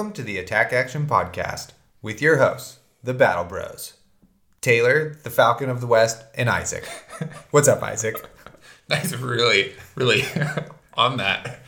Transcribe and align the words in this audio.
Welcome 0.00 0.14
to 0.14 0.22
the 0.22 0.38
Attack 0.38 0.72
Action 0.72 1.06
Podcast 1.06 1.72
with 2.00 2.22
your 2.22 2.38
hosts, 2.38 2.78
the 3.04 3.12
Battle 3.12 3.44
Bros, 3.44 3.98
Taylor, 4.62 5.18
the 5.24 5.28
Falcon 5.28 5.68
of 5.68 5.82
the 5.82 5.86
West, 5.86 6.24
and 6.34 6.48
Isaac. 6.48 6.86
What's 7.50 7.68
up, 7.68 7.82
Isaac? 7.82 8.16
That's 8.88 9.12
really, 9.12 9.74
really 9.96 10.22
on 10.94 11.18
that. 11.18 11.60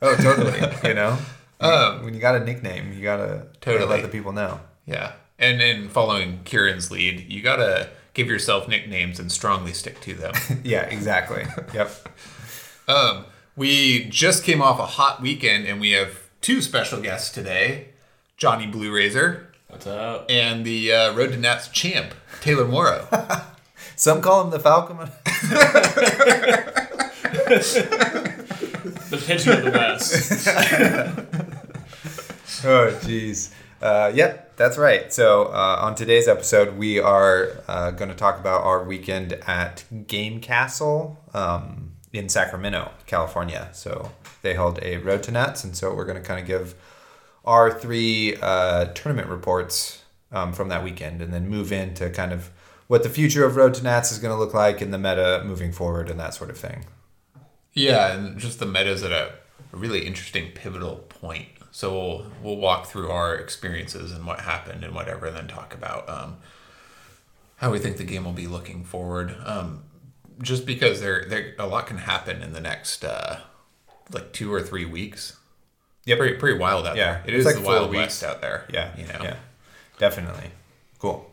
Oh, 0.00 0.14
totally. 0.14 0.56
You 0.88 0.94
know, 0.94 1.18
um, 1.58 2.04
when 2.04 2.14
you 2.14 2.20
got 2.20 2.36
a 2.36 2.44
nickname, 2.44 2.92
you 2.92 3.02
gotta 3.02 3.48
Totally. 3.60 3.90
let 3.90 4.02
the 4.02 4.08
people 4.08 4.30
know. 4.30 4.60
Yeah. 4.86 5.14
And 5.40 5.60
in 5.60 5.88
following 5.88 6.42
Kieran's 6.44 6.92
lead, 6.92 7.26
you 7.28 7.42
gotta 7.42 7.90
give 8.12 8.28
yourself 8.28 8.68
nicknames 8.68 9.18
and 9.18 9.32
strongly 9.32 9.72
stick 9.72 10.00
to 10.02 10.14
them. 10.14 10.34
Yeah, 10.62 10.82
exactly. 10.82 11.44
Yep. 11.74 12.08
um, 12.86 13.24
we 13.56 14.04
just 14.04 14.44
came 14.44 14.62
off 14.62 14.78
a 14.78 14.86
hot 14.86 15.20
weekend 15.20 15.66
and 15.66 15.80
we 15.80 15.90
have 15.90 16.23
two 16.44 16.60
special 16.60 17.00
guests 17.00 17.30
today 17.30 17.88
Johnny 18.36 18.66
Blue 18.66 18.94
Razor 18.94 19.50
What's 19.68 19.86
up? 19.86 20.26
and 20.28 20.62
the 20.62 20.92
uh, 20.92 21.14
Road 21.14 21.32
to 21.32 21.38
Nats 21.38 21.68
champ, 21.68 22.12
Taylor 22.42 22.68
Morrow. 22.68 23.08
Some 23.96 24.20
call 24.20 24.44
him 24.44 24.50
the 24.50 24.60
Falcon. 24.60 24.98
The 29.10 29.22
pitching 29.26 29.52
of 29.52 29.64
the 29.64 29.70
West. 29.70 30.48
oh, 32.64 32.98
jeez. 33.02 33.52
Uh, 33.80 34.12
yep, 34.14 34.56
that's 34.56 34.76
right. 34.76 35.12
So, 35.12 35.46
uh, 35.46 35.78
on 35.80 35.94
today's 35.94 36.28
episode, 36.28 36.76
we 36.76 36.98
are 36.98 37.62
uh, 37.68 37.90
going 37.92 38.10
to 38.10 38.16
talk 38.16 38.38
about 38.38 38.62
our 38.64 38.84
weekend 38.84 39.34
at 39.46 39.84
Game 40.06 40.40
Castle 40.40 41.22
um, 41.32 41.92
in 42.12 42.28
Sacramento, 42.28 42.90
California. 43.06 43.68
So, 43.72 44.10
they 44.44 44.54
held 44.54 44.78
a 44.82 44.98
Road 44.98 45.24
to 45.24 45.32
Nats, 45.32 45.64
and 45.64 45.76
so 45.76 45.92
we're 45.92 46.04
going 46.04 46.20
to 46.20 46.22
kind 46.22 46.38
of 46.38 46.46
give 46.46 46.76
our 47.44 47.72
three 47.72 48.36
uh, 48.40 48.86
tournament 48.94 49.28
reports 49.28 50.02
um, 50.30 50.52
from 50.52 50.68
that 50.68 50.84
weekend 50.84 51.20
and 51.20 51.32
then 51.32 51.48
move 51.48 51.72
into 51.72 52.08
kind 52.10 52.32
of 52.32 52.50
what 52.86 53.02
the 53.02 53.08
future 53.08 53.44
of 53.44 53.56
Road 53.56 53.74
to 53.74 53.82
Nats 53.82 54.12
is 54.12 54.18
going 54.18 54.32
to 54.32 54.38
look 54.38 54.54
like 54.54 54.80
in 54.80 54.90
the 54.92 54.98
meta 54.98 55.42
moving 55.44 55.72
forward 55.72 56.08
and 56.08 56.20
that 56.20 56.34
sort 56.34 56.50
of 56.50 56.58
thing. 56.58 56.84
yeah, 57.72 58.12
and 58.12 58.38
just 58.38 58.60
the 58.60 58.66
meta's 58.66 59.02
at 59.02 59.10
a, 59.10 59.32
really 59.72 60.06
interesting 60.06 60.52
pivotal 60.52 60.98
point. 61.08 61.48
So 61.72 61.92
we'll, 61.92 62.26
we'll 62.40 62.56
walk 62.58 62.86
through 62.86 63.10
our 63.10 63.34
experiences 63.34 64.12
and 64.12 64.24
what 64.24 64.40
happened 64.40 64.84
and 64.84 64.94
whatever, 64.94 65.26
and 65.26 65.36
then 65.36 65.48
talk 65.48 65.74
about 65.74 66.08
um, 66.08 66.36
how 67.56 67.72
we 67.72 67.80
think 67.80 67.96
the 67.96 68.04
game 68.04 68.24
will 68.24 68.32
be 68.32 68.46
looking 68.46 68.84
forward. 68.84 69.34
Um, 69.44 69.82
just 70.40 70.64
because 70.64 71.00
there, 71.00 71.24
there 71.24 71.54
a 71.58 71.66
lot 71.66 71.88
can 71.88 71.98
happen 71.98 72.40
in 72.40 72.52
the 72.52 72.60
next 72.60 73.04
uh, 73.04 73.40
like 74.12 74.32
two 74.32 74.52
or 74.52 74.60
three 74.62 74.84
weeks. 74.84 75.36
Yeah, 76.04 76.16
pretty 76.16 76.34
pretty 76.36 76.58
wild 76.58 76.86
out 76.86 76.96
Yeah, 76.96 77.12
there. 77.12 77.22
It 77.26 77.34
it's 77.34 77.46
is 77.46 77.54
like 77.54 77.62
the 77.62 77.68
wild 77.68 77.90
weeks. 77.90 78.00
west 78.00 78.24
out 78.24 78.40
there. 78.40 78.66
Yeah, 78.72 78.90
you 78.96 79.06
know. 79.06 79.20
yeah, 79.22 79.36
definitely. 79.98 80.50
Cool. 80.98 81.30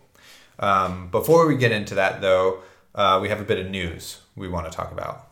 Um, 0.59 1.09
before 1.09 1.47
we 1.47 1.57
get 1.57 1.71
into 1.71 1.95
that, 1.95 2.21
though, 2.21 2.59
uh, 2.95 3.19
we 3.21 3.29
have 3.29 3.41
a 3.41 3.43
bit 3.43 3.57
of 3.57 3.69
news 3.69 4.19
we 4.35 4.47
want 4.47 4.69
to 4.71 4.75
talk 4.75 4.91
about. 4.91 5.27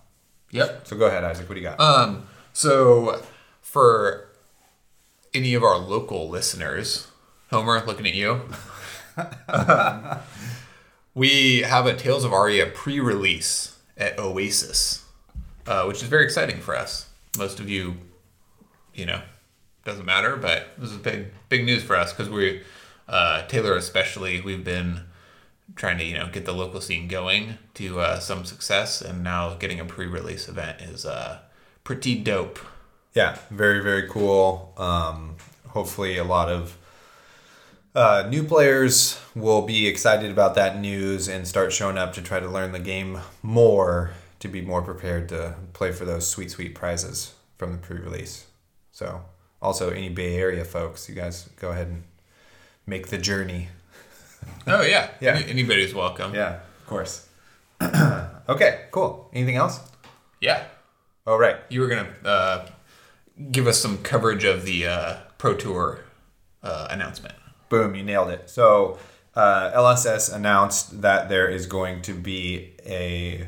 Yep. 0.52 0.88
So 0.88 0.98
go 0.98 1.06
ahead, 1.06 1.24
Isaac. 1.24 1.48
What 1.48 1.56
do 1.56 1.62
you 1.62 1.68
got? 1.68 1.80
Um, 1.80 2.28
so 2.54 3.22
for 3.62 4.28
any 5.34 5.54
of 5.54 5.64
our 5.64 5.78
local 5.78 6.28
listeners, 6.30 7.08
Homer, 7.52 7.84
looking 7.86 8.08
at 8.08 8.16
you, 8.16 8.42
um, 9.48 10.18
we 11.14 11.62
have 11.62 11.86
a 11.86 11.96
Tales 11.96 12.24
of 12.24 12.34
Aria 12.34 12.66
pre-release 12.66 13.78
at 13.98 14.18
Oasis, 14.20 15.06
uh, 15.68 15.84
which 15.86 15.98
is 16.02 16.10
very 16.10 16.24
exciting 16.26 16.60
for 16.60 16.76
us. 16.76 17.09
Most 17.38 17.60
of 17.60 17.70
you, 17.70 17.96
you 18.94 19.06
know, 19.06 19.22
doesn't 19.86 20.06
matter, 20.06 20.36
but 20.36 20.70
this 20.78 20.92
is 20.92 20.98
big, 20.98 21.28
big 21.48 21.66
news 21.66 21.84
for 21.84 21.96
us 21.96 22.12
because 22.12 22.30
we, 22.30 22.62
uh, 23.08 23.46
Taylor 23.48 23.76
especially, 23.76 24.42
we've 24.42 24.64
been 24.64 25.02
trying 25.76 25.98
to 25.98 26.04
you 26.04 26.18
know 26.18 26.28
get 26.32 26.46
the 26.46 26.54
local 26.54 26.82
scene 26.82 27.08
going 27.08 27.58
to 27.76 28.00
uh, 28.00 28.20
some 28.20 28.46
success, 28.46 29.02
and 29.02 29.24
now 29.24 29.54
getting 29.56 29.80
a 29.80 29.86
pre-release 29.86 30.48
event 30.48 30.82
is 30.82 31.06
uh, 31.06 31.40
pretty 31.84 32.16
dope. 32.16 32.60
yeah, 33.14 33.38
very 33.50 33.82
very 33.82 34.08
cool. 34.08 34.74
Um, 34.78 35.36
hopefully, 35.70 36.18
a 36.18 36.24
lot 36.24 36.50
of 36.50 36.78
uh, 37.96 38.28
new 38.30 38.44
players 38.44 39.20
will 39.36 39.64
be 39.64 39.88
excited 39.88 40.30
about 40.32 40.56
that 40.56 40.80
news 40.80 41.28
and 41.28 41.48
start 41.48 41.74
showing 41.74 41.98
up 41.98 42.14
to 42.14 42.22
try 42.22 42.40
to 42.40 42.48
learn 42.48 42.72
the 42.72 42.80
game 42.80 43.20
more 43.42 44.12
to 44.40 44.48
be 44.48 44.62
more 44.62 44.82
prepared 44.82 45.30
to 45.30 45.56
play 45.74 45.92
for 45.92 46.06
those 46.06 46.28
sweet 46.28 46.52
sweet 46.52 46.76
prizes 46.76 47.34
from 47.58 47.72
the 47.74 47.78
pre-release. 47.78 48.46
So, 48.92 49.22
also 49.62 49.90
any 49.90 50.10
Bay 50.10 50.36
Area 50.38 50.64
folks, 50.66 51.10
you 51.10 51.16
guys 51.16 51.50
go 51.58 51.70
ahead 51.72 51.88
and 51.88 52.04
make 52.86 53.08
the 53.08 53.18
journey. 53.18 53.70
Oh 54.66 54.82
yeah, 54.82 55.10
Yeah. 55.20 55.36
Any- 55.36 55.50
anybody's 55.50 55.94
welcome. 55.94 56.34
Yeah, 56.34 56.60
of 56.80 56.88
course. 56.88 57.28
okay, 58.50 58.86
cool. 58.92 59.30
Anything 59.34 59.58
else? 59.58 59.80
Yeah. 60.40 60.64
Oh, 61.28 61.38
right. 61.38 61.58
You 61.70 61.82
were 61.82 61.88
gonna 61.88 62.10
uh, 62.24 62.66
give 63.52 63.68
us 63.68 63.80
some 63.80 63.98
coverage 64.00 64.46
of 64.46 64.64
the 64.66 64.88
uh, 64.88 65.18
Pro 65.38 65.56
Tour 65.56 66.00
uh, 66.64 66.88
announcement. 66.90 67.36
Boom, 67.68 67.96
you 67.96 68.04
nailed 68.04 68.30
it. 68.30 68.50
So, 68.50 68.98
uh, 69.36 69.72
LSS 69.76 70.34
announced 70.34 71.02
that 71.02 71.28
there 71.30 71.48
is 71.50 71.66
going 71.66 72.02
to 72.04 72.14
be 72.14 72.74
a 72.86 73.48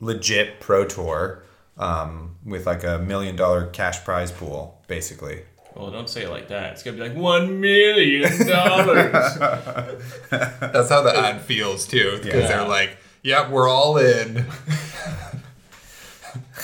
legit 0.00 0.60
pro 0.60 0.84
tour 0.84 1.42
um, 1.78 2.36
with 2.44 2.66
like 2.66 2.84
a 2.84 2.98
million 2.98 3.36
dollar 3.36 3.66
cash 3.66 4.04
prize 4.04 4.30
pool, 4.32 4.80
basically. 4.86 5.42
Well, 5.74 5.90
don't 5.90 6.08
say 6.08 6.22
it 6.22 6.30
like 6.30 6.48
that. 6.48 6.72
It's 6.72 6.82
gonna 6.84 6.96
be 6.96 7.02
like 7.02 7.16
one 7.16 7.60
million 7.60 8.22
dollars. 8.46 9.12
That's 10.30 10.88
how 10.88 11.02
the 11.02 11.12
ad 11.16 11.40
feels 11.42 11.86
too, 11.86 12.18
because 12.22 12.42
Yeah. 12.42 12.48
they're 12.48 12.68
like, 12.68 12.96
"Yeah, 13.22 13.50
we're 13.50 13.68
all 13.68 13.96
in. 13.98 14.46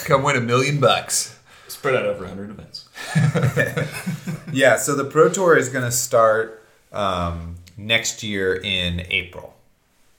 Come 0.04 0.22
win 0.22 0.36
a 0.36 0.40
million 0.40 0.78
bucks." 0.80 1.36
Spread 1.68 1.94
out 1.96 2.06
over 2.06 2.26
hundred 2.26 2.50
events. 2.50 2.88
Yeah, 4.52 4.76
so 4.78 4.96
the 4.96 5.04
pro 5.04 5.28
tour 5.28 5.56
is 5.56 5.68
going 5.68 5.84
to 5.84 5.92
start 5.92 6.66
um, 6.92 7.54
next 7.76 8.24
year 8.24 8.56
in 8.56 9.06
April. 9.08 9.54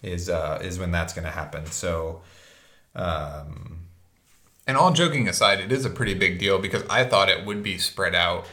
Is 0.02 0.30
uh, 0.30 0.60
is 0.64 0.80
when 0.80 0.92
that's 0.92 1.14
going 1.14 1.26
to 1.26 1.32
happen. 1.32 1.66
So, 1.66 2.22
um, 2.96 3.80
And 4.68 4.78
all 4.78 4.92
joking 4.94 5.28
aside, 5.28 5.60
it 5.60 5.72
is 5.72 5.86
a 5.86 5.90
pretty 5.90 6.14
big 6.14 6.38
deal 6.40 6.60
because 6.60 6.84
I 6.90 7.04
thought 7.04 7.30
it 7.30 7.46
would 7.46 7.64
be 7.64 7.78
spread 7.78 8.16
out. 8.16 8.46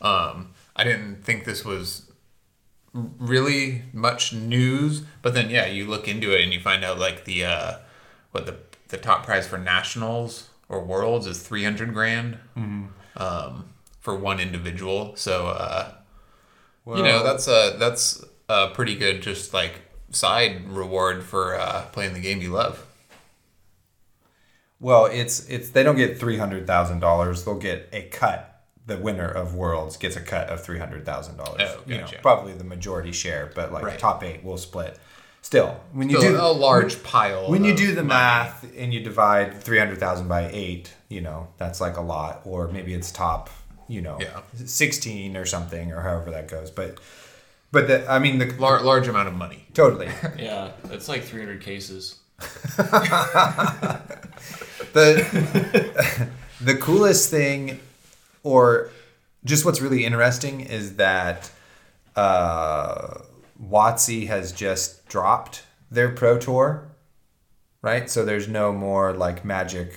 Um, 0.00 0.50
I 0.76 0.84
didn't 0.84 1.24
think 1.24 1.44
this 1.44 1.64
was 1.64 2.10
really 2.92 3.82
much 3.92 4.32
news, 4.32 5.02
but 5.22 5.34
then 5.34 5.50
yeah, 5.50 5.66
you 5.66 5.86
look 5.86 6.08
into 6.08 6.32
it 6.34 6.42
and 6.42 6.52
you 6.52 6.60
find 6.60 6.84
out 6.84 6.98
like 6.98 7.24
the 7.24 7.44
uh, 7.44 7.72
what 8.32 8.46
the 8.46 8.56
the 8.88 8.96
top 8.96 9.24
prize 9.24 9.46
for 9.48 9.58
nationals 9.58 10.48
or 10.68 10.82
worlds 10.84 11.26
is 11.26 11.42
three 11.42 11.64
hundred 11.64 11.92
grand 11.92 12.38
um, 13.16 13.64
for 14.00 14.14
one 14.14 14.40
individual. 14.40 15.14
So 15.16 15.48
uh, 15.48 15.92
you 16.86 17.02
know 17.02 17.22
that's 17.24 17.48
a 17.48 17.76
that's 17.78 18.24
a 18.48 18.68
pretty 18.68 18.94
good 18.94 19.22
just 19.22 19.52
like 19.54 19.80
side 20.10 20.68
reward 20.68 21.24
for 21.24 21.58
uh, 21.58 21.86
playing 21.92 22.12
the 22.14 22.20
game 22.20 22.40
you 22.40 22.50
love. 22.50 22.84
Well, 24.80 25.06
it's 25.06 25.46
it's 25.48 25.70
they 25.70 25.82
don't 25.82 25.96
get 25.96 26.18
three 26.18 26.36
hundred 26.38 26.66
thousand 26.66 27.00
dollars. 27.00 27.44
They'll 27.44 27.58
get 27.58 27.88
a 27.92 28.02
cut. 28.02 28.52
The 28.86 28.96
winner 28.98 29.26
of 29.28 29.54
Worlds 29.54 29.96
gets 29.96 30.14
a 30.16 30.20
cut 30.20 30.48
of 30.48 30.62
three 30.62 30.78
hundred 30.78 31.04
thousand 31.06 31.36
dollars. 31.38 31.62
Oh, 31.64 31.80
You 31.86 31.98
know, 31.98 32.06
probably 32.22 32.52
the 32.52 32.62
majority 32.64 33.10
share, 33.12 33.50
but 33.54 33.72
like 33.72 33.84
Right. 33.84 33.98
top 33.98 34.22
eight 34.22 34.44
will 34.44 34.58
split. 34.58 34.98
Still, 35.42 35.80
when 35.92 36.10
you 36.10 36.20
do 36.20 36.36
a 36.40 36.50
large 36.52 37.02
pile. 37.04 37.48
when 37.50 37.62
you 37.64 37.74
do 37.74 37.88
the 37.94 38.02
money. 38.02 38.08
math 38.08 38.66
and 38.76 38.92
you 38.92 39.00
divide 39.00 39.60
three 39.62 39.78
hundred 39.78 39.98
thousand 39.98 40.28
by 40.28 40.50
eight, 40.52 40.92
you 41.08 41.20
know 41.20 41.48
that's 41.56 41.80
like 41.80 41.96
a 41.96 42.00
lot. 42.00 42.42
Or 42.44 42.68
maybe 42.68 42.94
it's 42.94 43.10
top, 43.12 43.48
you 43.88 44.02
know, 44.02 44.18
Yeah. 44.20 44.40
sixteen 44.66 45.36
or 45.36 45.46
something, 45.46 45.92
or 45.92 46.00
however 46.02 46.30
that 46.32 46.48
goes. 46.48 46.70
But 46.70 46.98
but 47.72 47.88
the, 47.88 48.08
I 48.10 48.18
mean 48.18 48.38
the 48.38 48.52
Lar- 48.58 48.82
large 48.82 49.08
amount 49.08 49.28
of 49.28 49.34
money. 49.34 49.66
totally. 49.74 50.08
Yeah, 50.38 50.72
it's 50.90 51.08
like 51.08 51.22
three 51.24 51.40
hundred 51.40 51.62
cases. 51.62 52.16
the 54.92 56.28
the 56.60 56.76
coolest 56.76 57.30
thing 57.30 57.80
or 58.42 58.90
just 59.44 59.64
what's 59.64 59.80
really 59.80 60.04
interesting 60.04 60.60
is 60.60 60.96
that 60.96 61.50
uh 62.16 63.18
WotC 63.62 64.26
has 64.26 64.52
just 64.52 65.06
dropped 65.08 65.62
their 65.90 66.10
pro 66.10 66.38
tour 66.38 66.88
right? 67.82 68.10
So 68.10 68.24
there's 68.24 68.48
no 68.48 68.72
more 68.72 69.12
like 69.12 69.44
magic 69.44 69.94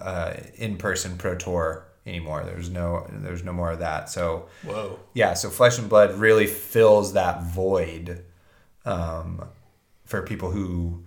uh 0.00 0.34
in-person 0.56 1.16
pro 1.16 1.34
tour 1.36 1.86
anymore. 2.04 2.44
There's 2.44 2.68
no 2.70 3.06
there's 3.10 3.42
no 3.42 3.52
more 3.52 3.72
of 3.72 3.78
that. 3.80 4.10
So 4.10 4.48
Whoa. 4.64 4.98
yeah 5.14 5.34
so 5.34 5.50
flesh 5.50 5.78
and 5.78 5.88
blood 5.88 6.14
really 6.14 6.46
fills 6.46 7.14
that 7.14 7.42
void 7.42 8.24
um, 8.84 9.48
for 10.04 10.22
people 10.22 10.50
who 10.50 11.04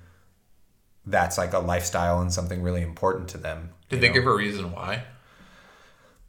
that's 1.10 1.38
like 1.38 1.54
a 1.54 1.60
lifestyle 1.60 2.20
and 2.22 2.32
something 2.32 2.62
really 2.62 2.82
important 2.82 3.30
to 3.30 3.38
them 3.38 3.70
Did 3.90 4.02
they 4.02 4.08
know? 4.10 4.14
give 4.14 4.28
a 4.28 4.34
reason 4.34 4.72
why? 4.72 5.04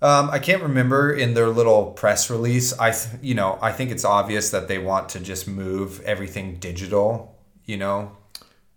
Um, 0.02 0.30
I 0.30 0.38
can't 0.38 0.62
remember 0.62 1.12
in 1.12 1.34
their 1.34 1.48
little 1.48 1.86
press 1.92 2.30
release. 2.30 2.72
I, 2.78 2.90
th- 2.92 3.16
you 3.22 3.34
know, 3.34 3.58
I 3.60 3.70
think 3.72 3.90
it's 3.90 4.04
obvious 4.04 4.50
that 4.50 4.66
they 4.66 4.78
want 4.78 5.10
to 5.10 5.20
just 5.20 5.46
move 5.46 6.00
everything 6.02 6.56
digital. 6.56 7.36
You 7.66 7.76
know, 7.76 8.12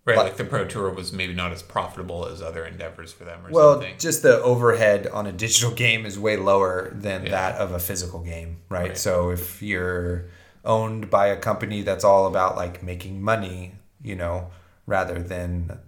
Right, 0.06 0.18
Like- 0.18 0.26
like 0.26 0.36
the 0.36 0.44
Pro 0.44 0.66
Tour 0.66 0.90
was 0.90 1.14
maybe 1.14 1.32
not 1.32 1.50
as 1.52 1.62
profitable 1.62 2.26
as 2.26 2.42
other 2.42 2.66
endeavors 2.66 3.10
for 3.10 3.24
them 3.24 3.46
or 3.46 3.50
well, 3.50 3.72
something. 3.76 3.94
just 3.98 4.22
the 4.22 4.38
overhead 4.42 5.06
on 5.06 5.26
a 5.26 5.32
digital 5.32 5.70
game 5.84 6.04
is 6.04 6.18
way 6.18 6.36
lower 6.36 6.90
than 6.94 7.24
Yeah. 7.24 7.30
that 7.30 7.54
of 7.58 7.72
a 7.72 7.78
physical 7.78 8.20
game, 8.20 8.58
right? 8.68 8.88
Right. 8.88 8.98
So 8.98 9.30
if 9.30 9.62
you're 9.62 10.26
owned 10.62 11.08
by 11.08 11.28
a 11.28 11.36
company 11.38 11.80
that's 11.80 12.04
all 12.04 12.26
about 12.26 12.54
like 12.54 12.82
making 12.82 13.22
money, 13.22 13.76
you 14.02 14.14
know, 14.14 14.50
rather 14.86 15.18
than 15.22 15.78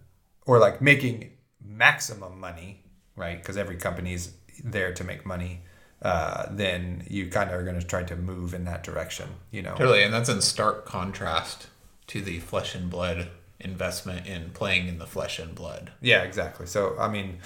or 0.46 0.58
like 0.58 0.80
making 0.80 1.30
maximum 1.64 2.40
money, 2.40 2.82
right? 3.16 3.38
Because 3.38 3.56
every 3.56 3.76
company's 3.76 4.32
there 4.64 4.92
to 4.94 5.04
make 5.04 5.26
money. 5.26 5.60
Uh, 6.02 6.46
then 6.50 7.04
you 7.08 7.28
kind 7.28 7.50
of 7.50 7.58
are 7.58 7.64
going 7.64 7.78
to 7.78 7.86
try 7.86 8.02
to 8.02 8.16
move 8.16 8.54
in 8.54 8.64
that 8.64 8.82
direction, 8.82 9.28
you 9.50 9.62
know. 9.62 9.74
Totally, 9.74 10.02
and 10.02 10.12
that's 10.12 10.28
in 10.28 10.40
stark 10.40 10.84
contrast 10.84 11.68
to 12.08 12.20
the 12.20 12.38
flesh 12.38 12.74
and 12.74 12.90
blood 12.90 13.28
investment 13.58 14.26
in 14.26 14.50
playing 14.50 14.88
in 14.88 14.98
the 14.98 15.06
flesh 15.06 15.38
and 15.38 15.54
blood. 15.54 15.92
Yeah, 16.00 16.22
exactly. 16.22 16.66
So, 16.66 16.96
I 16.98 17.08
mean, 17.08 17.38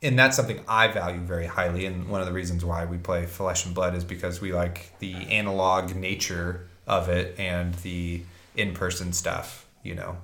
and 0.00 0.18
that's 0.18 0.36
something 0.36 0.60
I 0.68 0.88
value 0.88 1.20
very 1.20 1.46
highly. 1.46 1.86
And 1.86 2.08
one 2.08 2.20
of 2.20 2.26
the 2.26 2.32
reasons 2.32 2.64
why 2.64 2.84
we 2.84 2.98
play 2.98 3.26
Flesh 3.26 3.66
and 3.66 3.74
Blood 3.74 3.94
is 3.94 4.04
because 4.04 4.40
we 4.40 4.52
like 4.52 4.92
the 5.00 5.14
analog 5.14 5.94
nature 5.94 6.68
of 6.86 7.08
it 7.08 7.38
and 7.38 7.74
the 7.76 8.22
in 8.56 8.74
person 8.74 9.12
stuff, 9.12 9.66
you 9.82 9.94
know, 9.94 10.16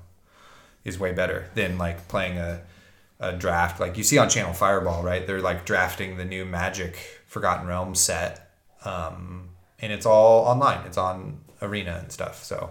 is 0.84 0.98
way 0.98 1.12
better 1.12 1.50
than 1.54 1.78
like 1.78 2.08
playing 2.08 2.38
a, 2.38 2.62
a 3.20 3.32
draft. 3.32 3.80
Like 3.80 3.96
you 3.96 4.04
see 4.04 4.18
on 4.18 4.28
Channel 4.28 4.52
Fireball, 4.52 5.02
right? 5.02 5.26
They're 5.26 5.40
like 5.40 5.64
drafting 5.64 6.16
the 6.16 6.24
new 6.24 6.44
Magic 6.44 6.96
Forgotten 7.26 7.66
Realms 7.66 8.00
set. 8.00 8.50
Um, 8.84 9.50
and 9.80 9.92
it's 9.92 10.06
all 10.06 10.44
online, 10.46 10.86
it's 10.86 10.98
on 10.98 11.40
Arena 11.62 11.98
and 12.02 12.12
stuff. 12.12 12.44
So, 12.44 12.70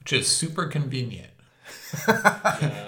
Which 0.00 0.12
is 0.12 0.28
super 0.28 0.66
convenient. 0.66 1.30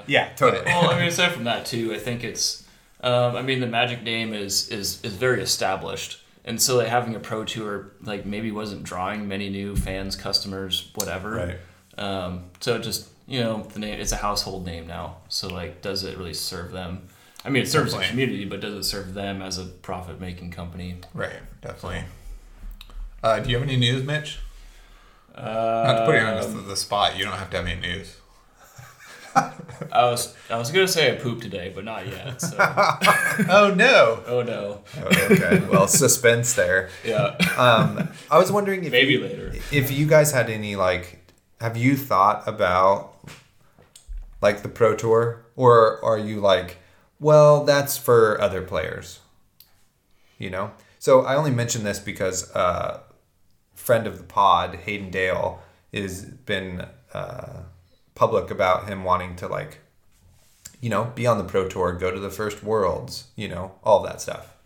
yeah, 0.06 0.32
totally. 0.36 0.64
well, 0.64 0.90
I 0.90 0.98
mean, 0.98 1.08
aside 1.08 1.32
from 1.32 1.44
that 1.44 1.66
too, 1.66 1.92
I 1.94 1.98
think 1.98 2.24
it's. 2.24 2.64
Um, 3.02 3.36
I 3.36 3.42
mean, 3.42 3.60
the 3.60 3.66
Magic 3.66 4.02
name 4.02 4.34
is 4.34 4.68
is 4.68 5.02
is 5.02 5.14
very 5.14 5.42
established, 5.42 6.22
and 6.44 6.60
so 6.60 6.76
like, 6.76 6.88
having 6.88 7.14
a 7.14 7.20
pro 7.20 7.44
tour 7.44 7.92
like 8.02 8.26
maybe 8.26 8.50
wasn't 8.50 8.84
drawing 8.84 9.28
many 9.28 9.48
new 9.48 9.76
fans, 9.76 10.16
customers, 10.16 10.90
whatever. 10.94 11.30
Right. 11.32 11.58
Um, 12.02 12.44
so 12.60 12.76
it 12.76 12.82
just 12.82 13.08
you 13.30 13.40
know 13.40 13.62
the 13.72 13.78
name 13.78 13.98
it's 14.00 14.12
a 14.12 14.16
household 14.16 14.66
name 14.66 14.86
now. 14.86 15.16
So 15.28 15.48
like, 15.48 15.80
does 15.80 16.04
it 16.04 16.18
really 16.18 16.34
serve 16.34 16.72
them? 16.72 17.08
I 17.44 17.48
mean, 17.48 17.62
it 17.62 17.68
serves 17.68 17.94
the 17.94 18.00
community, 18.00 18.44
but 18.44 18.60
does 18.60 18.74
it 18.74 18.84
serve 18.84 19.14
them 19.14 19.40
as 19.40 19.56
a 19.56 19.64
profit 19.64 20.20
making 20.20 20.50
company? 20.50 20.96
Right, 21.14 21.40
definitely. 21.62 22.04
Uh, 23.22 23.40
do 23.40 23.48
you 23.48 23.56
have 23.58 23.66
any 23.66 23.76
news, 23.78 24.04
Mitch? 24.04 24.40
Uh, 25.34 25.84
Not 25.86 25.98
to 26.00 26.04
put 26.06 26.14
you 26.16 26.20
on 26.26 26.56
the, 26.56 26.62
the 26.70 26.76
spot, 26.76 27.16
you 27.16 27.24
don't 27.24 27.32
have 27.38 27.48
to 27.50 27.56
have 27.58 27.66
any 27.66 27.80
news. 27.80 28.16
I 29.36 30.04
was 30.04 30.34
I 30.50 30.56
was 30.58 30.70
gonna 30.72 30.88
say 30.88 31.12
I 31.12 31.14
pooped 31.16 31.42
today, 31.42 31.70
but 31.74 31.84
not 31.84 32.06
yet. 32.06 32.40
So 32.42 32.56
Oh 33.48 33.72
no! 33.76 34.22
oh 34.26 34.42
no, 34.42 34.80
okay. 35.02 35.62
Well, 35.70 35.86
suspense 35.86 36.54
there. 36.54 36.90
yeah, 37.04 37.36
Um, 37.56 38.08
I 38.30 38.38
was 38.38 38.50
wondering 38.50 38.84
if 38.84 38.90
maybe 38.92 39.12
you, 39.12 39.20
later. 39.20 39.52
if 39.70 39.90
you 39.92 40.06
guys 40.06 40.32
had 40.32 40.50
any 40.50 40.74
like, 40.76 41.18
have 41.60 41.76
you 41.76 41.96
thought 41.96 42.42
about 42.48 43.19
like 44.40 44.62
the 44.62 44.68
pro 44.68 44.96
tour, 44.96 45.44
or 45.56 46.02
are 46.04 46.18
you 46.18 46.40
like, 46.40 46.78
well, 47.18 47.64
that's 47.64 47.96
for 47.96 48.40
other 48.40 48.62
players, 48.62 49.20
you 50.38 50.50
know? 50.50 50.72
So 50.98 51.22
I 51.24 51.36
only 51.36 51.50
mention 51.50 51.84
this 51.84 51.98
because 51.98 52.54
uh, 52.54 53.00
friend 53.74 54.06
of 54.06 54.18
the 54.18 54.24
pod, 54.24 54.74
Hayden 54.76 55.10
Dale, 55.10 55.62
has 55.92 56.24
been 56.24 56.86
uh, 57.12 57.62
public 58.14 58.50
about 58.50 58.88
him 58.88 59.04
wanting 59.04 59.36
to 59.36 59.48
like, 59.48 59.78
you 60.80 60.88
know, 60.88 61.12
be 61.14 61.26
on 61.26 61.38
the 61.38 61.44
pro 61.44 61.68
tour, 61.68 61.92
go 61.92 62.10
to 62.10 62.20
the 62.20 62.30
first 62.30 62.62
worlds, 62.62 63.28
you 63.36 63.48
know, 63.48 63.72
all 63.82 64.02
that 64.02 64.20
stuff. 64.20 64.56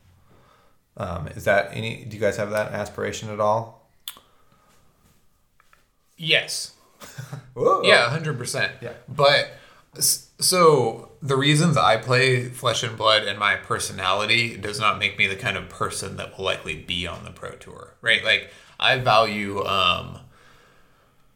Um, 0.97 1.27
is 1.29 1.45
that 1.45 1.71
any? 1.73 2.05
Do 2.05 2.17
you 2.17 2.21
guys 2.21 2.37
have 2.37 2.51
that 2.51 2.73
aspiration 2.73 3.31
at 3.31 3.41
all? 3.41 3.91
Yes. 6.17 6.73
Yeah, 7.85 8.09
hundred 8.11 8.39
percent. 8.39 8.73
Yeah. 8.81 8.93
But 9.09 9.53
so 10.01 11.13
the 11.23 11.37
reasons 11.37 11.77
I 11.77 11.97
play 11.97 12.49
Flesh 12.49 12.83
and 12.83 12.97
Blood 12.97 13.25
and 13.25 13.39
my 13.39 13.57
personality 13.57 14.57
does 14.57 14.79
not 14.79 14.99
make 14.99 15.19
me 15.19 15.27
the 15.27 15.37
kind 15.37 15.57
of 15.57 15.69
person 15.69 16.17
that 16.17 16.37
will 16.37 16.45
likely 16.45 16.77
be 16.77 17.07
on 17.07 17.25
the 17.25 17.31
pro 17.31 17.53
tour, 17.53 17.95
right? 18.01 18.25
Like 18.25 18.51
I 18.79 18.99
value 18.99 19.65
um, 19.65 20.21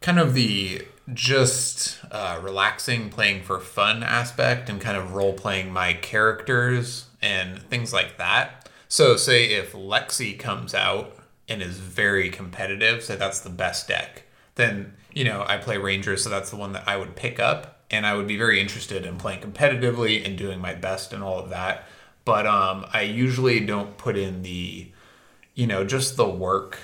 kind 0.01 0.19
of 0.19 0.35
the 0.35 0.83
just 1.15 1.99
uh, 2.11 2.39
relaxing, 2.43 3.11
playing 3.11 3.43
for 3.43 3.59
fun 3.61 4.03
aspect, 4.03 4.69
and 4.69 4.81
kind 4.81 4.97
of 4.97 5.15
role 5.15 5.33
playing 5.33 5.73
my 5.73 5.95
characters 5.95 7.07
and 7.23 7.63
things 7.63 7.93
like 7.93 8.19
that. 8.19 8.69
So, 8.89 9.17
say 9.17 9.47
if 9.47 9.73
Lexi 9.73 10.39
comes 10.39 10.75
out 10.75 11.17
and 11.49 11.63
is 11.63 11.79
very 11.79 12.31
competitive, 12.31 13.03
say 13.03 13.17
that's 13.17 13.41
the 13.41 13.51
best 13.51 13.89
deck, 13.89 14.25
then 14.57 14.95
you 15.13 15.25
know 15.25 15.45
I 15.47 15.57
play 15.57 15.79
Rangers, 15.79 16.23
so 16.23 16.31
that's 16.31 16.51
the 16.51 16.57
one 16.57 16.73
that 16.73 16.87
I 16.87 16.97
would 16.97 17.17
pick 17.17 17.41
up, 17.41 17.78
and 17.91 18.07
I 18.07 18.15
would 18.15 18.27
be 18.27 18.37
very 18.37 18.61
interested 18.61 19.07
in 19.07 19.17
playing 19.17 19.41
competitively 19.41 20.25
and 20.25 20.37
doing 20.37 20.61
my 20.61 20.75
best 20.75 21.13
and 21.13 21.23
all 21.23 21.39
of 21.39 21.51
that. 21.51 21.85
But 22.25 22.47
um, 22.47 22.87
I 22.93 23.03
usually 23.03 23.61
don't 23.61 23.97
put 23.97 24.17
in 24.17 24.43
the, 24.43 24.89
you 25.55 25.67
know, 25.67 25.85
just 25.85 26.17
the 26.17 26.29
work 26.29 26.79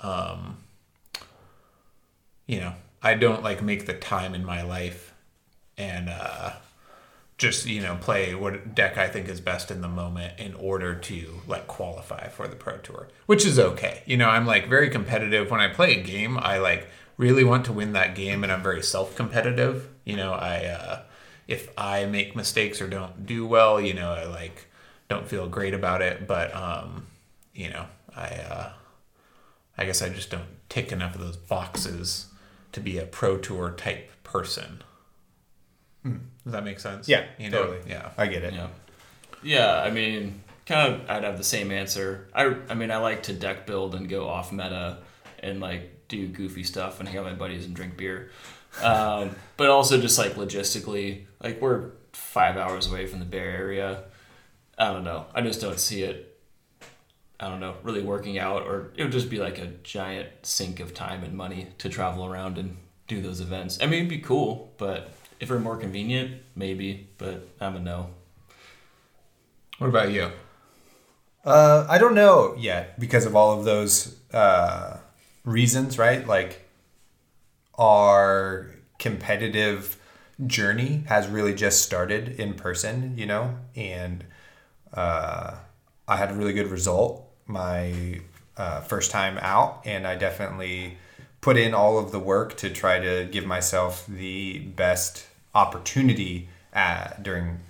um, 0.00 0.58
you 2.46 2.60
know, 2.60 2.74
I 3.02 3.14
don't 3.14 3.42
like 3.42 3.62
make 3.62 3.86
the 3.86 3.94
time 3.94 4.34
in 4.34 4.44
my 4.44 4.62
life 4.62 5.14
and 5.76 6.08
uh, 6.08 6.52
just 7.36 7.66
you 7.66 7.80
know 7.80 7.96
play 8.00 8.34
what 8.34 8.74
deck 8.74 8.98
I 8.98 9.08
think 9.08 9.28
is 9.28 9.40
best 9.40 9.70
in 9.70 9.80
the 9.80 9.88
moment 9.88 10.38
in 10.38 10.54
order 10.54 10.94
to 10.94 11.40
like 11.46 11.66
qualify 11.66 12.28
for 12.28 12.48
the 12.48 12.56
pro 12.56 12.78
tour, 12.78 13.08
which 13.26 13.44
is 13.44 13.58
okay. 13.58 14.02
You 14.06 14.16
know, 14.16 14.28
I'm 14.28 14.46
like 14.46 14.68
very 14.68 14.90
competitive 14.90 15.50
when 15.50 15.60
I 15.60 15.68
play 15.68 16.00
a 16.00 16.02
game. 16.02 16.38
I 16.38 16.58
like 16.58 16.88
really 17.18 17.44
want 17.44 17.66
to 17.66 17.72
win 17.72 17.92
that 17.92 18.14
game, 18.14 18.42
and 18.42 18.50
I'm 18.50 18.62
very 18.62 18.82
self 18.82 19.14
competitive. 19.14 19.88
You 20.04 20.16
know, 20.16 20.32
I 20.32 20.64
uh, 20.64 21.02
if 21.46 21.68
I 21.76 22.06
make 22.06 22.34
mistakes 22.34 22.80
or 22.80 22.88
don't 22.88 23.26
do 23.26 23.46
well, 23.46 23.78
you 23.78 23.92
know, 23.92 24.12
I 24.12 24.24
like 24.24 24.66
don't 25.10 25.28
feel 25.28 25.46
great 25.48 25.74
about 25.74 26.00
it. 26.00 26.26
But 26.26 26.54
um, 26.56 27.06
you 27.52 27.68
know, 27.68 27.84
I 28.16 28.28
uh, 28.28 28.72
I 29.76 29.84
guess 29.84 30.00
I 30.00 30.08
just 30.08 30.30
don't 30.30 30.48
tick 30.70 30.90
enough 30.92 31.14
of 31.14 31.20
those 31.20 31.36
boxes 31.36 32.26
to 32.72 32.80
be 32.80 32.98
a 32.98 33.04
pro 33.04 33.36
tour 33.36 33.70
type 33.72 34.10
person. 34.24 34.82
Does 36.04 36.52
that 36.52 36.64
make 36.64 36.80
sense? 36.80 37.08
Yeah, 37.08 37.24
You 37.38 37.50
know? 37.50 37.64
totally. 37.64 37.90
Yeah. 37.90 38.10
I 38.16 38.26
get 38.28 38.42
it. 38.42 38.54
Yeah. 38.54 38.68
Yeah, 39.42 39.82
I 39.82 39.90
mean, 39.90 40.42
kind 40.64 40.94
of, 40.94 41.10
I'd 41.10 41.22
have 41.24 41.36
the 41.36 41.44
same 41.44 41.70
answer. 41.70 42.28
I, 42.34 42.56
I 42.70 42.74
mean, 42.74 42.90
I 42.90 42.96
like 42.96 43.24
to 43.24 43.34
deck 43.34 43.66
build 43.66 43.94
and 43.94 44.08
go 44.08 44.26
off 44.26 44.50
meta 44.50 44.98
and 45.40 45.60
like 45.60 45.97
do 46.08 46.26
goofy 46.26 46.64
stuff 46.64 47.00
and 47.00 47.08
hang 47.08 47.18
out 47.18 47.24
with 47.24 47.34
my 47.34 47.38
buddies 47.38 47.66
and 47.66 47.74
drink 47.74 47.96
beer. 47.96 48.30
Um, 48.82 49.36
but 49.56 49.68
also 49.70 50.00
just 50.00 50.18
like 50.18 50.34
logistically, 50.34 51.26
like 51.42 51.60
we're 51.60 51.90
five 52.12 52.56
hours 52.56 52.90
away 52.90 53.06
from 53.06 53.18
the 53.18 53.24
Bay 53.24 53.38
Area. 53.38 54.04
I 54.76 54.92
don't 54.92 55.04
know. 55.04 55.26
I 55.34 55.42
just 55.42 55.60
don't 55.60 55.78
see 55.78 56.02
it. 56.02 56.24
I 57.40 57.48
don't 57.48 57.60
know, 57.60 57.76
really 57.84 58.02
working 58.02 58.38
out, 58.38 58.62
or 58.62 58.90
it 58.96 59.04
would 59.04 59.12
just 59.12 59.30
be 59.30 59.38
like 59.38 59.58
a 59.58 59.66
giant 59.84 60.28
sink 60.42 60.80
of 60.80 60.92
time 60.92 61.22
and 61.22 61.34
money 61.34 61.68
to 61.78 61.88
travel 61.88 62.26
around 62.26 62.58
and 62.58 62.76
do 63.06 63.22
those 63.22 63.40
events. 63.40 63.78
I 63.80 63.86
mean, 63.86 64.00
it'd 64.00 64.08
be 64.08 64.18
cool, 64.18 64.72
but 64.76 65.12
if 65.38 65.48
we're 65.48 65.60
more 65.60 65.76
convenient, 65.76 66.42
maybe. 66.56 67.08
But 67.16 67.48
I'm 67.60 67.76
a 67.76 67.80
no. 67.80 68.10
What 69.78 69.88
about 69.88 70.10
you? 70.10 70.32
Uh, 71.44 71.86
I 71.88 71.98
don't 71.98 72.14
know 72.14 72.56
yet 72.58 72.98
because 72.98 73.24
of 73.24 73.36
all 73.36 73.56
of 73.56 73.64
those 73.64 74.16
uh, 74.32 74.97
reasons, 75.44 75.98
right? 75.98 76.26
Like 76.26 76.68
our 77.78 78.74
competitive 78.98 79.96
journey 80.46 81.04
has 81.06 81.26
really 81.28 81.54
just 81.54 81.82
started 81.82 82.40
in 82.40 82.54
person, 82.54 83.14
you 83.16 83.26
know, 83.26 83.56
and 83.74 84.24
uh, 84.92 85.56
I 86.06 86.16
had 86.16 86.30
a 86.30 86.34
really 86.34 86.52
good 86.52 86.68
result 86.68 87.24
my 87.46 88.20
uh, 88.56 88.80
first 88.82 89.10
time 89.10 89.38
out, 89.40 89.82
and 89.84 90.06
I 90.06 90.16
definitely 90.16 90.98
put 91.40 91.56
in 91.56 91.74
all 91.74 91.98
of 91.98 92.12
the 92.12 92.18
work 92.18 92.56
to 92.58 92.70
try 92.70 92.98
to 92.98 93.26
give 93.30 93.46
myself 93.46 94.06
the 94.06 94.58
best 94.58 95.26
opportunity 95.54 96.48
at, 96.72 97.22
during 97.22 97.60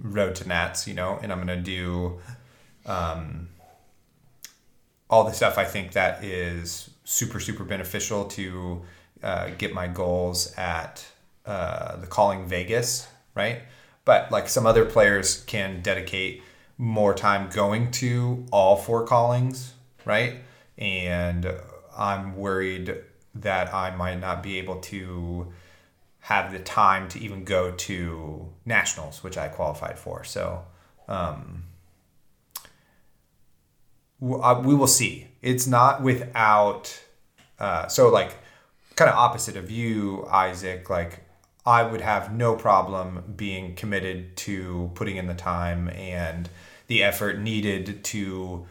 Road 0.00 0.34
to 0.36 0.48
Nats, 0.48 0.86
you 0.86 0.94
know, 0.94 1.18
and 1.22 1.32
I'm 1.32 1.38
gonna 1.38 1.56
do 1.56 2.18
um, 2.86 3.48
all 5.10 5.24
the 5.24 5.32
stuff 5.32 5.58
I 5.58 5.64
think 5.64 5.92
that 5.92 6.24
is 6.24 6.85
super 7.06 7.38
super 7.40 7.64
beneficial 7.64 8.24
to 8.24 8.82
uh, 9.22 9.50
get 9.56 9.72
my 9.72 9.86
goals 9.86 10.52
at 10.56 11.06
uh, 11.46 11.96
the 11.96 12.06
Calling 12.06 12.46
Vegas, 12.46 13.08
right? 13.34 13.62
But 14.04 14.30
like 14.30 14.48
some 14.48 14.66
other 14.66 14.84
players 14.84 15.42
can 15.44 15.80
dedicate 15.80 16.42
more 16.76 17.14
time 17.14 17.48
going 17.48 17.90
to 17.92 18.44
all 18.50 18.76
four 18.76 19.06
callings, 19.06 19.72
right? 20.04 20.34
And 20.76 21.50
I'm 21.96 22.36
worried 22.36 22.96
that 23.36 23.72
I 23.72 23.94
might 23.94 24.20
not 24.20 24.42
be 24.42 24.58
able 24.58 24.80
to 24.80 25.52
have 26.20 26.52
the 26.52 26.58
time 26.58 27.08
to 27.08 27.20
even 27.20 27.44
go 27.44 27.70
to 27.70 28.52
nationals, 28.64 29.22
which 29.22 29.38
I 29.38 29.48
qualified 29.48 29.98
for. 29.98 30.24
So 30.24 30.64
um, 31.08 31.62
uh, 34.20 34.60
we 34.64 34.74
will 34.74 34.88
see. 34.88 35.28
It's 35.46 35.66
not 35.66 36.02
without. 36.02 36.84
Uh, 37.58 37.86
so 37.88 38.08
like, 38.08 38.34
kind 38.96 39.08
of 39.10 39.16
opposite 39.16 39.56
of 39.56 39.70
you, 39.70 40.26
Isaac. 40.30 40.90
Like, 40.90 41.20
I 41.64 41.82
would 41.82 42.00
have 42.00 42.32
no 42.34 42.54
problem 42.56 43.34
being 43.36 43.74
committed 43.74 44.36
to 44.38 44.90
putting 44.94 45.16
in 45.16 45.26
the 45.26 45.34
time 45.34 45.88
and 45.88 46.48
the 46.88 47.02
effort 47.02 47.38
needed 47.38 48.04
to, 48.04 48.66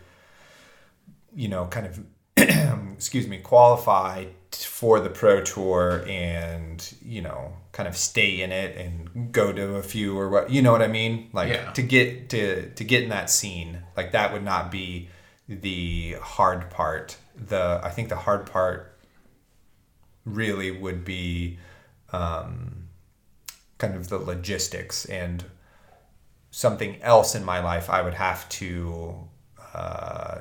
you 1.36 1.48
know, 1.48 1.66
kind 1.66 1.86
of, 1.88 2.00
excuse 2.96 3.28
me, 3.28 3.40
qualify 3.40 4.26
for 4.52 5.00
the 5.02 5.10
pro 5.10 5.42
tour 5.42 6.06
and 6.08 6.94
you 7.04 7.22
know 7.22 7.52
kind 7.74 7.90
of 7.90 7.98
stay 7.98 8.42
in 8.42 8.54
it 8.54 8.78
and 8.78 9.34
go 9.34 9.52
to 9.52 9.76
a 9.76 9.84
few 9.84 10.18
or 10.18 10.30
what 10.30 10.50
you 10.50 10.62
know 10.62 10.72
what 10.72 10.82
i 10.82 10.88
mean 10.88 11.30
like 11.34 11.50
Yeah. 11.50 11.72
to 11.74 11.82
get 11.82 12.30
to 12.30 12.70
to 12.70 12.84
get 12.86 13.04
in 13.04 13.10
that 13.10 13.30
scene 13.30 13.80
like 13.98 14.14
that 14.14 14.32
would 14.32 14.44
not 14.46 14.72
be 14.72 15.10
the 15.48 16.16
hard 16.22 16.70
part 16.70 17.18
the 17.36 17.80
i 17.84 17.90
think 17.90 18.10
the 18.10 18.16
hard 18.16 18.46
part 18.46 18.98
really 20.26 20.72
would 20.72 21.06
be 21.06 21.60
um, 22.12 22.88
kind 23.78 23.96
of 23.96 24.10
the 24.10 24.18
logistics 24.18 25.06
and 25.06 25.44
something 26.50 27.00
else 27.02 27.36
in 27.36 27.44
my 27.44 27.60
life 27.60 27.90
i 27.90 28.02
would 28.02 28.16
have 28.16 28.48
to 28.50 29.28
uh, 29.76 30.40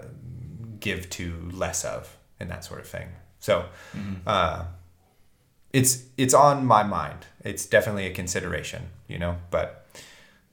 give 0.81 1.11
to 1.11 1.51
less 1.53 1.85
of 1.85 2.17
and 2.39 2.51
that 2.51 2.65
sort 2.65 2.79
of 2.79 2.87
thing. 2.87 3.09
So 3.41 3.65
uh, 4.27 4.65
it's 5.73 6.05
it's 6.17 6.35
on 6.35 6.67
my 6.67 6.83
mind. 6.83 7.27
It's 7.43 7.67
definitely 7.67 8.07
a 8.07 8.13
consideration 8.13 8.83
you 9.09 9.19
know 9.19 9.37
but 9.51 9.87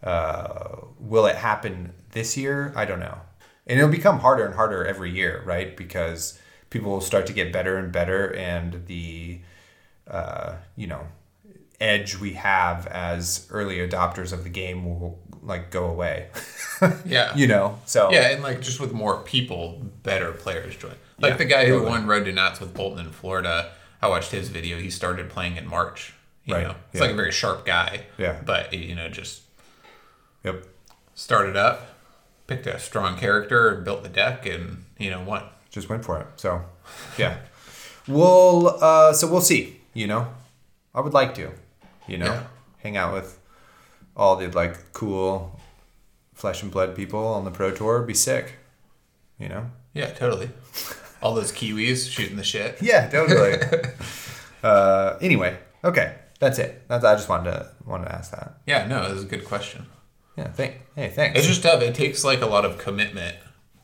uh, 0.04 0.78
will 1.00 1.26
it 1.26 1.36
happen 1.36 1.94
this 2.12 2.36
year? 2.38 2.74
I 2.76 2.86
don't 2.86 3.00
know 3.00 3.20
and 3.68 3.80
it'll 3.80 3.92
become 3.92 4.20
harder 4.20 4.46
and 4.46 4.56
harder 4.56 4.86
every 4.86 5.12
year 5.12 5.42
right 5.46 5.76
because 5.78 6.40
people 6.70 6.92
will 6.92 7.02
start 7.02 7.26
to 7.28 7.34
get 7.34 7.52
better 7.54 7.78
and 7.78 7.92
better 7.92 8.34
and 8.36 8.86
the 8.88 9.40
uh, 10.10 10.56
you 10.76 10.88
know 10.88 11.08
edge 11.80 12.18
we 12.18 12.34
have 12.34 12.86
as 12.88 13.48
early 13.50 13.78
adopters 13.78 14.32
of 14.34 14.44
the 14.44 14.50
game 14.50 14.86
will 14.86 15.20
like 15.42 15.72
go 15.72 15.86
away 15.86 16.30
Yeah. 17.06 17.36
you 17.36 17.48
know 17.48 17.80
so 17.86 18.12
Yeah, 18.12 18.30
and 18.32 18.44
like 18.44 18.62
just 18.62 18.80
with 18.80 18.94
more 18.94 19.22
people, 19.24 19.82
better 20.04 20.32
players 20.32 20.76
join. 20.76 20.94
Like 21.20 21.32
Yeah, 21.34 21.38
the 21.38 21.46
guy 21.46 21.66
who 21.68 21.84
won 21.84 22.06
Road 22.08 22.26
to 22.26 22.32
Knots 22.32 22.60
with 22.60 22.74
Boltyn 22.74 23.00
in 23.02 23.12
Florida, 23.12 23.72
I 24.02 24.08
watched 24.08 24.32
his 24.32 24.50
video. 24.50 24.78
He 24.80 24.90
started 24.92 25.30
playing 25.30 25.58
in 25.58 25.68
March. 25.68 26.14
You 26.46 26.56
Right, 26.56 26.64
know, 26.68 26.76
it's 26.92 26.96
yeah. 26.96 27.02
like 27.02 27.12
a 27.12 27.16
very 27.16 27.32
sharp 27.32 27.66
guy. 27.66 28.06
Yeah. 28.18 28.40
But 28.46 28.74
you 28.74 28.96
know, 28.96 29.10
just 29.10 29.42
yep 30.44 30.66
started 31.16 31.56
up, 31.56 31.91
picked 32.56 32.68
a 32.68 32.80
strong 32.80 33.18
character, 33.18 33.76
built 33.76 34.04
the 34.04 34.10
deck, 34.10 34.46
and 34.46 34.84
you 35.00 35.10
know 35.10 35.22
won. 35.24 35.44
just 35.70 35.88
went 35.90 36.04
for 36.04 36.20
it. 36.20 36.28
So, 36.36 36.62
yeah. 37.18 37.38
We'll 38.08 38.68
uh, 38.84 39.14
so 39.14 39.28
we'll 39.32 39.42
see. 39.42 39.80
You 39.94 40.08
know, 40.08 40.28
I 40.94 41.00
would 41.02 41.14
like 41.14 41.34
to, 41.36 41.52
you 42.08 42.18
know, 42.18 42.26
Yeah. 42.26 42.44
hang 42.84 42.98
out 42.98 43.14
with 43.14 43.40
all 44.16 44.36
the 44.36 44.48
like 44.48 44.92
cool 44.94 45.60
flesh 46.34 46.62
and 46.64 46.72
blood 46.72 46.96
people 46.96 47.26
on 47.26 47.46
the 47.46 47.52
pro 47.52 47.72
tour. 47.72 48.02
Be 48.02 48.14
sick. 48.14 48.54
You 49.40 49.50
know. 49.50 49.66
Yeah, 49.94 50.08
totally. 50.12 50.50
All 51.22 51.36
those 51.36 51.52
Kiwis 51.52 52.10
shooting 52.10 52.38
the 52.38 52.44
shit. 52.44 52.82
Yeah, 52.82 53.10
totally. 53.10 53.58
uh, 54.64 55.18
anyway, 55.22 55.58
okay, 55.84 56.16
that's 56.40 56.58
it. 56.60 56.82
That's 56.88 57.04
I 57.06 57.16
just 57.16 57.30
wanted 57.30 57.52
to 57.52 57.72
wanted 57.86 58.06
to 58.06 58.16
ask 58.16 58.32
that. 58.32 58.58
Yeah, 58.66 58.88
no, 58.88 59.04
it 59.04 59.14
was 59.14 59.24
a 59.24 59.28
good 59.28 59.46
question. 59.46 59.86
Yeah. 60.42 60.52
Thank. 60.52 60.82
Hey, 60.96 61.10
thanks. 61.10 61.40
It's 61.40 61.48
just 61.48 61.64
tough. 61.64 61.82
It 61.82 61.96
takes 61.96 62.24
like 62.24 62.42
a 62.42 62.46
lot 62.46 62.66
of 62.66 62.78
commitment 62.78 63.36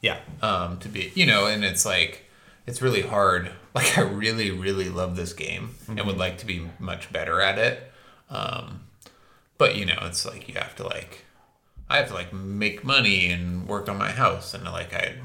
yeah. 0.02 0.20
um, 0.42 0.80
to 0.80 0.90
be, 0.90 1.12
you 1.16 1.26
know, 1.26 1.46
and 1.46 1.64
it's 1.64 1.86
like, 1.86 2.26
it's 2.66 2.82
really 2.82 3.02
hard. 3.02 3.52
Like, 3.78 3.96
I 3.96 4.02
really, 4.02 4.50
really 4.50 4.90
love 4.90 5.16
this 5.16 5.34
game 5.34 5.76
and 5.88 6.04
would 6.04 6.18
like 6.18 6.40
to 6.40 6.48
be 6.48 6.68
much 6.80 7.14
better 7.14 7.40
at 7.42 7.60
it. 7.60 7.92
Um, 8.28 8.86
but, 9.60 9.76
you 9.76 9.86
know, 9.86 10.00
it's 10.02 10.26
like 10.26 10.48
you 10.48 10.56
have 10.56 10.76
to, 10.78 10.84
like, 10.84 11.26
I 11.88 11.98
have 11.98 12.08
to, 12.08 12.16
like, 12.16 12.34
make 12.34 12.84
money 12.84 13.28
and 13.28 13.68
work 13.68 13.88
on 13.88 14.00
my 14.00 14.10
house. 14.10 14.56
And, 14.56 14.64
like, 14.64 14.96
I 14.96 15.18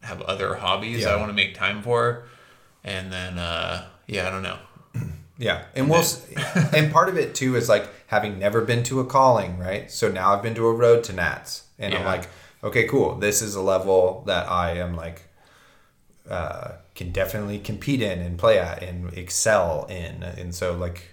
have 0.00 0.22
other 0.22 0.54
hobbies 0.54 1.02
Yeah. 1.02 1.10
I 1.10 1.16
want 1.16 1.28
to 1.28 1.34
make 1.34 1.54
time 1.54 1.82
for. 1.82 2.22
And 2.82 3.12
then, 3.12 3.36
uh, 3.36 3.88
yeah, 4.06 4.26
I 4.26 4.30
don't 4.30 4.42
know. 4.42 4.58
Yeah, 5.40 5.66
and 5.76 5.88
we'll 5.88 6.00
s- 6.00 6.26
and 6.74 6.90
part 6.92 7.08
of 7.08 7.16
it 7.16 7.34
too 7.36 7.54
is 7.54 7.68
like 7.68 7.88
having 8.08 8.38
never 8.38 8.62
been 8.62 8.82
to 8.82 9.00
a 9.00 9.04
calling, 9.04 9.58
right? 9.58 9.90
So 9.90 10.10
now 10.10 10.34
I've 10.34 10.42
been 10.42 10.54
to 10.56 10.66
a 10.66 10.74
road 10.74 11.04
to 11.04 11.12
Nats, 11.12 11.64
and 11.78 11.94
I'm 11.94 12.04
like, 12.04 12.28
okay, 12.62 12.86
cool. 12.86 13.14
This 13.14 13.40
is 13.40 13.54
a 13.54 13.62
level 13.62 14.24
that 14.26 14.50
I 14.50 14.72
am 14.72 14.96
like 14.96 15.22
uh, 16.28 16.72
can 16.94 17.12
definitely 17.12 17.58
compete 17.58 18.02
in 18.02 18.18
and 18.18 18.38
play 18.38 18.58
at 18.58 18.82
and 18.82 19.12
excel 19.16 19.86
in, 19.88 20.22
and 20.22 20.54
so 20.54 20.76
like 20.76 21.12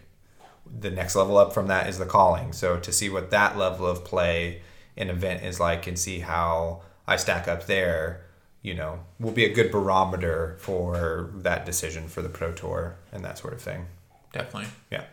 the 0.80 0.90
next 0.90 1.16
level 1.16 1.38
up 1.38 1.54
from 1.54 1.68
that 1.68 1.88
is 1.88 1.98
the 1.98 2.06
calling. 2.06 2.52
So 2.52 2.78
to 2.80 2.92
see 2.92 3.10
what 3.10 3.30
that 3.32 3.58
level 3.58 3.86
of 3.86 4.04
play 4.04 4.62
and 4.98 5.10
event 5.10 5.44
is 5.44 5.60
like, 5.60 5.88
and 5.88 6.00
see 6.00 6.20
how 6.20 6.82
I 7.08 7.18
stack 7.18 7.48
up 7.48 7.66
there, 7.66 8.26
you 8.62 8.74
know, 8.74 9.00
will 9.20 9.32
be 9.32 9.46
a 9.46 9.54
good 9.54 9.72
barometer 9.72 10.56
for 10.60 11.30
that 11.36 11.66
decision 11.66 12.08
for 12.08 12.22
the 12.22 12.30
pro 12.30 12.52
tour 12.52 12.96
and 13.12 13.24
that 13.24 13.38
sort 13.38 13.54
of 13.54 13.62
thing. 13.62 13.86
Definitely. 14.34 14.70
Yeah. 14.90 15.04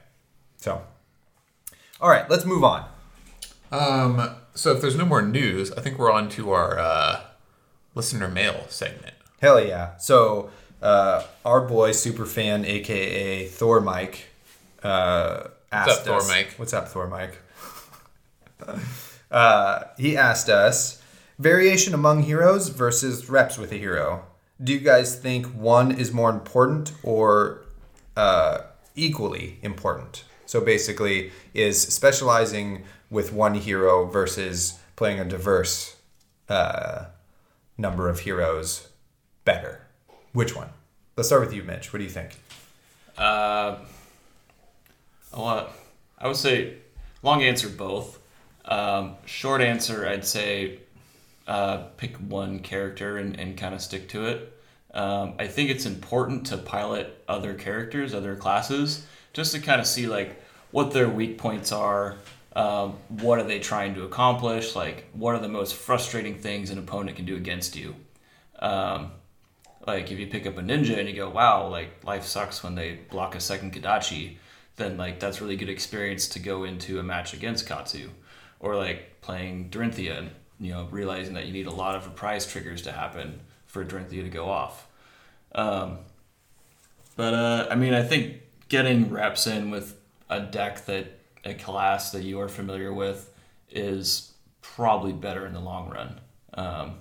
So, 0.56 0.82
all 2.02 2.10
right, 2.10 2.28
let's 2.28 2.44
move 2.44 2.64
on. 2.64 2.84
Um, 3.70 4.34
so 4.54 4.72
if 4.72 4.80
there's 4.82 4.96
no 4.96 5.06
more 5.06 5.22
news, 5.22 5.70
I 5.72 5.80
think 5.80 5.98
we're 5.98 6.10
on 6.10 6.28
to 6.30 6.50
our 6.50 6.78
uh, 6.78 7.20
listener 7.94 8.28
mail 8.28 8.66
segment. 8.68 9.14
Hell 9.40 9.64
yeah. 9.64 9.96
So, 9.98 10.50
uh, 10.82 11.22
our 11.44 11.60
boy, 11.60 11.90
Superfan, 11.90 12.66
aka 12.66 13.46
Thor 13.46 13.80
Mike, 13.80 14.30
uh, 14.82 15.44
asked 15.70 16.00
up, 16.00 16.04
Thor 16.04 16.26
Mike? 16.26 16.54
What's 16.56 16.72
up, 16.72 16.88
Thor 16.88 17.06
Mike? 17.06 17.38
uh, 19.30 19.84
he 19.96 20.16
asked 20.16 20.48
us 20.48 21.00
variation 21.38 21.94
among 21.94 22.24
heroes 22.24 22.68
versus 22.68 23.30
reps 23.30 23.56
with 23.58 23.70
a 23.70 23.76
hero. 23.76 24.24
Do 24.62 24.72
you 24.72 24.80
guys 24.80 25.16
think 25.16 25.46
one 25.46 25.92
is 25.92 26.12
more 26.12 26.30
important 26.30 26.92
or 27.04 27.62
uh, 28.16 28.62
equally 28.96 29.58
important? 29.62 30.24
So 30.52 30.60
basically, 30.60 31.32
is 31.54 31.80
specializing 31.80 32.84
with 33.08 33.32
one 33.32 33.54
hero 33.54 34.04
versus 34.04 34.78
playing 34.96 35.18
a 35.18 35.24
diverse 35.24 35.96
uh, 36.46 37.06
number 37.78 38.10
of 38.10 38.20
heroes 38.20 38.88
better? 39.46 39.80
Which 40.34 40.54
one? 40.54 40.68
Let's 41.16 41.30
start 41.30 41.40
with 41.40 41.54
you, 41.54 41.62
Mitch. 41.62 41.90
What 41.90 42.00
do 42.00 42.04
you 42.04 42.10
think? 42.10 42.32
Uh. 43.16 43.76
I 45.34 46.26
would 46.26 46.36
say 46.36 46.74
long 47.22 47.42
answer 47.42 47.70
both. 47.70 48.18
Um, 48.66 49.14
short 49.24 49.62
answer, 49.62 50.06
I'd 50.06 50.26
say 50.26 50.80
uh, 51.48 51.84
pick 51.96 52.14
one 52.18 52.58
character 52.58 53.16
and, 53.16 53.40
and 53.40 53.56
kind 53.56 53.74
of 53.74 53.80
stick 53.80 54.06
to 54.10 54.26
it. 54.26 54.52
Um, 54.92 55.32
I 55.38 55.46
think 55.46 55.70
it's 55.70 55.86
important 55.86 56.44
to 56.48 56.58
pilot 56.58 57.24
other 57.26 57.54
characters, 57.54 58.12
other 58.12 58.36
classes, 58.36 59.06
just 59.32 59.54
to 59.54 59.58
kind 59.58 59.80
of 59.80 59.86
see 59.86 60.06
like 60.06 60.41
what 60.72 60.90
their 60.90 61.08
weak 61.08 61.38
points 61.38 61.70
are. 61.72 62.16
Um, 62.54 62.98
what 63.08 63.38
are 63.38 63.44
they 63.44 63.60
trying 63.60 63.94
to 63.94 64.02
accomplish? 64.02 64.76
Like, 64.76 65.06
what 65.14 65.34
are 65.34 65.38
the 65.38 65.48
most 65.48 65.74
frustrating 65.74 66.36
things 66.38 66.68
an 66.70 66.78
opponent 66.78 67.16
can 67.16 67.24
do 67.24 67.36
against 67.36 67.76
you? 67.76 67.94
Um, 68.58 69.12
like 69.86 70.10
if 70.10 70.18
you 70.18 70.26
pick 70.26 70.46
up 70.46 70.58
a 70.58 70.60
ninja 70.60 70.98
and 70.98 71.08
you 71.08 71.14
go, 71.14 71.30
wow, 71.30 71.68
like 71.68 72.04
life 72.04 72.24
sucks 72.24 72.62
when 72.62 72.74
they 72.74 72.98
block 73.10 73.34
a 73.34 73.40
second 73.40 73.72
Kodachi, 73.72 74.36
then 74.76 74.96
like 74.96 75.18
that's 75.18 75.40
really 75.40 75.56
good 75.56 75.70
experience 75.70 76.28
to 76.28 76.38
go 76.38 76.64
into 76.64 76.98
a 76.98 77.02
match 77.02 77.32
against 77.32 77.66
Katsu. 77.66 78.10
Or 78.60 78.76
like 78.76 79.20
playing 79.22 79.70
Dorinthia 79.70 80.28
you 80.62 80.70
know, 80.70 80.86
realizing 80.92 81.34
that 81.34 81.46
you 81.46 81.52
need 81.52 81.66
a 81.66 81.72
lot 81.72 81.96
of 81.96 82.06
reprise 82.06 82.46
triggers 82.46 82.82
to 82.82 82.92
happen 82.92 83.40
for 83.66 83.84
Dorinthia 83.84 84.22
to 84.22 84.28
go 84.28 84.48
off. 84.48 84.86
Um, 85.54 85.98
but 87.16 87.34
uh, 87.34 87.66
I 87.68 87.74
mean 87.74 87.92
I 87.92 88.02
think 88.02 88.36
getting 88.68 89.10
reps 89.10 89.46
in 89.46 89.70
with 89.70 89.98
a 90.36 90.40
deck 90.40 90.84
that 90.86 91.18
a 91.44 91.54
class 91.54 92.12
that 92.12 92.22
you 92.22 92.40
are 92.40 92.48
familiar 92.48 92.92
with 92.92 93.32
is 93.70 94.32
probably 94.60 95.12
better 95.12 95.46
in 95.46 95.52
the 95.52 95.60
long 95.60 95.90
run. 95.90 96.20
Um, 96.54 96.94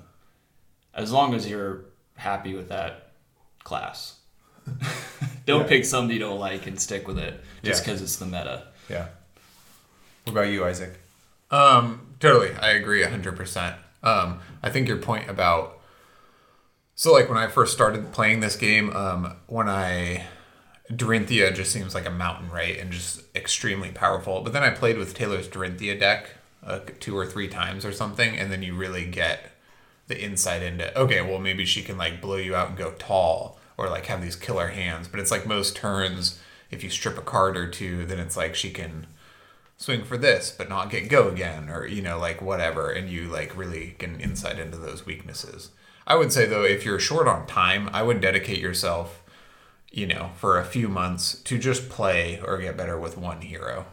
as 0.94 1.12
long 1.12 1.34
as 1.34 1.50
you're 1.50 1.86
happy 2.16 2.54
with 2.54 2.70
that 2.70 3.12
class. 3.64 4.18
don't 5.46 5.62
Yeah. 5.62 5.68
pick 5.68 5.86
something 5.86 6.14
you 6.14 6.20
don't 6.20 6.40
like 6.40 6.68
and 6.68 6.80
stick 6.80 7.08
with 7.08 7.18
it 7.18 7.44
just 7.64 7.82
Yeah. 7.82 7.86
because 7.94 8.02
it's 8.02 8.18
the 8.18 8.26
meta. 8.26 8.68
Yeah. 8.90 9.08
What 10.24 10.34
about 10.34 10.50
you, 10.50 10.66
Isaac? 10.66 11.00
Um, 11.50 12.16
totally. 12.20 12.54
I 12.56 12.72
agree 12.72 13.04
100%. 13.04 13.76
Um, 14.04 14.40
I 14.64 14.70
think 14.70 14.88
your 14.88 14.98
point 14.98 15.30
about 15.30 15.78
so 16.96 17.12
like 17.14 17.30
when 17.30 17.38
I 17.38 17.48
first 17.48 17.74
started 17.74 18.12
playing 18.12 18.42
this 18.42 18.56
game, 18.56 18.96
um, 18.96 19.36
when 19.48 19.68
I 19.68 20.26
Dorinthia 20.92 21.54
just 21.54 21.72
seems 21.72 21.96
like 21.96 22.06
a 22.06 22.12
mountain, 22.12 22.50
right, 22.50 22.78
and 22.78 22.92
just 22.92 23.24
extremely 23.36 23.92
powerful. 23.92 24.42
But 24.42 24.54
then 24.54 24.64
I 24.64 24.72
played 24.72 24.98
with 24.98 25.14
Taylor's 25.14 25.48
Dorinthia 25.48 26.00
deck 26.00 26.32
uh, 26.64 26.80
two 27.00 27.18
or 27.18 27.26
three 27.26 27.48
times 27.48 27.86
or 27.86 27.92
something, 27.92 28.38
and 28.38 28.52
then 28.52 28.62
you 28.62 28.76
really 28.76 29.06
get 29.06 29.52
the 30.08 30.22
insight 30.22 30.62
into 30.62 30.98
okay, 30.98 31.22
well 31.22 31.40
maybe 31.40 31.66
she 31.66 31.82
can 31.82 31.98
like 31.98 32.22
blow 32.22 32.36
you 32.36 32.56
out 32.56 32.70
and 32.70 32.78
go 32.78 32.92
tall, 33.00 33.58
or 33.78 33.90
like 33.90 34.08
have 34.08 34.22
these 34.22 34.36
killer 34.36 34.68
hands. 34.68 35.08
But 35.08 35.20
it's 35.20 35.32
like 35.32 35.48
most 35.48 35.76
turns, 35.76 36.40
if 36.70 36.84
you 36.84 36.90
strip 36.90 37.18
a 37.18 37.22
card 37.22 37.56
or 37.56 37.70
two, 37.70 38.06
then 38.06 38.20
it's 38.20 38.38
like 38.38 38.56
she 38.56 38.72
can 38.72 39.08
swing 39.82 40.04
for 40.04 40.16
this 40.16 40.54
but 40.56 40.70
not 40.70 40.92
get 40.92 41.10
go 41.10 41.28
again 41.28 41.68
or 41.68 41.88
you 41.88 42.04
know 42.04 42.20
like 42.20 42.40
whatever 42.40 42.92
and 42.92 43.10
you 43.10 43.28
like 43.28 43.58
really 43.58 43.96
get 43.98 44.10
insight 44.22 44.60
into 44.60 44.78
those 44.78 45.08
weaknesses 45.08 45.72
i 46.06 46.14
would 46.14 46.32
say 46.32 46.46
though 46.46 46.64
if 46.64 46.86
you're 46.86 47.00
short 47.00 47.28
on 47.28 47.48
time 47.48 47.90
i 47.92 48.04
would 48.04 48.22
dedicate 48.22 48.60
yourself 48.60 49.21
you 49.92 50.08
know 50.08 50.32
for 50.38 50.60
a 50.60 50.66
few 50.66 50.88
months 50.88 51.36
to 51.44 51.58
just 51.58 51.90
play 51.90 52.40
or 52.46 52.58
get 52.58 52.78
better 52.78 52.98
with 52.98 53.18
one 53.18 53.42
hero 53.42 53.86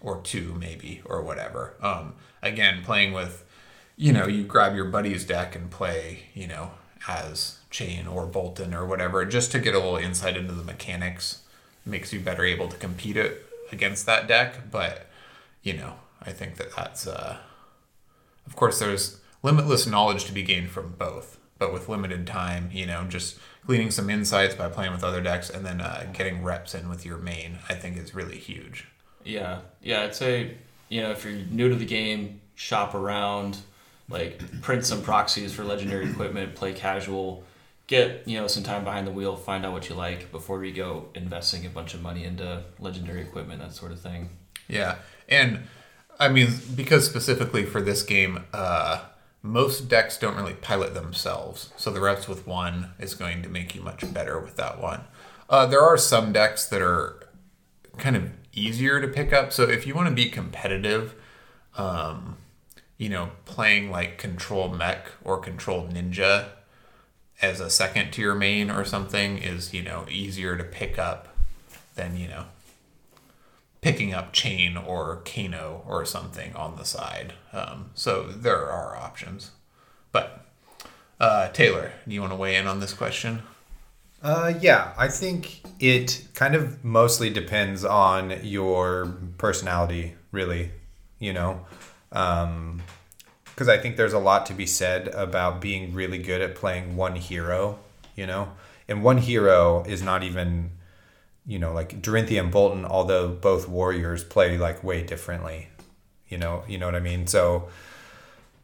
or 0.00 0.20
two 0.22 0.54
maybe 0.54 1.02
or 1.04 1.22
whatever. 1.22 1.74
Um 1.82 2.14
again 2.42 2.82
playing 2.84 3.12
with 3.12 3.44
you 3.96 4.12
know 4.12 4.26
you 4.26 4.44
grab 4.44 4.74
your 4.74 4.86
buddy's 4.86 5.24
deck 5.24 5.54
and 5.54 5.70
play 5.70 6.24
you 6.34 6.46
know 6.46 6.72
as 7.08 7.58
Chane 7.70 8.06
or 8.06 8.26
Boltyn 8.26 8.74
or 8.74 8.86
whatever 8.86 9.24
just 9.24 9.52
to 9.52 9.58
get 9.58 9.74
a 9.74 9.78
little 9.78 9.96
insight 9.96 10.36
into 10.36 10.52
the 10.52 10.64
mechanics. 10.64 11.42
Makes 11.86 12.12
you 12.12 12.20
better 12.20 12.44
able 12.44 12.68
to 12.68 12.76
compete 12.76 13.16
it 13.16 13.46
against 13.72 14.06
that 14.06 14.28
deck 14.28 14.70
but 14.70 15.06
you 15.62 15.74
know, 15.74 15.94
I 16.22 16.32
think 16.32 16.56
that 16.56 16.74
that's, 16.74 17.06
uh, 17.06 17.38
of 18.46 18.56
course, 18.56 18.78
there's 18.78 19.20
limitless 19.42 19.86
knowledge 19.86 20.24
to 20.24 20.32
be 20.32 20.42
gained 20.42 20.70
from 20.70 20.94
both, 20.98 21.38
but 21.60 21.72
with 21.72 21.88
limited 21.88 22.26
time, 22.26 22.70
you 22.72 22.86
know, 22.86 23.04
just 23.04 23.38
gleaning 23.66 23.92
some 23.92 24.10
insights 24.10 24.54
by 24.56 24.68
playing 24.68 24.90
with 24.90 25.04
other 25.04 25.20
decks 25.20 25.50
and 25.50 25.64
then 25.64 25.80
uh, 25.80 26.10
getting 26.14 26.42
reps 26.42 26.74
in 26.74 26.88
with 26.88 27.04
your 27.04 27.18
main, 27.18 27.58
I 27.68 27.74
think 27.74 27.98
is 27.98 28.14
really 28.14 28.38
huge. 28.38 28.88
Yeah, 29.22 29.60
yeah, 29.82 30.02
I'd 30.02 30.14
say, 30.14 30.56
you 30.88 31.02
know, 31.02 31.10
if 31.10 31.22
you're 31.22 31.34
new 31.34 31.68
to 31.68 31.76
the 31.76 31.84
game, 31.84 32.40
shop 32.54 32.94
around, 32.94 33.58
like 34.08 34.62
print 34.62 34.86
some 34.86 35.02
proxies 35.02 35.52
for 35.52 35.62
legendary 35.62 36.10
equipment, 36.10 36.54
play 36.56 36.72
casual, 36.72 37.44
get 37.86 38.26
you 38.26 38.40
know 38.40 38.46
some 38.46 38.62
time 38.62 38.82
behind 38.82 39.06
the 39.06 39.12
wheel, 39.12 39.36
find 39.36 39.66
out 39.66 39.72
what 39.72 39.88
you 39.90 39.94
like 39.94 40.32
before 40.32 40.64
you 40.64 40.72
go 40.72 41.08
investing 41.14 41.66
a 41.66 41.68
bunch 41.68 41.92
of 41.92 42.00
money 42.00 42.24
into 42.24 42.62
legendary 42.78 43.20
equipment, 43.20 43.60
that 43.60 43.74
sort 43.74 43.92
of 43.92 44.00
thing. 44.00 44.30
Yeah, 44.66 44.96
and 45.28 45.64
I 46.18 46.30
mean, 46.30 46.48
because 46.74 47.04
specifically 47.04 47.66
for 47.66 47.82
this 47.82 48.02
game, 48.02 48.44
uh, 48.54 49.04
most 49.42 49.88
decks 49.88 50.18
don't 50.18 50.36
really 50.36 50.54
pilot 50.54 50.94
themselves. 50.94 51.70
So 51.76 51.90
the 51.90 52.00
reps 52.00 52.28
with 52.28 52.46
one 52.46 52.90
is 52.98 53.14
going 53.14 53.42
to 53.42 53.48
make 53.48 53.74
you 53.74 53.80
much 53.82 54.12
better 54.12 54.38
with 54.38 54.56
that 54.56 54.80
one. 54.80 55.02
Uh, 55.48 55.66
there 55.66 55.80
are 55.80 55.96
some 55.96 56.32
decks 56.32 56.66
that 56.66 56.82
are 56.82 57.26
kind 57.96 58.16
of 58.16 58.30
easier 58.52 59.00
to 59.00 59.08
pick 59.08 59.32
up. 59.32 59.52
So 59.52 59.64
if 59.64 59.86
you 59.86 59.94
want 59.94 60.08
to 60.08 60.14
be 60.14 60.28
competitive, 60.28 61.14
um, 61.76 62.36
you 62.98 63.08
know, 63.08 63.30
playing 63.46 63.90
like 63.90 64.18
Control 64.18 64.68
Mech 64.68 65.10
or 65.24 65.38
Control 65.38 65.88
Ninja 65.88 66.50
as 67.40 67.60
a 67.60 67.70
second 67.70 68.10
tier 68.10 68.34
main 68.34 68.70
or 68.70 68.84
something 68.84 69.38
is, 69.38 69.72
you 69.72 69.82
know, 69.82 70.04
easier 70.10 70.56
to 70.56 70.64
pick 70.64 70.98
up 70.98 71.28
than, 71.94 72.16
you 72.16 72.28
know, 72.28 72.44
picking 73.80 74.12
up 74.12 74.32
Chane 74.32 74.76
or 74.76 75.22
Kano 75.24 75.82
or 75.86 76.04
something 76.04 76.54
on 76.54 76.76
the 76.76 76.84
side. 76.84 77.32
Um, 77.52 77.90
so 77.94 78.24
there 78.24 78.70
are 78.70 78.96
options. 78.96 79.52
But 80.12 80.44
uh, 81.18 81.48
Taylor, 81.48 81.92
do 82.06 82.14
you 82.14 82.20
want 82.20 82.32
to 82.32 82.36
weigh 82.36 82.56
in 82.56 82.66
on 82.66 82.80
this 82.80 82.92
question? 82.92 83.42
Uh, 84.22 84.52
yeah, 84.60 84.92
I 84.98 85.08
think 85.08 85.62
it 85.78 86.26
kind 86.34 86.54
of 86.54 86.84
mostly 86.84 87.30
depends 87.30 87.84
on 87.84 88.44
your 88.44 89.14
personality, 89.38 90.14
really. 90.30 90.72
You 91.18 91.34
know, 91.34 91.66
because 92.08 92.44
um, 92.44 92.82
I 93.58 93.76
think 93.76 93.96
there's 93.96 94.14
a 94.14 94.18
lot 94.18 94.46
to 94.46 94.54
be 94.54 94.64
said 94.64 95.08
about 95.08 95.60
being 95.60 95.92
really 95.92 96.16
good 96.16 96.40
at 96.40 96.54
playing 96.54 96.96
one 96.96 97.16
hero. 97.16 97.78
You 98.16 98.26
know, 98.26 98.52
and 98.88 99.02
one 99.02 99.18
hero 99.18 99.84
is 99.86 100.02
not 100.02 100.22
even 100.22 100.70
you 101.46 101.58
know, 101.58 101.72
like 101.72 102.00
Dorinthia 102.02 102.40
and 102.40 102.52
Boltyn, 102.52 102.84
although 102.84 103.28
both 103.28 103.68
warriors 103.68 104.22
play 104.24 104.58
like 104.58 104.84
way 104.84 105.02
differently. 105.02 105.68
You 106.28 106.38
know, 106.38 106.62
you 106.68 106.78
know 106.78 106.86
what 106.86 106.94
I 106.94 107.00
mean? 107.00 107.26
So 107.26 107.68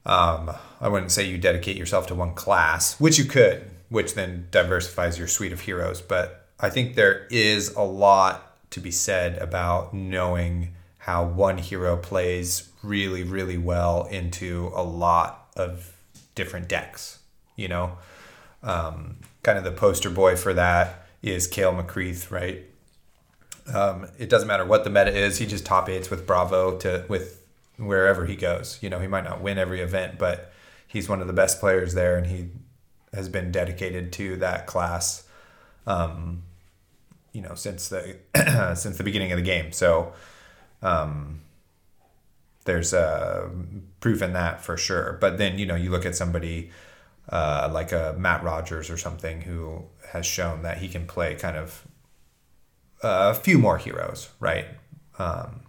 um, 0.04 0.52
I 0.80 0.88
wouldn't 0.88 1.10
say 1.10 1.24
you 1.24 1.38
dedicate 1.38 1.76
yourself 1.76 2.06
to 2.08 2.14
one 2.14 2.34
class, 2.34 2.98
which 3.00 3.18
you 3.18 3.24
could, 3.24 3.68
which 3.88 4.14
then 4.14 4.46
diversifies 4.50 5.18
your 5.18 5.26
suite 5.26 5.52
of 5.52 5.60
heroes. 5.60 6.00
But 6.00 6.46
I 6.60 6.70
think 6.70 6.94
there 6.94 7.26
is 7.30 7.74
a 7.74 7.82
lot 7.82 8.70
to 8.70 8.80
be 8.80 8.90
said 8.90 9.38
about 9.38 9.94
knowing 9.94 10.74
how 10.98 11.24
one 11.24 11.58
hero 11.58 11.96
plays 11.96 12.68
really, 12.82 13.22
really 13.22 13.58
well 13.58 14.06
into 14.06 14.70
a 14.74 14.82
lot 14.82 15.48
of 15.56 15.92
different 16.34 16.68
decks. 16.68 17.18
You 17.56 17.68
know, 17.68 17.98
um, 18.62 19.16
kind 19.42 19.56
of 19.56 19.64
the 19.64 19.72
poster 19.72 20.10
boy 20.10 20.36
for 20.36 20.52
that 20.54 21.05
is 21.30 21.46
Cale 21.46 21.72
McCreath, 21.72 22.30
right? 22.30 22.64
Um, 23.72 24.08
it 24.18 24.28
doesn't 24.28 24.48
matter 24.48 24.64
what 24.64 24.84
the 24.84 24.90
meta 24.90 25.12
is. 25.12 25.38
He 25.38 25.46
just 25.46 25.66
top 25.66 25.88
eights 25.88 26.10
with 26.10 26.26
Bravo 26.26 26.78
to 26.78 27.04
with 27.08 27.42
wherever 27.76 28.26
he 28.26 28.36
goes. 28.36 28.78
You 28.80 28.90
know, 28.90 29.00
he 29.00 29.06
might 29.06 29.24
not 29.24 29.40
win 29.40 29.58
every 29.58 29.80
event, 29.80 30.18
but 30.18 30.52
he's 30.86 31.08
one 31.08 31.20
of 31.20 31.26
the 31.26 31.32
best 31.32 31.60
players 31.60 31.94
there, 31.94 32.16
and 32.16 32.26
he 32.26 32.48
has 33.12 33.28
been 33.28 33.50
dedicated 33.50 34.12
to 34.14 34.36
that 34.36 34.66
class. 34.66 35.24
Um, 35.86 36.42
you 37.32 37.42
know, 37.42 37.54
since 37.54 37.88
the 37.88 38.16
since 38.76 38.96
the 38.96 39.04
beginning 39.04 39.32
of 39.32 39.36
the 39.36 39.44
game. 39.44 39.72
So, 39.72 40.12
um, 40.82 41.40
there's 42.64 42.94
uh, 42.94 43.48
proof 44.00 44.22
in 44.22 44.32
that 44.32 44.60
for 44.62 44.76
sure. 44.76 45.18
But 45.20 45.38
then 45.38 45.58
you 45.58 45.66
know, 45.66 45.74
you 45.74 45.90
look 45.90 46.06
at 46.06 46.14
somebody 46.14 46.70
uh, 47.28 47.68
like 47.72 47.92
a 47.92 48.14
Matt 48.18 48.42
Rogers 48.42 48.90
or 48.90 48.96
something 48.96 49.42
who 49.42 49.84
has 50.12 50.26
shown 50.26 50.62
that 50.62 50.78
he 50.78 50.88
can 50.88 51.06
play 51.06 51.34
kind 51.34 51.56
of 51.56 51.86
a 53.02 53.34
few 53.34 53.58
more 53.58 53.78
heroes, 53.78 54.30
right? 54.40 54.66
Um, 55.18 55.60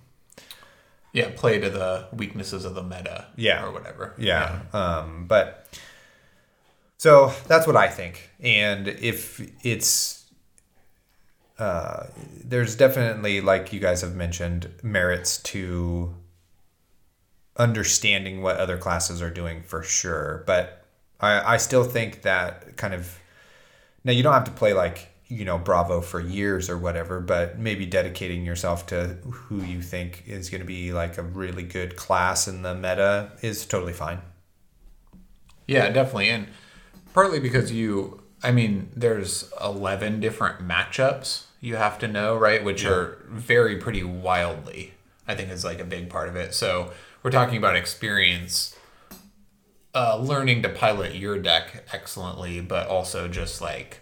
yeah, 1.13 1.31
play 1.35 1.59
to 1.59 1.69
the 1.69 2.07
weaknesses 2.13 2.65
of 2.65 2.75
the 2.75 2.83
meta, 2.83 3.27
yeah, 3.35 3.65
or 3.65 3.71
whatever. 3.71 4.13
Yeah, 4.17 4.59
yeah. 4.73 4.79
Um, 4.79 5.25
but 5.27 5.67
so 6.97 7.33
that's 7.47 7.65
what 7.65 7.75
I 7.75 7.87
think, 7.87 8.29
and 8.39 8.87
if 8.87 9.39
it's 9.65 10.17
uh, 11.59 12.05
there's 12.43 12.75
definitely, 12.75 13.41
like 13.41 13.73
you 13.73 13.79
guys 13.79 14.01
have 14.01 14.15
mentioned, 14.15 14.69
merits 14.83 15.37
to 15.37 16.13
understanding 17.57 18.43
what 18.43 18.57
other 18.57 18.77
classes 18.77 19.21
are 19.21 19.31
doing 19.31 19.63
for 19.63 19.81
sure. 19.81 20.43
But 20.45 20.85
I, 21.19 21.53
I 21.53 21.57
still 21.57 21.83
think 21.83 22.23
that 22.23 22.77
kind 22.77 22.93
of 22.93 23.19
now 24.03 24.11
you 24.11 24.23
don't 24.23 24.33
have 24.33 24.45
to 24.45 24.51
play 24.51 24.73
like 24.73 25.09
you 25.27 25.43
know 25.43 25.57
Bravo 25.57 26.01
for 26.01 26.19
years 26.19 26.69
or 26.69 26.77
whatever, 26.77 27.19
but 27.19 27.59
maybe 27.59 27.85
dedicating 27.85 28.45
yourself 28.45 28.87
to 28.87 29.17
who 29.29 29.61
you 29.61 29.81
think 29.81 30.23
is 30.27 30.49
going 30.49 30.61
to 30.61 30.67
be 30.67 30.93
like 30.93 31.17
a 31.17 31.23
really 31.23 31.63
good 31.63 31.95
class 31.95 32.47
in 32.47 32.61
the 32.61 32.75
meta 32.75 33.31
is 33.41 33.65
totally 33.65 33.93
fine. 33.93 34.19
Yeah, 35.67 35.89
definitely, 35.89 36.29
and 36.29 36.47
partly 37.13 37.39
because 37.39 37.71
you, 37.71 38.23
I 38.41 38.51
mean, 38.51 38.89
there's 38.95 39.51
eleven 39.61 40.19
different 40.19 40.65
matchups 40.65 41.47
you 41.59 41.75
have 41.75 41.99
to 41.99 42.07
know, 42.07 42.35
right? 42.35 42.63
Which 42.63 42.83
yeah. 42.83 42.91
are 42.91 43.17
very 43.27 43.77
pretty 43.77 44.03
wildly. 44.03 44.93
I 45.27 45.35
think 45.35 45.49
is 45.51 45.65
like 45.65 45.79
a 45.79 45.85
big 45.85 46.09
part 46.09 46.29
of 46.29 46.35
it. 46.37 46.53
So 46.53 46.93
we're 47.21 47.31
talking 47.31 47.57
about 47.57 47.75
experience, 47.75 48.76
uh, 49.97 50.15
learning 50.17 50.61
to 50.61 50.69
pilot 50.69 51.15
your 51.15 51.39
deck 51.39 51.83
excellently, 51.91 52.61
but 52.61 52.87
also 52.87 53.27
just 53.27 53.61
like 53.61 54.01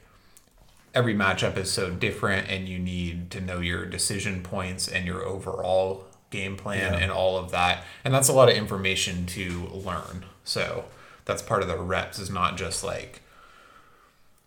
every 0.94 1.16
matchup 1.16 1.56
is 1.56 1.72
so 1.72 1.90
different 1.90 2.50
and 2.50 2.68
you 2.68 2.78
need 2.78 3.32
to 3.32 3.40
know 3.40 3.62
your 3.62 3.86
decision 3.86 4.44
points 4.44 4.90
and 4.90 5.06
your 5.06 5.24
overall 5.24 6.06
game 6.32 6.58
plan 6.58 6.92
yeah. 6.92 7.00
and 7.00 7.12
all 7.14 7.38
of 7.38 7.50
that. 7.52 7.86
And 8.04 8.14
that's 8.14 8.28
a 8.28 8.34
lot 8.34 8.50
of 8.50 8.56
information 8.56 9.26
to 9.28 9.68
learn. 9.68 10.26
So 10.44 10.84
that's 11.24 11.42
part 11.42 11.62
of 11.62 11.70
the 11.70 11.78
reps 11.78 12.20
is 12.20 12.30
not 12.30 12.58
just 12.58 12.84
like 12.84 13.22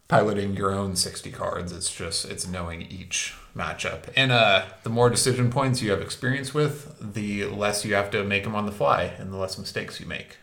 piloting 0.06 0.54
your 0.54 0.74
own 0.74 0.96
60 0.96 1.30
cards. 1.30 1.72
It's 1.72 1.94
just 1.94 2.26
it's 2.26 2.46
knowing 2.46 2.82
each 2.82 3.34
matchup. 3.56 4.10
And 4.14 4.32
uh 4.32 4.66
the 4.82 4.90
more 4.90 5.08
decision 5.08 5.50
points 5.50 5.80
you 5.80 5.92
have 5.92 6.02
experience 6.02 6.52
with 6.52 6.94
the 7.14 7.46
less 7.46 7.86
you 7.86 7.94
have 7.94 8.10
to 8.10 8.22
make 8.22 8.44
them 8.44 8.54
on 8.54 8.66
the 8.66 8.72
fly 8.72 9.04
and 9.18 9.32
the 9.32 9.38
less 9.38 9.56
mistakes 9.56 9.98
you 9.98 10.04
make 10.04 10.36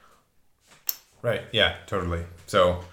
right 1.26 1.42
yeah 1.52 1.76
totally 1.88 2.24
so 2.48 2.84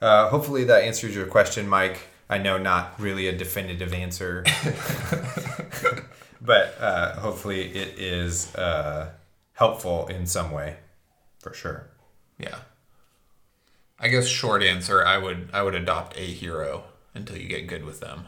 uh, 0.00 0.28
hopefully 0.28 0.64
that 0.64 0.82
answers 0.82 1.14
your 1.14 1.26
question 1.26 1.68
mike 1.68 2.08
I 2.30 2.38
know 2.38 2.58
not 2.58 3.00
really 3.00 3.26
a 3.28 3.36
definitive 3.36 3.94
answer, 3.94 4.44
but 6.42 6.76
uh, 6.78 7.18
hopefully 7.20 7.62
it 7.74 7.98
is 7.98 8.54
uh, 8.54 9.12
helpful 9.54 10.06
in 10.08 10.26
some 10.26 10.50
way, 10.50 10.76
for 11.38 11.54
sure. 11.54 11.88
Yeah. 12.38 12.58
I 13.98 14.08
guess 14.08 14.26
short 14.26 14.62
answer, 14.62 15.04
I 15.04 15.16
would 15.16 15.48
I 15.54 15.62
would 15.62 15.74
adopt 15.74 16.18
a 16.18 16.22
hero 16.22 16.84
until 17.14 17.38
you 17.38 17.48
get 17.48 17.66
good 17.66 17.84
with 17.84 18.00
them. 18.00 18.26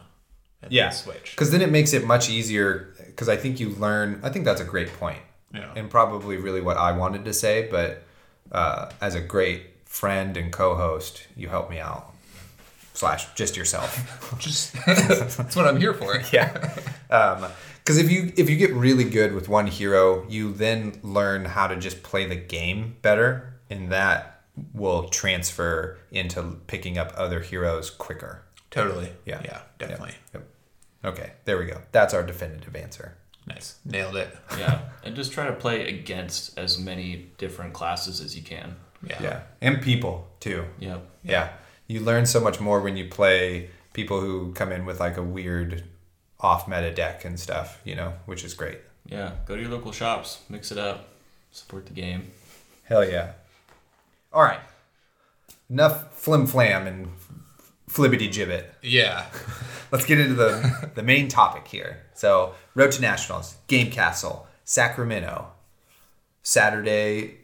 And 0.63 0.71
Yeah, 0.71 0.89
switch. 0.89 1.31
Because 1.31 1.51
then 1.51 1.61
it 1.61 1.71
makes 1.71 1.93
it 1.93 2.03
much 2.03 2.29
easier. 2.29 2.93
Because 3.05 3.29
I 3.29 3.37
think 3.37 3.59
you 3.59 3.69
learn. 3.69 4.19
I 4.23 4.29
think 4.29 4.45
that's 4.45 4.61
a 4.61 4.65
great 4.65 4.91
point. 4.93 5.19
Yeah. 5.53 5.71
And 5.75 5.89
probably 5.89 6.37
really 6.37 6.61
what 6.61 6.77
I 6.77 6.91
wanted 6.91 7.23
to 7.25 7.33
say, 7.33 7.67
but 7.69 8.03
uh, 8.51 8.91
as 9.01 9.15
a 9.15 9.21
great 9.21 9.63
friend 9.85 10.37
and 10.37 10.51
co-host, 10.51 11.27
you 11.35 11.49
help 11.49 11.69
me 11.69 11.79
out. 11.79 12.13
Slash, 12.93 13.33
just 13.35 13.55
yourself. 13.55 14.35
Just 14.39 14.73
that's 14.85 15.55
what 15.55 15.65
I'm 15.65 15.77
here 15.77 15.93
for. 15.93 16.21
yeah. 16.33 16.77
Because 17.07 17.97
if 17.97 18.11
you 18.11 18.33
if 18.35 18.49
you 18.49 18.57
get 18.57 18.73
really 18.73 19.05
good 19.05 19.33
with 19.33 19.47
one 19.47 19.67
hero, 19.67 20.25
you 20.27 20.53
then 20.53 20.99
learn 21.01 21.45
how 21.45 21.67
to 21.67 21.77
just 21.77 22.03
play 22.03 22.27
the 22.27 22.35
game 22.35 22.97
better, 23.01 23.53
and 23.69 23.91
that 23.91 24.41
will 24.73 25.07
transfer 25.07 25.97
into 26.11 26.57
picking 26.67 26.97
up 26.97 27.13
other 27.15 27.39
heroes 27.39 27.89
quicker. 27.89 28.43
Totally. 28.69 29.11
Yeah. 29.25 29.41
Yeah, 29.43 29.61
definitely. 29.79 30.15
Yep. 30.33 30.47
Okay, 31.03 31.31
there 31.45 31.57
we 31.57 31.65
go. 31.65 31.81
That's 31.91 32.13
our 32.13 32.23
definitive 32.23 32.75
answer. 32.75 33.15
Nice. 33.53 33.75
Nailed 33.85 34.15
it. 34.15 34.35
Yeah, 34.57 34.81
and 35.03 35.15
just 35.15 35.31
try 35.33 35.47
to 35.47 35.53
play 35.53 35.87
against 35.87 36.57
as 36.57 36.79
many 36.79 37.27
different 37.37 37.73
classes 37.73 38.21
as 38.21 38.35
you 38.35 38.43
can. 38.43 38.75
Yeah. 39.07 39.21
Yeah, 39.21 39.39
and 39.61 39.81
people 39.81 40.27
too. 40.39 40.65
Yep. 40.79 41.05
Yeah, 41.23 41.49
you 41.87 41.99
learn 42.01 42.25
so 42.25 42.39
much 42.39 42.59
more 42.59 42.81
when 42.81 42.97
you 42.97 43.09
play 43.09 43.69
people 43.93 44.21
who 44.21 44.53
come 44.53 44.71
in 44.71 44.85
with 44.85 44.99
like 44.99 45.17
a 45.17 45.23
weird 45.23 45.83
off 46.39 46.67
meta 46.67 46.93
deck 46.93 47.25
and 47.25 47.39
stuff, 47.39 47.79
you 47.83 47.95
know, 47.95 48.13
which 48.25 48.43
is 48.43 48.53
great. 48.53 48.79
Yeah, 49.05 49.31
go 49.45 49.55
to 49.55 49.61
your 49.61 49.71
local 49.71 49.91
shops, 49.91 50.41
mix 50.49 50.71
it 50.71 50.77
up, 50.77 51.09
support 51.51 51.85
the 51.85 51.93
game. 51.93 52.31
Hell 52.83 53.07
yeah. 53.07 53.33
All 54.33 54.43
right. 54.43 54.59
Enough 55.69 56.13
flim 56.13 56.47
flam 56.47 56.87
and 56.87 57.07
flibbity 57.91 58.31
gibbet. 58.31 58.65
Yeah. 58.81 59.25
Let's 59.91 60.05
get 60.05 60.19
into 60.19 60.35
the, 60.35 60.89
the 60.95 61.03
main 61.03 61.27
topic 61.27 61.67
here. 61.67 62.03
So, 62.13 62.53
Road 62.75 62.91
to 62.93 63.01
Nationals, 63.01 63.57
Game 63.67 63.91
Castle, 63.91 64.47
Sacramento, 64.63 65.47
Saturday, 66.43 67.37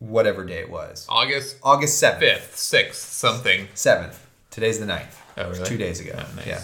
whatever 0.00 0.44
day 0.44 0.58
it 0.58 0.70
was. 0.70 1.06
August 1.08 1.56
August 1.62 2.02
7th. 2.02 2.18
fifth, 2.18 2.56
sixth, 2.56 3.00
something. 3.12 3.68
7th. 3.74 4.16
Today's 4.50 4.80
the 4.80 4.86
9th. 4.86 5.14
Oh, 5.38 5.50
really? 5.50 5.64
Two 5.64 5.76
days 5.76 6.00
ago. 6.00 6.14
Oh, 6.18 6.26
nice. 6.36 6.46
Yeah. 6.46 6.62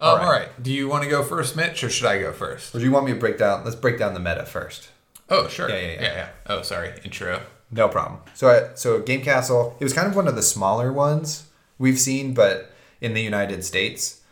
Oh, 0.00 0.10
All 0.10 0.16
all 0.18 0.30
right. 0.30 0.40
right. 0.40 0.62
Do 0.62 0.72
you 0.72 0.88
want 0.88 1.04
to 1.04 1.10
go 1.10 1.22
first, 1.24 1.56
Mitch, 1.56 1.82
or 1.82 1.88
should 1.90 2.06
I 2.06 2.20
go 2.20 2.32
first? 2.32 2.74
Or 2.74 2.78
do 2.78 2.84
you 2.84 2.92
want 2.92 3.06
me 3.06 3.12
to 3.12 3.18
break 3.18 3.38
down? 3.38 3.64
Let's 3.64 3.76
break 3.76 3.98
down 3.98 4.14
the 4.14 4.20
meta 4.20 4.44
first. 4.46 4.90
Oh, 5.30 5.48
sure. 5.48 5.68
Yeah, 5.68 5.76
yeah, 5.80 6.00
yeah. 6.02 6.28
Oh, 6.46 6.62
sorry. 6.62 6.92
Intro. 7.04 7.40
No 7.70 7.88
problem. 7.88 8.20
So, 8.34 8.48
I, 8.48 8.74
so 8.74 9.00
Game 9.00 9.22
Castle, 9.22 9.76
it 9.78 9.84
was 9.84 9.92
kind 9.92 10.06
of 10.06 10.16
one 10.16 10.28
of 10.28 10.36
the 10.36 10.42
smaller 10.42 10.92
ones 10.92 11.48
we've 11.78 11.98
seen, 11.98 12.34
but 12.34 12.72
in 13.00 13.14
the 13.14 13.22
United 13.22 13.64
States. 13.64 14.22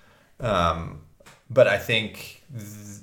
Um, 0.41 1.03
but 1.49 1.67
I 1.67 1.79
think 1.79 2.43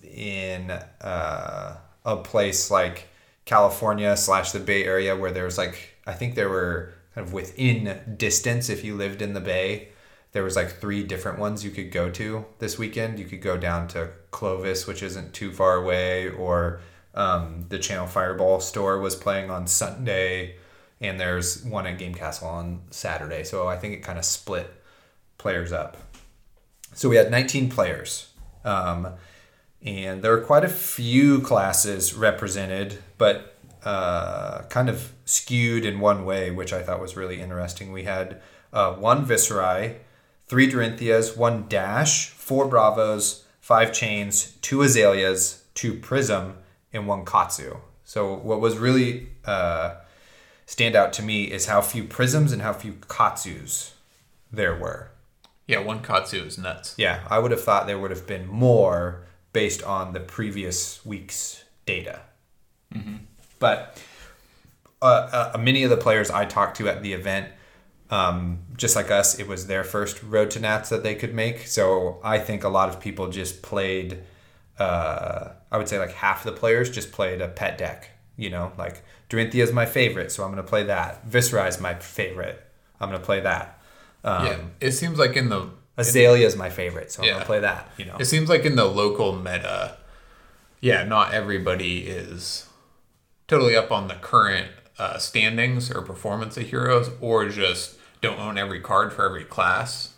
in 0.04 0.72
uh, 0.72 1.78
a 2.06 2.18
place 2.18 2.70
like 2.72 3.08
California 3.46 4.16
slash 4.18 4.52
the 4.52 4.60
Bay 4.60 4.86
Area, 4.86 5.16
where 5.16 5.32
there's 5.32 5.58
like, 5.58 5.96
I 6.06 6.14
think 6.14 6.36
there 6.36 6.50
were 6.50 6.94
kind 7.16 7.26
of 7.28 7.34
within 7.34 8.16
distance 8.18 8.70
if 8.70 8.84
you 8.84 8.96
lived 8.96 9.22
in 9.22 9.34
the 9.34 9.42
Bay. 9.42 9.90
There 10.32 10.44
was 10.44 10.56
like 10.56 10.80
three 10.80 11.04
different 11.04 11.38
ones 11.38 11.64
you 11.64 11.70
could 11.70 11.92
go 11.92 12.10
to 12.10 12.46
this 12.58 12.80
weekend. 12.80 13.20
You 13.20 13.26
could 13.26 13.42
go 13.42 13.56
down 13.56 13.88
to 13.90 14.10
Clovis, 14.32 14.88
which 14.88 15.04
isn't 15.04 15.34
too 15.34 15.52
far 15.52 15.76
away, 15.76 16.28
or 16.30 16.82
um, 17.14 17.66
the 17.70 17.80
Channel 17.80 18.08
Fireball 18.08 18.60
store 18.60 19.00
was 19.00 19.16
playing 19.16 19.52
on 19.52 19.68
Sunday, 19.68 20.56
and 21.00 21.20
there's 21.20 21.64
one 21.64 21.86
at 21.86 21.98
Game 21.98 22.16
Castle 22.16 22.48
on 22.48 22.82
Saturday. 22.90 23.44
So 23.44 23.68
I 23.68 23.78
think 23.78 23.94
it 23.94 24.04
kind 24.04 24.18
of 24.18 24.26
split 24.26 24.74
players 25.38 25.72
up. 25.72 25.98
So 26.94 27.10
we 27.10 27.16
had 27.16 27.30
19 27.32 27.70
players. 27.70 28.30
Um, 28.64 29.10
and 29.82 30.22
there 30.22 30.32
were 30.32 30.42
quite 30.42 30.64
a 30.64 30.70
few 30.70 31.42
classes 31.42 32.14
represented, 32.14 33.00
but 33.18 33.58
uh, 33.84 34.64
kind 34.64 34.90
of 34.90 35.12
skewed 35.26 35.86
in 35.86 36.00
one 36.00 36.24
way, 36.24 36.52
which 36.52 36.72
I 36.72 36.82
thought 36.82 37.02
was 37.02 37.18
really 37.18 37.42
interesting. 37.42 37.92
We 37.92 38.04
had 38.04 38.42
uh, 38.72 38.94
one 38.94 39.26
Viserai, 39.26 39.98
three 40.48 40.72
Dorinthias, 40.72 41.36
one 41.36 41.68
Dash, 41.68 42.30
four 42.30 42.66
Bravos, 42.68 43.46
five 43.60 43.92
Chanes, 43.92 44.54
two 44.62 44.82
Azaleas, 44.82 45.64
two 45.74 45.96
Prism, 45.96 46.56
and 46.94 47.08
one 47.08 47.26
Katsu. 47.26 47.78
So 48.06 48.34
what 48.36 48.62
was 48.62 48.78
really 48.78 49.30
uh, 49.46 49.96
stand 50.66 50.96
out 50.96 51.14
to 51.14 51.24
me 51.24 51.46
is 51.46 51.66
how 51.66 51.82
few 51.82 52.04
Prisms 52.04 52.52
and 52.52 52.62
how 52.62 52.74
few 52.74 52.94
Katsus 53.08 53.94
there 54.52 54.76
were. 54.76 55.10
Yeah, 55.68 55.80
one 55.80 56.02
Katsu 56.02 56.44
is 56.44 56.58
nuts. 56.58 56.96
Yeah, 56.98 57.22
I 57.30 57.40
would 57.40 57.52
have 57.52 57.64
thought 57.64 57.88
there 57.88 57.98
would 57.98 58.12
have 58.12 58.28
been 58.28 58.48
more 58.48 59.24
based 59.54 59.82
on 59.84 60.14
the 60.14 60.20
previous 60.20 61.06
week's 61.06 61.64
data. 61.86 62.22
But 63.60 64.02
uh, 65.02 65.52
uh, 65.54 65.58
many 65.58 65.84
of 65.84 65.90
the 65.90 65.98
players 65.98 66.30
I 66.30 66.46
talked 66.46 66.78
to 66.78 66.90
at 66.90 67.02
the 67.02 67.14
event, 67.14 67.50
um, 68.10 68.60
just 68.76 68.96
like 68.96 69.10
us, 69.10 69.40
it 69.40 69.48
was 69.48 69.68
their 69.68 69.84
first 69.84 70.22
road 70.22 70.52
to 70.52 70.60
Nats 70.60 70.90
that 70.90 71.04
they 71.04 71.16
could 71.16 71.34
make. 71.34 71.68
So 71.68 72.20
I 72.24 72.40
think 72.40 72.64
a 72.64 72.70
lot 72.70 72.90
of 72.90 73.00
people 73.00 73.30
just 73.30 73.62
played. 73.62 74.20
Uh, 74.80 75.50
I 75.72 75.78
would 75.78 75.88
say 75.88 76.00
like 76.00 76.14
half 76.14 76.44
the 76.44 76.52
players 76.52 76.90
just 76.90 77.12
played 77.12 77.42
a 77.42 77.48
pet 77.48 77.78
deck. 77.78 78.10
You 78.38 78.50
know, 78.50 78.72
like 78.78 79.04
Dorinthia 79.30 79.64
is 79.64 79.72
my 79.72 79.86
favorite, 79.86 80.32
so 80.32 80.44
I'm 80.44 80.52
going 80.52 80.64
to 80.64 80.68
play 80.68 80.84
that. 80.84 81.30
Viserai 81.30 81.68
is 81.70 81.80
my 81.80 81.94
favorite. 81.96 82.64
I'm 83.00 83.10
going 83.10 83.22
to 83.22 83.26
play 83.26 83.42
that. 83.42 83.80
Um, 84.24 84.46
yeah. 84.46 84.58
It 84.80 84.92
seems 84.94 85.20
like 85.20 85.36
in 85.36 85.50
the 85.50 85.70
Azalea 85.98 86.48
is 86.48 86.56
my 86.56 86.70
favorite, 86.70 87.12
so 87.12 87.22
I'm 87.22 87.30
gonna 87.30 87.46
play 87.46 87.60
that. 87.60 87.92
You 87.98 88.06
know, 88.06 88.18
It 88.20 88.26
seems 88.26 88.50
like 88.50 88.66
in 88.66 88.76
the 88.76 88.86
local 88.86 89.36
meta, 89.36 89.98
yeah, 90.80 91.04
not 91.04 91.34
everybody 91.34 92.08
is 92.08 92.68
totally 93.48 93.76
up 93.76 93.92
on 93.92 94.08
the 94.08 94.16
current 94.16 94.70
uh, 94.98 95.18
standings 95.20 95.92
or 95.92 96.02
performance 96.02 96.58
of 96.58 96.68
heroes, 96.68 97.12
or 97.22 97.48
just 97.50 97.98
don't 98.22 98.40
own 98.40 98.58
every 98.58 98.80
card 98.80 99.14
for 99.14 99.26
every 99.26 99.44
class, 99.44 100.14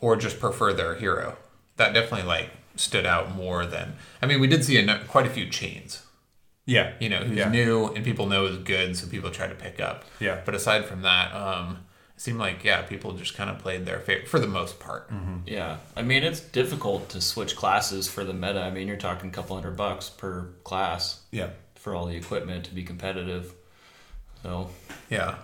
or 0.00 0.14
just 0.16 0.38
prefer 0.38 0.72
their 0.72 0.94
hero. 0.94 1.36
That 1.76 1.92
definitely 1.92 2.28
like 2.28 2.50
stood 2.76 3.06
out 3.06 3.34
more 3.34 3.66
than. 3.66 3.94
I 4.22 4.26
mean, 4.26 4.40
we 4.40 4.46
did 4.46 4.64
see 4.64 4.76
a, 4.78 4.98
quite 5.08 5.26
a 5.26 5.30
few 5.30 5.48
Chanes. 5.48 6.02
yeah, 6.64 6.92
You 7.00 7.08
know, 7.08 7.18
who's 7.24 7.36
Yeah. 7.38 7.48
new 7.50 7.86
and 7.94 8.04
people 8.04 8.26
know 8.26 8.46
is 8.46 8.58
good, 8.58 8.96
so 8.96 9.06
people 9.08 9.30
try 9.30 9.46
to 9.46 9.54
pick 9.54 9.80
up. 9.80 10.04
Yeah. 10.20 10.40
But 10.44 10.54
aside 10.54 10.84
from 10.86 11.02
that, 11.02 11.34
um, 11.34 11.78
it 12.16 12.20
seemed 12.20 12.38
like 12.38 12.62
yeah, 12.64 12.82
people 12.82 13.12
just 13.12 13.34
kind 13.34 13.50
of 13.50 13.58
played 13.58 13.84
their 13.84 13.98
favorite 13.98 14.28
for 14.28 14.38
the 14.38 14.46
most 14.46 14.78
part. 14.78 15.10
Yeah, 15.46 15.78
I 15.96 16.02
mean 16.02 16.22
it's 16.22 16.40
difficult 16.40 17.08
to 17.10 17.20
switch 17.20 17.56
classes 17.56 18.08
for 18.08 18.22
the 18.24 18.32
meta. 18.32 18.60
I 18.62 18.70
mean 18.70 18.86
you're 18.88 18.96
talking 18.96 19.28
a 19.30 19.32
couple 19.32 19.56
hundred 19.56 19.76
bucks 19.76 20.08
per 20.08 20.48
class 20.64 21.20
yeah, 21.32 21.50
for 21.74 21.94
all 21.94 22.06
the 22.06 22.16
equipment 22.16 22.64
to 22.66 22.74
be 22.74 22.84
competitive. 22.84 23.52
So 24.42 24.70
Yeah. 25.10 25.36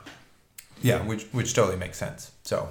yeah, 0.82 1.02
which 1.04 1.24
which 1.32 1.52
totally 1.54 1.76
makes 1.78 1.98
sense. 1.98 2.30
So, 2.44 2.68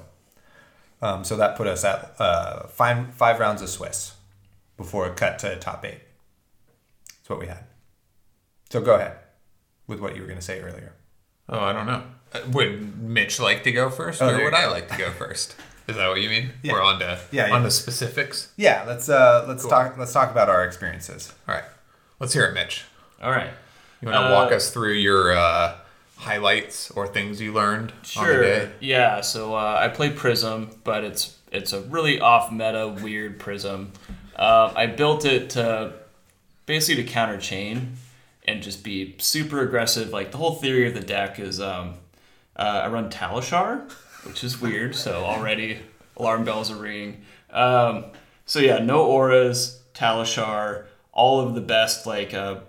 um, 1.01 1.23
so 1.25 1.35
that 1.37 1.57
put 1.57 1.67
us 1.67 1.83
at 1.83 2.15
uh, 2.19 2.67
five 2.67 3.13
five 3.13 3.39
rounds 3.39 3.61
of 3.61 3.69
Swiss 3.69 4.13
before 4.77 5.07
it 5.07 5.15
cut 5.17 5.39
to 5.39 5.55
top 5.57 5.83
eight. 5.85 5.99
That's 7.09 7.29
what 7.29 7.39
we 7.39 7.47
had. 7.47 7.63
So 8.69 8.81
go 8.81 8.95
ahead 8.95 9.17
with 9.87 9.99
what 9.99 10.15
you 10.15 10.21
were 10.21 10.27
gonna 10.27 10.41
say 10.41 10.59
earlier. 10.61 10.93
Oh, 11.49 11.59
I 11.59 11.73
don't 11.73 11.85
know. 11.85 12.03
Uh, 12.33 12.39
Would 12.51 12.99
Mitch 13.01 13.39
like 13.39 13.63
to 13.63 13.71
go 13.71 13.89
first, 13.89 14.21
Oh, 14.21 14.27
or 14.29 14.43
would 14.43 14.51
you 14.51 14.57
I 14.57 14.67
like 14.67 14.89
to 14.89 14.97
go 14.97 15.11
first? 15.17 15.55
Is 15.87 15.95
that 15.95 16.09
what 16.09 16.19
you 16.21 16.29
mean? 16.29 16.51
Yeah. 16.63 16.73
We're 16.73 16.81
on 16.83 16.99
to 16.99 17.17
Yeah, 17.31 17.45
on 17.45 17.49
yeah. 17.49 17.63
to 17.63 17.71
specifics. 17.71 18.51
Yeah, 18.57 18.83
let's 18.85 19.07
uh, 19.07 19.45
let's 19.47 19.61
Cool. 19.63 19.71
talk 19.71 19.97
let's 19.97 20.11
talk 20.13 20.29
about 20.31 20.49
our 20.49 20.65
experiences. 20.65 21.33
All 21.47 21.55
right, 21.55 21.63
let's 22.19 22.33
hear 22.33 22.45
it, 22.45 22.53
Mitch. 22.53 22.83
all 23.23 23.31
right, 23.31 23.51
You 24.01 24.09
want 24.09 24.17
to 24.21 24.27
Uh, 24.27 24.31
walk 24.33 24.51
us 24.51 24.69
through 24.71 24.93
your 24.93 25.35
uh, 25.37 25.75
highlights 26.17 26.91
or 26.91 27.07
things 27.07 27.39
you 27.39 27.53
learned 27.53 27.91
on 27.91 27.97
the 28.01 28.07
sure. 28.07 28.41
day? 28.43 28.71
Yeah, 28.81 29.21
so 29.21 29.55
uh, 29.55 29.77
I 29.81 29.87
play 29.87 30.09
Prism, 30.09 30.71
but 30.83 31.05
it's 31.05 31.37
it's 31.51 31.71
a 31.71 31.79
really 31.83 32.19
off 32.19 32.51
meta 32.51 32.89
weird 33.01 33.39
Prism. 33.39 33.93
Uh, 34.37 34.71
I 34.75 34.85
built 34.85 35.25
it 35.25 35.51
to 35.51 35.93
basically 36.65 37.03
to 37.03 37.09
counter 37.09 37.37
Chane 37.37 37.93
and 38.45 38.61
just 38.61 38.83
be 38.83 39.15
super 39.17 39.61
aggressive. 39.61 40.09
Like 40.09 40.31
the 40.31 40.37
whole 40.37 40.55
theory 40.55 40.87
of 40.87 40.93
the 40.93 41.01
deck 41.01 41.39
is 41.39 41.59
um, 41.59 41.95
uh, 42.55 42.81
I 42.83 42.87
run 42.87 43.09
Talishar, 43.09 43.91
which 44.23 44.43
is 44.43 44.61
weird. 44.61 44.95
So 44.95 45.23
already 45.23 45.79
alarm 46.15 46.45
bells 46.45 46.71
are 46.71 46.75
ringing. 46.75 47.21
Um, 47.49 48.05
so 48.45 48.59
yeah, 48.59 48.79
no 48.79 49.03
auras, 49.03 49.81
Talishar, 49.93 50.85
all 51.11 51.39
of 51.39 51.55
the 51.55 51.61
best 51.61 52.05
like 52.05 52.33
uh, 52.33 52.59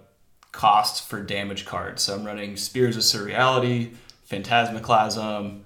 costs 0.53 1.01
for 1.01 1.23
damage 1.23 1.67
cards. 1.67 2.03
So 2.03 2.15
I'm 2.15 2.25
running 2.25 2.57
Spears 2.57 2.97
of 2.97 3.03
Surreality, 3.03 3.95
Phantasmaclasm, 4.31 5.61
um, 5.61 5.65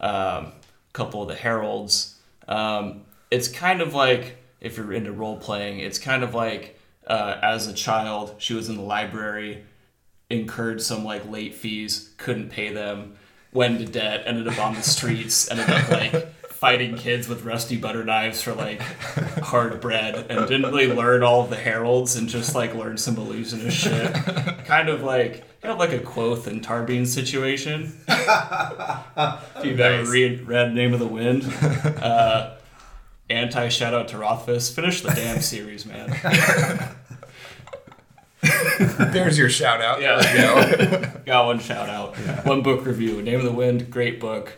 a 0.00 0.52
couple 0.92 1.22
of 1.22 1.28
the 1.28 1.34
Heralds. 1.34 2.18
Um, 2.48 3.02
it's 3.30 3.48
kind 3.48 3.80
of 3.80 3.94
like 3.94 4.41
if 4.62 4.76
you're 4.76 4.92
into 4.92 5.12
role 5.12 5.36
playing, 5.36 5.80
it's 5.80 5.98
kind 5.98 6.22
of 6.22 6.34
like 6.34 6.78
uh, 7.06 7.38
as 7.42 7.66
a 7.66 7.74
child, 7.74 8.36
she 8.38 8.54
was 8.54 8.68
in 8.68 8.76
the 8.76 8.82
library, 8.82 9.64
incurred 10.30 10.80
some 10.80 11.04
like 11.04 11.28
late 11.28 11.54
fees, 11.54 12.14
couldn't 12.16 12.48
pay 12.48 12.72
them, 12.72 13.16
went 13.52 13.80
into 13.80 13.92
debt, 13.92 14.22
ended 14.24 14.46
up 14.46 14.58
on 14.58 14.74
the 14.74 14.82
streets, 14.82 15.50
ended 15.50 15.68
up 15.68 15.90
like 15.90 16.32
fighting 16.44 16.94
kids 16.94 17.28
with 17.28 17.44
rusty 17.44 17.76
butter 17.76 18.04
knives 18.04 18.40
for 18.40 18.54
like 18.54 18.80
hard 19.42 19.80
bread, 19.80 20.14
and 20.30 20.46
didn't 20.46 20.62
really 20.62 20.86
learn 20.86 21.24
all 21.24 21.42
of 21.42 21.50
the 21.50 21.56
heralds 21.56 22.14
and 22.14 22.28
just 22.28 22.54
like 22.54 22.72
learned 22.72 23.00
some 23.00 23.16
illusionist 23.16 23.76
shit. 23.76 24.14
kind 24.64 24.88
of 24.88 25.02
like 25.02 25.42
kind 25.60 25.72
of 25.72 25.78
like 25.78 25.92
a 25.92 25.98
Kvothe 25.98 26.46
and 26.46 26.64
Tarbean 26.64 27.04
situation. 27.04 27.92
if 28.08 29.64
you've 29.64 29.80
ever 29.80 30.08
read 30.08 30.46
read 30.46 30.72
Name 30.72 30.94
of 30.94 31.00
the 31.00 31.06
Wind. 31.08 31.42
Uh, 32.00 32.58
anti 33.32 33.68
shout 33.68 33.94
out 33.94 34.08
to 34.08 34.18
Rothfuss. 34.18 34.70
Finish 34.70 35.02
the 35.02 35.10
damn 35.10 35.40
series, 35.40 35.86
man. 35.86 36.10
There's 39.12 39.38
your 39.38 39.48
shout 39.48 39.80
out. 39.80 40.00
Yeah, 40.00 40.36
go. 40.36 41.06
Got 41.26 41.46
one 41.46 41.60
shout 41.60 41.88
out. 41.88 42.16
One 42.44 42.62
book 42.62 42.84
review. 42.84 43.22
Name 43.22 43.38
of 43.38 43.44
the 43.44 43.52
Wind. 43.52 43.90
Great 43.90 44.18
book. 44.18 44.54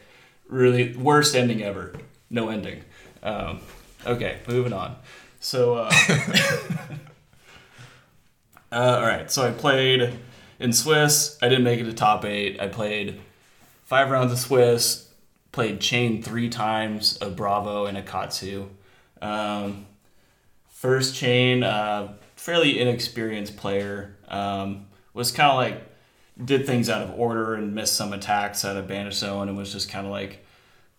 Really 0.48 0.96
worst 0.96 1.34
ending 1.34 1.62
ever. 1.62 1.94
No 2.30 2.48
ending. 2.48 2.82
Um, 3.22 3.60
okay, 4.06 4.38
moving 4.48 4.72
on. 4.72 4.96
So, 5.40 5.74
uh, 5.74 5.92
uh, 8.72 8.74
all 8.74 9.02
right. 9.02 9.30
So 9.30 9.46
I 9.46 9.50
played 9.50 10.14
in 10.58 10.72
Swiss. 10.72 11.38
I 11.42 11.48
didn't 11.48 11.64
make 11.64 11.80
it 11.80 11.84
to 11.84 11.92
top 11.92 12.24
eight. 12.24 12.60
I 12.60 12.68
played 12.68 13.20
five 13.84 14.10
rounds 14.10 14.32
of 14.32 14.38
Swiss. 14.38 15.03
Played 15.54 15.80
Chane 15.80 16.20
three 16.20 16.48
times, 16.48 17.16
a 17.20 17.30
Bravo 17.30 17.86
and 17.86 17.96
a 17.96 18.02
Katsu. 18.02 18.70
Um, 19.22 19.86
first 20.66 21.14
Chane, 21.14 21.62
uh, 21.62 22.14
fairly 22.34 22.80
inexperienced 22.80 23.56
player. 23.56 24.16
Um, 24.26 24.86
was 25.12 25.30
kind 25.30 25.52
of 25.52 25.56
like 25.56 25.80
did 26.44 26.66
things 26.66 26.90
out 26.90 27.02
of 27.02 27.16
order 27.16 27.54
and 27.54 27.72
missed 27.72 27.94
some 27.94 28.12
attacks 28.12 28.64
out 28.64 28.76
of 28.76 28.88
banish 28.88 29.14
zone 29.14 29.48
and 29.48 29.56
was 29.56 29.72
just 29.72 29.88
kind 29.88 30.04
of 30.04 30.10
like 30.10 30.44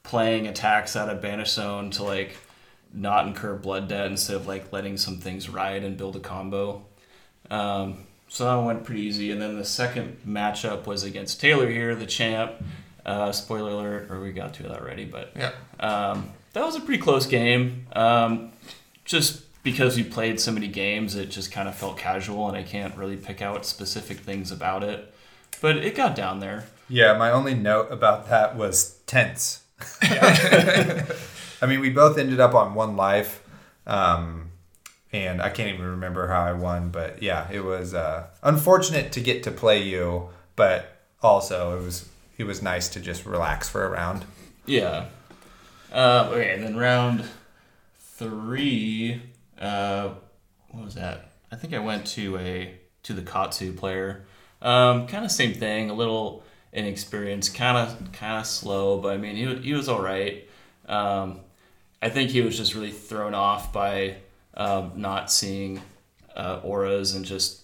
playing 0.03 0.47
attacks 0.47 0.95
out 0.95 1.09
of 1.09 1.21
banish 1.21 1.51
zone 1.51 1.91
to 1.91 2.03
like 2.03 2.37
not 2.93 3.27
incur 3.27 3.55
blood 3.55 3.89
debt 3.89 4.07
instead 4.07 4.37
of 4.37 4.47
like 4.47 4.71
letting 4.71 4.95
some 4.95 5.17
things 5.17 5.49
ride 5.49 5.83
and 5.83 5.97
build 5.97 6.15
a 6.15 6.21
combo. 6.21 6.85
Um, 7.51 8.05
so 8.29 8.45
that 8.45 8.65
went 8.65 8.85
pretty 8.85 9.01
easy. 9.01 9.31
And 9.31 9.41
then 9.41 9.57
the 9.57 9.65
second 9.65 10.21
matchup 10.25 10.87
was 10.87 11.03
against 11.03 11.41
Taylor 11.41 11.69
here, 11.69 11.93
the 11.93 12.05
champ. 12.05 12.53
Uh, 13.05 13.31
spoiler 13.31 13.69
alert, 13.71 14.09
or 14.09 14.19
we 14.19 14.31
got 14.31 14.53
to 14.55 14.63
that 14.63 14.79
already, 14.81 15.05
but 15.05 15.31
Yeah. 15.35 15.51
um, 15.79 16.31
that 16.53 16.63
was 16.65 16.75
a 16.75 16.79
pretty 16.81 17.01
close 17.01 17.27
game. 17.27 17.85
Um, 17.95 18.51
just 19.03 19.43
because 19.63 19.95
we 19.95 20.03
played 20.03 20.39
so 20.39 20.51
many 20.51 20.67
games, 20.67 21.15
it 21.15 21.27
just 21.29 21.51
kind 21.51 21.67
of 21.67 21.75
felt 21.75 21.97
casual, 21.99 22.47
and 22.47 22.57
I 22.57 22.63
can't 22.63 22.95
really 22.97 23.15
pick 23.17 23.41
out 23.43 23.65
specific 23.65 24.17
things 24.19 24.51
about 24.51 24.83
it. 24.83 25.13
But 25.61 25.77
it 25.77 25.95
got 25.95 26.15
down 26.15 26.39
there. 26.39 26.65
Yeah, 26.89 27.15
my 27.17 27.29
only 27.31 27.53
note 27.53 27.91
about 27.91 28.27
that 28.29 28.55
was 28.55 28.97
tense. 29.05 29.61
I 30.01 31.65
mean, 31.67 31.79
we 31.79 31.89
both 31.89 32.17
ended 32.17 32.39
up 32.39 32.53
on 32.53 32.73
one 32.73 32.95
life, 32.95 33.43
um, 33.87 34.51
and 35.11 35.41
I 35.41 35.49
can't 35.49 35.73
even 35.73 35.85
remember 35.85 36.27
how 36.27 36.41
I 36.41 36.53
won. 36.53 36.89
But 36.89 37.21
yeah, 37.23 37.47
it 37.51 37.63
was 37.63 37.93
uh, 37.93 38.27
unfortunate 38.43 39.11
to 39.13 39.19
get 39.21 39.43
to 39.43 39.51
play 39.51 39.81
you, 39.83 40.29
but 40.55 40.95
also 41.21 41.77
it 41.79 41.83
was 41.83 42.07
it 42.37 42.43
was 42.43 42.61
nice 42.61 42.89
to 42.89 42.99
just 42.99 43.25
relax 43.25 43.69
for 43.69 43.85
a 43.85 43.89
round. 43.89 44.25
Yeah. 44.65 45.05
Uh, 45.91 46.29
okay, 46.31 46.53
and 46.53 46.63
then 46.63 46.75
round 46.75 47.25
three. 47.99 49.21
Uh, 49.59 50.09
what 50.69 50.85
was 50.85 50.95
that? 50.95 51.31
I 51.51 51.55
think 51.55 51.73
I 51.73 51.79
went 51.79 52.05
to 52.07 52.37
a 52.37 52.75
to 53.03 53.13
the 53.13 53.21
Katsu 53.21 53.73
player. 53.73 54.25
Um, 54.61 55.07
kind 55.07 55.23
of 55.23 55.31
same 55.31 55.53
thing. 55.53 55.89
A 55.89 55.93
little 55.93 56.43
inexperienced, 56.73 57.55
kind 57.55 57.77
of 57.77 58.11
kind 58.11 58.39
of 58.39 58.45
slow, 58.45 58.99
but 58.99 59.13
I 59.13 59.17
mean 59.17 59.35
he 59.35 59.55
he 59.55 59.73
was 59.73 59.87
all 59.87 60.01
right. 60.01 60.47
Um, 60.87 61.39
I 62.01 62.09
think 62.09 62.31
he 62.31 62.41
was 62.41 62.57
just 62.57 62.75
really 62.75 62.91
thrown 62.91 63.33
off 63.33 63.71
by 63.71 64.17
um, 64.55 64.93
not 64.95 65.31
seeing 65.31 65.81
uh, 66.35 66.59
auras 66.63 67.15
and 67.15 67.25
just 67.25 67.61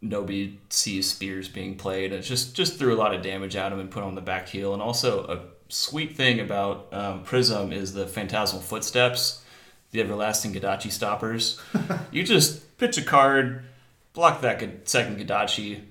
nobody 0.00 0.58
sees 0.68 1.10
spears 1.10 1.48
being 1.48 1.76
played. 1.76 2.12
It 2.12 2.22
just 2.22 2.54
just 2.54 2.78
threw 2.78 2.94
a 2.94 2.98
lot 2.98 3.14
of 3.14 3.22
damage 3.22 3.56
at 3.56 3.72
him 3.72 3.80
and 3.80 3.90
put 3.90 4.02
him 4.02 4.08
on 4.08 4.14
the 4.14 4.20
back 4.20 4.48
heel. 4.48 4.72
And 4.72 4.82
also 4.82 5.24
a 5.24 5.72
sweet 5.72 6.16
thing 6.16 6.40
about 6.40 6.92
um, 6.92 7.22
Prism 7.24 7.72
is 7.72 7.94
the 7.94 8.06
phantasmal 8.06 8.62
footsteps, 8.62 9.42
the 9.90 10.00
everlasting 10.00 10.52
Kodachi 10.52 10.90
stoppers. 10.90 11.60
you 12.10 12.22
just 12.22 12.76
pitch 12.78 12.98
a 12.98 13.02
card, 13.02 13.64
block 14.12 14.40
that 14.42 14.88
second 14.88 15.18
Kodachi, 15.18 15.82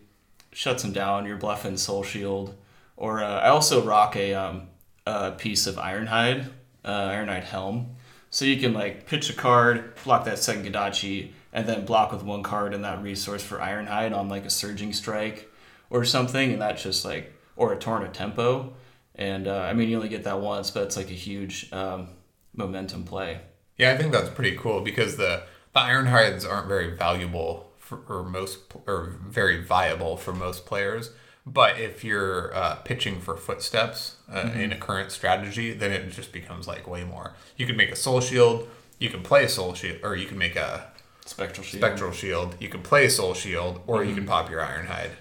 shuts 0.52 0.84
him 0.84 0.94
down. 0.94 1.26
You're 1.26 1.38
bluffing 1.38 1.78
Soul 1.78 2.04
Shield. 2.04 2.56
Or 2.98 3.24
uh, 3.24 3.40
I 3.40 3.50
also 3.50 3.84
rock 3.84 4.16
a, 4.16 4.34
um, 4.34 4.68
a 5.06 5.32
piece 5.32 5.68
of 5.68 5.76
Ironhide, 5.76 6.50
uh, 6.86 7.10
Ironhide 7.10 7.44
Helm. 7.44 7.96
So 8.30 8.46
you 8.46 8.58
can 8.58 8.74
like 8.74 9.06
pitch 9.06 9.30
a 9.30 9.34
card, 9.34 9.96
block 10.04 10.26
that 10.26 10.40
second 10.40 10.66
Kodachi, 10.66 11.32
and 11.56 11.66
then 11.66 11.86
block 11.86 12.12
with 12.12 12.22
one 12.22 12.44
card 12.44 12.74
and 12.74 12.84
that 12.84 13.02
resource 13.02 13.42
for 13.42 13.58
Ironhide 13.60 14.14
on 14.14 14.28
like 14.28 14.46
a 14.46 14.50
Surging 14.50 14.92
Strike 14.92 15.50
or 15.90 16.04
something, 16.04 16.52
and 16.52 16.62
that's 16.62 16.84
just 16.84 17.06
like 17.06 17.34
or 17.56 17.72
a 17.72 17.80
Torrent 17.80 18.06
of 18.06 18.12
Tempo. 18.12 18.74
And 19.16 19.48
uh, 19.48 19.62
I 19.62 19.72
mean, 19.72 19.88
you 19.88 19.96
only 19.96 20.10
get 20.10 20.26
that 20.26 20.42
once, 20.42 20.70
but 20.70 20.84
it's 20.84 20.98
like 20.98 21.10
a 21.10 21.14
huge 21.14 21.72
um, 21.72 22.10
momentum 22.54 23.06
play. 23.06 23.40
Yeah, 23.78 23.94
I 23.94 23.98
think 23.98 24.12
that's 24.12 24.30
pretty 24.30 24.58
cool 24.58 24.82
because 24.82 25.16
the 25.16 25.44
the 25.74 25.80
iron 25.80 26.08
hides 26.08 26.44
aren't 26.44 26.68
very 26.68 26.94
valuable 26.94 27.72
for 27.78 28.00
or 28.10 28.24
most 28.26 28.60
or 28.86 29.16
very 29.26 29.64
viable 29.64 30.18
for 30.18 30.34
most 30.34 30.66
players. 30.66 31.12
But 31.46 31.80
if 31.80 32.04
you're 32.04 32.54
uh, 32.54 32.76
pitching 32.84 33.22
for 33.22 33.38
footsteps 33.38 34.18
uh, 34.30 34.52
in 34.54 34.74
a 34.74 34.78
current 34.78 35.12
strategy, 35.12 35.72
then 35.72 35.94
it 35.94 36.10
just 36.10 36.34
becomes 36.34 36.68
like 36.68 36.86
way 36.86 37.06
more. 37.06 37.34
You 37.56 37.66
can 37.66 37.78
make 37.78 37.92
a 37.92 37.96
soul 37.96 38.20
shield, 38.20 38.68
you 39.00 39.10
can 39.10 39.22
play 39.22 39.46
a 39.46 39.50
soul 39.50 39.74
shield, 39.74 40.00
or 40.04 40.18
you 40.18 40.26
can 40.26 40.38
make 40.38 40.58
a 40.58 40.92
Spectral 41.26 41.66
Shield. 41.66 41.82
spectral 41.82 42.12
shield. 42.12 42.56
You 42.60 42.70
can 42.70 42.82
play 42.82 43.10
soul 43.10 43.34
shield, 43.34 43.82
or 43.88 44.04
you 44.04 44.14
can 44.14 44.26
pop 44.26 44.50
your 44.50 44.64
iron 44.64 44.86
hide. 44.86 45.12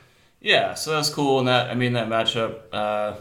Yeah, 0.41 0.75
so 0.75 0.91
that's 0.93 1.09
cool. 1.09 1.39
And 1.39 1.49
that 1.49 1.71
I 1.71 1.75
mean 1.75 1.95
that 1.95 2.09
matchup. 2.09 2.61
Uh, 2.73 3.15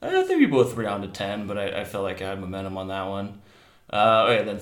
I 0.00 0.22
think 0.22 0.40
we 0.40 0.46
both 0.46 0.74
were 0.74 0.82
down 0.84 1.02
to 1.02 1.08
ten, 1.08 1.46
but 1.46 1.58
I, 1.58 1.80
I 1.82 1.84
felt 1.84 2.04
like 2.04 2.22
I 2.22 2.28
had 2.28 2.40
momentum 2.40 2.78
on 2.78 2.88
that 2.88 3.02
one. 3.06 3.42
Uh, 3.92 4.26
okay, 4.28 4.44
then 4.44 4.60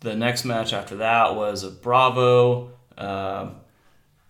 the 0.00 0.14
next 0.14 0.44
match 0.44 0.72
after 0.72 0.96
that 0.96 1.34
was 1.34 1.64
a 1.64 1.70
Bravo. 1.70 2.70
Um, 2.96 3.56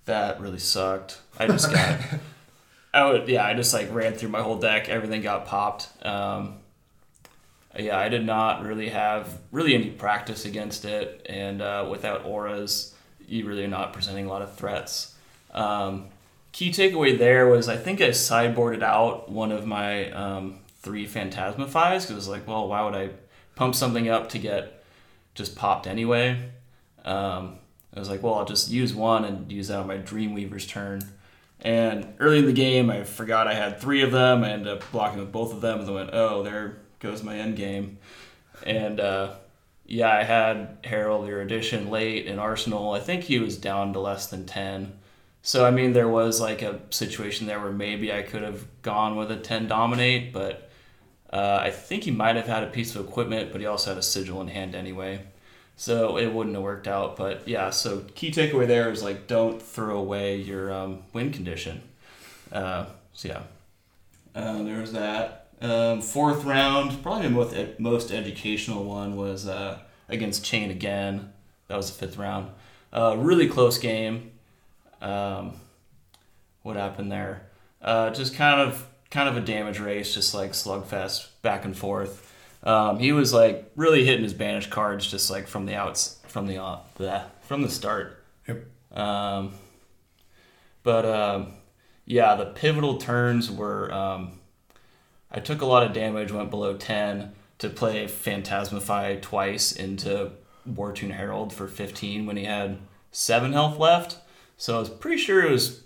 that 0.06 0.40
really 0.40 0.58
sucked. 0.58 1.18
I 1.38 1.46
just 1.46 1.70
got. 1.70 2.00
I 2.94 3.10
would 3.10 3.28
yeah. 3.28 3.44
I 3.44 3.52
just 3.54 3.74
like 3.74 3.92
ran 3.92 4.14
through 4.14 4.30
my 4.30 4.40
whole 4.40 4.58
deck. 4.58 4.88
Everything 4.88 5.20
got 5.20 5.46
popped. 5.46 5.88
Um, 6.04 6.60
yeah, 7.76 7.98
I 7.98 8.08
did 8.08 8.24
not 8.24 8.64
really 8.64 8.88
have 8.88 9.38
really 9.50 9.74
any 9.74 9.90
practice 9.90 10.44
against 10.44 10.84
it, 10.84 11.26
and 11.28 11.60
uh, 11.60 11.86
without 11.90 12.24
auras, 12.24 12.94
you 13.26 13.46
really 13.46 13.64
are 13.64 13.68
not 13.68 13.92
presenting 13.92 14.26
a 14.26 14.28
lot 14.28 14.42
of 14.42 14.54
threats. 14.54 15.14
Um, 15.52 16.06
key 16.52 16.70
takeaway 16.70 17.18
there 17.18 17.48
was 17.48 17.68
I 17.68 17.76
think 17.76 18.00
I 18.00 18.08
sideboarded 18.10 18.82
out 18.82 19.30
one 19.30 19.50
of 19.50 19.66
my 19.66 20.10
um, 20.12 20.60
three 20.82 21.06
Phantasmifies 21.06 22.02
because 22.02 22.10
it 22.10 22.14
was 22.14 22.28
like, 22.28 22.46
well, 22.46 22.68
why 22.68 22.82
would 22.82 22.94
I 22.94 23.10
pump 23.56 23.74
something 23.74 24.08
up 24.08 24.28
to 24.30 24.38
get 24.38 24.84
just 25.34 25.56
popped 25.56 25.86
anyway? 25.86 26.50
Um, 27.04 27.58
I 27.94 27.98
was 27.98 28.08
like, 28.08 28.22
well, 28.22 28.34
I'll 28.34 28.44
just 28.44 28.70
use 28.70 28.94
one 28.94 29.24
and 29.24 29.50
use 29.50 29.68
that 29.68 29.78
on 29.78 29.86
my 29.86 29.98
Dreamweaver's 29.98 30.66
turn. 30.66 31.02
And 31.60 32.14
early 32.18 32.38
in 32.38 32.46
the 32.46 32.52
game, 32.52 32.90
I 32.90 33.04
forgot 33.04 33.48
I 33.48 33.54
had 33.54 33.80
three 33.80 34.02
of 34.02 34.12
them. 34.12 34.44
I 34.44 34.50
ended 34.50 34.68
up 34.68 34.90
blocking 34.92 35.20
with 35.20 35.32
both 35.32 35.52
of 35.52 35.60
them, 35.60 35.78
and 35.78 35.88
then 35.88 35.94
went, 35.94 36.10
oh, 36.12 36.42
there 36.42 36.76
goes 37.04 37.22
my 37.22 37.36
end 37.36 37.56
game. 37.56 37.98
And 38.66 38.98
uh, 38.98 39.34
yeah, 39.86 40.10
I 40.10 40.24
had 40.24 40.78
Herald 40.82 41.28
Erudition 41.28 41.90
late 41.90 42.26
in 42.26 42.38
Arsenal. 42.38 42.92
I 42.92 43.00
think 43.00 43.22
he 43.24 43.38
was 43.38 43.56
down 43.56 43.92
to 43.92 44.00
less 44.00 44.26
than 44.26 44.46
10. 44.46 44.92
So, 45.42 45.64
I 45.66 45.70
mean, 45.70 45.92
there 45.92 46.08
was 46.08 46.40
like 46.40 46.62
a 46.62 46.80
situation 46.90 47.46
there 47.46 47.60
where 47.60 47.70
maybe 47.70 48.12
I 48.12 48.22
could 48.22 48.42
have 48.42 48.64
gone 48.80 49.16
with 49.16 49.30
a 49.30 49.36
10 49.36 49.68
dominate, 49.68 50.32
but 50.32 50.70
uh, 51.30 51.58
I 51.60 51.70
think 51.70 52.04
he 52.04 52.10
might 52.10 52.36
have 52.36 52.46
had 52.46 52.64
a 52.64 52.68
piece 52.68 52.96
of 52.96 53.06
equipment, 53.06 53.52
but 53.52 53.60
he 53.60 53.66
also 53.66 53.90
had 53.90 53.98
a 53.98 54.02
sigil 54.02 54.40
in 54.40 54.48
hand 54.48 54.74
anyway. 54.74 55.20
So 55.76 56.16
it 56.16 56.32
wouldn't 56.32 56.54
have 56.54 56.64
worked 56.64 56.88
out. 56.88 57.16
But 57.16 57.46
yeah, 57.46 57.70
so 57.70 58.04
key 58.14 58.30
takeaway 58.30 58.66
there 58.66 58.90
is 58.90 59.02
like 59.02 59.26
don't 59.26 59.60
throw 59.60 59.98
away 59.98 60.36
your 60.36 60.72
um, 60.72 61.02
win 61.12 61.32
condition. 61.32 61.82
Uh, 62.50 62.86
so 63.12 63.28
yeah, 63.28 63.42
uh, 64.34 64.62
there 64.62 64.80
was 64.80 64.92
that. 64.92 65.43
Um, 65.60 66.02
fourth 66.02 66.44
round, 66.44 67.02
probably 67.02 67.28
the 67.28 67.34
most, 67.34 67.80
most 67.80 68.10
educational 68.10 68.84
one 68.84 69.16
was 69.16 69.46
uh, 69.46 69.78
against 70.08 70.44
Chane 70.44 70.70
again. 70.70 71.32
That 71.68 71.76
was 71.76 71.90
the 71.90 72.06
fifth 72.06 72.18
round. 72.18 72.50
Uh, 72.92 73.16
really 73.18 73.48
close 73.48 73.78
game. 73.78 74.32
Um, 75.00 75.56
what 76.62 76.76
happened 76.76 77.10
there? 77.10 77.48
Uh, 77.80 78.10
just 78.10 78.34
kind 78.34 78.60
of 78.60 78.86
kind 79.10 79.28
of 79.28 79.36
a 79.36 79.40
damage 79.40 79.78
race, 79.78 80.12
just 80.14 80.34
like 80.34 80.52
slugfest 80.52 81.28
back 81.42 81.64
and 81.64 81.76
forth. 81.76 82.32
Um, 82.62 82.98
he 82.98 83.12
was 83.12 83.32
like 83.32 83.70
really 83.76 84.04
hitting 84.04 84.22
his 84.22 84.34
banish 84.34 84.68
cards 84.68 85.06
just 85.06 85.30
like 85.30 85.46
from 85.46 85.66
the 85.66 85.74
outs 85.74 86.18
from 86.26 86.46
the 86.46 86.60
uh, 86.60 86.78
bleh, 86.98 87.24
from 87.42 87.62
the 87.62 87.70
start. 87.70 88.24
Yep. 88.48 88.64
Um, 88.98 89.52
but 90.82 91.04
um, 91.04 91.54
yeah, 92.06 92.34
the 92.34 92.46
pivotal 92.46 92.98
turns 92.98 93.50
were 93.50 93.92
um, 93.92 94.40
I 95.34 95.40
took 95.40 95.60
a 95.60 95.66
lot 95.66 95.82
of 95.82 95.92
damage, 95.92 96.30
went 96.30 96.50
below 96.50 96.76
10 96.76 97.32
to 97.58 97.68
play 97.68 98.04
Phantasmify 98.06 99.20
twice 99.20 99.72
into 99.72 100.30
Wartune 100.68 101.10
Herald 101.10 101.52
for 101.52 101.66
15 101.66 102.24
when 102.24 102.36
he 102.36 102.44
had 102.44 102.78
7 103.10 103.52
health 103.52 103.78
left. 103.78 104.18
So 104.56 104.76
I 104.76 104.78
was 104.78 104.88
pretty 104.88 105.18
sure 105.18 105.44
it 105.44 105.50
was 105.50 105.82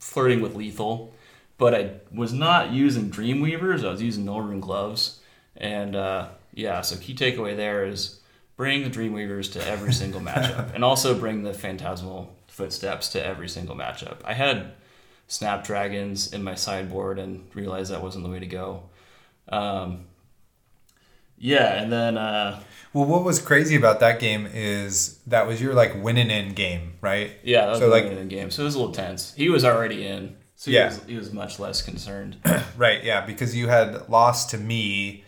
flirting 0.00 0.40
with 0.40 0.56
lethal. 0.56 1.14
But 1.56 1.74
I 1.74 1.90
was 2.12 2.32
not 2.32 2.72
using 2.72 3.10
Dreamweavers, 3.10 3.84
I 3.84 3.90
was 3.90 4.02
using 4.02 4.24
Nullrune 4.24 4.60
Gloves. 4.60 5.20
And 5.56 5.94
uh, 5.94 6.28
yeah, 6.52 6.80
so 6.80 6.96
key 6.96 7.14
takeaway 7.14 7.56
there 7.56 7.84
is 7.84 8.20
bring 8.56 8.82
the 8.82 8.90
Dreamweavers 8.90 9.52
to 9.52 9.68
every 9.68 9.92
single 9.92 10.20
matchup. 10.22 10.74
and 10.74 10.82
also 10.82 11.16
bring 11.16 11.44
the 11.44 11.54
Phantasmal 11.54 12.34
Footsteps 12.48 13.10
to 13.10 13.24
every 13.24 13.48
single 13.48 13.76
matchup. 13.76 14.16
I 14.24 14.34
had 14.34 14.72
Snapdragons 15.30 16.32
in 16.32 16.42
my 16.42 16.56
sideboard 16.56 17.18
and 17.20 17.48
realized 17.54 17.92
that 17.92 18.02
wasn't 18.02 18.24
the 18.24 18.30
way 18.30 18.40
to 18.40 18.46
go. 18.46 18.82
Um, 19.48 20.06
yeah, 21.38 21.80
and 21.82 21.90
then 21.92 22.18
uh, 22.18 22.60
Well, 22.92 23.04
what 23.06 23.22
was 23.24 23.38
crazy 23.38 23.76
about 23.76 24.00
that 24.00 24.18
game 24.20 24.46
is 24.52 25.18
that 25.28 25.46
was 25.46 25.62
your 25.62 25.72
like 25.72 25.94
winning 26.02 26.30
in 26.30 26.52
game, 26.54 26.94
right? 27.00 27.30
yeah, 27.44 27.62
that 27.66 27.70
was 27.70 27.78
So, 27.78 27.88
like- 27.88 28.04
like 28.04 28.12
in 28.12 28.28
game, 28.28 28.50
so 28.50 28.62
it 28.62 28.64
was 28.66 28.74
a 28.74 28.78
little 28.78 28.92
tense. 28.94 29.32
He 29.34 29.48
was 29.48 29.64
already 29.64 30.04
in, 30.06 30.36
so 30.56 30.70
he, 30.70 30.76
Yeah. 30.76 30.86
was, 30.86 31.00
he 31.04 31.16
was 31.16 31.32
much 31.32 31.58
less 31.58 31.80
concerned. 31.80 32.36
Right, 32.76 33.04
yeah, 33.04 33.24
because 33.26 33.54
you 33.54 33.68
had 33.68 34.08
lost 34.08 34.50
to 34.50 34.58
me 34.58 35.24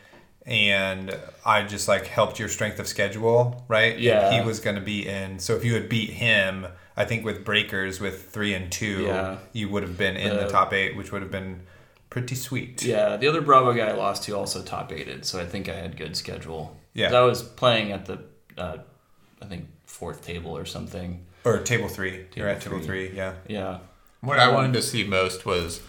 and 0.47 1.17
I 1.45 1.63
just 1.65 1.87
like 1.87 2.07
helped 2.07 2.39
your 2.41 2.49
strength 2.49 2.79
of 2.81 2.89
schedule, 2.89 3.65
right? 3.69 3.95
And 3.95 4.03
Yeah. 4.03 4.33
he 4.33 4.41
was 4.45 4.59
going 4.59 4.77
to 4.77 4.83
be 4.83 5.07
in. 5.07 5.39
So 5.39 5.55
if 5.55 5.65
you 5.65 5.75
had 5.75 5.89
beat 5.89 6.11
him, 6.11 6.67
I 6.97 7.05
think 7.05 7.25
with 7.25 7.45
breakers 7.45 8.01
with 8.01 8.31
3 8.31 8.55
and 8.55 8.71
2, 8.73 9.05
Yeah. 9.05 9.37
you 9.53 9.69
would 9.69 9.83
have 9.83 9.97
been 9.97 10.17
in 10.17 10.37
the 10.37 10.45
The- 10.45 10.49
top 10.51 10.73
8, 10.73 10.97
which 10.97 11.11
would 11.13 11.23
have 11.23 11.31
been 11.31 11.63
pretty 12.11 12.35
sweet. 12.35 12.83
yeah, 12.83 13.17
the 13.17 13.27
other 13.29 13.41
Bravo 13.41 13.73
guy 13.73 13.89
I 13.89 13.93
lost 13.93 14.25
to 14.25 14.37
also 14.37 14.63
top 14.63 14.93
eighted, 14.93 15.25
so 15.25 15.41
I 15.41 15.47
think 15.47 15.69
I 15.69 15.75
had 15.75 15.97
good 15.97 16.17
schedule. 16.17 16.77
Yeah, 16.93 17.15
I 17.17 17.23
was 17.23 17.43
playing 17.43 17.91
at 17.93 18.05
the, 18.05 18.19
uh, 18.59 18.79
I 19.41 19.47
think 19.47 19.69
fourth 19.87 20.25
table 20.25 20.55
or 20.57 20.67
something. 20.67 21.25
Or 21.45 21.59
table 21.59 21.89
3. 21.89 22.27
You're 22.37 22.49
at 22.49 22.61
Table 22.61 22.77
table 22.77 22.87
3, 22.87 23.11
yeah. 23.15 23.33
Yeah, 23.49 23.79
What 24.21 24.39
I 24.39 24.49
wanted 24.49 24.75
to 24.75 24.83
see 24.83 25.03
most 25.05 25.45
was 25.47 25.81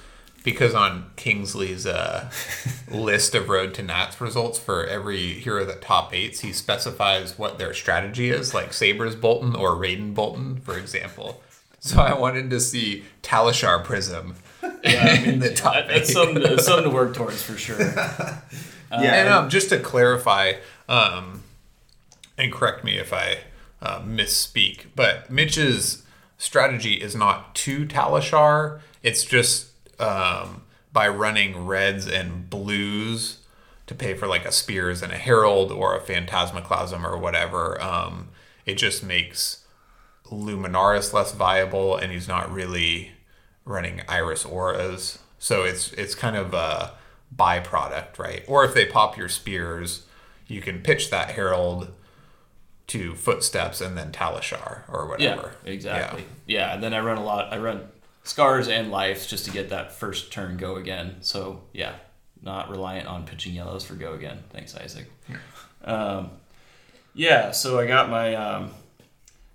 because 0.44 0.74
on 0.76 1.10
Kingsley's 1.16 1.86
uh, 1.88 2.30
list 2.92 3.34
of 3.36 3.50
Road 3.50 3.74
to 3.76 3.84
Nats 3.84 4.20
results 4.20 4.60
for 4.60 4.86
every 4.86 5.34
hero 5.40 5.66
that 5.66 5.82
top 5.82 6.14
eights, 6.14 6.42
he 6.42 6.52
specifies 6.52 7.38
what 7.40 7.58
their 7.58 7.74
strategy 7.74 8.30
is, 8.30 8.54
like 8.54 8.74
Sabres 8.74 9.16
Boltyn 9.16 9.58
or 9.58 9.72
Raydn 9.72 10.14
Boltyn, 10.14 10.62
for 10.62 10.78
example. 10.78 11.42
So 11.80 12.02
I 12.02 12.14
wanted 12.18 12.50
to 12.50 12.60
see 12.60 13.04
Talishar 13.24 13.84
Prism 13.84 14.36
in 14.84 15.40
the 15.40 15.54
top 15.56 15.74
That- 15.74 15.86
eight. 15.92 15.94
that's 16.00 16.14
something, 16.14 16.36
to, 16.36 16.42
that's 16.42 16.66
something 16.66 16.86
to 16.90 16.96
work 16.96 17.14
towards 17.16 17.42
for 17.42 17.58
sure. 17.58 17.80
yeah. 17.82 18.42
and 18.92 19.30
um, 19.30 19.50
just 19.50 19.70
to 19.70 19.80
clarify, 19.80 20.54
um, 20.88 21.44
and 22.38 22.52
correct 22.52 22.84
me 22.84 22.98
if 22.98 23.12
I 23.14 23.40
uh, 23.82 24.00
misspeak, 24.02 24.86
but 24.96 25.30
Mitch's 25.30 26.04
strategy 26.38 26.94
is 26.96 27.16
not 27.16 27.54
to 27.56 27.86
Talishar. 27.86 28.80
It's 29.02 29.24
just 29.26 29.68
um, 30.00 30.64
by 30.92 31.08
running 31.08 31.66
reds 31.66 32.08
and 32.08 32.50
blues 32.50 33.40
to 33.88 33.96
pay 33.96 34.14
for 34.14 34.28
like 34.28 34.46
a 34.46 34.52
Spears 34.52 35.02
and 35.02 35.12
a 35.12 35.18
Herald 35.18 35.72
or 35.72 35.96
a 35.96 36.00
Phantasmaclasm 36.00 37.04
or 37.04 37.18
whatever. 37.18 37.82
Um, 37.82 38.30
it 38.66 38.76
just 38.76 39.04
makes 39.04 39.66
Luminaris 40.26 41.14
less 41.14 41.34
viable, 41.34 41.96
and 41.96 42.12
he's 42.12 42.28
not 42.28 42.52
really 42.52 43.12
running 43.66 44.02
Iris 44.08 44.46
Auras. 44.46 45.20
So 45.40 45.64
it's 45.64 45.92
it's 45.94 46.16
kind 46.16 46.36
of 46.36 46.54
a 46.54 46.94
byproduct, 47.36 48.18
right? 48.18 48.44
Or 48.48 48.64
if 48.64 48.74
they 48.74 48.86
pop 48.86 49.18
your 49.18 49.30
spears, 49.30 50.06
you 50.48 50.62
can 50.62 50.82
pitch 50.82 51.10
that 51.10 51.32
Herald 51.32 51.92
to 52.88 53.16
Footsteps 53.16 53.82
and 53.82 53.98
then 53.98 54.12
Talishar 54.12 54.84
or 54.90 55.08
whatever. 55.08 55.24
Yeah, 55.24 55.36
whatever. 55.36 55.56
exactly. 55.66 56.26
Yeah. 56.46 56.74
and 56.74 56.84
then 56.84 56.94
I 56.94 57.00
run 57.00 57.18
a 57.18 57.24
lot. 57.24 57.52
I 57.52 57.58
run 57.58 57.88
scars 58.24 58.68
and 58.68 58.90
life 58.90 59.28
just 59.28 59.46
to 59.46 59.52
get 59.52 59.70
that 59.70 59.92
first 59.92 60.32
turn 60.32 60.58
go 60.58 60.76
again. 60.76 61.18
So 61.22 61.62
yeah, 61.74 61.96
not 62.42 62.70
reliant 62.70 63.08
on 63.08 63.26
pitching 63.26 63.54
yellows 63.54 63.84
for 63.84 63.96
go 63.96 64.14
again. 64.14 64.40
Thanks, 64.50 64.76
Isaac. 64.76 65.10
Um, 65.84 66.32
yeah. 67.14 67.52
So 67.52 67.80
I 67.80 67.86
got 67.86 68.10
my 68.10 68.36
um, 68.36 68.72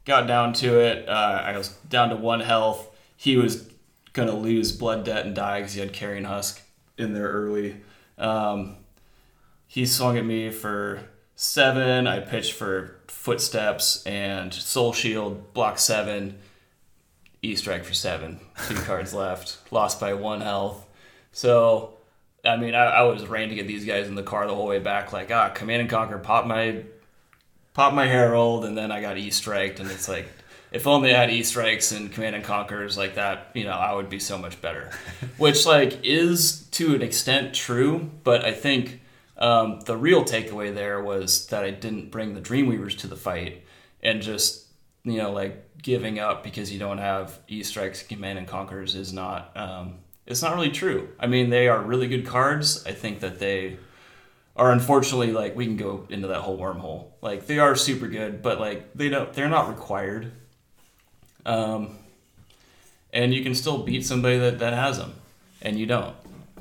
got 0.05 0.27
down 0.27 0.53
to 0.55 0.81
it. 0.81 1.09
Uh, 1.09 1.43
I 1.45 1.57
was 1.57 1.69
down 1.89 2.11
to 2.11 2.17
one 2.17 2.41
health. 2.41 2.89
He 3.17 3.37
was 3.37 3.69
gonna 4.13 4.37
lose 4.37 4.73
blood 4.73 5.05
debt 5.05 5.27
and 5.27 5.35
die 5.35 5.61
because 5.61 5.75
he 5.75 5.81
had 5.81 5.93
carrion 5.93 6.25
husk 6.25 6.63
in 6.97 7.15
there 7.15 7.29
early. 7.29 7.81
Um, 8.17 8.77
he 9.67 9.87
swung 9.87 10.17
at 10.17 10.25
me 10.25 10.51
for 10.51 11.03
seven. 11.37 12.07
I 12.07 12.21
pitched 12.21 12.55
for 12.55 13.01
footsteps 13.07 14.05
and 14.05 14.53
soul 14.53 14.93
shield, 14.93 15.53
block 15.55 15.79
seven, 15.79 16.39
E 17.43 17.55
strike 17.55 17.85
for 17.85 17.95
seven. 17.95 18.41
Two 18.67 18.75
cards 18.83 19.15
left. 19.15 19.59
Lost 19.71 20.01
by 20.01 20.15
one 20.15 20.41
health. 20.41 20.87
So, 21.33 21.95
I 22.45 22.57
mean, 22.57 22.75
I, 22.75 22.85
I 22.85 23.03
was 23.03 23.27
ranting 23.27 23.59
at 23.59 23.67
these 23.67 23.85
guys 23.85 24.09
in 24.09 24.15
the 24.15 24.23
car 24.23 24.47
the 24.47 24.55
whole 24.55 24.67
way 24.67 24.79
back, 24.79 25.13
like, 25.13 25.31
ah, 25.31 25.51
command 25.51 25.83
and 25.83 25.91
conquer, 25.91 26.19
pop 26.19 26.47
my, 26.47 26.83
pop 27.75 27.93
my 27.93 28.07
herald, 28.07 28.65
and 28.65 28.77
then 28.77 28.91
I 28.91 29.01
got 29.01 29.19
E 29.19 29.31
striked, 29.31 29.81
and 29.81 29.91
it's 29.91 30.09
like. 30.09 30.29
If 30.71 30.87
only 30.87 31.15
I 31.15 31.21
had 31.21 31.31
E 31.31 31.43
strikes 31.45 31.93
and 31.93 32.13
command 32.13 32.37
and 32.37 32.45
conquers 32.45 32.99
like 32.99 33.15
that, 33.15 33.53
you 33.55 33.65
know, 33.65 33.71
I 33.71 33.95
would 33.95 34.11
be 34.11 34.19
so 34.19 34.37
much 34.37 34.61
better. 34.61 34.91
Which 35.39 35.65
like 35.65 36.05
is 36.05 36.67
to 36.73 36.95
an 36.95 37.01
extent 37.01 37.55
true, 37.55 38.11
but 38.23 38.45
I 38.45 38.53
think 38.53 39.01
um, 39.39 39.81
the 39.87 39.97
real 39.97 40.25
takeaway 40.25 40.75
there 40.75 41.03
was 41.03 41.47
that 41.47 41.65
I 41.65 41.71
didn't 41.71 42.11
bring 42.11 42.35
the 42.35 42.41
Dreamweavers 42.43 42.99
to 42.99 43.07
the 43.07 43.17
fight 43.17 43.65
and 44.03 44.21
just, 44.21 44.67
you 45.05 45.19
know, 45.19 45.33
like 45.33 45.83
giving 45.83 46.19
up 46.19 46.43
because 46.43 46.73
you 46.73 46.79
don't 46.79 46.99
have 46.99 47.39
E 47.49 47.63
strikes, 47.63 48.03
command 48.03 48.39
and 48.39 48.47
conquers 48.47 48.95
is 48.95 49.13
not, 49.13 49.57
um, 49.57 49.99
it's 50.27 50.43
not 50.43 50.55
really 50.55 50.71
true. 50.71 51.09
I 51.19 51.27
mean, 51.27 51.51
they 51.51 51.69
are 51.69 51.81
really 51.81 52.09
good 52.09 52.27
cards. 52.27 52.85
I 52.87 52.93
think 52.93 53.21
that 53.21 53.39
they 53.39 53.79
are 54.57 54.73
unfortunately 54.73 55.33
like 55.33 55.57
we 55.57 55.67
can 55.67 55.77
go 55.77 56.07
into 56.11 56.29
that 56.29 56.41
whole 56.41 56.59
wormhole. 56.59 57.07
Like 57.23 57.47
they 57.47 57.59
are 57.59 57.77
super 57.77 58.09
good, 58.09 58.43
but 58.43 58.61
like 58.61 58.93
they 58.95 59.09
don't, 59.09 59.33
they're 59.33 59.49
not 59.49 59.69
required. 59.69 60.33
Um, 61.47 61.99
and 63.13 63.33
you 63.33 63.43
can 63.43 63.55
still 63.55 63.79
beat 63.79 64.05
somebody 64.05 64.39
that, 64.39 64.59
that 64.59 64.75
has 64.75 64.99
them, 64.99 65.15
and 65.63 65.79
you 65.79 65.87
don't. 65.87 66.15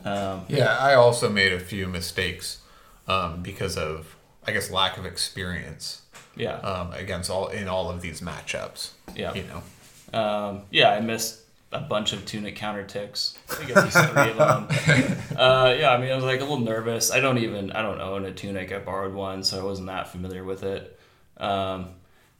Um, 0.06 0.45
Yeah, 0.47 0.78
I 0.78 0.93
also 0.93 1.30
made 1.30 1.52
a 1.52 1.60
few 1.60 1.88
mistakes 1.88 2.62
um, 3.08 3.41
because 3.41 3.78
of, 3.78 4.15
I 4.45 4.52
guess, 4.54 4.71
lack 4.71 4.97
of 4.97 5.06
experience 5.06 6.04
yeah. 6.38 6.58
um, 6.60 6.93
against 6.93 7.30
all 7.30 7.47
in 7.47 7.67
all 7.67 7.89
of 7.89 8.02
these 8.02 8.21
matchups. 8.21 8.91
Yeah. 9.15 9.34
you 9.34 9.43
know. 9.43 10.19
Um, 10.19 10.62
yeah, 10.71 10.91
I 10.91 11.02
missed 11.02 11.41
a 11.71 11.82
bunch 11.82 12.13
of 12.13 12.26
tunic 12.26 12.56
counter 12.56 12.84
ticks. 12.84 13.38
I 13.50 13.54
think 13.56 13.76
at 13.76 13.84
least 13.84 13.97
three 13.97 14.32
of 14.32 14.38
them. 14.38 15.17
Uh, 15.38 15.76
yeah, 15.78 15.91
I 15.91 16.00
mean, 16.00 16.12
I 16.12 16.15
was 16.15 16.23
like 16.23 16.39
a 16.39 16.43
little 16.43 16.62
nervous. 16.62 17.12
I 17.12 17.19
don't 17.19 17.38
even, 17.38 17.71
I 17.71 17.84
don't 17.84 18.02
own 18.02 18.26
a 18.26 18.32
tunic. 18.32 18.71
I 18.71 18.80
borrowed 18.80 19.13
one, 19.13 19.43
so 19.43 19.60
I 19.60 19.63
wasn't 19.63 19.88
that 19.88 20.08
familiar 20.08 20.43
with 20.43 20.63
it. 20.63 21.00
Um, 21.38 21.89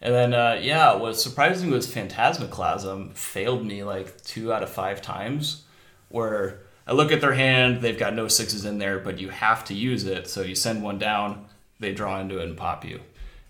and 0.02 0.16
then, 0.16 0.34
uh, 0.34 0.60
yeah, 0.60 0.96
what 0.96 1.16
surprised 1.16 1.64
me 1.64 1.72
was 1.72 1.86
Phantasmaclasm 1.86 3.14
failed 3.14 3.64
me 3.64 3.84
like 3.84 4.20
two 4.24 4.52
out 4.52 4.64
of 4.64 4.70
five 4.70 5.00
times, 5.04 5.64
where 6.10 6.62
I 6.88 6.94
look 6.94 7.12
at 7.12 7.22
their 7.22 7.34
hand, 7.34 7.82
they've 7.82 8.00
got 8.00 8.16
no 8.16 8.28
sixes 8.28 8.66
in 8.66 8.80
there, 8.80 8.98
but 8.98 9.20
you 9.20 9.30
have 9.30 9.64
to 9.66 9.76
use 9.76 10.06
it. 10.06 10.28
So 10.28 10.42
you 10.42 10.56
send 10.56 10.82
one 10.82 10.98
down, 10.98 11.46
they 11.80 11.94
draw 11.94 12.20
into 12.20 12.40
it 12.40 12.46
and 12.46 12.58
pop 12.58 12.84
you. 12.84 13.02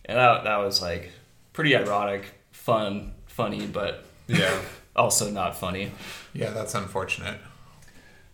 And 0.08 0.18
that, 0.18 0.44
that 0.46 0.58
was 0.58 0.82
like 0.82 1.12
pretty 1.54 1.76
ironic, 1.76 2.26
fun, 2.52 3.14
funny, 3.28 3.66
but 3.68 4.06
Yeah. 4.28 4.58
also 4.96 5.30
not 5.30 5.58
funny. 5.58 5.92
Yeah, 6.34 6.52
that's 6.52 6.74
unfortunate. 6.76 7.40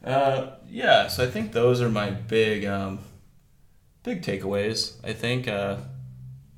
Uh, 0.03 0.51
yeah, 0.69 1.07
so 1.07 1.23
I 1.23 1.27
think 1.27 1.51
those 1.53 1.81
are 1.81 1.89
my 1.89 2.09
big, 2.09 2.65
um, 2.65 2.99
big 4.03 4.21
takeaways. 4.21 4.93
I 5.03 5.13
think 5.13 5.47
uh, 5.47 5.77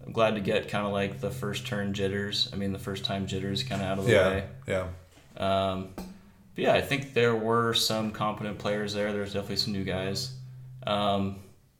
I'm 0.05 0.11
glad 0.11 0.35
to 0.35 0.41
get 0.41 0.67
kind 0.67 0.85
of 0.85 0.91
like 0.91 1.21
the 1.21 1.29
first 1.31 1.65
turn 1.67 1.93
jitters. 1.93 2.49
I 2.51 2.55
mean, 2.55 2.73
the 2.73 2.79
first 2.79 3.05
time 3.05 3.27
jitters 3.27 3.61
kind 3.63 3.81
of 3.81 3.87
out 3.87 3.99
of 3.99 4.05
the 4.05 4.11
Yeah. 4.11 4.27
way. 4.29 4.43
Yeah. 4.67 4.87
Um, 5.37 5.89
but 5.95 6.63
yeah, 6.63 6.73
I 6.73 6.81
think 6.81 7.13
there 7.13 7.35
were 7.35 7.73
some 7.73 8.11
competent 8.11 8.57
players 8.57 8.93
there. 8.93 9.11
There's 9.13 9.33
definitely 9.33 9.57
some 9.57 9.73
new 9.73 9.83
guys. 9.83 10.31
Um, 10.87 11.37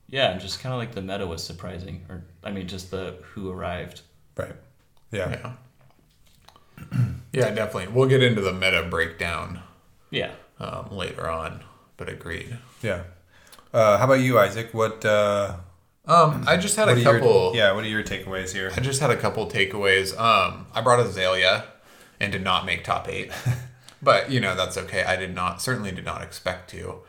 yeah, 0.07 0.31
and 0.31 0.39
just 0.41 0.59
kind 0.59 0.73
of 0.73 0.79
like 0.79 0.93
the 0.93 1.01
meta 1.01 1.25
was 1.27 1.43
surprising, 1.43 2.05
or 2.09 2.23
I 2.43 2.51
mean, 2.51 2.67
just 2.67 2.91
the 2.91 3.15
who 3.33 3.49
arrived. 3.51 4.01
Right. 4.37 4.55
Yeah. 5.11 5.29
Yeah. 5.29 5.51
yeah, 7.33 7.51
definitely. 7.51 7.87
We'll 7.93 8.07
get 8.09 8.21
into 8.23 8.41
the 8.41 8.53
meta 8.53 8.83
breakdown 8.89 9.61
Yeah. 10.11 10.31
um, 10.59 10.89
later 10.91 11.29
on, 11.29 11.61
but 11.97 12.09
agreed. 12.09 12.57
Yeah. 12.81 13.03
Uh, 13.73 13.97
how 13.97 14.05
about 14.05 14.19
you, 14.21 14.39
Isaac? 14.39 14.73
What? 14.73 15.03
Uh, 15.05 15.55
Um, 16.07 16.43
I 16.47 16.57
just 16.57 16.75
had 16.75 16.87
a 16.87 16.91
are 16.91 16.97
your- 16.97 17.13
couple. 17.19 17.55
yeah. 17.55 17.71
What 17.71 17.83
are 17.83 17.87
your 17.87 18.03
takeaways 18.03 18.51
here? 18.53 18.71
I 18.75 18.79
just 18.79 19.01
had 19.01 19.09
a 19.09 19.17
couple 19.17 19.47
takeaways. 19.49 20.17
Um, 20.19 20.67
I 20.73 20.81
brought 20.81 20.99
Azalea 20.99 21.65
and 22.19 22.31
did 22.31 22.43
not 22.43 22.65
make 22.65 22.83
top 22.83 23.07
eight, 23.09 23.31
but 24.03 24.29
you 24.29 24.39
know 24.39 24.55
that's 24.55 24.77
okay. 24.77 25.03
I 25.03 25.15
did 25.15 25.33
not 25.33 25.61
certainly 25.61 25.91
did 25.91 26.05
not 26.05 26.21
expect 26.21 26.69
to. 26.71 26.99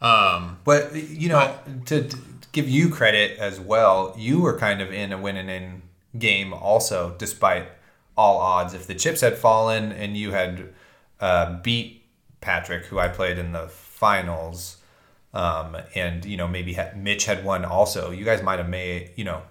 Um, 0.00 0.58
But 0.64 0.94
you 0.94 1.28
know, 1.28 1.58
to, 1.86 2.04
to 2.04 2.16
give 2.56 2.68
you 2.68 2.88
credit 2.88 3.38
as 3.38 3.60
well, 3.60 4.14
you 4.18 4.40
were 4.40 4.58
kind 4.58 4.80
of 4.80 4.92
in 4.92 5.12
a 5.12 5.18
winning 5.18 5.48
in 5.48 5.82
game 6.18 6.52
also, 6.52 7.14
despite 7.18 7.68
all 8.16 8.38
odds. 8.38 8.72
If 8.74 8.86
the 8.86 8.94
chips 8.94 9.20
had 9.20 9.36
fallen 9.36 9.92
and 9.92 10.16
you 10.16 10.32
had 10.32 10.72
uh, 11.20 11.58
beat 11.62 12.02
Patrick, 12.40 12.86
who 12.86 12.98
I 12.98 13.08
played 13.08 13.38
in 13.38 13.52
the 13.52 13.68
finals, 13.68 14.78
um, 15.34 15.76
and 15.94 16.24
you 16.24 16.36
know 16.36 16.48
maybe 16.48 16.72
had, 16.72 16.96
Mitch 16.96 17.26
had 17.26 17.44
won 17.44 17.64
also, 17.64 18.10
you 18.10 18.24
guys 18.24 18.42
might 18.42 18.58
have 18.58 18.68
made 18.68 19.10
you 19.16 19.24
know. 19.24 19.42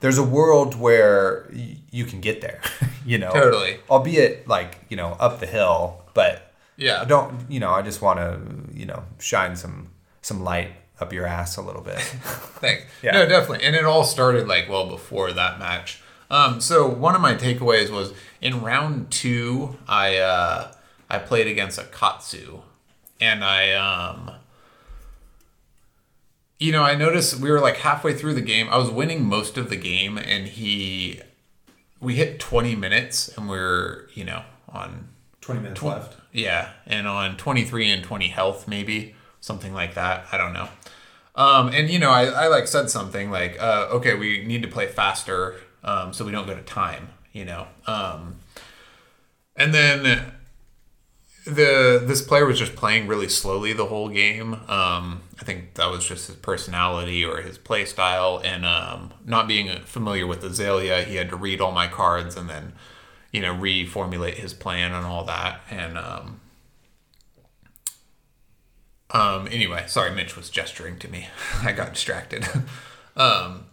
There's 0.00 0.18
a 0.18 0.22
world 0.22 0.76
where 0.78 1.48
y- 1.52 1.76
you 1.90 2.04
can 2.04 2.20
get 2.20 2.40
there, 2.40 2.60
you 3.04 3.18
know. 3.18 3.32
Totally. 3.32 3.80
Albeit 3.90 4.46
like 4.46 4.78
you 4.88 4.96
know 4.96 5.16
up 5.18 5.40
the 5.40 5.46
hill, 5.46 6.04
but 6.14 6.52
Yeah. 6.76 7.02
I 7.02 7.04
don't 7.04 7.32
you 7.50 7.58
know 7.58 7.72
I 7.72 7.82
just 7.82 8.00
want 8.00 8.18
to 8.20 8.38
you 8.78 8.86
know 8.86 9.02
shine 9.18 9.56
some 9.56 9.88
some 10.22 10.44
light 10.44 10.70
up 11.00 11.12
your 11.12 11.26
ass 11.26 11.56
a 11.56 11.62
little 11.62 11.82
bit. 11.82 11.98
Thanks. 12.00 12.84
Yeah. 13.02 13.12
No, 13.12 13.26
definitely. 13.28 13.64
And 13.64 13.76
it 13.76 13.84
all 13.84 14.04
started 14.04 14.48
like 14.48 14.68
well 14.68 14.88
before 14.88 15.32
that 15.32 15.58
match. 15.58 16.00
Um, 16.30 16.60
so 16.60 16.86
one 16.88 17.14
of 17.14 17.20
my 17.20 17.34
takeaways 17.34 17.90
was 17.90 18.12
in 18.40 18.60
round 18.62 19.10
two, 19.10 19.76
I 19.88 20.16
uh, 20.18 20.72
I 21.08 21.18
played 21.18 21.46
against 21.46 21.78
a 21.78 21.84
Katsu, 21.84 22.60
and 23.20 23.42
I 23.44 23.72
um, 23.72 24.32
you 26.58 26.72
know 26.72 26.82
I 26.82 26.94
noticed 26.96 27.40
we 27.40 27.50
were 27.50 27.60
like 27.60 27.78
halfway 27.78 28.12
through 28.14 28.34
the 28.34 28.40
game. 28.42 28.68
I 28.70 28.76
was 28.78 28.90
winning 28.90 29.24
most 29.24 29.56
of 29.56 29.70
the 29.70 29.76
game, 29.76 30.18
and 30.18 30.46
he 30.48 31.20
we 32.00 32.16
hit 32.16 32.38
twenty 32.40 32.74
minutes, 32.74 33.28
and 33.36 33.48
we're 33.48 34.08
you 34.14 34.24
know 34.24 34.42
on 34.68 35.08
Twenty 35.40 35.60
minutes 35.60 35.80
Tw- 35.80 35.84
Yeah, 36.32 36.70
and 36.86 37.08
on 37.08 37.38
23 37.38 37.90
and 37.90 38.04
20 38.04 38.28
health, 38.28 38.68
maybe 38.68 39.14
something 39.40 39.72
like 39.72 39.94
that. 39.94 40.26
I 40.30 40.36
don't 40.36 40.52
know. 40.52 40.68
Um, 41.38 41.68
and 41.68 41.88
you 41.88 42.00
know, 42.00 42.10
I, 42.10 42.24
I 42.24 42.46
like 42.48 42.66
said 42.66 42.90
something 42.90 43.30
like, 43.30 43.56
uh, 43.62 43.88
okay, 43.92 44.14
we 44.14 44.44
need 44.44 44.60
to 44.62 44.68
play 44.68 44.88
faster 44.88 45.54
um, 45.84 46.12
so 46.12 46.24
we 46.24 46.32
don't 46.32 46.46
go 46.46 46.54
to 46.54 46.62
time. 46.62 47.10
You 47.32 47.44
know, 47.44 47.68
um, 47.86 48.36
and 49.54 49.72
then 49.72 50.32
the 51.44 52.02
this 52.04 52.20
player 52.22 52.44
was 52.44 52.58
just 52.58 52.74
playing 52.74 53.06
really 53.06 53.28
slowly 53.28 53.72
the 53.72 53.86
whole 53.86 54.08
game. 54.08 54.54
Um, 54.68 55.22
I 55.40 55.44
think 55.44 55.74
that 55.74 55.90
was 55.90 56.04
just 56.04 56.26
his 56.26 56.36
personality 56.36 57.24
or 57.24 57.40
his 57.40 57.56
play 57.56 57.84
style, 57.84 58.40
and 58.44 58.66
um, 58.66 59.12
not 59.24 59.46
being 59.46 59.68
familiar 59.84 60.26
with 60.26 60.42
Azalea, 60.42 61.04
he 61.04 61.16
had 61.16 61.28
to 61.30 61.36
read 61.36 61.60
all 61.60 61.72
my 61.72 61.86
cards 61.86 62.36
and 62.36 62.50
then, 62.50 62.72
you 63.32 63.40
know, 63.40 63.54
reformulate 63.54 64.34
his 64.34 64.52
plan 64.52 64.92
and 64.92 65.06
all 65.06 65.24
that. 65.24 65.60
And 65.70 65.96
um, 65.96 66.40
um, 69.10 69.48
anyway, 69.48 69.84
sorry, 69.86 70.10
Mitch 70.10 70.36
was 70.36 70.50
gesturing 70.50 70.98
to 70.98 71.08
me. 71.08 71.28
I 71.62 71.72
got 71.72 71.94
distracted. 71.94 72.46
um, 73.16 73.64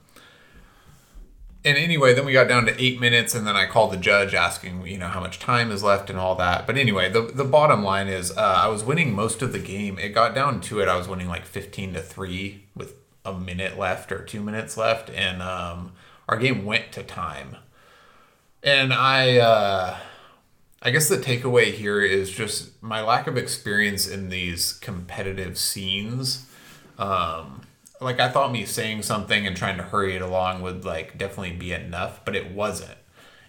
and 1.65 1.77
anyway, 1.77 2.13
then 2.13 2.25
we 2.25 2.33
got 2.33 2.47
down 2.47 2.67
to 2.67 2.81
eight 2.81 2.99
minutes, 2.99 3.33
and 3.33 3.45
then 3.47 3.55
I 3.55 3.65
called 3.65 3.91
the 3.91 3.97
judge 3.97 4.35
asking, 4.35 4.85
you 4.85 4.99
know, 4.99 5.07
how 5.07 5.19
much 5.19 5.39
time 5.39 5.71
is 5.71 5.81
left 5.81 6.11
and 6.11 6.19
all 6.19 6.35
that. 6.35 6.67
But 6.67 6.77
anyway, 6.77 7.09
the 7.09 7.21
the 7.21 7.43
bottom 7.43 7.83
line 7.83 8.07
is, 8.07 8.31
uh, 8.37 8.41
I 8.41 8.67
was 8.67 8.83
winning 8.83 9.13
most 9.13 9.41
of 9.41 9.51
the 9.51 9.59
game. 9.59 9.97
It 9.97 10.09
got 10.09 10.35
down 10.35 10.61
to 10.61 10.79
it. 10.79 10.87
I 10.87 10.95
was 10.95 11.07
winning 11.07 11.27
like 11.27 11.43
fifteen 11.43 11.93
to 11.93 12.01
three 12.01 12.65
with 12.75 12.93
a 13.25 13.33
minute 13.33 13.79
left 13.79 14.11
or 14.11 14.23
two 14.23 14.41
minutes 14.41 14.77
left, 14.77 15.09
and 15.09 15.41
um, 15.41 15.93
our 16.29 16.37
game 16.37 16.65
went 16.65 16.91
to 16.93 17.03
time. 17.03 17.57
And 18.61 18.93
I, 18.93 19.37
uh, 19.37 19.97
I 20.85 20.91
guess 20.91 21.09
the 21.09 21.17
takeaway 21.17 21.73
here 21.73 21.99
is 21.99 22.29
just 22.29 22.81
my 22.81 23.01
lack 23.01 23.25
of 23.25 23.37
experience 23.37 24.07
in 24.07 24.29
these 24.29 24.73
competitive 24.73 25.57
scenes. 25.57 26.45
Um, 26.99 27.61
like 27.99 28.19
I 28.19 28.29
thought 28.29 28.51
me 28.51 28.65
saying 28.65 29.01
something 29.01 29.47
and 29.47 29.57
trying 29.57 29.77
to 29.77 29.83
hurry 29.83 30.15
it 30.15 30.21
along 30.21 30.61
would 30.61 30.85
like 30.85 31.17
definitely 31.17 31.53
be 31.53 31.73
enough, 31.73 32.23
but 32.23 32.35
it 32.35 32.51
wasn't. 32.51 32.99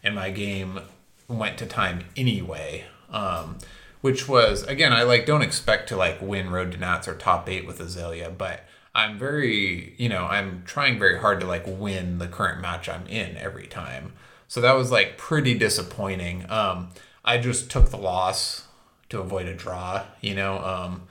And 0.02 0.14
my 0.14 0.30
game 0.30 0.80
went 1.28 1.58
to 1.58 1.66
time 1.66 2.04
anyway. 2.16 2.86
Um, 3.10 3.58
which 4.00 4.26
was 4.26 4.62
again, 4.62 4.94
I 4.94 5.02
like 5.02 5.26
don't 5.26 5.42
expect 5.42 5.90
to 5.90 5.96
like 5.96 6.22
win 6.22 6.48
Road 6.48 6.72
to 6.72 6.78
Nats 6.78 7.06
or 7.06 7.14
top 7.14 7.50
eight 7.50 7.66
with 7.66 7.80
Azalea, 7.80 8.30
but 8.30 8.60
I'm 8.94 9.18
very, 9.18 9.94
you 9.98 10.08
know, 10.08 10.24
I'm 10.24 10.62
trying 10.64 10.98
very 10.98 11.18
hard 11.18 11.40
to 11.40 11.46
like 11.46 11.64
win 11.66 12.16
the 12.16 12.28
current 12.28 12.62
match 12.62 12.88
I'm 12.88 13.06
in 13.08 13.36
every 13.36 13.66
time. 13.66 14.14
So 14.48 14.62
that 14.62 14.72
was 14.72 14.90
like 14.90 15.18
pretty 15.18 15.52
disappointing. 15.52 16.50
Um, 16.50 16.92
I 17.26 17.38
just 17.38 17.70
took 17.70 17.90
the 17.90 17.96
loss 17.96 18.66
to 19.08 19.20
avoid 19.20 19.46
a 19.46 19.54
draw, 19.54 20.04
you 20.20 20.34
know. 20.34 20.58
Um, 20.58 21.02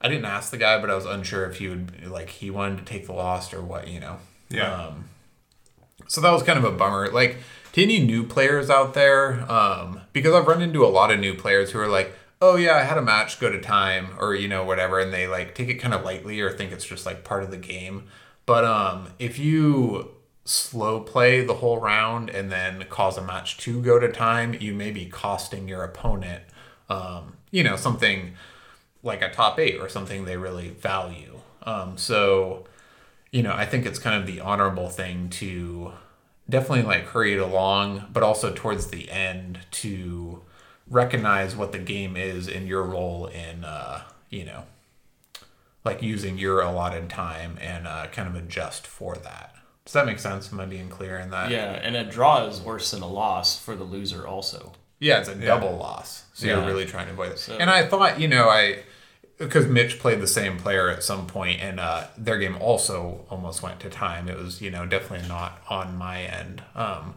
I 0.00 0.08
didn't 0.08 0.26
ask 0.26 0.50
the 0.50 0.58
guy, 0.58 0.80
but 0.80 0.90
I 0.90 0.94
was 0.94 1.06
unsure 1.06 1.44
if 1.50 1.58
he 1.58 1.68
would 1.68 2.06
like 2.08 2.30
he 2.30 2.50
wanted 2.50 2.78
to 2.78 2.84
take 2.84 3.06
the 3.06 3.12
loss 3.12 3.52
or 3.52 3.60
what, 3.60 3.88
you 3.88 4.00
know. 4.00 4.18
Yeah. 4.48 4.72
Um, 4.72 5.04
so 6.06 6.20
that 6.20 6.30
was 6.30 6.42
kind 6.42 6.58
of 6.58 6.64
a 6.64 6.70
bummer. 6.70 7.10
Like 7.10 7.38
to 7.72 7.82
any 7.82 7.98
new 7.98 8.24
players 8.24 8.70
out 8.70 8.94
there, 8.94 9.50
um, 9.50 10.02
because 10.12 10.34
I've 10.34 10.46
run 10.46 10.62
into 10.62 10.84
a 10.84 10.88
lot 10.88 11.10
of 11.10 11.18
new 11.18 11.34
players 11.34 11.72
who 11.72 11.80
are 11.80 11.88
like, 11.88 12.12
"Oh 12.40 12.56
yeah, 12.56 12.76
I 12.76 12.82
had 12.82 12.96
a 12.96 13.02
match 13.02 13.40
go 13.40 13.50
to 13.50 13.60
time," 13.60 14.10
or 14.18 14.34
you 14.34 14.48
know 14.48 14.64
whatever, 14.64 15.00
and 15.00 15.12
they 15.12 15.26
like 15.26 15.54
take 15.54 15.68
it 15.68 15.74
kind 15.74 15.92
of 15.92 16.04
lightly 16.04 16.40
or 16.40 16.50
think 16.50 16.72
it's 16.72 16.84
just 16.84 17.04
like 17.04 17.24
part 17.24 17.42
of 17.42 17.50
the 17.50 17.56
game. 17.56 18.04
But 18.46 18.64
um, 18.64 19.08
if 19.18 19.38
you 19.38 20.12
slow 20.48 20.98
play 20.98 21.44
the 21.44 21.54
whole 21.54 21.78
round 21.78 22.30
and 22.30 22.50
then 22.50 22.82
cause 22.88 23.18
a 23.18 23.22
match 23.22 23.58
to 23.58 23.82
go 23.82 23.98
to 23.98 24.10
time, 24.10 24.56
you 24.58 24.72
may 24.72 24.90
be 24.90 25.04
costing 25.04 25.68
your 25.68 25.84
opponent, 25.84 26.42
um, 26.88 27.36
you 27.50 27.62
know, 27.62 27.76
something 27.76 28.32
like 29.02 29.20
a 29.20 29.30
top 29.30 29.58
eight 29.58 29.76
or 29.78 29.90
something 29.90 30.24
they 30.24 30.38
really 30.38 30.70
value. 30.70 31.40
Um, 31.64 31.98
so, 31.98 32.64
you 33.30 33.42
know, 33.42 33.52
I 33.52 33.66
think 33.66 33.84
it's 33.84 33.98
kind 33.98 34.18
of 34.18 34.26
the 34.26 34.40
honorable 34.40 34.88
thing 34.88 35.28
to 35.30 35.92
definitely 36.48 36.84
like 36.84 37.04
hurry 37.08 37.34
it 37.34 37.40
along, 37.40 38.06
but 38.10 38.22
also 38.22 38.50
towards 38.50 38.86
the 38.86 39.10
end 39.10 39.58
to 39.72 40.42
recognize 40.88 41.54
what 41.54 41.72
the 41.72 41.78
game 41.78 42.16
is 42.16 42.48
and 42.48 42.66
your 42.66 42.84
role 42.84 43.26
in, 43.26 43.64
uh, 43.64 44.04
you 44.30 44.46
know, 44.46 44.64
like 45.84 46.00
using 46.00 46.38
your 46.38 46.62
allotted 46.62 47.10
time 47.10 47.58
and 47.60 47.86
uh, 47.86 48.06
kind 48.06 48.28
of 48.28 48.34
adjust 48.34 48.86
for 48.86 49.14
that. 49.16 49.54
Does 49.88 49.94
that 49.94 50.04
make 50.04 50.18
sense? 50.18 50.52
Am 50.52 50.60
I 50.60 50.66
being 50.66 50.90
clear 50.90 51.16
in 51.16 51.30
that? 51.30 51.50
Yeah, 51.50 51.70
and 51.72 51.96
a 51.96 52.04
draw 52.04 52.44
is 52.44 52.60
worse 52.60 52.90
than 52.90 53.00
a 53.00 53.08
loss 53.08 53.58
for 53.58 53.74
the 53.74 53.84
loser 53.84 54.26
also. 54.26 54.72
Yeah, 54.98 55.20
it's 55.20 55.30
a 55.30 55.34
double 55.34 55.78
loss. 55.78 56.24
So 56.34 56.46
Yeah. 56.46 56.58
you're 56.58 56.66
really 56.66 56.84
trying 56.84 57.06
to 57.06 57.12
avoid 57.12 57.32
it. 57.32 57.38
So- 57.38 57.56
and 57.56 57.70
I 57.70 57.86
thought, 57.86 58.20
you 58.20 58.28
know, 58.28 58.50
I 58.50 58.80
because 59.38 59.66
Mitch 59.66 59.98
played 59.98 60.20
the 60.20 60.26
same 60.26 60.58
player 60.58 60.90
at 60.90 61.02
some 61.02 61.26
point, 61.26 61.62
and 61.62 61.80
uh, 61.80 62.04
their 62.18 62.36
game 62.36 62.58
also 62.60 63.24
almost 63.30 63.62
went 63.62 63.80
to 63.80 63.88
time. 63.88 64.28
It 64.28 64.36
was, 64.36 64.60
you 64.60 64.70
know, 64.70 64.84
definitely 64.84 65.26
not 65.26 65.62
on 65.70 65.96
my 65.96 66.20
end. 66.22 66.62
Um, 66.74 67.14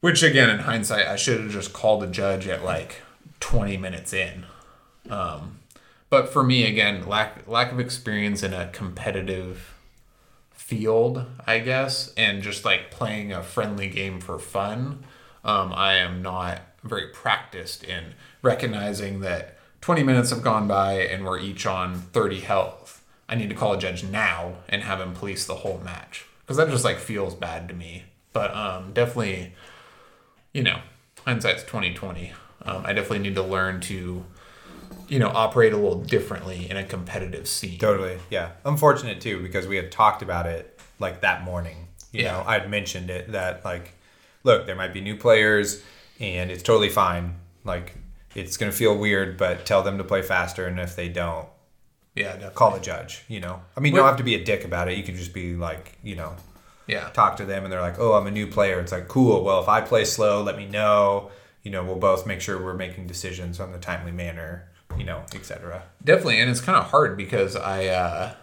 which 0.00 0.22
again, 0.22 0.50
in 0.50 0.58
hindsight, 0.58 1.06
I 1.06 1.16
should 1.16 1.40
have 1.40 1.50
just 1.50 1.72
called 1.72 2.02
the 2.02 2.06
judge 2.06 2.46
at 2.48 2.62
like 2.62 3.00
20 3.40 3.78
minutes 3.78 4.12
in. 4.12 4.44
Um, 5.08 5.60
but 6.10 6.30
for 6.30 6.42
me, 6.44 6.66
again, 6.66 7.06
lack 7.06 7.48
lack 7.48 7.72
of 7.72 7.80
experience 7.80 8.42
in 8.42 8.52
a 8.52 8.68
competitive 8.74 9.72
field, 10.66 11.24
I 11.46 11.60
guess, 11.60 12.12
and 12.16 12.42
just 12.42 12.64
like 12.64 12.90
playing 12.90 13.32
a 13.32 13.40
friendly 13.40 13.86
game 13.86 14.20
for 14.20 14.36
fun. 14.36 15.04
Um, 15.44 15.72
I 15.72 15.94
am 15.94 16.22
not 16.22 16.60
very 16.82 17.06
practiced 17.06 17.84
in 17.84 18.14
recognizing 18.42 19.20
that 19.20 19.58
20 19.80 20.02
minutes 20.02 20.30
have 20.30 20.42
gone 20.42 20.66
by 20.66 20.94
and 20.94 21.24
we're 21.24 21.38
each 21.38 21.66
on 21.66 21.94
30 21.94 22.40
health. 22.40 23.04
I 23.28 23.36
need 23.36 23.48
to 23.50 23.54
call 23.54 23.74
a 23.74 23.78
judge 23.78 24.02
now 24.02 24.54
and 24.68 24.82
have 24.82 25.00
him 25.00 25.14
police 25.14 25.46
the 25.46 25.54
whole 25.54 25.80
match 25.84 26.26
because 26.40 26.56
that 26.56 26.68
just 26.68 26.84
like 26.84 26.98
feels 26.98 27.36
bad 27.36 27.68
to 27.68 27.74
me. 27.74 28.02
But 28.32 28.52
um, 28.52 28.92
definitely, 28.92 29.54
you 30.52 30.64
know, 30.64 30.80
hindsight's 31.24 31.62
2020. 31.62 32.32
Um, 32.62 32.82
I 32.84 32.92
definitely 32.92 33.20
need 33.20 33.36
to 33.36 33.42
learn 33.42 33.80
to, 33.82 34.24
you 35.08 35.18
know, 35.18 35.28
operate 35.28 35.72
a 35.72 35.76
little 35.76 36.02
differently 36.02 36.68
in 36.70 36.76
a 36.76 36.84
competitive 36.84 37.46
scene. 37.48 37.78
Totally. 37.78 38.18
Yeah. 38.30 38.50
Unfortunate 38.64 39.20
too 39.20 39.42
because 39.42 39.66
we 39.66 39.76
had 39.76 39.90
talked 39.92 40.22
about 40.22 40.46
it 40.46 40.78
like 40.98 41.20
that 41.20 41.42
morning. 41.44 41.88
You 42.12 42.22
Yeah. 42.24 42.32
know, 42.32 42.44
I'd 42.46 42.70
mentioned 42.70 43.10
it 43.10 43.32
that 43.32 43.64
like, 43.64 43.92
look, 44.44 44.66
there 44.66 44.74
might 44.76 44.92
be 44.94 45.00
new 45.00 45.16
players, 45.16 45.82
and 46.20 46.50
it's 46.50 46.62
totally 46.62 46.88
fine. 46.88 47.34
Like, 47.64 47.94
it's 48.34 48.56
gonna 48.56 48.72
feel 48.72 48.96
weird, 48.96 49.36
but 49.36 49.66
tell 49.66 49.82
them 49.82 49.98
to 49.98 50.04
play 50.04 50.22
faster, 50.22 50.66
and 50.66 50.78
if 50.78 50.94
they 50.96 51.08
don't, 51.08 51.46
Yeah, 52.14 52.32
definitely. 52.32 52.54
call 52.54 52.70
the 52.72 52.80
judge. 52.80 53.24
You 53.28 53.40
know, 53.40 53.60
I 53.76 53.80
mean, 53.80 53.92
you 53.92 53.98
don't 53.98 54.06
have 54.08 54.16
to 54.18 54.22
be 54.24 54.34
a 54.34 54.44
dick 54.44 54.64
about 54.64 54.88
it. 54.88 54.96
You 54.96 55.02
can 55.04 55.16
just 55.16 55.32
be 55.34 55.54
like, 55.56 55.98
you 56.02 56.14
know, 56.16 56.34
Yeah. 56.86 57.08
talk 57.10 57.36
to 57.38 57.44
them, 57.44 57.64
and 57.64 57.72
they're 57.72 57.80
like, 57.80 57.98
oh, 57.98 58.14
I'm 58.14 58.26
a 58.26 58.30
new 58.30 58.46
player. 58.46 58.78
It's 58.80 58.92
like, 58.92 59.08
cool. 59.08 59.42
Well, 59.42 59.60
if 59.60 59.68
I 59.68 59.80
play 59.80 60.04
slow, 60.04 60.42
let 60.42 60.56
me 60.56 60.66
know. 60.66 61.30
You 61.62 61.70
know, 61.72 61.82
we'll 61.82 61.96
both 61.96 62.26
make 62.26 62.40
sure 62.40 62.62
we're 62.62 62.74
making 62.74 63.08
decisions 63.08 63.58
on 63.58 63.72
the 63.72 63.78
timely 63.78 64.12
manner. 64.12 64.68
You 64.98 65.04
know, 65.04 65.22
etc. 65.34 65.82
Definitely, 66.04 66.40
and 66.40 66.50
it's 66.50 66.60
kind 66.60 66.78
of 66.78 66.84
hard 66.86 67.16
because 67.16 67.56
I, 67.56 67.86
uh, 67.86 68.34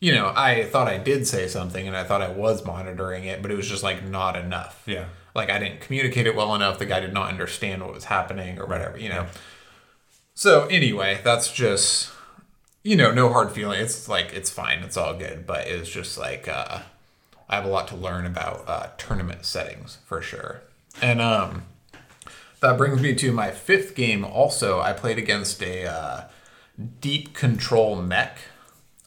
you 0.00 0.12
know, 0.12 0.32
I 0.34 0.64
thought 0.64 0.88
I 0.88 0.98
did 0.98 1.26
say 1.26 1.48
something 1.48 1.86
and 1.86 1.96
I 1.96 2.04
thought 2.04 2.22
I 2.22 2.30
was 2.30 2.64
monitoring 2.64 3.24
it, 3.24 3.42
but 3.42 3.50
it 3.50 3.56
was 3.56 3.68
just 3.68 3.82
like 3.82 4.04
not 4.04 4.36
enough. 4.36 4.82
Yeah. 4.86 5.06
Like 5.34 5.50
I 5.50 5.58
didn't 5.58 5.80
communicate 5.80 6.26
it 6.26 6.34
well 6.34 6.54
enough. 6.54 6.78
The 6.78 6.86
guy 6.86 7.00
did 7.00 7.12
not 7.12 7.28
understand 7.28 7.82
what 7.82 7.94
was 7.94 8.04
happening 8.04 8.58
or 8.58 8.66
whatever, 8.66 8.98
you 8.98 9.08
know. 9.08 9.26
So 10.34 10.66
anyway, 10.66 11.20
that's 11.24 11.52
just, 11.52 12.10
you 12.84 12.96
know, 12.96 13.12
no 13.12 13.28
hard 13.28 13.50
feeling. 13.50 13.80
It's 13.80 14.08
like 14.08 14.32
it's 14.32 14.50
fine. 14.50 14.80
It's 14.80 14.96
all 14.96 15.14
good. 15.14 15.46
But 15.46 15.66
it 15.66 15.78
was 15.78 15.90
just 15.90 16.16
like 16.16 16.46
uh, 16.48 16.80
I 17.48 17.56
have 17.56 17.64
a 17.64 17.68
lot 17.68 17.88
to 17.88 17.96
learn 17.96 18.24
about 18.24 18.64
uh, 18.68 18.88
tournament 18.98 19.44
settings 19.44 19.98
for 20.04 20.22
sure. 20.22 20.62
And 21.02 21.20
um, 21.20 21.64
that 22.60 22.76
brings 22.76 23.00
me 23.00 23.14
to 23.14 23.32
my 23.32 23.50
fifth 23.50 23.94
game. 23.94 24.24
Also, 24.24 24.80
I 24.80 24.92
played 24.92 25.18
against 25.18 25.62
a 25.62 25.86
uh, 25.86 26.24
deep 27.00 27.34
control 27.34 27.96
mech. 28.00 28.38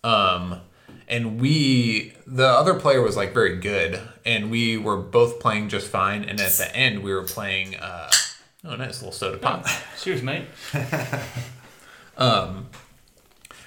Um, 0.03 0.61
and 1.07 1.39
we, 1.39 2.13
the 2.25 2.47
other 2.47 2.73
player 2.73 3.01
was 3.01 3.17
like 3.17 3.33
very 3.33 3.57
good, 3.57 3.99
and 4.25 4.49
we 4.49 4.77
were 4.77 4.97
both 4.97 5.39
playing 5.39 5.69
just 5.69 5.87
fine. 5.87 6.23
And 6.23 6.39
at 6.39 6.53
the 6.53 6.73
end, 6.75 7.03
we 7.03 7.13
were 7.13 7.23
playing. 7.23 7.75
Uh, 7.75 8.09
oh, 8.65 8.75
nice 8.75 9.01
little 9.01 9.11
soda 9.11 9.37
pop. 9.37 9.65
Cheers, 9.99 10.23
mate. 10.23 10.45
um, 12.17 12.69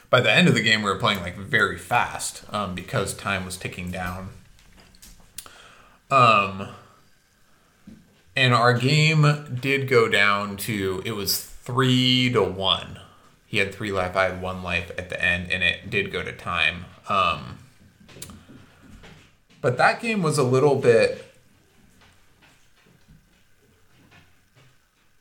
by 0.09 0.21
the 0.21 0.31
end 0.31 0.49
of 0.49 0.55
the 0.55 0.63
game 0.63 0.83
we 0.83 0.91
were 0.91 0.99
playing 0.99 1.21
like 1.21 1.37
very 1.37 1.77
fast 1.77 2.45
um, 2.51 2.75
because 2.75 3.15
time 3.15 3.45
was 3.45 3.57
ticking 3.57 3.91
down 3.91 4.29
um 6.11 6.69
and 8.37 8.55
our 8.55 8.75
game 8.75 9.59
did 9.61 9.89
go 9.89 10.09
down 10.09 10.57
to 10.57 11.03
it 11.05 11.13
was 11.13 11.41
three 11.41 12.31
to 12.33 12.43
one 12.43 12.99
he 13.47 13.59
had 13.59 13.75
three 13.75 13.93
life 13.93 14.17
i 14.17 14.25
had 14.25 14.43
one 14.43 14.63
life 14.63 14.91
at 14.99 15.09
the 15.11 15.23
end 15.23 15.51
and 15.51 15.63
it 15.63 15.91
did 15.91 16.13
go 16.13 16.23
to 16.23 16.33
time 16.33 16.85
um 17.09 17.59
but 19.61 19.79
that 19.79 20.01
game 20.01 20.23
was 20.23 20.39
a 20.39 20.43
little 20.43 20.77
bit 20.77 21.25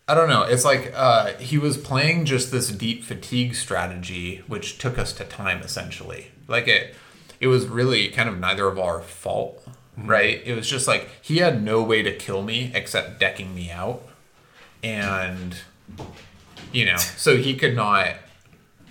I 0.06 0.16
don't 0.16 0.28
know. 0.28 0.44
It's 0.44 0.66
like 0.66 0.92
uh, 0.94 1.34
he 1.38 1.58
was 1.58 1.78
playing 1.78 2.26
just 2.26 2.52
this 2.52 2.70
deep 2.70 3.06
fatigue 3.06 3.56
strategy, 3.56 4.44
which 4.48 4.78
took 4.78 4.98
us 4.98 5.14
to 5.14 5.24
time 5.24 5.62
essentially. 5.62 6.32
Like 6.48 6.68
it, 6.68 6.94
it 7.40 7.48
was 7.48 7.68
really 7.68 8.10
kind 8.10 8.28
of 8.28 8.38
neither 8.38 8.68
of 8.68 8.78
our 8.78 9.02
fault, 9.02 9.66
right? 9.98 10.42
It 10.46 10.56
was 10.56 10.70
just 10.70 10.88
like 10.88 11.10
he 11.22 11.38
had 11.38 11.64
no 11.64 11.84
way 11.84 12.02
to 12.04 12.14
kill 12.16 12.42
me 12.42 12.72
except 12.74 13.20
decking 13.20 13.54
me 13.54 13.72
out, 13.72 14.02
and 14.82 15.56
you 16.72 16.86
know, 16.86 16.98
so 16.98 17.38
he 17.38 17.56
could 17.56 17.76
not, 17.76 18.16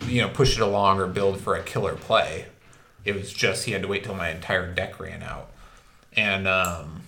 you 0.06 0.20
know, 0.20 0.28
push 0.28 0.56
it 0.56 0.62
along 0.62 1.00
or 1.00 1.06
build 1.06 1.40
for 1.40 1.54
a 1.54 1.62
killer 1.62 1.94
play. 1.94 2.46
It 3.04 3.14
was 3.14 3.32
just 3.32 3.64
he 3.64 3.72
had 3.72 3.82
to 3.82 3.88
wait 3.88 4.04
till 4.04 4.14
my 4.14 4.30
entire 4.30 4.72
deck 4.72 5.00
ran 5.00 5.22
out, 5.22 5.50
and 6.14 6.46
um, 6.46 7.02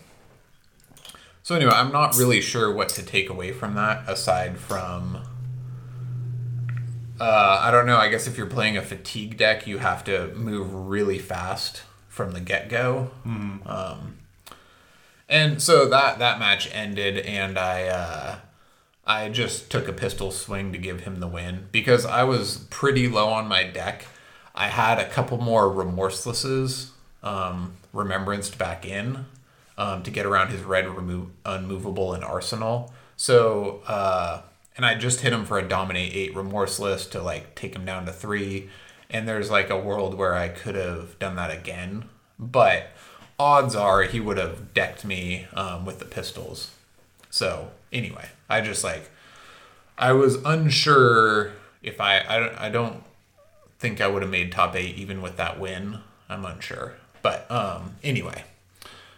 so 1.43 1.55
anyway, 1.55 1.73
I'm 1.75 1.93
not 1.93 2.17
really 2.17 2.41
sure 2.41 2.73
what 2.73 2.89
to 2.91 3.03
take 3.03 3.29
away 3.29 3.53
from 3.53 3.75
that 3.75 4.09
aside 4.09 4.59
from 4.59 5.19
uh, 7.21 7.61
I 7.63 7.71
don't 7.71 7.87
know. 7.87 7.97
I 7.97 8.09
guess 8.09 8.27
if 8.27 8.37
you're 8.37 8.47
playing 8.47 8.77
a 8.77 8.83
fatigue 8.83 9.37
deck, 9.37 9.67
you 9.67 9.79
have 9.79 10.03
to 10.05 10.35
move 10.35 10.75
really 10.75 11.19
fast 11.19 11.83
from 12.15 12.31
the 12.31 12.41
get 12.41 12.69
go. 12.69 13.11
Um, 13.67 14.19
and 15.29 15.61
so 15.61 15.89
that 15.89 16.21
that 16.21 16.39
match 16.39 16.71
ended, 16.73 17.19
and 17.19 17.59
I 17.59 17.89
uh, 17.89 18.37
I 19.05 19.29
just 19.31 19.69
took 19.69 19.89
a 19.89 19.93
pistol 19.93 20.31
swing 20.31 20.71
to 20.73 20.79
give 20.79 21.01
him 21.01 21.19
the 21.19 21.27
win 21.27 21.67
because 21.73 22.07
I 22.07 22.23
was 22.23 22.59
pretty 22.71 23.09
low 23.09 23.29
on 23.31 23.49
my 23.49 23.65
deck. 23.65 24.07
I 24.55 24.69
had 24.69 25.01
a 25.01 25.09
couple 25.09 25.39
more 25.39 25.65
remorselesses 25.65 26.91
um, 27.25 27.77
remembranced 27.93 28.59
back 28.59 28.87
in 28.87 29.27
um, 29.77 30.05
to 30.05 30.11
get 30.13 30.25
around 30.25 30.51
his 30.51 30.63
red 30.63 30.89
remo- 30.89 31.31
unmovable 31.45 32.15
and 32.15 32.23
arsenal. 32.23 32.95
So 33.17 33.83
uh, 33.89 34.43
and 34.77 34.87
I 34.87 34.95
just 34.95 35.21
hit 35.23 35.33
him 35.33 35.45
for 35.47 35.59
a 35.59 35.67
dominate 35.67 36.15
eight 36.15 36.37
remorseless 36.37 37.07
to 37.09 37.21
like 37.21 37.57
take 37.57 37.75
him 37.75 37.85
down 37.85 38.07
to 38.07 38.13
three. 38.13 38.69
And 39.11 39.29
there's 39.29 39.51
like 39.51 39.71
a 39.71 39.79
world 39.79 40.15
where 40.15 40.35
I 40.35 40.49
could 40.49 40.75
have 40.75 41.19
done 41.19 41.37
that 41.37 41.51
again, 41.51 42.05
but 42.39 42.89
odds 43.39 43.75
are 43.75 44.03
he 44.03 44.21
would 44.21 44.39
have 44.39 44.75
decked 44.75 45.05
me 45.05 45.47
um, 45.55 45.85
with 45.85 45.99
the 45.99 46.05
pistols. 46.05 46.71
So 47.31 47.71
anyway, 47.93 48.29
I 48.49 48.61
just 48.61 48.85
like 48.85 49.11
I 49.99 50.13
was 50.13 50.37
unsure 50.45 51.53
if 51.83 52.01
I 52.01 52.25
I 52.29 52.39
don't 52.39 52.55
I 52.61 52.69
don't 52.71 53.03
think 53.79 54.01
I 54.01 54.07
would 54.07 54.23
have 54.23 54.31
made 54.31 54.53
top 54.53 54.75
eight 54.77 54.97
even 54.97 55.21
with 55.21 55.37
that 55.37 55.59
win. 55.61 55.99
I'm 56.29 56.45
unsure, 56.45 56.95
but 57.23 57.51
um 57.51 57.97
anyway, 58.03 58.45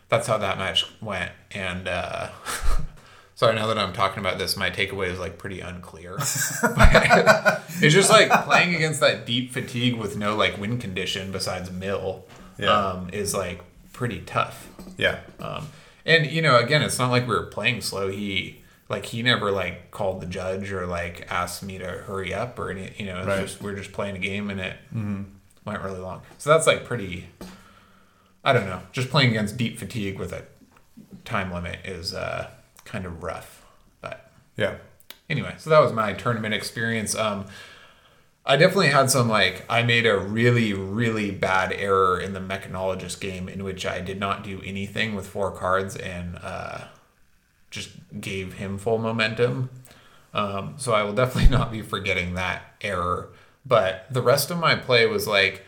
that's 0.08 0.26
how 0.26 0.38
that 0.38 0.58
match 0.58 0.86
went. 1.00 1.32
And 1.52 1.88
uh, 1.88 2.30
sorry, 3.36 3.54
now 3.54 3.68
that 3.68 3.78
I'm 3.78 3.92
talking 3.92 4.18
about 4.18 4.38
this, 4.38 4.56
my 4.56 4.70
takeaway 4.70 5.06
is 5.08 5.18
like 5.20 5.38
pretty 5.38 5.60
unclear. 5.60 6.18
It's 7.78 7.94
just 7.94 8.08
like 8.10 8.30
playing 8.44 8.74
against 8.74 9.00
that 9.00 9.26
deep 9.26 9.52
fatigue 9.52 9.96
with 9.96 10.16
no 10.16 10.34
like 10.34 10.56
win 10.58 10.78
condition 10.78 11.30
besides 11.30 11.70
mill 11.70 12.24
Yeah. 12.58 12.70
um, 12.70 13.10
is 13.12 13.34
like 13.34 13.60
pretty 13.92 14.20
tough. 14.20 14.68
Yeah. 14.96 15.18
Um, 15.38 15.68
and 16.06 16.24
you 16.26 16.40
know, 16.40 16.58
again, 16.58 16.80
it's 16.82 16.98
not 16.98 17.10
like 17.10 17.28
we 17.28 17.34
were 17.34 17.46
playing 17.46 17.82
slow. 17.82 18.08
He 18.10 18.62
like 18.88 19.04
he 19.06 19.22
never 19.22 19.50
like 19.50 19.90
called 19.90 20.22
the 20.22 20.26
judge 20.26 20.72
or 20.72 20.86
like 20.86 21.26
asked 21.30 21.62
me 21.62 21.76
to 21.76 21.84
hurry 21.86 22.32
up 22.32 22.58
or 22.58 22.70
any. 22.70 22.92
You 22.96 23.06
know, 23.06 23.18
it's 23.18 23.26
Right. 23.26 23.40
just 23.42 23.60
we're 23.60 23.74
just 23.76 23.92
playing 23.92 24.16
a 24.16 24.20
game 24.20 24.48
and 24.48 24.58
it 24.60 24.76
went 24.92 25.82
really 25.82 26.00
long. 26.00 26.22
So 26.38 26.48
that's 26.50 26.66
like 26.66 26.84
pretty. 26.86 27.28
I 28.42 28.54
don't 28.54 28.64
know. 28.66 28.80
Just 28.92 29.10
playing 29.10 29.30
against 29.30 29.58
deep 29.58 29.78
fatigue 29.78 30.18
with 30.18 30.32
a 30.32 30.44
time 31.26 31.52
limit 31.52 31.80
is 31.84 32.14
uh, 32.14 32.48
kind 32.86 33.04
of 33.04 33.22
rough. 33.22 33.64
But 34.00 34.30
Yeah. 34.56 34.76
anyway, 35.28 35.54
so 35.58 35.68
that 35.70 35.80
was 35.80 35.92
my 35.92 36.12
tournament 36.14 36.54
experience. 36.54 37.14
Um, 37.14 37.46
I 38.48 38.56
definitely 38.56 38.88
had 38.88 39.10
some 39.10 39.28
like 39.28 39.64
I 39.68 39.82
made 39.82 40.06
a 40.06 40.16
really 40.16 40.72
really 40.72 41.30
bad 41.32 41.72
error 41.72 42.18
in 42.20 42.32
the 42.32 42.40
mechanologist 42.40 43.20
game 43.20 43.48
in 43.48 43.64
which 43.64 43.84
I 43.84 44.00
did 44.00 44.20
not 44.20 44.44
do 44.44 44.62
anything 44.64 45.14
with 45.16 45.26
four 45.28 45.50
cards 45.50 45.96
and 45.96 46.38
uh, 46.42 46.84
just 47.70 47.90
gave 48.20 48.54
him 48.54 48.78
full 48.78 48.98
momentum. 48.98 49.70
Um, 50.32 50.74
so 50.76 50.92
I 50.92 51.02
will 51.02 51.12
definitely 51.12 51.50
not 51.56 51.72
be 51.72 51.82
forgetting 51.82 52.34
that 52.34 52.62
error. 52.80 53.30
But 53.64 54.06
the 54.10 54.22
rest 54.22 54.50
of 54.52 54.58
my 54.58 54.76
play 54.76 55.06
was 55.06 55.26
like 55.26 55.64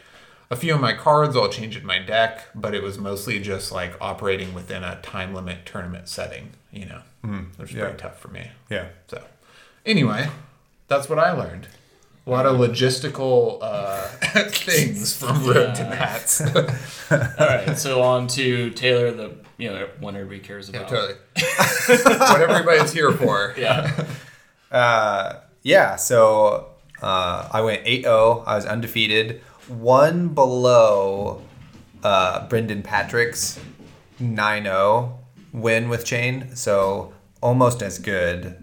a 0.50 0.56
few 0.56 0.74
of 0.74 0.80
my 0.80 0.92
cards 0.92 1.34
all 1.34 1.48
changed 1.48 1.78
in 1.80 1.84
my 1.86 1.98
deck, 1.98 2.46
but 2.54 2.74
it 2.74 2.82
was 2.82 2.96
mostly 2.96 3.40
just 3.40 3.72
like 3.72 3.96
operating 4.00 4.54
within 4.54 4.84
a 4.84 5.00
time 5.02 5.34
limit 5.34 5.66
tournament 5.66 6.08
setting, 6.08 6.50
you 6.72 6.86
know, 6.86 7.02
which 7.56 7.70
is 7.70 7.76
yeah. 7.76 7.84
pretty 7.84 7.98
tough 7.98 8.18
for 8.18 8.28
me. 8.28 8.50
Yeah. 8.70 8.88
So, 9.08 9.22
anyway, 9.86 10.28
that's 10.88 11.08
what 11.08 11.18
I 11.18 11.32
learned. 11.32 11.68
A 12.26 12.30
lot 12.30 12.44
of 12.44 12.58
logistical 12.58 13.58
uh, 13.62 14.06
things 14.50 15.16
from 15.16 15.46
Road 15.46 15.74
to 15.76 15.84
Nats. 15.84 16.40
All 17.10 17.46
right, 17.46 17.78
so 17.78 18.02
on 18.02 18.26
to 18.28 18.70
Taylor, 18.70 19.10
the 19.12 19.34
you 19.56 19.70
know 19.70 19.88
one 19.98 20.14
everybody 20.14 20.40
cares 20.40 20.68
about. 20.68 20.90
yeah, 20.90 20.98
about. 20.98 21.16
totally. 21.86 22.18
what 22.18 22.42
everybody's 22.42 22.92
here 22.92 23.12
for. 23.12 23.54
Yeah. 23.56 24.06
Uh, 24.70 25.40
yeah, 25.62 25.96
so 25.96 26.68
uh, 27.02 27.48
I 27.50 27.62
went 27.62 27.82
8 27.84 28.02
0. 28.02 28.44
I 28.46 28.56
was 28.56 28.66
undefeated. 28.66 29.40
One 29.68 30.28
below 30.28 31.42
uh, 32.02 32.46
Brendan 32.48 32.82
Patrick's 32.82 33.58
9 34.20 34.62
0 34.64 35.17
win 35.52 35.88
with 35.88 36.04
Chane. 36.04 36.54
So 36.56 37.12
almost 37.40 37.82
as 37.82 37.98
good 37.98 38.56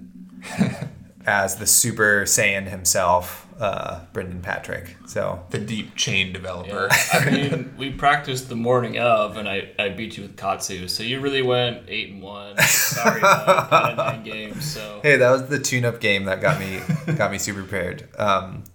as 1.25 1.55
the 1.55 1.65
Super 1.65 2.23
Saiyan 2.23 2.67
himself, 2.67 3.47
uh, 3.59 4.01
Brendan 4.11 4.41
Patrick. 4.41 4.95
So 5.07 5.43
The 5.49 5.59
deep 5.59 5.95
Chane 5.95 6.33
developer. 6.33 6.89
Yeah. 6.91 7.19
I 7.19 7.29
mean, 7.29 7.73
we 7.77 7.91
practiced 7.91 8.49
the 8.49 8.55
morning 8.55 8.99
of, 8.99 9.37
and 9.37 9.47
I, 9.47 9.71
I 9.79 9.89
beat 9.89 10.17
you 10.17 10.23
with 10.23 10.35
Katsu. 10.35 10.87
So 10.87 11.03
you 11.03 11.19
really 11.19 11.41
went 11.41 11.83
eight 11.87 12.11
and 12.11 12.21
one. 12.21 12.57
Sorry, 12.61 13.21
bud. 13.21 13.49
Out 13.49 13.97
nine 13.97 14.23
games. 14.23 14.69
So 14.69 14.99
Hey, 15.03 15.15
that 15.17 15.31
was 15.31 15.47
the 15.47 15.59
tune-up 15.59 15.99
game 15.99 16.25
that 16.25 16.41
got 16.41 16.59
me 16.59 16.81
got 17.15 17.31
me 17.31 17.37
super 17.37 17.61
prepared. 17.61 18.07
Um, 18.19 18.65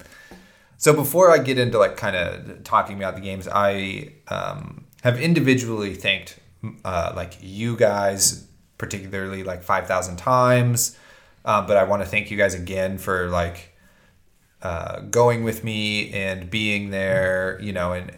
so 0.78 0.94
before 0.94 1.30
I 1.30 1.38
get 1.38 1.58
into 1.58 1.78
like 1.78 1.98
kind 1.98 2.16
of 2.16 2.64
talking 2.64 2.96
about 2.96 3.14
the 3.14 3.20
games, 3.20 3.46
I 3.46 4.14
um, 4.28 4.86
have 5.02 5.20
individually 5.20 5.94
thanked 5.94 6.38
uh, 6.84 7.12
like 7.14 7.38
you 7.40 7.76
guys, 7.76 8.46
particularly 8.78 9.42
like 9.42 9.62
five 9.62 9.86
thousand 9.86 10.16
times. 10.16 10.96
Um, 11.44 11.66
but 11.66 11.76
I 11.76 11.84
want 11.84 12.02
to 12.02 12.08
thank 12.08 12.30
you 12.30 12.36
guys 12.36 12.54
again 12.54 12.98
for 12.98 13.28
like 13.28 13.74
uh, 14.62 15.00
going 15.00 15.42
with 15.44 15.64
me 15.64 16.10
and 16.12 16.50
being 16.50 16.90
there, 16.90 17.58
you 17.60 17.72
know, 17.72 17.92
and 17.92 18.12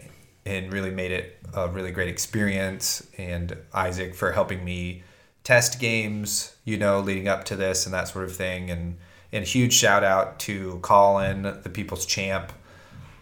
and 0.44 0.72
really 0.72 0.90
made 0.90 1.12
it 1.12 1.38
a 1.54 1.68
really 1.68 1.92
great 1.92 2.08
experience. 2.08 3.06
And 3.16 3.56
Isaac 3.72 4.14
for 4.14 4.32
helping 4.32 4.64
me 4.64 5.04
test 5.44 5.78
games, 5.80 6.54
you 6.64 6.76
know, 6.76 7.00
leading 7.00 7.28
up 7.28 7.44
to 7.44 7.56
this 7.56 7.84
and 7.84 7.94
that 7.94 8.08
sort 8.08 8.24
of 8.24 8.34
thing. 8.34 8.70
And 8.70 8.96
and 9.32 9.44
huge 9.44 9.72
shout 9.72 10.04
out 10.04 10.38
to 10.40 10.78
Colin, 10.82 11.42
the 11.62 11.70
People's 11.70 12.06
Champ, 12.06 12.52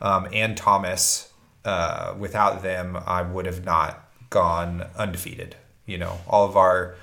um, 0.00 0.28
and 0.32 0.56
Thomas. 0.56 1.26
Uh, 1.62 2.14
without 2.18 2.62
them, 2.62 2.96
I 2.96 3.20
would 3.20 3.44
have 3.44 3.66
not 3.66 3.99
gone 4.30 4.86
undefeated. 4.96 5.56
You 5.86 5.98
know, 5.98 6.20
all 6.28 6.46
of 6.46 6.56
our 6.56 6.94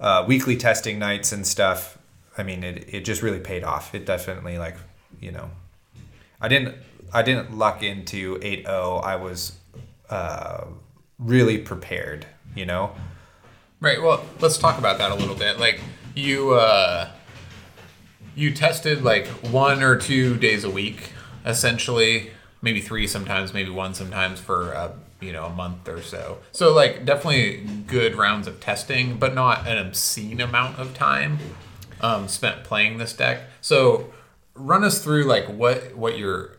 uh, 0.00 0.24
weekly 0.26 0.56
testing 0.56 0.98
nights 0.98 1.32
and 1.32 1.46
stuff. 1.46 1.96
I 2.36 2.42
mean, 2.42 2.64
it, 2.64 2.92
it 2.92 3.04
just 3.04 3.22
really 3.22 3.40
paid 3.40 3.62
off. 3.62 3.94
It 3.94 4.04
definitely 4.04 4.58
like, 4.58 4.76
you 5.20 5.30
know, 5.30 5.50
I 6.40 6.48
didn't 6.48 6.76
I 7.12 7.22
didn't 7.22 7.56
luck 7.56 7.82
into 7.82 8.38
8-0. 8.38 9.04
I 9.04 9.16
was 9.16 9.58
uh, 10.10 10.64
really 11.18 11.58
prepared. 11.58 12.26
You 12.54 12.66
know. 12.66 12.92
Right. 13.80 14.00
Well, 14.00 14.24
let's 14.40 14.58
talk 14.58 14.78
about 14.78 14.98
that 14.98 15.10
a 15.10 15.14
little 15.14 15.34
bit. 15.34 15.58
Like 15.58 15.80
you, 16.14 16.52
uh, 16.52 17.08
you 18.34 18.52
tested 18.52 19.02
like 19.02 19.26
one 19.26 19.82
or 19.82 19.96
two 19.96 20.36
days 20.36 20.64
a 20.64 20.70
week, 20.70 21.12
essentially, 21.44 22.30
maybe 22.60 22.80
three 22.80 23.06
sometimes, 23.06 23.52
maybe 23.52 23.70
one 23.70 23.94
sometimes 23.94 24.38
for 24.38 24.74
uh, 24.74 24.92
you 25.22 25.32
know 25.32 25.46
a 25.46 25.50
month 25.50 25.88
or 25.88 26.02
so. 26.02 26.38
So 26.52 26.72
like 26.72 27.04
definitely 27.04 27.64
good 27.86 28.16
rounds 28.16 28.46
of 28.46 28.60
testing, 28.60 29.18
but 29.18 29.34
not 29.34 29.66
an 29.66 29.78
obscene 29.78 30.40
amount 30.40 30.78
of 30.78 30.94
time 30.94 31.38
um, 32.00 32.28
spent 32.28 32.64
playing 32.64 32.98
this 32.98 33.12
deck. 33.12 33.42
So 33.60 34.12
run 34.54 34.84
us 34.84 35.02
through 35.02 35.24
like 35.24 35.46
what 35.46 35.96
what 35.96 36.18
you're 36.18 36.58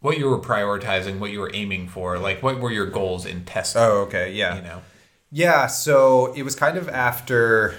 what 0.00 0.18
you 0.18 0.28
were 0.28 0.38
prioritizing, 0.38 1.18
what 1.18 1.30
you 1.30 1.40
were 1.40 1.50
aiming 1.52 1.88
for, 1.88 2.18
like 2.18 2.42
what 2.42 2.60
were 2.60 2.70
your 2.70 2.86
goals 2.86 3.26
in 3.26 3.44
testing. 3.44 3.82
Oh, 3.82 4.02
okay, 4.02 4.32
yeah. 4.32 4.56
You 4.56 4.62
know. 4.62 4.82
Yeah, 5.32 5.66
so 5.68 6.32
it 6.34 6.42
was 6.42 6.56
kind 6.56 6.76
of 6.76 6.88
after 6.88 7.76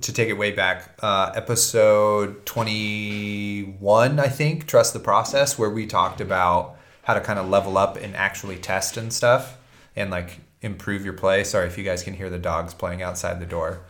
to 0.00 0.12
take 0.12 0.28
it 0.28 0.34
way 0.34 0.50
back, 0.50 0.98
uh, 1.00 1.32
episode 1.34 2.44
21, 2.46 4.18
I 4.18 4.28
think, 4.28 4.66
Trust 4.66 4.92
the 4.92 4.98
Process, 4.98 5.58
where 5.58 5.70
we 5.70 5.86
talked 5.86 6.20
about 6.20 6.76
how 7.02 7.14
to 7.14 7.20
kind 7.20 7.38
of 7.38 7.48
level 7.48 7.76
up 7.78 7.96
and 7.96 8.14
actually 8.16 8.56
test 8.56 8.96
and 8.96 9.12
stuff 9.12 9.58
and 9.96 10.10
like 10.10 10.40
improve 10.60 11.04
your 11.04 11.14
play. 11.14 11.44
Sorry 11.44 11.66
if 11.66 11.76
you 11.76 11.84
guys 11.84 12.02
can 12.02 12.14
hear 12.14 12.30
the 12.30 12.38
dogs 12.38 12.74
playing 12.74 13.02
outside 13.02 13.40
the 13.40 13.46
door 13.46 13.80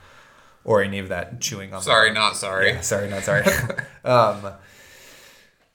or 0.65 0.83
any 0.83 0.99
of 0.99 1.09
that 1.09 1.41
chewing 1.41 1.73
on 1.73 1.81
the- 1.81 1.85
Sorry, 1.85 2.13
not 2.13 2.37
sorry. 2.37 2.71
yeah, 2.71 2.81
sorry, 2.81 3.09
not 3.09 3.23
sorry. 3.23 3.45
um, 4.05 4.53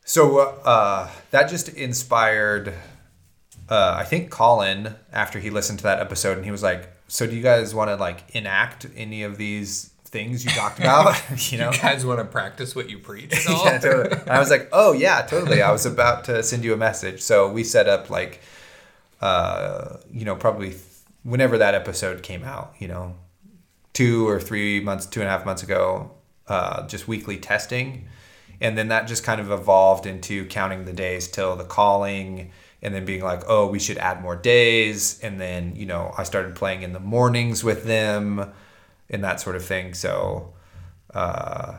so 0.06 0.40
uh, 0.40 1.10
that 1.32 1.50
just 1.50 1.70
inspired, 1.70 2.74
uh, 3.70 3.96
I 3.98 4.06
think 4.06 4.30
Colin 4.32 4.96
after 5.12 5.40
he 5.40 5.50
listened 5.50 5.80
to 5.80 5.84
that 5.84 6.00
episode, 6.00 6.38
and 6.38 6.46
he 6.46 6.52
was 6.52 6.64
like, 6.64 6.90
"So 7.10 7.28
do 7.28 7.36
you 7.36 7.44
guys 7.44 7.76
want 7.76 7.90
to 7.90 7.96
like 7.98 8.24
enact 8.34 8.86
any 8.96 9.24
of 9.24 9.38
these 9.38 9.92
things 10.08 10.44
you 10.44 10.52
talked 10.52 10.80
about?" 10.80 11.22
you 11.52 11.58
know. 11.58 11.72
You 11.72 11.80
guys 11.80 12.06
want 12.06 12.20
to 12.20 12.26
practice 12.26 12.76
what 12.76 12.90
you 12.90 13.00
preach 13.00 13.32
yeah, 13.50 13.78
totally. 13.78 14.20
And 14.22 14.30
I 14.30 14.40
was 14.40 14.50
like, 14.50 14.70
"Oh 14.72 14.94
yeah, 14.94 15.22
totally." 15.22 15.62
I 15.62 15.72
was 15.72 15.86
about 15.86 16.26
to 16.26 16.44
send 16.44 16.64
you 16.64 16.74
a 16.74 16.78
message, 16.78 17.22
so 17.22 17.52
we 17.52 17.64
set 17.64 17.88
up 17.88 18.10
like, 18.10 18.42
uh, 19.22 19.98
you 20.12 20.26
know, 20.26 20.36
probably 20.36 20.70
th- 20.70 20.82
whenever 21.24 21.58
that 21.58 21.76
episode 21.76 22.24
came 22.24 22.44
out, 22.44 22.74
you 22.80 22.88
know, 22.88 23.16
two 23.94 24.28
or 24.28 24.40
three 24.40 24.80
months, 24.80 25.06
two 25.06 25.22
and 25.22 25.28
a 25.28 25.32
half 25.32 25.46
months 25.46 25.64
ago, 25.64 26.12
uh, 26.48 26.88
just 26.88 27.08
weekly 27.08 27.38
testing, 27.38 28.08
and 28.62 28.78
then 28.78 28.88
that 28.90 29.08
just 29.08 29.24
kind 29.24 29.42
of 29.42 29.52
evolved 29.52 30.06
into 30.06 30.46
counting 30.48 30.86
the 30.86 30.94
days 30.94 31.28
till 31.28 31.56
the 31.56 31.66
calling. 31.66 32.52
And 32.80 32.94
then 32.94 33.06
being 33.06 33.24
like, 33.24 33.42
oh, 33.48 33.66
we 33.66 33.80
should 33.80 33.98
add 33.98 34.22
more 34.22 34.36
days. 34.36 35.20
And 35.22 35.42
then, 35.42 35.76
you 35.76 35.88
know, 35.88 36.14
I 36.16 36.22
started 36.22 36.54
playing 36.54 36.84
in 36.84 36.94
the 36.94 37.00
mornings 37.00 37.64
with 37.64 37.86
them 37.86 38.54
and 39.10 39.24
that 39.24 39.40
sort 39.40 39.56
of 39.56 39.64
thing. 39.64 39.94
So, 39.94 40.54
uh, 41.14 41.78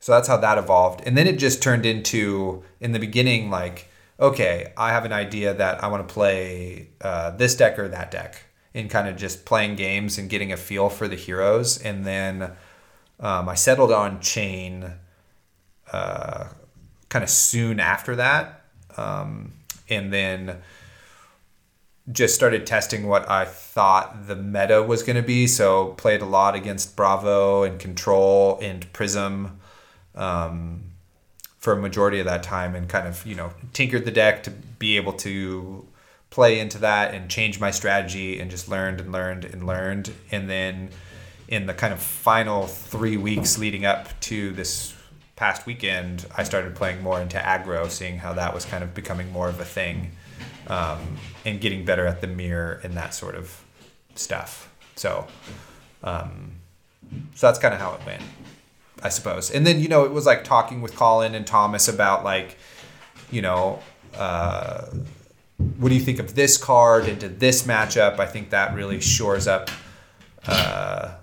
so 0.00 0.12
that's 0.12 0.28
how 0.28 0.36
that 0.36 0.58
evolved. 0.58 1.02
And 1.06 1.16
then 1.16 1.26
it 1.26 1.38
just 1.38 1.62
turned 1.62 1.86
into, 1.86 2.62
in 2.80 2.92
the 2.92 2.98
beginning, 2.98 3.50
like, 3.50 3.88
okay, 4.20 4.72
I 4.76 4.90
have 4.90 5.04
an 5.04 5.12
idea 5.12 5.54
that 5.54 5.82
I 5.82 5.88
want 5.88 6.06
to 6.06 6.12
play 6.12 6.88
uh, 7.00 7.30
this 7.30 7.56
deck 7.56 7.78
or 7.78 7.88
that 7.88 8.10
deck, 8.10 8.44
and 8.74 8.90
kind 8.90 9.08
of 9.08 9.16
just 9.16 9.44
playing 9.44 9.76
games 9.76 10.18
and 10.18 10.28
getting 10.28 10.52
a 10.52 10.56
feel 10.56 10.88
for 10.88 11.08
the 11.08 11.16
heroes. 11.16 11.80
And 11.80 12.04
then 12.04 12.52
um, 13.20 13.48
I 13.48 13.54
settled 13.54 13.92
on 13.92 14.20
Chane 14.20 14.92
uh, 15.92 16.48
kind 17.08 17.22
of 17.22 17.30
soon 17.30 17.80
after 17.80 18.16
that. 18.16 18.64
Um, 18.96 19.52
and 19.88 20.12
then 20.12 20.58
just 22.12 22.34
started 22.34 22.66
testing 22.66 23.06
what 23.06 23.28
I 23.30 23.44
thought 23.46 24.26
the 24.26 24.36
meta 24.36 24.82
was 24.82 25.02
going 25.02 25.16
to 25.16 25.22
be. 25.22 25.46
So 25.46 25.88
played 25.96 26.20
a 26.20 26.26
lot 26.26 26.54
against 26.54 26.96
Bravo 26.96 27.62
and 27.62 27.78
Control 27.78 28.58
and 28.60 28.90
Prism 28.92 29.58
um, 30.14 30.84
for 31.58 31.72
a 31.72 31.76
majority 31.76 32.20
of 32.20 32.26
that 32.26 32.42
time, 32.42 32.74
and 32.74 32.88
kind 32.88 33.08
of 33.08 33.24
you 33.26 33.34
know 33.34 33.52
tinkered 33.72 34.04
the 34.04 34.10
deck 34.10 34.42
to 34.44 34.50
be 34.50 34.96
able 34.96 35.14
to 35.14 35.86
play 36.30 36.58
into 36.58 36.78
that 36.78 37.14
and 37.14 37.30
change 37.30 37.58
my 37.58 37.70
strategy, 37.70 38.38
and 38.38 38.50
just 38.50 38.68
learned 38.68 39.00
and 39.00 39.12
learned 39.12 39.44
and 39.44 39.66
learned, 39.66 40.12
and 40.30 40.48
then 40.50 40.90
in 41.48 41.66
the 41.66 41.74
kind 41.74 41.92
of 41.92 42.00
final 42.00 42.66
three 42.66 43.16
weeks 43.16 43.58
leading 43.58 43.84
up 43.84 44.08
to 44.20 44.52
this 44.52 44.94
past 45.36 45.66
weekend, 45.66 46.26
I 46.36 46.42
started 46.42 46.74
playing 46.74 47.02
more 47.02 47.20
into 47.20 47.36
aggro, 47.38 47.90
seeing 47.90 48.18
how 48.18 48.34
that 48.34 48.54
was 48.54 48.64
kind 48.64 48.84
of 48.84 48.94
becoming 48.94 49.30
more 49.32 49.48
of 49.48 49.60
a 49.60 49.64
thing, 49.64 50.12
um, 50.68 51.16
and 51.44 51.60
getting 51.60 51.84
better 51.84 52.06
at 52.06 52.20
the 52.20 52.26
mirror 52.26 52.80
and 52.82 52.94
that 52.94 53.14
sort 53.14 53.34
of 53.34 53.62
stuff. 54.14 54.70
So, 54.96 55.26
um, 56.02 56.52
so 57.34 57.46
that's 57.46 57.58
kind 57.58 57.74
of 57.74 57.80
how 57.80 57.94
it 57.94 58.06
went, 58.06 58.22
I 59.02 59.08
suppose. 59.08 59.50
And 59.50 59.66
then 59.66 59.80
you 59.80 59.88
know 59.88 60.04
it 60.04 60.12
was 60.12 60.26
like 60.26 60.44
talking 60.44 60.80
with 60.80 60.94
Colin 60.96 61.34
and 61.34 61.46
Thomas 61.46 61.88
about 61.88 62.24
like, 62.24 62.56
you 63.30 63.42
know, 63.42 63.80
uh, 64.16 64.86
what 65.78 65.88
do 65.88 65.94
you 65.94 66.00
think 66.00 66.18
of 66.18 66.34
this 66.34 66.56
card 66.56 67.06
into 67.06 67.28
this 67.28 67.64
matchup? 67.66 68.18
I 68.18 68.26
think 68.26 68.50
that 68.50 68.74
really 68.74 69.00
shores 69.00 69.46
up 69.46 69.70
uh, 70.46 71.14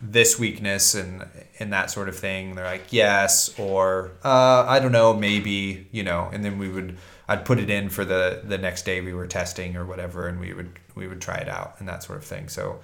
this 0.00 0.38
weakness 0.38 0.94
and 0.94 1.24
and 1.58 1.72
that 1.72 1.90
sort 1.90 2.08
of 2.08 2.18
thing. 2.18 2.54
They're 2.54 2.64
like 2.64 2.92
yes 2.92 3.58
or 3.58 4.12
uh, 4.24 4.64
I 4.66 4.78
don't 4.78 4.92
know 4.92 5.14
maybe 5.14 5.86
you 5.92 6.02
know, 6.02 6.28
and 6.32 6.44
then 6.44 6.58
we 6.58 6.68
would 6.68 6.96
I'd 7.28 7.44
put 7.44 7.58
it 7.58 7.70
in 7.70 7.88
for 7.88 8.04
the 8.04 8.42
the 8.44 8.58
next 8.58 8.84
day 8.84 9.00
we 9.00 9.12
were 9.12 9.26
testing 9.26 9.76
or 9.76 9.84
whatever, 9.84 10.28
and 10.28 10.40
we 10.40 10.52
would 10.52 10.78
we 10.94 11.06
would 11.08 11.20
try 11.20 11.36
it 11.36 11.48
out 11.48 11.76
and 11.78 11.88
that 11.88 12.02
sort 12.02 12.18
of 12.18 12.24
thing. 12.24 12.48
So. 12.48 12.80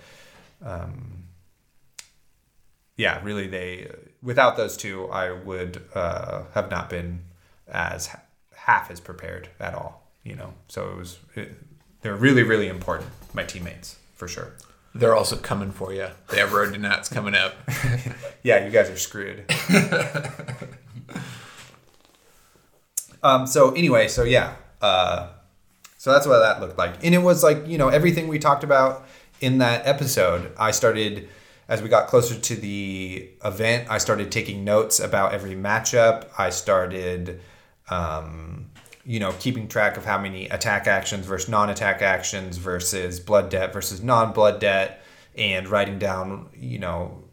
Um, 0.64 1.24
yeah, 2.96 3.20
really, 3.24 3.46
they 3.48 3.90
without 4.22 4.56
those 4.56 4.76
two, 4.76 5.08
I 5.08 5.32
would 5.32 5.82
uh, 5.94 6.42
have 6.54 6.70
not 6.70 6.90
been 6.90 7.22
as 7.66 8.14
half 8.54 8.90
as 8.90 9.00
prepared 9.00 9.48
at 9.58 9.74
all. 9.74 10.10
You 10.24 10.36
know, 10.36 10.54
so 10.68 10.90
it 10.90 10.96
was 10.96 11.18
it, 11.34 11.54
they're 12.02 12.14
really 12.14 12.42
really 12.42 12.68
important. 12.68 13.10
My 13.34 13.44
teammates 13.44 13.96
for 14.14 14.28
sure. 14.28 14.52
They're 14.94 15.16
also 15.16 15.36
coming 15.36 15.72
for 15.72 15.92
you. 15.92 16.08
They 16.28 16.38
have 16.38 16.52
Road 16.52 16.74
to 16.74 16.78
Nats 16.78 17.08
coming 17.08 17.34
up. 17.34 17.54
Yeah, 18.44 18.64
you 18.64 18.72
guys 18.72 18.90
are 18.90 18.96
screwed. 18.96 19.44
um. 23.22 23.46
So 23.46 23.72
anyway, 23.72 24.08
so 24.08 24.24
yeah. 24.24 24.54
Uh, 24.80 25.28
so 25.98 26.12
that's 26.12 26.26
what 26.26 26.40
that 26.40 26.60
looked 26.60 26.78
like, 26.78 27.04
and 27.04 27.14
it 27.14 27.18
was 27.22 27.42
like 27.42 27.66
you 27.66 27.78
know 27.78 27.88
everything 27.88 28.28
we 28.28 28.38
talked 28.38 28.64
about 28.64 29.06
in 29.40 29.58
that 29.58 29.86
episode. 29.86 30.52
I 30.58 30.70
started 30.70 31.28
as 31.68 31.80
we 31.82 31.88
got 31.88 32.08
closer 32.08 32.38
to 32.38 32.56
the 32.56 33.30
event. 33.44 33.88
I 33.90 33.98
started 33.98 34.32
taking 34.32 34.64
notes 34.64 34.98
about 35.00 35.32
every 35.32 35.54
matchup. 35.54 36.28
I 36.38 36.50
started. 36.50 37.40
Um, 37.90 38.70
you 39.04 39.18
know, 39.18 39.32
keeping 39.40 39.66
track 39.66 39.96
of 39.96 40.04
how 40.04 40.16
many 40.16 40.46
attack 40.48 40.86
actions 40.86 41.26
versus 41.26 41.48
non-attack 41.48 42.02
actions 42.02 42.56
versus 42.56 43.18
blood 43.18 43.50
debt 43.50 43.72
versus 43.72 44.00
non-blood 44.00 44.60
debt, 44.60 45.02
and 45.36 45.68
writing 45.68 45.98
down, 45.98 46.48
you 46.54 46.78
know, 46.78 47.24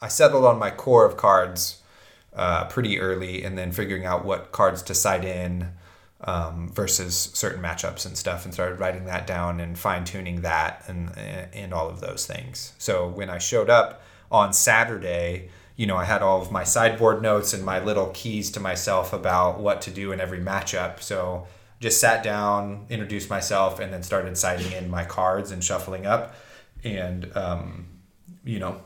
I 0.00 0.08
settled 0.08 0.44
on 0.44 0.58
my 0.58 0.70
core 0.70 1.04
of 1.04 1.16
cards 1.16 1.79
uh, 2.34 2.64
pretty 2.66 3.00
early, 3.00 3.44
and 3.44 3.58
then 3.58 3.72
figuring 3.72 4.06
out 4.06 4.24
what 4.24 4.52
cards 4.52 4.82
to 4.82 4.94
side 4.94 5.24
in 5.24 5.68
um, 6.22 6.70
versus 6.74 7.30
certain 7.34 7.62
matchups 7.62 8.06
and 8.06 8.16
stuff, 8.16 8.44
and 8.44 8.54
started 8.54 8.78
writing 8.78 9.06
that 9.06 9.26
down 9.26 9.60
and 9.60 9.78
fine 9.78 10.04
tuning 10.04 10.42
that 10.42 10.84
and 10.88 11.16
and 11.18 11.72
all 11.72 11.88
of 11.88 12.00
those 12.00 12.26
things. 12.26 12.72
So 12.78 13.08
when 13.08 13.30
I 13.30 13.38
showed 13.38 13.70
up 13.70 14.02
on 14.30 14.52
Saturday, 14.52 15.50
you 15.76 15.86
know, 15.86 15.96
I 15.96 16.04
had 16.04 16.22
all 16.22 16.40
of 16.40 16.52
my 16.52 16.62
sideboard 16.62 17.22
notes 17.22 17.52
and 17.52 17.64
my 17.64 17.82
little 17.82 18.10
keys 18.14 18.50
to 18.52 18.60
myself 18.60 19.12
about 19.12 19.60
what 19.60 19.80
to 19.82 19.90
do 19.90 20.12
in 20.12 20.20
every 20.20 20.38
matchup. 20.38 21.00
So 21.00 21.46
just 21.80 21.98
sat 22.00 22.22
down, 22.22 22.84
introduced 22.90 23.30
myself, 23.30 23.80
and 23.80 23.92
then 23.92 24.02
started 24.02 24.36
siding 24.36 24.70
in 24.72 24.90
my 24.90 25.04
cards 25.04 25.50
and 25.50 25.64
shuffling 25.64 26.06
up. 26.06 26.34
And 26.84 27.34
um, 27.36 27.86
you 28.44 28.58
know, 28.58 28.82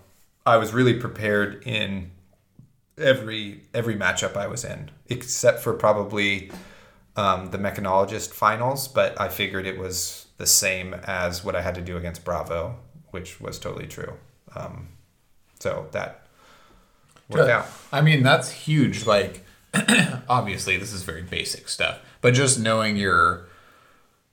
I 0.47 0.57
was 0.57 0.73
really 0.73 0.95
prepared 0.95 1.67
in 1.67 2.11
every 2.99 3.63
every 3.73 3.97
matchup 3.97 4.37
I 4.37 4.47
was 4.47 4.65
in, 4.65 4.91
except 5.09 5.61
for 5.61 5.75
probably 5.75 6.51
um, 7.17 7.51
the 7.51 7.59
mechanologist 7.59 8.33
finals. 8.33 8.89
But 8.89 9.21
I 9.21 9.29
figured 9.29 9.67
it 9.67 9.79
was 9.79 10.27
the 10.39 10.47
same 10.47 10.95
as 10.95 11.45
what 11.45 11.55
I 11.55 11.63
had 11.63 11.75
to 11.77 11.81
do 11.81 11.97
against 11.97 12.25
Bravo, 12.25 12.77
which 13.11 13.41
was 13.41 13.59
totally 13.59 13.87
true. 13.87 14.15
Um, 14.55 14.89
so 15.59 15.89
that 15.93 16.27
worked 17.29 17.51
out. 17.51 17.67
I 17.93 18.01
mean, 18.01 18.23
that's 18.23 18.51
huge. 18.51 19.07
Like, 19.07 19.45
obviously, 20.29 20.77
this 20.77 20.93
is 20.93 21.03
very 21.03 21.23
basic 21.23 21.69
stuff, 21.69 22.01
but 22.21 22.35
just 22.35 22.59
knowing 22.59 22.97
your 22.97 23.47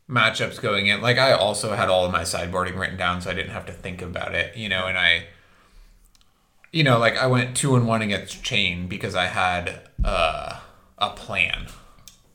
matchups 0.09 0.61
going 0.61 0.87
in, 0.87 1.01
like, 1.01 1.17
I 1.17 1.31
also 1.31 1.73
had 1.73 1.89
all 1.89 2.05
of 2.05 2.11
my 2.11 2.23
sideboarding 2.23 2.77
written 2.77 2.97
down, 2.97 3.21
so 3.21 3.31
I 3.31 3.33
didn't 3.33 3.51
have 3.51 3.65
to 3.67 3.71
think 3.71 4.01
about 4.01 4.35
it, 4.35 4.57
you 4.57 4.67
know, 4.67 4.87
and 4.87 4.97
I, 4.97 5.27
you 6.71 6.83
know, 6.83 6.97
like, 6.97 7.17
I 7.17 7.27
went 7.27 7.55
two 7.55 7.75
and 7.75 7.87
one 7.87 8.01
against 8.01 8.43
Chane 8.43 8.87
because 8.87 9.15
I 9.15 9.25
had 9.25 9.81
uh, 10.03 10.59
a 10.97 11.09
plan. 11.11 11.67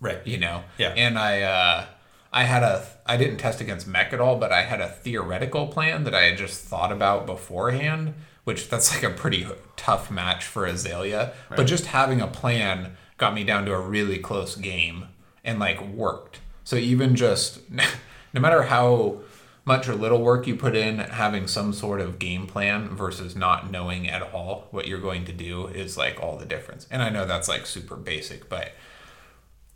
Right. 0.00 0.24
You 0.26 0.38
know. 0.38 0.64
Yeah. 0.78 0.90
And 0.90 1.18
I 1.18 1.42
uh, 1.42 1.86
I 2.32 2.44
had 2.44 2.62
a 2.62 2.86
I 3.06 3.16
didn't 3.16 3.38
test 3.38 3.60
against 3.60 3.86
mech 3.86 4.12
at 4.12 4.20
all, 4.20 4.36
but 4.36 4.52
I 4.52 4.62
had 4.62 4.80
a 4.80 4.88
theoretical 4.88 5.68
plan 5.68 6.04
that 6.04 6.14
I 6.14 6.24
had 6.24 6.38
just 6.38 6.62
thought 6.62 6.92
about 6.92 7.24
beforehand, 7.24 8.14
which 8.44 8.68
that's 8.68 8.92
like 8.94 9.02
a 9.02 9.14
pretty 9.14 9.46
tough 9.76 10.10
match 10.10 10.44
for 10.44 10.66
Azalea. 10.66 11.32
But 11.48 11.66
just 11.66 11.86
having 11.86 12.20
a 12.20 12.26
plan 12.26 12.96
got 13.16 13.32
me 13.32 13.42
down 13.42 13.64
to 13.64 13.72
a 13.72 13.80
really 13.80 14.18
close 14.18 14.54
game 14.54 15.06
and 15.44 15.58
like 15.58 15.80
worked. 15.88 16.40
So 16.64 16.76
even 16.76 17.16
just 17.16 17.60
no 17.70 18.40
matter 18.40 18.64
how 18.64 19.20
much 19.66 19.88
or 19.88 19.94
little 19.94 20.22
work 20.22 20.46
you 20.46 20.56
put 20.56 20.74
in, 20.76 20.98
having 21.00 21.46
some 21.46 21.72
sort 21.72 22.00
of 22.00 22.18
game 22.18 22.46
plan 22.46 22.88
versus 22.88 23.36
not 23.36 23.70
knowing 23.70 24.08
at 24.08 24.22
all 24.22 24.68
what 24.70 24.86
you're 24.86 25.00
going 25.00 25.24
to 25.24 25.32
do 25.32 25.66
is 25.66 25.96
like 25.98 26.22
all 26.22 26.38
the 26.38 26.46
difference. 26.46 26.86
And 26.90 27.02
I 27.02 27.10
know 27.10 27.26
that's 27.26 27.48
like 27.48 27.66
super 27.66 27.96
basic, 27.96 28.48
but 28.48 28.72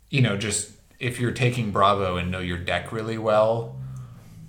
you 0.09 0.21
know, 0.21 0.37
just 0.37 0.71
if 0.99 1.19
you're 1.19 1.31
taking 1.31 1.71
Bravo 1.71 2.15
and 2.15 2.31
know 2.31 2.39
your 2.39 2.57
deck 2.57 2.91
really 2.91 3.17
well, 3.17 3.75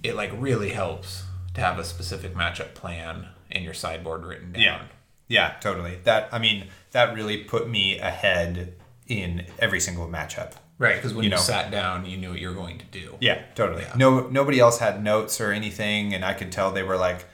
it 0.03 0.14
like 0.14 0.30
really 0.36 0.70
helps 0.70 1.24
to 1.55 1.61
have 1.61 1.78
a 1.78 1.84
specific 1.84 2.34
matchup 2.34 2.74
plan 2.74 3.26
and 3.51 3.64
your 3.64 3.74
sideboard 3.74 4.24
written 4.24 4.53
down. 4.53 4.62
Yeah. 4.62 4.82
Yeah, 5.28 5.55
totally. 5.61 5.99
That 6.05 6.28
I 6.30 6.38
mean, 6.38 6.68
that 6.90 7.14
really 7.14 7.38
put 7.45 7.68
me 7.68 7.99
ahead 7.99 8.74
in 9.09 9.47
every 9.59 9.80
single 9.80 10.07
matchup. 10.07 10.53
Right, 10.83 10.97
because 10.97 11.14
when 11.14 11.22
You 11.22 11.30
you, 11.30 11.37
know. 11.37 11.41
sat 11.41 11.70
down, 11.70 12.07
you 12.07 12.16
knew 12.16 12.30
what 12.30 12.41
you 12.41 12.49
were 12.49 12.57
going 12.57 12.78
to 12.78 12.85
do. 12.87 13.16
Yeah, 13.20 13.41
totally. 13.55 13.83
Yeah. 13.83 13.95
No, 13.97 14.26
nobody 14.28 14.59
else 14.59 14.80
had 14.80 15.01
notes 15.01 15.41
or 15.41 15.53
anything, 15.53 16.12
and 16.12 16.24
I 16.24 16.35
could 16.35 16.51
tell 16.51 16.72
they 16.72 16.83
were 16.83 16.97
like, 16.97 17.24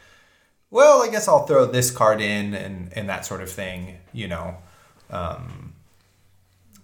"Well, 0.70 1.02
I 1.02 1.08
guess 1.08 1.28
I'll 1.28 1.46
throw 1.46 1.64
this 1.64 1.90
card 1.90 2.20
in," 2.20 2.52
and 2.52 2.92
and 2.92 3.08
that 3.08 3.24
sort 3.24 3.40
of 3.40 3.50
thing. 3.50 4.00
You 4.12 4.28
know, 4.28 4.56
um, 5.08 5.72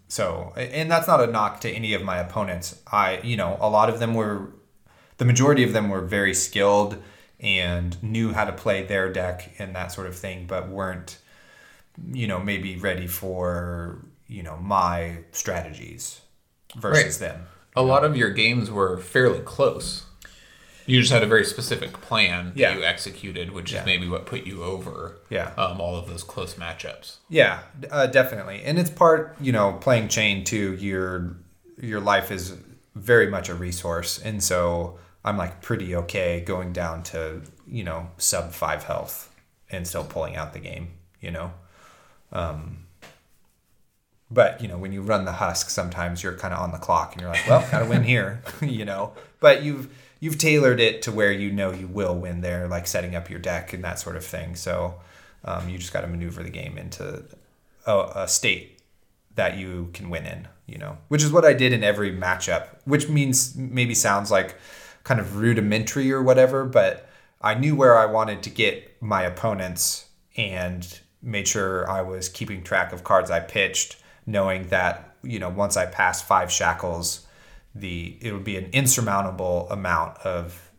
so 0.09 0.55
and 0.57 0.91
that's 0.91 1.07
not 1.07 1.21
a 1.23 1.27
knock 1.27 1.61
to 1.61 1.71
any 1.71 1.93
of 1.93 2.03
my 2.03 2.17
opponents. 2.17 2.81
I, 2.91 3.21
you 3.23 3.37
know, 3.37 3.59
a 3.61 3.69
lot 3.69 3.91
of 3.91 3.99
them 3.99 4.15
were, 4.15 4.49
the 5.19 5.27
majority 5.27 5.65
of 5.65 5.75
them 5.75 5.91
were 5.91 6.01
very 6.01 6.33
skilled 6.33 6.97
and 7.41 8.03
knew 8.03 8.33
how 8.33 8.47
to 8.47 8.53
play 8.53 8.85
their 8.85 9.13
deck 9.13 9.53
and 9.59 9.77
that 9.77 9.93
sort 9.93 10.07
of 10.07 10.17
thing, 10.17 10.47
but 10.47 10.71
weren't, 10.71 11.19
you 12.11 12.27
know, 12.27 12.41
maybe 12.41 12.77
ready 12.79 13.07
for 13.07 13.99
you 14.29 14.43
know 14.43 14.57
my 14.57 15.19
strategies 15.33 16.23
versus 16.77 17.19
them. 17.19 17.47
A 17.77 17.83
lot 17.83 18.05
of 18.05 18.17
your 18.17 18.31
games 18.31 18.71
were 18.71 18.99
fairly 18.99 19.41
close. 19.41 20.05
You 20.87 21.01
just 21.01 21.13
had 21.13 21.23
a 21.23 21.27
very 21.27 21.45
specific 21.45 21.95
plan 22.03 22.49
that 22.51 22.57
Yeah. 22.57 22.77
you 22.77 22.85
executed, 22.85 23.51
which 23.53 23.73
is 23.73 23.85
maybe 23.87 24.07
what 24.07 24.27
put 24.27 24.45
you 24.45 24.63
over 24.63 25.17
Yeah. 25.31 25.53
um, 25.57 25.81
all 25.81 25.97
of 25.97 26.07
those 26.07 26.23
close 26.23 26.55
matchups. 26.55 27.17
Yeah, 27.31 27.61
uh, 27.91 28.07
definitely, 28.07 28.63
and 28.65 28.79
it's 28.79 28.91
part 28.91 29.35
you 29.41 29.51
know 29.51 29.73
playing 29.81 30.09
Chane 30.09 30.45
too. 30.45 30.75
Your 30.75 31.37
your 31.81 32.01
life 32.01 32.31
is 32.31 32.55
very 32.95 33.27
much 33.29 33.49
a 33.49 33.55
resource, 33.55 34.21
and 34.23 34.45
so 34.45 34.99
I'm 35.25 35.37
like 35.39 35.63
pretty 35.63 35.97
okay 35.97 36.41
going 36.41 36.73
down 36.75 37.03
to 37.05 37.41
you 37.67 37.83
know 37.83 38.11
sub 38.19 38.53
five 38.53 38.85
health 38.85 39.35
and 39.71 39.89
still 39.89 40.05
pulling 40.05 40.37
out 40.37 40.53
the 40.53 40.59
game. 40.61 40.89
You 41.21 41.31
know, 41.31 41.53
um, 42.31 42.84
but 44.35 44.61
you 44.61 44.69
know 44.69 44.77
when 44.77 44.93
you 44.93 45.01
run 45.01 45.25
the 45.25 45.33
husk, 45.33 45.71
sometimes 45.71 46.23
you're 46.23 46.37
kind 46.37 46.53
of 46.53 46.61
on 46.61 46.73
the 46.73 46.79
clock, 46.79 47.13
and 47.13 47.21
you're 47.21 47.31
like, 47.31 47.49
well, 47.49 47.67
gotta 47.71 47.87
win 47.87 48.03
here. 48.03 48.43
you 48.61 48.85
know, 48.85 49.13
but 49.41 49.63
you've 49.63 49.89
you've 50.21 50.39
tailored 50.39 50.81
it 50.81 51.03
to 51.03 51.13
where 51.13 51.33
you 51.33 51.51
know 51.51 51.73
you 51.73 51.87
will 51.87 52.15
win 52.15 52.41
there, 52.41 52.67
like 52.69 52.87
setting 52.87 53.15
up 53.15 53.31
your 53.31 53.39
deck 53.39 53.73
and 53.73 53.85
that 53.85 53.99
sort 53.99 54.17
of 54.17 54.25
thing. 54.25 54.57
So 54.57 54.95
um, 55.45 55.69
you 55.69 55.79
just 55.79 55.93
got 55.93 56.01
to 56.01 56.07
maneuver 56.07 56.43
the 56.43 56.51
game 56.51 56.79
into 56.79 57.25
a, 57.87 58.11
a 58.15 58.29
state 58.29 58.81
that 59.35 59.57
you 59.57 59.91
can 59.93 60.11
win 60.11 60.27
in, 60.27 60.49
you 60.67 60.79
know, 60.79 60.97
which 61.09 61.23
is 61.23 61.33
what 61.33 61.45
I 61.45 61.53
did 61.53 61.73
in 61.73 61.85
every 61.85 62.13
matchup, 62.13 62.69
which 62.85 63.09
means 63.09 63.57
maybe 63.57 63.95
sounds 63.95 64.31
like 64.31 64.57
kind 65.03 65.21
of 65.21 65.37
rudimentary 65.37 66.11
or 66.13 66.23
whatever, 66.23 66.65
but 66.65 67.09
I 67.41 67.55
knew 67.55 67.77
where 67.77 67.99
I 67.99 68.07
wanted 68.07 68.43
to 68.45 68.51
get 68.51 69.03
my 69.03 69.23
opponents 69.23 70.07
and 70.37 71.01
made 71.23 71.47
sure 71.47 71.89
I 71.91 72.01
was 72.01 72.29
keeping 72.29 72.63
track 72.63 72.93
of 72.93 73.05
cards 73.05 73.31
I 73.31 73.41
pitched, 73.41 73.97
knowing 74.27 74.69
that, 74.69 75.17
you 75.23 75.39
know, 75.39 75.49
once 75.49 75.77
I 75.77 75.87
pass 75.87 76.23
five 76.23 76.51
shackles, 76.51 77.27
the 77.75 78.17
it 78.21 78.33
would 78.33 78.45
be 78.45 78.57
an 78.57 78.71
insurmountable 78.73 79.69
amount 79.71 80.19
of 80.19 80.71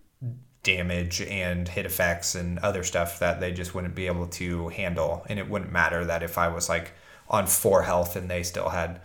damage 0.66 1.22
and 1.22 1.68
hit 1.68 1.86
effects 1.86 2.36
and 2.36 2.60
other 2.60 2.84
stuff 2.84 3.20
that 3.20 3.39
they 3.39 3.54
just 3.54 3.76
wouldn't 3.76 3.96
be 3.96 4.08
able 4.08 4.28
to 4.28 4.68
handle. 4.70 5.26
And 5.30 5.39
it 5.39 5.50
wouldn't 5.50 5.72
matter 5.72 6.04
that 6.06 6.24
if 6.24 6.38
I 6.38 6.50
was 6.50 6.68
like 6.68 6.91
on 7.30 7.48
four 7.48 7.84
health 7.84 8.16
and 8.16 8.30
they 8.30 8.43
still 8.43 8.70
had 8.70 9.00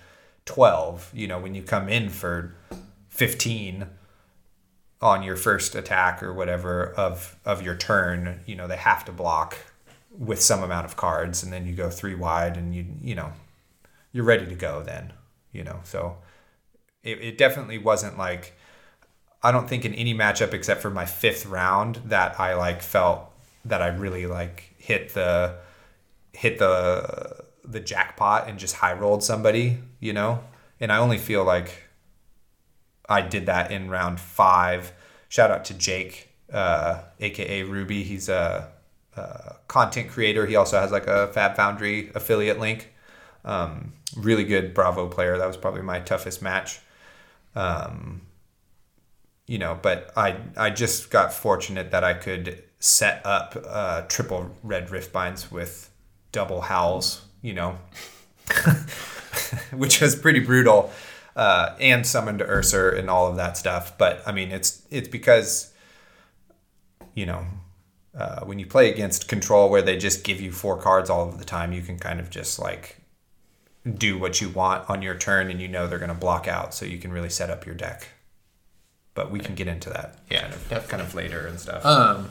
12, 0.46 1.10
you 1.14 1.28
know, 1.28 1.38
when 1.38 1.54
you 1.54 1.62
come 1.62 1.88
in 1.88 2.08
for 2.08 2.56
15 3.10 3.86
on 5.02 5.22
your 5.22 5.36
first 5.36 5.74
attack 5.74 6.22
or 6.22 6.32
whatever 6.32 6.92
of, 6.94 7.36
of 7.44 7.62
your 7.62 7.76
turn, 7.76 8.40
you 8.46 8.56
know, 8.56 8.66
they 8.66 8.76
have 8.76 9.04
to 9.04 9.12
block 9.12 9.58
with 10.10 10.40
some 10.40 10.62
amount 10.62 10.86
of 10.86 10.96
cards 10.96 11.42
and 11.42 11.52
then 11.52 11.66
you 11.66 11.74
go 11.74 11.90
three 11.90 12.14
wide 12.14 12.56
and 12.56 12.74
you, 12.74 12.86
you 13.02 13.14
know, 13.14 13.32
you're 14.12 14.24
ready 14.24 14.46
to 14.46 14.54
go 14.54 14.82
then, 14.82 15.12
you 15.52 15.64
know, 15.64 15.80
so 15.84 16.16
it, 17.02 17.20
it 17.20 17.38
definitely 17.38 17.78
wasn't 17.78 18.18
like, 18.18 18.56
I 19.42 19.52
don't 19.52 19.68
think 19.68 19.84
in 19.84 19.94
any 19.94 20.14
matchup 20.14 20.52
except 20.52 20.82
for 20.82 20.90
my 20.90 21.06
fifth 21.06 21.46
round 21.46 21.96
that 22.06 22.38
I 22.38 22.54
like 22.54 22.82
felt 22.82 23.30
that 23.64 23.82
I 23.82 23.88
really 23.88 24.26
like 24.26 24.74
hit 24.78 25.14
the 25.14 25.56
hit 26.32 26.58
the 26.58 27.44
the 27.64 27.80
jackpot 27.80 28.48
and 28.48 28.58
just 28.58 28.76
high 28.76 28.92
rolled 28.92 29.22
somebody, 29.22 29.78
you 29.98 30.12
know. 30.12 30.40
And 30.80 30.90
I 30.90 30.98
only 30.98 31.18
feel 31.18 31.44
like 31.44 31.88
I 33.08 33.22
did 33.22 33.46
that 33.46 33.70
in 33.70 33.90
round 33.90 34.20
five. 34.20 34.92
Shout 35.28 35.50
out 35.50 35.64
to 35.66 35.74
Jake, 35.74 36.30
uh, 36.52 37.02
aka 37.20 37.62
Ruby. 37.62 38.02
He's 38.02 38.28
a, 38.28 38.68
a 39.16 39.56
content 39.68 40.10
creator. 40.10 40.46
He 40.46 40.56
also 40.56 40.80
has 40.80 40.90
like 40.90 41.06
a 41.06 41.28
Fab 41.28 41.56
Foundry 41.56 42.10
affiliate 42.14 42.58
link. 42.58 42.92
Um, 43.44 43.92
really 44.16 44.44
good 44.44 44.74
Bravo 44.74 45.08
player. 45.08 45.38
That 45.38 45.46
was 45.46 45.56
probably 45.56 45.82
my 45.82 46.00
toughest 46.00 46.42
match. 46.42 46.80
Um, 47.54 48.22
you 49.46 49.58
know, 49.58 49.78
but 49.80 50.12
I 50.16 50.36
I 50.56 50.70
just 50.70 51.10
got 51.10 51.32
fortunate 51.32 51.90
that 51.90 52.04
I 52.04 52.14
could 52.14 52.62
set 52.78 53.20
up 53.24 53.56
uh, 53.68 54.02
triple 54.02 54.54
red 54.62 54.90
rift 54.90 55.12
binds 55.12 55.50
with 55.50 55.90
double 56.32 56.60
howls, 56.60 57.22
you 57.42 57.54
know, 57.54 57.78
which 59.72 60.00
was 60.00 60.14
pretty 60.14 60.40
brutal, 60.40 60.92
uh, 61.36 61.74
and 61.80 62.06
summoned 62.06 62.40
Ursur 62.40 62.96
and 62.96 63.10
all 63.10 63.26
of 63.26 63.36
that 63.36 63.56
stuff. 63.56 63.98
But 63.98 64.22
I 64.26 64.32
mean, 64.32 64.50
it's 64.50 64.82
it's 64.90 65.08
because, 65.08 65.72
you 67.14 67.26
know, 67.26 67.44
uh, 68.14 68.44
when 68.44 68.58
you 68.58 68.66
play 68.66 68.90
against 68.90 69.28
control 69.28 69.68
where 69.68 69.82
they 69.82 69.96
just 69.96 70.24
give 70.24 70.40
you 70.40 70.52
four 70.52 70.76
cards 70.76 71.10
all 71.10 71.28
of 71.28 71.38
the 71.38 71.44
time, 71.44 71.72
you 71.72 71.82
can 71.82 71.98
kind 71.98 72.20
of 72.20 72.30
just 72.30 72.58
like 72.58 72.99
do 73.96 74.18
what 74.18 74.40
you 74.40 74.48
want 74.50 74.88
on 74.90 75.02
your 75.02 75.14
turn, 75.14 75.50
and 75.50 75.60
you 75.60 75.68
know 75.68 75.86
they're 75.86 75.98
going 75.98 76.08
to 76.10 76.14
block 76.14 76.46
out, 76.48 76.74
so 76.74 76.84
you 76.84 76.98
can 76.98 77.12
really 77.12 77.30
set 77.30 77.50
up 77.50 77.64
your 77.66 77.74
deck 77.74 78.08
but 79.12 79.30
we 79.30 79.40
can 79.40 79.56
get 79.56 79.66
into 79.66 79.90
that 79.90 80.16
Yeah, 80.30 80.42
kind 80.42 80.54
of, 80.54 80.60
definitely. 80.68 80.88
kind 80.88 81.02
of 81.02 81.14
later 81.16 81.46
and 81.48 81.60
stuff. 81.60 81.84
Um, 81.84 82.30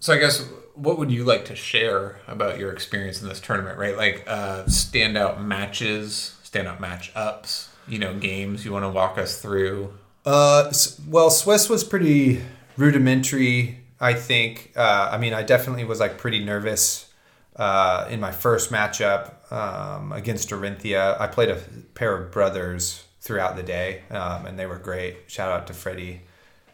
so 0.00 0.14
I 0.14 0.18
guess 0.18 0.48
what 0.74 0.98
would 0.98 1.10
you 1.10 1.24
like 1.24 1.44
to 1.46 1.54
share 1.54 2.20
about 2.26 2.58
your 2.58 2.72
experience 2.72 3.20
in 3.20 3.28
this 3.28 3.38
tournament, 3.40 3.78
right? 3.78 3.96
Like 3.96 4.24
uh, 4.26 4.64
standout 4.64 5.40
matches, 5.42 6.36
standout 6.44 6.80
match 6.80 7.12
ups, 7.14 7.68
you 7.86 7.98
know, 7.98 8.14
games 8.14 8.64
you 8.64 8.72
want 8.72 8.84
to 8.84 8.88
walk 8.88 9.18
us 9.18 9.40
through. 9.40 9.92
Uh, 10.24 10.72
well, 11.06 11.30
Swiss 11.30 11.68
was 11.68 11.84
pretty 11.84 12.42
rudimentary. 12.76 13.80
I 14.00 14.14
think. 14.14 14.72
Uh, 14.76 15.10
I 15.12 15.18
mean, 15.18 15.34
I 15.34 15.42
definitely 15.42 15.84
was 15.84 15.98
like 16.00 16.18
pretty 16.18 16.44
nervous 16.44 17.07
uh, 17.58 18.06
in 18.08 18.20
my 18.20 18.30
first 18.30 18.70
matchup 18.70 19.52
um, 19.52 20.12
against 20.12 20.48
Dorinthia. 20.50 21.20
I 21.20 21.26
played 21.26 21.50
a 21.50 21.56
pair 21.94 22.16
of 22.16 22.30
brothers 22.30 23.04
throughout 23.20 23.56
the 23.56 23.62
day, 23.62 24.02
um, 24.10 24.46
and 24.46 24.58
they 24.58 24.66
were 24.66 24.78
great. 24.78 25.16
Shout 25.26 25.50
out 25.50 25.66
to 25.66 25.74
Freddie 25.74 26.22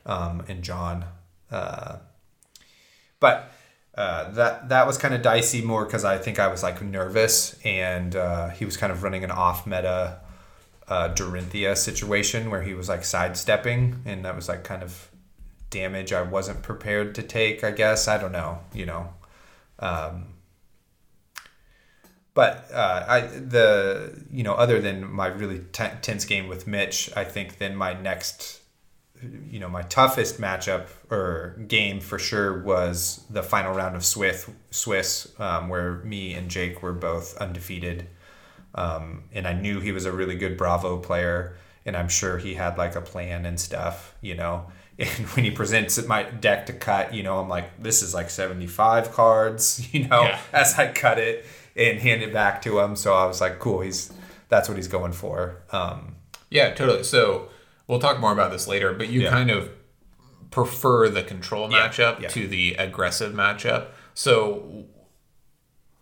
um, 0.06 0.44
and 0.46 0.62
John. 0.62 1.06
Uh, 1.50 1.96
but 3.18 3.50
uh, 3.96 4.30
that 4.32 4.68
that 4.68 4.86
was 4.86 4.98
kind 4.98 5.14
of 5.14 5.22
dicey 5.22 5.62
more 5.62 5.84
because 5.84 6.04
I 6.04 6.18
think 6.18 6.38
I 6.38 6.48
was 6.48 6.62
like 6.62 6.82
nervous, 6.82 7.58
and 7.64 8.14
uh, 8.14 8.50
he 8.50 8.64
was 8.64 8.76
kind 8.76 8.92
of 8.92 9.02
running 9.02 9.24
an 9.24 9.30
off 9.30 9.66
meta 9.66 10.20
uh, 10.88 11.08
Dorinthia 11.14 11.76
situation 11.76 12.50
where 12.50 12.62
he 12.62 12.74
was 12.74 12.88
like 12.88 13.04
sidestepping, 13.04 14.02
and 14.04 14.24
that 14.24 14.36
was 14.36 14.48
like 14.48 14.64
kind 14.64 14.82
of 14.82 15.10
damage 15.70 16.12
I 16.12 16.22
wasn't 16.22 16.62
prepared 16.62 17.14
to 17.14 17.22
take. 17.22 17.64
I 17.64 17.70
guess 17.70 18.06
I 18.06 18.18
don't 18.18 18.32
know, 18.32 18.60
you 18.74 18.84
know. 18.84 19.14
Um, 19.78 20.33
but 22.34 22.68
uh, 22.72 23.04
I 23.08 23.20
the 23.22 24.22
you 24.30 24.42
know 24.42 24.54
other 24.54 24.80
than 24.80 25.10
my 25.10 25.28
really 25.28 25.60
t- 25.72 25.84
tense 26.02 26.24
game 26.24 26.48
with 26.48 26.66
Mitch, 26.66 27.10
I 27.16 27.24
think 27.24 27.58
then 27.58 27.76
my 27.76 27.94
next 27.94 28.60
you 29.48 29.58
know 29.60 29.68
my 29.68 29.82
toughest 29.82 30.40
matchup 30.40 30.88
or 31.10 31.56
game 31.68 32.00
for 32.00 32.18
sure 32.18 32.62
was 32.62 33.24
the 33.30 33.42
final 33.42 33.72
round 33.74 33.96
of 33.96 34.04
Swiss 34.04 34.48
Swiss 34.70 35.32
um, 35.38 35.68
where 35.68 35.94
me 36.04 36.34
and 36.34 36.50
Jake 36.50 36.82
were 36.82 36.92
both 36.92 37.36
undefeated 37.38 38.08
Um, 38.74 39.24
and 39.32 39.46
I 39.46 39.52
knew 39.52 39.80
he 39.80 39.92
was 39.92 40.04
a 40.04 40.12
really 40.12 40.34
good 40.36 40.56
Bravo 40.56 40.98
player, 40.98 41.56
and 41.86 41.96
I'm 41.96 42.08
sure 42.08 42.38
he 42.38 42.54
had 42.54 42.76
like 42.76 42.96
a 42.96 43.00
plan 43.00 43.46
and 43.46 43.58
stuff, 43.60 44.14
you 44.20 44.34
know. 44.34 44.66
And 44.98 45.08
when 45.34 45.44
he 45.44 45.50
presents 45.50 46.04
my 46.06 46.22
deck 46.22 46.66
to 46.66 46.72
cut, 46.72 47.12
you 47.14 47.24
know, 47.24 47.40
I'm 47.40 47.48
like, 47.48 47.82
this 47.82 48.00
is 48.02 48.14
like 48.14 48.30
75 48.30 49.10
cards, 49.12 49.88
you 49.92 50.06
know, 50.06 50.22
Yeah. 50.22 50.38
as 50.52 50.78
I 50.78 50.92
cut 50.92 51.18
it 51.18 51.44
and 51.76 51.98
hand 52.00 52.22
it 52.22 52.32
back 52.32 52.62
to 52.62 52.78
him. 52.80 52.96
So 52.96 53.14
I 53.14 53.24
was 53.26 53.40
like, 53.40 53.58
cool, 53.58 53.80
he's 53.80 54.12
that's 54.48 54.68
what 54.68 54.76
he's 54.76 54.88
going 54.88 55.12
for. 55.12 55.62
Um, 55.70 56.16
Yeah, 56.50 56.72
totally. 56.74 57.02
So 57.04 57.48
we'll 57.88 57.98
talk 57.98 58.20
more 58.20 58.32
about 58.32 58.52
this 58.52 58.68
later, 58.68 58.92
but 58.92 59.08
you 59.08 59.22
Yeah. 59.22 59.30
kind 59.30 59.50
of 59.50 59.70
prefer 60.50 61.08
the 61.08 61.22
control 61.22 61.70
Yeah, 61.70 61.88
matchup 61.88 62.20
yeah. 62.20 62.28
to 62.28 62.46
the 62.46 62.74
aggressive 62.74 63.32
matchup. 63.32 63.88
So 64.14 64.84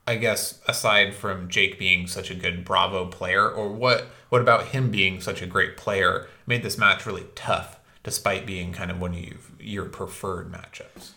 I 0.06 0.16
guess 0.16 0.60
aside 0.66 1.14
from 1.14 1.48
Jake 1.48 1.78
being 1.78 2.06
such 2.06 2.30
a 2.30 2.34
good 2.34 2.64
Bravo 2.64 3.06
player, 3.06 3.48
or 3.48 3.68
what 3.72 4.06
what 4.28 4.40
about 4.42 4.68
him 4.68 4.90
being 4.90 5.20
such 5.20 5.40
a 5.42 5.46
great 5.46 5.76
player 5.76 6.28
made 6.46 6.62
this 6.62 6.76
match 6.76 7.06
really 7.06 7.26
tough, 7.34 7.78
despite 8.02 8.44
being 8.44 8.72
kind 8.72 8.90
of 8.90 9.00
one 9.00 9.14
of 9.14 9.60
your 9.60 9.84
preferred 9.86 10.50
matchups? 10.52 11.10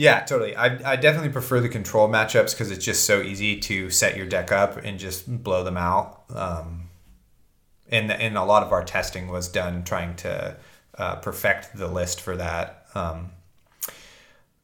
Yeah, 0.00 0.20
totally. 0.20 0.56
I, 0.56 0.92
I 0.92 0.96
definitely 0.96 1.28
prefer 1.28 1.60
the 1.60 1.68
control 1.68 2.08
matchups 2.08 2.52
because 2.52 2.70
it's 2.70 2.82
just 2.82 3.04
so 3.04 3.20
easy 3.20 3.60
to 3.60 3.90
set 3.90 4.16
your 4.16 4.24
deck 4.24 4.50
up 4.50 4.78
and 4.78 4.98
just 4.98 5.44
blow 5.44 5.62
them 5.62 5.76
out. 5.76 6.22
Um, 6.34 6.88
and 7.90 8.10
and 8.10 8.38
a 8.38 8.44
lot 8.44 8.62
of 8.62 8.72
our 8.72 8.82
testing 8.82 9.28
was 9.28 9.46
done 9.46 9.84
trying 9.84 10.16
to 10.16 10.56
uh, 10.96 11.16
perfect 11.16 11.76
the 11.76 11.86
list 11.86 12.22
for 12.22 12.34
that. 12.38 12.86
Um, 12.94 13.32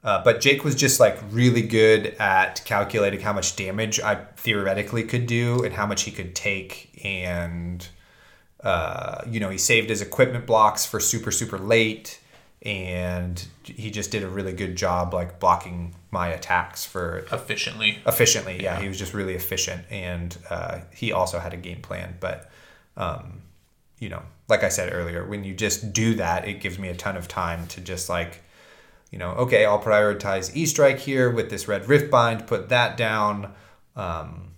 uh, 0.02 0.24
but 0.24 0.40
Jake 0.40 0.64
was 0.64 0.74
just 0.74 1.00
like 1.00 1.18
really 1.30 1.60
good 1.60 2.16
at 2.18 2.64
calculating 2.64 3.20
how 3.20 3.34
much 3.34 3.56
damage 3.56 4.00
I 4.00 4.14
theoretically 4.38 5.02
could 5.02 5.26
do 5.26 5.62
and 5.64 5.74
how 5.74 5.84
much 5.84 6.04
he 6.04 6.12
could 6.12 6.34
take. 6.34 6.98
And, 7.04 7.86
uh, 8.64 9.20
you 9.28 9.38
know, 9.38 9.50
he 9.50 9.58
saved 9.58 9.90
his 9.90 10.00
equipment 10.00 10.46
blocks 10.46 10.86
for 10.86 10.98
super, 10.98 11.30
super 11.30 11.58
late. 11.58 12.20
And 12.66 13.42
he 13.62 13.92
just 13.92 14.10
did 14.10 14.24
a 14.24 14.28
really 14.28 14.52
good 14.52 14.74
job, 14.74 15.14
like 15.14 15.38
blocking 15.38 15.94
my 16.10 16.28
attacks 16.28 16.84
for 16.84 17.18
Efficiently. 17.30 17.98
efficiently. 18.04 18.60
Yeah, 18.60 18.80
he 18.80 18.88
was 18.88 18.98
just 18.98 19.14
really 19.14 19.34
efficient. 19.34 19.84
And 19.88 20.36
uh, 20.50 20.80
he 20.92 21.12
also 21.12 21.38
had 21.38 21.54
a 21.54 21.56
game 21.56 21.80
plan. 21.80 22.16
But, 22.18 22.50
um, 22.96 23.42
you 24.00 24.08
know, 24.08 24.22
like 24.48 24.64
I 24.64 24.68
said 24.68 24.92
earlier, 24.92 25.24
when 25.24 25.44
you 25.44 25.54
just 25.54 25.92
do 25.92 26.16
that, 26.16 26.48
it 26.48 26.60
gives 26.60 26.76
me 26.76 26.88
a 26.88 26.94
ton 26.96 27.16
of 27.16 27.28
time 27.28 27.68
to 27.68 27.80
just 27.80 28.08
like, 28.08 28.42
you 29.12 29.18
know, 29.20 29.30
okay, 29.30 29.64
I'll 29.64 29.80
prioritize 29.82 30.54
E 30.56 30.66
Strike 30.66 30.98
here 30.98 31.30
with 31.30 31.50
this 31.50 31.68
red 31.68 31.88
Rift 31.88 32.10
Bind, 32.10 32.48
put 32.48 32.68
that 32.70 32.96
down. 32.96 33.54
Um, 33.94 34.54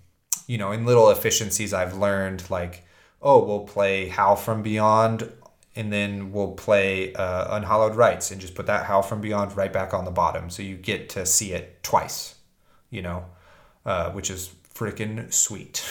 you 0.46 0.56
know, 0.56 0.72
in 0.72 0.86
little 0.86 1.10
efficiencies 1.10 1.74
I've 1.74 1.98
learned, 1.98 2.48
like, 2.48 2.86
oh, 3.20 3.44
we'll 3.44 3.66
play 3.66 4.08
Howl 4.08 4.36
from 4.36 4.62
Beyond, 4.62 5.30
and 5.78 5.92
then 5.92 6.32
we'll 6.32 6.52
play 6.52 7.14
uh, 7.14 7.56
Unhallowed 7.56 7.94
Rites 7.94 8.30
and 8.32 8.40
just 8.40 8.54
put 8.54 8.66
that 8.66 8.84
Howl 8.86 9.02
from 9.02 9.20
Beyond 9.20 9.56
right 9.56 9.72
back 9.72 9.94
on 9.94 10.04
the 10.04 10.10
bottom. 10.10 10.50
So 10.50 10.62
you 10.62 10.76
get 10.76 11.08
to 11.10 11.24
see 11.24 11.52
it 11.52 11.82
twice, 11.84 12.34
you 12.90 13.00
know, 13.02 13.24
uh, 13.86 14.10
which 14.10 14.28
is 14.28 14.50
freaking 14.74 15.32
sweet. 15.32 15.82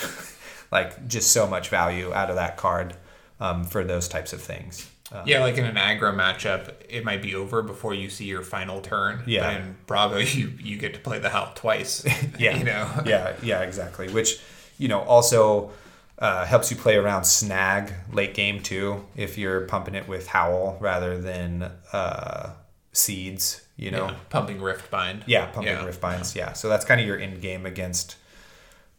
like, 0.71 1.07
just 1.07 1.31
so 1.31 1.47
much 1.47 1.69
value 1.69 2.13
out 2.13 2.29
of 2.29 2.35
that 2.35 2.57
card 2.57 2.95
um, 3.39 3.63
for 3.63 3.83
those 3.85 4.07
types 4.09 4.33
of 4.33 4.41
things. 4.41 4.89
Uh, 5.09 5.23
Yeah, 5.25 5.39
like 5.39 5.57
in 5.57 5.63
an 5.63 5.75
aggro 5.77 6.13
matchup, 6.13 6.73
it 6.89 7.05
might 7.05 7.21
be 7.21 7.33
over 7.33 7.61
before 7.61 7.93
you 7.93 8.09
see 8.09 8.25
your 8.25 8.43
final 8.43 8.81
turn. 8.81 9.23
Yeah. 9.25 9.53
But 9.53 9.61
in 9.61 9.77
Bravo, 9.85 10.17
you 10.39 10.51
you 10.59 10.77
get 10.77 10.93
to 10.95 10.99
play 10.99 11.19
the 11.19 11.29
help 11.29 11.55
twice. 11.55 12.03
yeah 12.37 12.57
You 12.57 12.65
know. 12.65 12.89
yeah 13.05 13.33
yeah 13.41 13.61
exactly 13.61 14.09
which 14.09 14.41
you 14.77 14.89
know 14.89 14.99
also 14.99 15.71
uh, 16.19 16.45
helps 16.45 16.71
you 16.71 16.77
play 16.77 16.95
around 16.95 17.23
snag 17.25 17.93
late 18.11 18.33
game 18.33 18.61
too 18.61 19.05
if 19.15 19.37
you're 19.37 19.61
pumping 19.61 19.95
it 19.95 20.07
with 20.07 20.27
howl 20.27 20.77
rather 20.79 21.19
than 21.21 21.71
uh, 21.93 22.51
seeds 22.91 23.61
you 23.75 23.91
know 23.91 24.05
Yeah, 24.07 24.15
pumping 24.29 24.61
Rift 24.61 24.89
Bind. 24.89 25.23
yeah, 25.27 25.45
pumping 25.45 25.73
Yeah. 25.73 25.85
rift 25.85 26.01
binds 26.01 26.35
yeah 26.35 26.53
so 26.53 26.67
that's 26.69 26.85
kind 26.85 26.99
of 26.99 27.05
your 27.07 27.19
end 27.19 27.41
game 27.41 27.65
against 27.65 28.15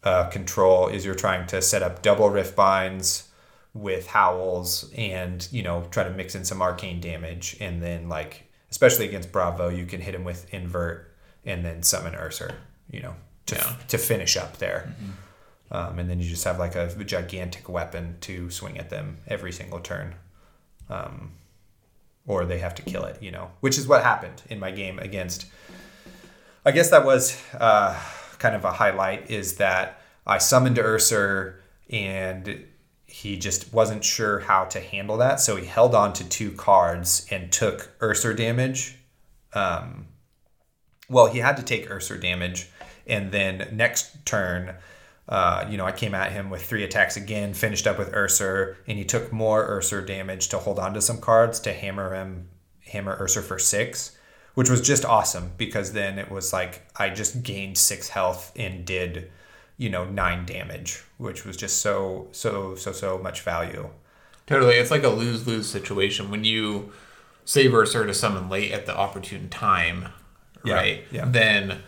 uh, 0.03 0.29
control 0.29 0.87
is 0.87 1.03
you're 1.05 1.15
trying 1.15 1.45
to 1.47 1.61
set 1.61 1.83
up 1.83 2.01
double 2.01 2.29
rift 2.29 2.55
binds 2.55 3.27
with 3.73 4.07
howls 4.07 4.89
and 4.97 5.47
you 5.51 5.61
know 5.61 5.85
try 5.91 6.03
to 6.03 6.09
mix 6.11 6.35
in 6.35 6.45
some 6.45 6.61
arcane 6.61 7.01
damage 7.01 7.57
and 7.59 7.83
then 7.83 8.07
like 8.07 8.45
especially 8.71 9.05
against 9.07 9.31
bravo 9.31 9.67
you 9.69 9.85
can 9.85 9.99
hit 9.99 10.15
him 10.15 10.23
with 10.23 10.51
invert 10.53 11.13
and 11.45 11.65
then 11.65 11.83
summon 11.83 12.13
Ursur 12.13 12.53
you 12.89 13.01
know 13.01 13.15
to, 13.47 13.55
Yeah. 13.55 13.75
to 13.89 13.97
finish 13.97 14.37
up 14.37 14.57
there 14.57 14.93
um, 15.71 15.99
and 15.99 16.09
then 16.09 16.19
you 16.19 16.27
just 16.27 16.43
have 16.43 16.59
like 16.59 16.75
a 16.75 16.87
gigantic 17.03 17.69
weapon 17.69 18.17
to 18.21 18.49
swing 18.49 18.77
at 18.77 18.89
them 18.89 19.17
every 19.27 19.51
single 19.51 19.79
turn 19.79 20.15
um, 20.89 21.31
or 22.27 22.45
they 22.45 22.59
have 22.59 22.75
to 22.75 22.81
kill 22.81 23.05
it 23.05 23.21
you 23.21 23.31
know 23.31 23.49
which 23.59 23.77
is 23.77 23.87
what 23.87 24.03
happened 24.03 24.41
in 24.49 24.59
my 24.59 24.71
game 24.71 24.99
against 24.99 25.45
I 26.65 26.71
guess 26.71 26.89
that 26.89 27.05
was 27.05 27.41
uh, 27.57 27.97
kind 28.37 28.55
of 28.55 28.65
a 28.65 28.71
highlight 28.71 29.31
is 29.31 29.57
that 29.57 30.01
I 30.27 30.37
summoned 30.37 30.77
Ursur 30.77 31.55
and 31.89 32.65
he 33.07 33.37
just 33.37 33.73
wasn't 33.73 34.03
sure 34.03 34.39
how 34.39 34.65
to 34.65 34.79
handle 34.79 35.17
that. 35.17 35.39
So 35.39 35.55
he 35.55 35.65
held 35.65 35.95
on 35.95 36.13
to 36.13 36.27
two 36.27 36.51
cards 36.51 37.25
and 37.31 37.51
took 37.51 37.97
Ursur 37.99 38.35
damage. 38.35 38.97
Um, 39.53 40.07
well, 41.09 41.25
he 41.27 41.39
had 41.39 41.57
to 41.57 41.63
take 41.63 41.89
Ursur 41.89 42.21
damage. 42.21 42.69
And 43.07 43.31
then 43.31 43.69
next 43.73 44.23
turn, 44.25 44.75
uh, 45.29 45.65
you 45.69 45.77
know, 45.77 45.85
I 45.85 45.91
came 45.93 46.13
at 46.13 46.31
him 46.33 46.49
with 46.49 46.65
three 46.65 46.83
attacks 46.83 47.15
again, 47.15 47.53
finished 47.53 47.87
up 47.87 47.97
with 47.97 48.11
Ursur, 48.11 48.75
and 48.87 48.97
he 48.97 49.05
took 49.05 49.31
more 49.31 49.65
Ursur 49.69 50.05
damage 50.05 50.49
to 50.49 50.57
hold 50.57 50.79
on 50.79 50.93
to 50.95 51.01
some 51.01 51.21
cards 51.21 51.59
to 51.61 51.71
hammer 51.73 52.13
him, 52.13 52.49
hammer 52.87 53.17
Ursur 53.17 53.43
for 53.43 53.57
six 53.59 54.15
which 54.55 54.69
was 54.69 54.81
just 54.81 55.05
awesome 55.05 55.51
because 55.57 55.93
then 55.93 56.19
it 56.19 56.29
was 56.29 56.51
like 56.51 56.81
I 56.97 57.11
just 57.11 57.43
gained 57.43 57.77
six 57.77 58.09
health 58.09 58.51
and 58.57 58.83
did, 58.83 59.31
you 59.77 59.89
know, 59.89 60.03
nine 60.03 60.45
damage, 60.45 61.01
which 61.17 61.45
was 61.45 61.55
just 61.55 61.77
so 61.77 62.27
so 62.33 62.75
so 62.75 62.91
so 62.91 63.17
much 63.19 63.39
value. 63.41 63.87
Totally. 64.47 64.73
It's 64.73 64.91
like 64.91 65.03
a 65.03 65.09
lose 65.09 65.47
lose 65.47 65.69
situation 65.69 66.29
when 66.29 66.43
you 66.43 66.91
save 67.45 67.71
Ursur 67.71 68.05
to 68.05 68.13
summon 68.13 68.49
late 68.49 68.73
at 68.73 68.85
the 68.85 68.93
opportune 68.97 69.47
time, 69.47 70.09
Yeah, 70.65 70.73
right? 70.73 71.03
yeah. 71.09 71.23
Then 71.25 71.81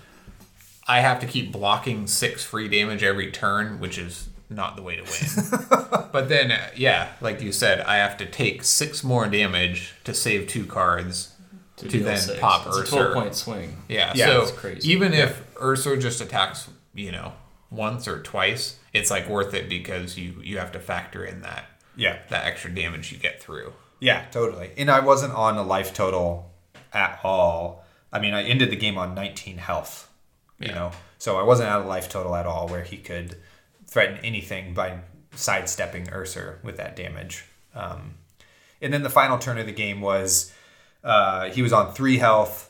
I 0.87 0.99
have 1.01 1.19
to 1.21 1.27
keep 1.27 1.51
blocking 1.51 2.07
six 2.07 2.43
free 2.43 2.67
damage 2.67 3.03
every 3.03 3.31
turn, 3.31 3.79
which 3.79 3.97
is 3.97 4.29
not 4.49 4.75
the 4.75 4.81
way 4.81 4.97
to 4.97 5.03
win. 5.03 5.59
but 6.11 6.27
then, 6.27 6.51
uh, 6.51 6.69
yeah, 6.75 7.13
like 7.21 7.41
you 7.41 7.51
said, 7.51 7.81
I 7.81 7.97
have 7.97 8.17
to 8.17 8.25
take 8.25 8.63
six 8.63 9.03
more 9.03 9.27
damage 9.27 9.93
to 10.03 10.13
save 10.13 10.47
two 10.47 10.65
cards 10.65 11.33
to, 11.77 11.87
deal 11.87 12.03
then 12.03 12.17
six. 12.17 12.39
pop 12.39 12.67
It's 12.67 12.77
a 12.77 12.81
Ursur. 12.81 12.89
12 12.89 13.13
point 13.13 13.35
swing. 13.35 13.77
Yeah, 13.87 14.11
Yeah, 14.15 14.25
so 14.27 14.41
it's 14.41 14.51
crazy. 14.51 14.91
even 14.91 15.13
if 15.13 15.53
Ursur 15.55 15.99
just 16.01 16.19
attacks, 16.19 16.69
you 16.93 17.11
know, 17.11 17.33
once 17.69 18.07
or 18.07 18.21
twice, 18.21 18.77
it's 18.91 19.09
like 19.09 19.29
worth 19.29 19.53
it 19.53 19.69
because 19.69 20.17
you 20.17 20.33
you 20.43 20.57
have 20.57 20.73
to 20.73 20.79
factor 20.79 21.23
in 21.23 21.41
that 21.43 21.65
Yeah. 21.95 22.17
that 22.29 22.45
extra 22.45 22.69
damage 22.73 23.11
you 23.13 23.17
get 23.17 23.41
through. 23.41 23.71
Yeah, 24.01 24.25
totally. 24.31 24.71
And 24.77 24.91
I 24.91 24.99
wasn't 24.99 25.33
on 25.33 25.55
a 25.57 25.63
life 25.63 25.93
total 25.93 26.51
at 26.91 27.19
all. 27.23 27.85
I 28.11 28.19
mean, 28.19 28.33
I 28.33 28.43
ended 28.43 28.69
the 28.71 28.75
game 28.75 28.97
on 28.97 29.15
19 29.15 29.57
health, 29.59 30.09
you 30.61 30.69
Yeah. 30.69 30.75
know, 30.75 30.91
so 31.17 31.37
I 31.39 31.43
wasn't 31.43 31.69
at 31.69 31.81
a 31.81 31.83
life 31.83 32.09
total 32.09 32.35
at 32.35 32.45
all 32.45 32.67
where 32.67 32.83
he 32.83 32.97
could 32.97 33.37
threaten 33.87 34.17
anything 34.23 34.73
by 34.73 34.99
sidestepping 35.35 36.07
Ursur 36.07 36.63
with 36.63 36.77
that 36.77 36.95
damage. 36.95 37.45
Um, 37.75 38.15
and 38.81 38.93
then 38.93 39.03
the 39.03 39.09
final 39.09 39.37
turn 39.37 39.57
of 39.57 39.65
the 39.65 39.71
game 39.73 40.01
was 40.01 40.51
uh, 41.03 41.49
he 41.49 41.61
was 41.61 41.73
on 41.73 41.93
three 41.93 42.17
health. 42.17 42.69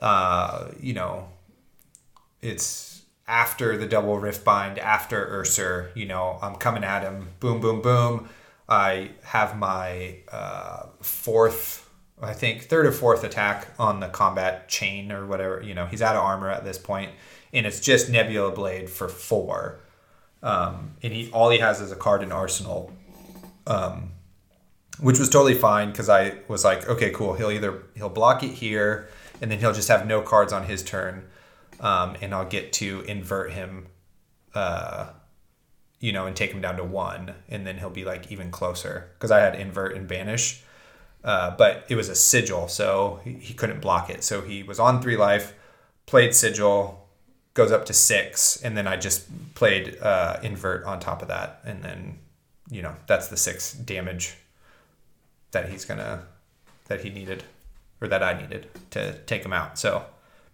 Uh, 0.00 0.68
you 0.80 0.92
know, 0.92 1.28
it's 2.40 3.02
after 3.26 3.76
the 3.76 3.86
double 3.86 4.18
rift 4.18 4.44
bind, 4.44 4.78
after 4.78 5.26
Ursur, 5.26 5.94
you 5.94 6.06
know, 6.06 6.38
I'm 6.40 6.54
coming 6.56 6.84
at 6.84 7.02
him, 7.02 7.28
boom, 7.40 7.60
boom, 7.60 7.82
boom. 7.82 8.28
I 8.68 9.10
have 9.22 9.56
my 9.58 10.16
uh, 10.30 10.86
fourth, 11.00 11.87
I 12.20 12.32
think, 12.32 12.64
third 12.64 12.86
or 12.86 12.92
fourth 12.92 13.22
attack 13.24 13.68
on 13.78 14.00
the 14.00 14.08
combat 14.08 14.68
chain 14.68 15.12
or 15.12 15.26
whatever. 15.26 15.62
You 15.62 15.74
know, 15.74 15.86
he's 15.86 16.02
out 16.02 16.16
of 16.16 16.22
armor 16.22 16.50
at 16.50 16.64
this 16.64 16.78
point, 16.78 17.12
and 17.52 17.66
it's 17.66 17.80
just 17.80 18.10
Nebula 18.10 18.52
Blade 18.52 18.90
for 18.90 19.08
four. 19.08 19.80
Um, 20.42 20.92
and 21.02 21.12
he 21.12 21.30
all 21.32 21.50
he 21.50 21.58
has 21.58 21.80
is 21.80 21.92
a 21.92 21.96
card 21.96 22.22
in 22.22 22.32
Arsenal, 22.32 22.92
um, 23.66 24.12
which 25.00 25.18
was 25.18 25.28
totally 25.28 25.54
fine 25.54 25.90
because 25.90 26.08
I 26.08 26.38
was 26.48 26.64
like, 26.64 26.88
okay, 26.88 27.10
cool. 27.10 27.34
He'll 27.34 27.50
either 27.50 27.82
he'll 27.94 28.08
block 28.08 28.42
it 28.42 28.52
here, 28.52 29.08
and 29.40 29.50
then 29.50 29.58
he'll 29.58 29.72
just 29.72 29.88
have 29.88 30.06
no 30.06 30.20
cards 30.20 30.52
on 30.52 30.64
his 30.64 30.82
turn, 30.82 31.24
um, 31.80 32.16
and 32.20 32.34
I'll 32.34 32.48
get 32.48 32.72
to 32.74 33.00
invert 33.02 33.52
him, 33.52 33.86
uh, 34.54 35.08
you 36.00 36.12
know, 36.12 36.26
and 36.26 36.36
take 36.36 36.52
him 36.52 36.60
down 36.60 36.76
to 36.76 36.84
one, 36.84 37.34
and 37.48 37.66
then 37.66 37.78
he'll 37.78 37.90
be 37.90 38.04
like 38.04 38.30
even 38.30 38.50
closer 38.50 39.10
because 39.14 39.30
I 39.30 39.40
had 39.40 39.54
invert 39.54 39.96
and 39.96 40.06
banish, 40.06 40.62
uh, 41.24 41.56
but 41.56 41.84
it 41.88 41.96
was 41.96 42.08
a 42.08 42.14
sigil, 42.14 42.68
so 42.68 43.20
he, 43.24 43.32
he 43.34 43.54
couldn't 43.54 43.80
block 43.80 44.08
it. 44.10 44.22
So 44.24 44.40
he 44.42 44.62
was 44.62 44.78
on 44.78 45.02
three 45.02 45.16
life, 45.16 45.54
played 46.06 46.34
sigil, 46.34 47.08
goes 47.54 47.72
up 47.72 47.84
to 47.86 47.92
six, 47.92 48.60
and 48.62 48.76
then 48.76 48.86
I 48.86 48.96
just 48.96 49.26
played 49.54 49.98
uh, 50.00 50.38
invert 50.42 50.84
on 50.84 51.00
top 51.00 51.22
of 51.22 51.28
that, 51.28 51.60
and 51.64 51.82
then 51.82 52.18
you 52.70 52.82
know 52.82 52.94
that's 53.06 53.28
the 53.28 53.36
six 53.36 53.72
damage 53.72 54.36
that 55.52 55.68
he's 55.70 55.84
gonna 55.84 56.22
that 56.88 57.00
he 57.02 57.10
needed 57.10 57.42
or 58.00 58.08
that 58.08 58.22
I 58.22 58.40
needed 58.40 58.68
to 58.90 59.18
take 59.26 59.44
him 59.44 59.52
out. 59.52 59.78
So 59.78 60.04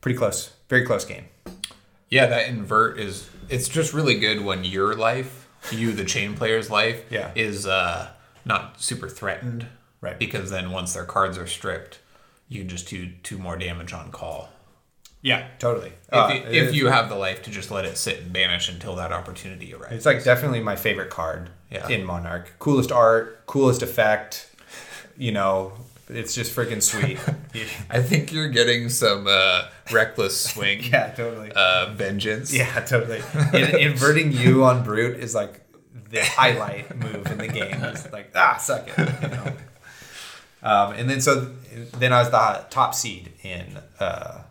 pretty 0.00 0.16
close, 0.16 0.52
very 0.68 0.84
close 0.86 1.04
game. 1.04 1.26
Yeah, 2.08 2.26
that 2.26 2.48
invert 2.48 2.98
is 2.98 3.28
it's 3.48 3.68
just 3.68 3.92
really 3.92 4.18
good 4.18 4.42
when 4.44 4.64
your 4.64 4.94
life, 4.94 5.48
you 5.70 5.92
the 5.92 6.04
Chane 6.04 6.34
player's 6.34 6.70
life, 6.70 7.02
Yeah. 7.10 7.30
is 7.34 7.66
uh 7.66 8.10
not 8.44 8.80
super 8.80 9.08
threatened. 9.08 9.66
Right. 10.04 10.18
Because 10.18 10.50
then 10.50 10.70
once 10.70 10.92
their 10.92 11.04
cards 11.04 11.38
are 11.38 11.46
stripped, 11.46 11.98
you 12.48 12.60
can 12.60 12.68
just 12.68 12.88
do 12.88 13.10
two 13.22 13.38
more 13.38 13.56
damage 13.56 13.92
on 13.92 14.10
call. 14.10 14.50
Yeah, 15.22 15.46
totally. 15.58 15.88
If, 15.88 16.12
Uh, 16.12 16.30
you, 16.34 16.40
it 16.42 16.54
if 16.54 16.68
is- 16.68 16.74
you 16.76 16.88
have 16.88 17.08
the 17.08 17.14
life 17.16 17.42
to 17.44 17.50
just 17.50 17.70
let 17.70 17.86
it 17.86 17.96
sit 17.96 18.18
and 18.20 18.32
banish 18.32 18.68
until 18.68 18.94
that 18.96 19.10
opportunity 19.12 19.72
arrives. 19.72 19.94
It's 19.94 20.06
like 20.06 20.22
definitely 20.22 20.60
my 20.60 20.76
favorite 20.76 21.08
card 21.10 21.48
Yeah. 21.70 21.88
in 21.88 22.04
Monarch. 22.04 22.52
Coolest 22.58 22.92
art, 22.92 23.46
coolest 23.46 23.82
effect. 23.82 24.50
You 25.16 25.32
know, 25.32 25.72
it's 26.10 26.34
just 26.34 26.54
freaking 26.54 26.82
sweet. 26.82 27.18
I 27.90 28.02
think 28.02 28.32
you're 28.34 28.48
getting 28.50 28.90
some 28.90 29.26
uh, 29.26 29.68
reckless 29.90 30.38
swing. 30.38 30.82
yeah, 30.92 31.12
totally. 31.14 31.50
Uh, 31.56 31.94
vengeance. 31.94 32.52
Yeah, 32.52 32.80
totally. 32.80 33.22
In, 33.54 33.76
inverting 33.92 34.32
you 34.32 34.64
on 34.64 34.84
brute 34.84 35.18
is 35.20 35.34
like 35.34 35.62
the 36.10 36.22
highlight 36.22 36.94
move 36.98 37.26
in 37.28 37.38
the 37.38 37.48
game. 37.48 37.82
It's 37.84 38.12
like 38.12 38.30
ah, 38.34 38.58
suck 38.58 38.86
it. 38.88 38.98
You 39.22 39.28
know? 39.28 39.52
Um, 40.64 40.92
and 40.94 41.08
then 41.08 41.20
so 41.20 41.52
then 41.98 42.12
I 42.12 42.18
was 42.20 42.30
the 42.30 42.66
top 42.70 42.94
seed 42.94 43.32
in 43.42 43.78
uh, 44.00 44.42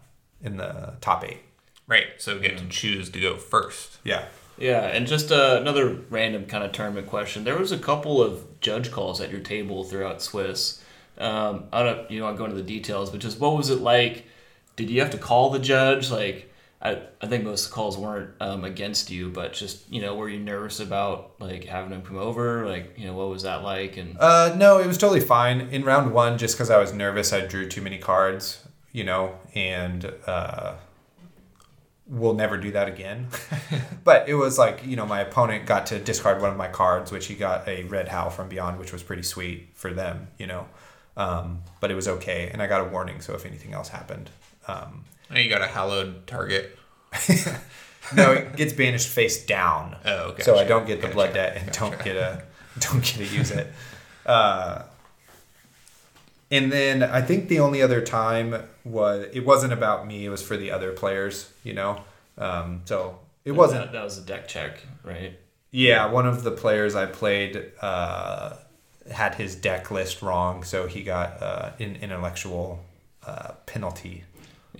in 0.41 0.57
the 0.57 0.93
top 1.01 1.26
eight. 1.26 1.41
Right. 1.88 2.07
So 2.18 2.36
we 2.36 2.41
get 2.41 2.57
to 2.59 2.68
choose 2.68 3.09
to 3.09 3.20
go 3.20 3.38
first. 3.38 3.97
Yeah. 4.03 4.26
Yeah, 4.57 4.82
and 4.82 5.07
just 5.07 5.32
uh, 5.32 5.57
another 5.59 5.97
random 6.11 6.45
kind 6.45 6.64
of 6.64 6.72
tournament 6.72 7.07
question. 7.07 7.43
There 7.43 7.57
was 7.57 7.72
a 7.72 7.78
couple 7.78 8.22
of 8.22 8.61
judge 8.61 8.91
calls 8.91 9.20
at 9.20 9.32
your 9.32 9.41
table 9.41 9.84
throughout 9.84 10.22
Swiss. 10.22 10.84
Um, 11.18 11.66
I 11.74 11.82
don't, 11.82 12.11
you 12.11 12.20
know, 12.20 12.28
I'll 12.28 12.36
go 12.36 12.45
into 12.45 12.55
the 12.55 12.61
details, 12.61 13.09
but 13.09 13.20
just 13.20 13.39
what 13.39 13.57
was 13.57 13.72
it 13.72 13.82
like? 13.82 14.28
Did 14.76 14.91
you 14.91 15.01
have 15.01 15.09
to 15.11 15.18
call 15.18 15.49
the 15.49 15.59
judge? 15.59 16.11
Like, 16.11 16.53
I, 16.84 17.02
I 17.22 17.28
think 17.28 17.46
most 17.46 17.72
calls 17.72 17.98
weren't 17.98 18.32
um, 18.42 18.66
against 18.66 19.10
you, 19.10 19.30
but 19.30 19.54
just 19.54 19.90
you 19.90 20.02
know, 20.02 20.16
were 20.16 20.28
you 20.28 20.40
nervous 20.40 20.82
about 20.82 21.40
like 21.40 21.64
having 21.64 21.92
him 21.92 22.02
come 22.02 22.18
over? 22.18 22.68
Like, 22.68 22.98
you 22.98 23.08
know, 23.08 23.14
what 23.14 23.30
was 23.30 23.44
that 23.44 23.64
like? 23.64 23.96
And 23.96 24.18
Uh, 24.20 24.54
no, 24.58 24.80
it 24.80 24.88
was 24.88 24.98
totally 24.98 25.22
fine. 25.22 25.62
In 25.62 25.86
round 25.86 26.14
one, 26.14 26.38
just 26.38 26.56
because 26.56 26.70
I 26.70 26.80
was 26.80 26.92
nervous, 26.92 27.32
I 27.32 27.46
drew 27.46 27.70
too 27.70 27.82
many 27.82 27.98
cards, 27.98 28.68
you 28.92 29.06
know, 29.06 29.38
and 29.56 30.12
uh, 30.28 30.76
we'll 32.06 32.34
never 32.34 32.58
do 32.58 32.72
that 32.72 32.90
again. 32.90 33.28
but 34.04 34.28
it 34.28 34.36
was 34.36 34.58
like, 34.58 34.86
you 34.86 34.98
know, 34.98 35.06
my 35.06 35.22
opponent 35.22 35.66
got 35.66 35.86
to 35.88 36.00
discard 36.00 36.42
one 36.42 36.52
of 36.52 36.58
my 36.58 36.68
cards, 36.68 37.14
which 37.14 37.28
he 37.28 37.36
got 37.36 37.66
a 37.66 37.84
red 37.86 38.10
howl 38.10 38.30
from 38.30 38.50
beyond, 38.50 38.78
which 38.78 38.92
was 38.92 39.02
pretty 39.04 39.24
sweet 39.24 39.70
for 39.74 39.94
them, 39.94 40.28
you 40.38 40.48
know. 40.48 40.68
Um, 41.16 41.62
but 41.80 41.92
it 41.92 41.96
was 41.96 42.10
okay, 42.10 42.50
and 42.52 42.62
I 42.62 42.68
got 42.68 42.82
a 42.82 42.90
warning, 42.90 43.22
so 43.22 43.36
if 43.36 43.46
anything 43.46 43.74
else 43.74 43.88
happened. 43.88 44.32
Um, 44.68 45.06
Now 45.30 45.39
you 45.39 45.49
got 45.49 45.61
a 45.61 45.67
hallowed 45.67 46.28
target. 46.28 46.78
no, 48.15 48.32
it 48.34 48.55
gets 48.55 48.74
banished 48.74 49.07
face 49.07 49.45
down. 49.45 49.95
Oh, 50.05 50.30
okay. 50.32 50.43
So 50.43 50.57
I 50.57 50.63
don't 50.63 50.86
get 50.86 50.97
the 50.97 51.07
Gotcha. 51.07 51.13
blood 51.13 51.34
debt 51.34 51.57
and 51.57 51.71
don't 51.71 52.03
get 52.03 52.15
a 52.15 52.43
don't 52.80 53.03
get 53.03 53.15
to 53.15 53.26
use 53.26 53.51
it. 53.51 53.71
Uh, 54.26 54.84
and 56.51 56.71
then 56.71 57.03
I 57.03 57.21
think 57.21 57.49
the 57.49 57.59
only 57.59 57.82
other 57.82 58.01
time 58.01 58.63
was 58.84 59.28
it 59.34 59.45
wasn't 59.45 59.74
about 59.74 60.05
me; 60.07 60.26
it 60.26 60.30
was 60.30 60.41
for 60.41 60.57
the 60.57 60.71
other 60.71 60.91
players. 60.91 61.51
You 61.63 61.74
know, 61.74 62.01
um, 62.38 62.82
so 62.86 63.19
it 63.45 63.51
wasn't. 63.51 63.86
that, 63.86 63.91
that 63.93 64.03
was 64.03 64.17
a 64.17 64.21
deck 64.21 64.47
check, 64.47 64.80
right? 65.03 65.39
Yeah, 65.71 66.11
one 66.11 66.28
of 66.28 66.43
the 66.43 66.51
players 66.51 66.93
I 66.93 67.07
played 67.07 67.71
uh, 67.82 68.53
had 69.11 69.36
his 69.36 69.55
deck 69.55 69.89
list 69.89 70.21
wrong, 70.21 70.63
so 70.63 70.86
he 70.86 71.01
got 71.03 71.41
uh, 71.41 71.71
an 71.80 71.95
intellectual 71.95 72.84
uh, 73.26 73.53
penalty. 73.65 74.24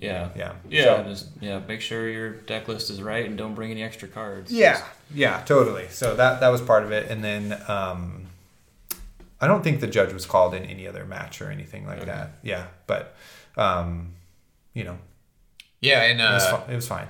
Yeah. 0.04 0.28
Yeah. 0.36 0.52
Yeah. 0.68 0.84
So- 0.84 1.04
just 1.10 1.26
yeah, 1.40 1.60
make 1.66 1.80
sure 1.80 2.08
your 2.08 2.30
deck 2.30 2.68
list 2.68 2.90
is 2.90 3.02
right 3.02 3.26
and 3.26 3.36
don't 3.38 3.54
bring 3.54 3.70
any 3.70 3.82
extra 3.82 4.08
cards. 4.08 4.52
Yeah, 4.52 4.82
yeah, 5.14 5.42
totally. 5.46 5.88
So 5.90 6.14
that 6.16 6.40
that 6.40 6.48
was 6.48 6.60
part 6.60 6.84
of 6.84 6.92
it, 6.92 7.10
and 7.10 7.22
then 7.24 7.60
um, 7.68 8.26
I 9.40 9.46
don't 9.46 9.62
think 9.62 9.80
the 9.80 9.86
judge 9.86 10.12
was 10.12 10.26
called 10.26 10.54
in 10.54 10.64
any 10.64 10.86
other 10.86 11.04
match 11.04 11.40
or 11.42 11.50
anything 11.50 11.86
like 11.86 11.98
Okay. 11.98 12.06
that. 12.06 12.30
Yeah, 12.42 12.66
but 12.86 13.14
um, 13.56 14.14
you 14.72 14.84
know, 14.84 14.98
Yeah, 15.80 16.02
and 16.02 16.20
it 16.20 16.24
was 16.24 16.42
uh, 16.44 16.56
fu- 16.58 16.72
it 16.72 16.76
was 16.76 16.88
fine. 16.88 17.08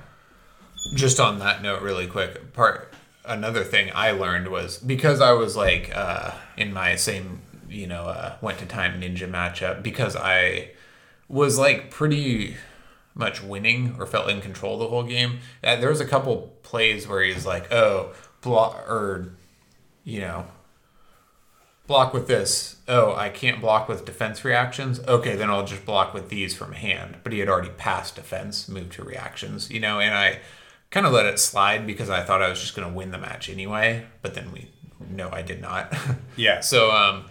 just 0.95 1.19
on 1.19 1.39
that 1.39 1.61
note 1.63 1.81
really 1.81 2.05
quick 2.07 2.53
part 2.53 2.93
another 3.27 3.63
thing 3.63 3.89
i 3.95 4.11
learned 4.11 4.47
was 4.49 4.77
because 4.77 5.19
i 5.19 5.31
was 5.31 5.55
like 5.55 5.89
uh, 5.95 6.29
in 6.57 6.71
my 6.71 6.95
same 6.95 7.41
you 7.67 7.87
know 7.87 8.03
uh, 8.03 8.35
went 8.39 8.59
to 8.59 8.67
time 8.67 9.01
ninja 9.01 9.27
matchup 9.27 9.81
because 9.81 10.15
i 10.15 10.69
was 11.27 11.57
like 11.57 11.89
pretty 11.89 12.55
much 13.15 13.41
winning 13.41 13.95
or 13.97 14.05
felt 14.05 14.29
in 14.29 14.41
control 14.41 14.77
the 14.77 14.87
whole 14.87 15.03
game. 15.03 15.39
Uh, 15.63 15.77
there 15.77 15.89
was 15.89 16.01
a 16.01 16.05
couple 16.05 16.53
plays 16.61 17.07
where 17.07 17.23
he's 17.23 17.45
like 17.45 17.71
oh 17.71 18.13
block 18.41 18.87
or 18.89 19.33
you 20.03 20.19
know 20.19 20.45
block 21.87 22.13
with 22.13 22.27
this. 22.27 22.75
Oh 22.87 23.15
i 23.15 23.29
can't 23.29 23.61
block 23.61 23.87
with 23.87 24.05
defense 24.05 24.43
reactions. 24.45 24.99
Okay 25.07 25.35
then 25.35 25.49
i'll 25.49 25.65
just 25.65 25.85
block 25.85 26.13
with 26.13 26.29
these 26.29 26.53
from 26.55 26.73
hand. 26.73 27.17
But 27.23 27.33
he 27.33 27.39
had 27.39 27.49
already 27.49 27.69
passed 27.69 28.15
defense 28.15 28.67
moved 28.67 28.93
to 28.93 29.03
reactions 29.03 29.71
you 29.71 29.79
know 29.79 29.99
and 29.99 30.13
i 30.13 30.39
kind 30.91 31.05
of 31.05 31.13
let 31.13 31.25
it 31.25 31.39
slide 31.39 31.85
because 31.87 32.09
i 32.09 32.21
thought 32.23 32.41
i 32.41 32.49
was 32.49 32.59
just 32.61 32.75
going 32.75 32.87
to 32.87 32.93
win 32.93 33.11
the 33.11 33.17
match 33.17 33.49
anyway 33.49 34.05
but 34.21 34.33
then 34.33 34.51
we 34.51 34.69
no 35.09 35.29
i 35.31 35.41
did 35.41 35.61
not. 35.61 35.93
Yeah. 36.37 36.59
so 36.61 36.91
um 36.91 37.25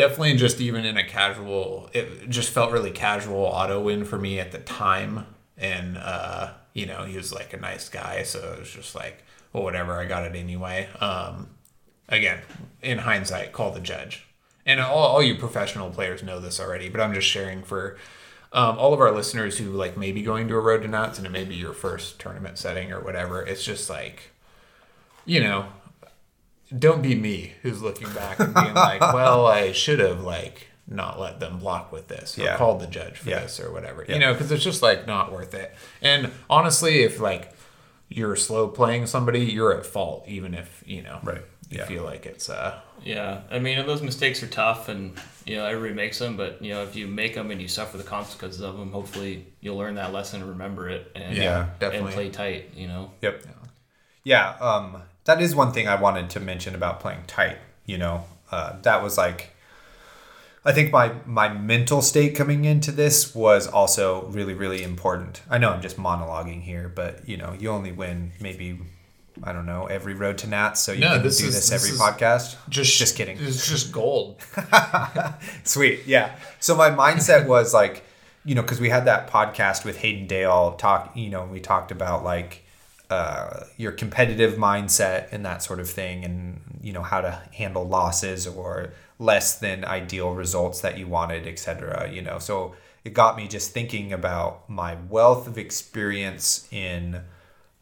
definitely 0.00 0.36
just 0.36 0.60
even 0.60 0.84
in 0.84 0.96
a 0.96 1.04
casual 1.04 1.90
it 1.92 2.28
just 2.30 2.50
felt 2.50 2.72
really 2.72 2.90
casual 2.90 3.44
auto 3.44 3.80
win 3.80 4.04
for 4.04 4.18
me 4.18 4.40
at 4.40 4.50
the 4.52 4.58
time. 4.58 5.26
And 5.58 5.98
uh 5.98 6.52
you 6.72 6.86
know 6.86 7.04
he 7.04 7.16
was 7.16 7.32
like 7.32 7.52
a 7.52 7.58
nice 7.58 7.88
guy 7.88 8.22
so 8.22 8.38
it 8.54 8.60
was 8.60 8.70
just 8.70 8.94
like 8.94 9.24
well 9.52 9.64
whatever 9.64 9.98
i 9.98 10.06
got 10.06 10.24
it 10.24 10.34
anyway. 10.34 10.88
Um 11.00 11.50
again 12.08 12.40
in 12.82 12.98
hindsight 12.98 13.52
call 13.52 13.70
the 13.70 13.80
judge. 13.80 14.26
And 14.66 14.80
all, 14.80 14.98
all 14.98 15.22
you 15.22 15.36
professional 15.36 15.90
players 15.90 16.22
know 16.22 16.40
this 16.40 16.58
already 16.60 16.88
but 16.88 17.00
i'm 17.00 17.12
just 17.12 17.28
sharing 17.28 17.62
for 17.62 17.98
um, 18.52 18.78
all 18.78 18.92
of 18.92 19.00
our 19.00 19.12
listeners 19.12 19.58
who 19.58 19.70
like 19.70 19.96
maybe 19.96 20.22
going 20.22 20.48
to 20.48 20.56
a 20.56 20.60
road 20.60 20.82
to 20.82 20.88
nuts 20.88 21.18
and 21.18 21.26
it 21.26 21.30
may 21.30 21.44
be 21.44 21.54
your 21.54 21.72
first 21.72 22.18
tournament 22.18 22.58
setting 22.58 22.90
or 22.90 23.00
whatever. 23.00 23.42
It's 23.42 23.62
just 23.62 23.88
like 23.88 24.30
you 25.24 25.40
know 25.40 25.66
don't 26.78 27.02
be 27.02 27.14
me 27.14 27.52
who's 27.62 27.82
looking 27.82 28.10
back 28.12 28.38
and 28.38 28.54
being 28.54 28.74
like 28.74 29.00
well 29.14 29.46
i 29.46 29.72
should 29.72 29.98
have 29.98 30.20
like 30.22 30.68
not 30.86 31.18
let 31.20 31.38
them 31.40 31.58
block 31.58 31.92
with 31.92 32.08
this 32.08 32.36
or 32.38 32.42
Yeah. 32.42 32.56
called 32.56 32.80
the 32.80 32.86
judge 32.86 33.18
for 33.18 33.30
Yeah. 33.30 33.40
this 33.40 33.58
or 33.60 33.72
whatever 33.72 34.04
Yeah. 34.06 34.14
you 34.14 34.20
know 34.20 34.32
because 34.32 34.50
it's 34.52 34.62
just 34.64 34.82
like 34.82 35.06
not 35.06 35.32
worth 35.32 35.54
it 35.54 35.74
and 36.02 36.30
honestly 36.48 37.02
if 37.02 37.18
like 37.20 37.52
you're 38.08 38.36
slow 38.36 38.66
playing 38.68 39.06
somebody 39.06 39.40
you're 39.44 39.72
at 39.76 39.86
fault 39.86 40.24
even 40.28 40.54
if 40.54 40.82
you 40.86 41.02
know 41.02 41.20
Right. 41.22 41.42
you 41.70 41.78
Yeah. 41.78 41.86
feel 41.86 42.02
like 42.04 42.26
it's 42.26 42.48
uh 42.50 42.80
Yeah, 43.02 43.40
I 43.50 43.58
mean, 43.60 43.86
those 43.86 44.02
mistakes 44.02 44.42
are 44.42 44.46
tough, 44.48 44.90
and 44.90 45.16
you 45.46 45.56
know 45.56 45.64
everybody 45.64 45.94
makes 45.94 46.18
them. 46.18 46.36
But 46.36 46.60
you 46.60 46.74
know, 46.74 46.82
if 46.82 46.94
you 46.96 47.06
make 47.06 47.34
them 47.34 47.50
and 47.50 47.58
you 47.62 47.66
suffer 47.66 47.96
the 47.96 48.04
consequences 48.04 48.60
of 48.60 48.76
them, 48.76 48.92
hopefully 48.92 49.46
you'll 49.62 49.78
learn 49.78 49.94
that 49.94 50.12
lesson 50.12 50.42
and 50.42 50.50
remember 50.50 50.90
it, 50.90 51.10
and 51.14 51.34
Yeah, 51.34 51.62
and 51.70 51.78
definitely. 51.78 52.12
play 52.12 52.28
tight. 52.28 52.70
You 52.76 52.88
know. 52.88 53.10
Yep. 53.22 53.46
Yeah. 54.22 54.50
Um, 54.60 55.00
that 55.30 55.40
is 55.40 55.54
one 55.54 55.72
thing 55.72 55.86
I 55.88 55.94
wanted 56.00 56.30
to 56.30 56.40
mention 56.40 56.74
about 56.74 57.00
playing 57.00 57.22
tight. 57.26 57.58
You 57.86 57.98
know, 57.98 58.24
uh, 58.50 58.80
that 58.82 59.02
was 59.02 59.16
like, 59.16 59.54
I 60.64 60.72
think 60.72 60.92
my 60.92 61.12
my 61.26 61.48
mental 61.48 62.02
state 62.02 62.34
coming 62.36 62.64
into 62.64 62.92
this 62.92 63.34
was 63.34 63.66
also 63.66 64.26
really 64.26 64.54
really 64.54 64.82
important. 64.82 65.42
I 65.48 65.58
know 65.58 65.70
I'm 65.70 65.80
just 65.82 65.96
monologuing 65.96 66.62
here, 66.62 66.88
but 66.94 67.28
you 67.28 67.36
know, 67.36 67.54
you 67.58 67.70
only 67.70 67.92
win 67.92 68.32
maybe. 68.40 68.78
I 69.42 69.52
don't 69.54 69.64
know 69.64 69.86
every 69.86 70.12
road 70.12 70.36
to 70.38 70.46
Nats, 70.48 70.80
so 70.82 70.92
you 70.92 71.00
No, 71.00 71.14
can 71.14 71.22
this 71.22 71.38
do 71.38 71.46
is- 71.46 71.54
this, 71.54 71.70
this 71.70 71.82
every 71.82 71.94
is 71.94 72.00
podcast. 72.00 72.56
just 72.68 72.98
just 72.98 73.16
kidding. 73.16 73.38
it's 73.40 73.66
just 73.66 73.90
gold 73.90 74.42
Sweet. 75.64 76.00
Yeah. 76.06 76.34
So 76.58 76.76
my 76.76 76.90
mindset 76.90 77.46
was 77.46 77.72
like, 77.72 78.04
you 78.44 78.54
know, 78.54 78.62
because 78.62 78.80
we 78.80 78.90
had 78.90 79.04
that 79.06 79.30
podcast 79.30 79.84
with 79.86 79.96
Hayden 79.98 80.26
Dale 80.26 80.72
talk, 80.72 81.12
you 81.16 81.30
know, 81.30 81.44
we 81.46 81.60
talked 81.60 81.90
about 81.90 82.22
like 82.24 82.64
uh, 83.10 83.64
your 83.76 83.92
competitive 83.92 84.54
mindset 84.54 85.32
and 85.32 85.44
that 85.44 85.62
sort 85.62 85.80
of 85.80 85.90
thing, 85.90 86.24
and, 86.24 86.60
you 86.80 86.92
know, 86.92 87.02
how 87.02 87.20
to 87.20 87.42
handle 87.52 87.84
losses 87.84 88.46
or 88.46 88.92
less 89.18 89.58
than 89.58 89.84
ideal 89.84 90.32
results 90.32 90.80
that 90.80 90.96
you 90.96 91.06
wanted, 91.06 91.46
etc. 91.46 92.10
You 92.10 92.22
know, 92.22 92.38
so 92.38 92.76
it 93.04 93.12
got 93.12 93.36
me 93.36 93.48
just 93.48 93.72
thinking 93.72 94.12
about 94.12 94.70
my 94.70 94.96
wealth 95.08 95.46
of 95.46 95.58
experience 95.58 96.68
in 96.70 97.20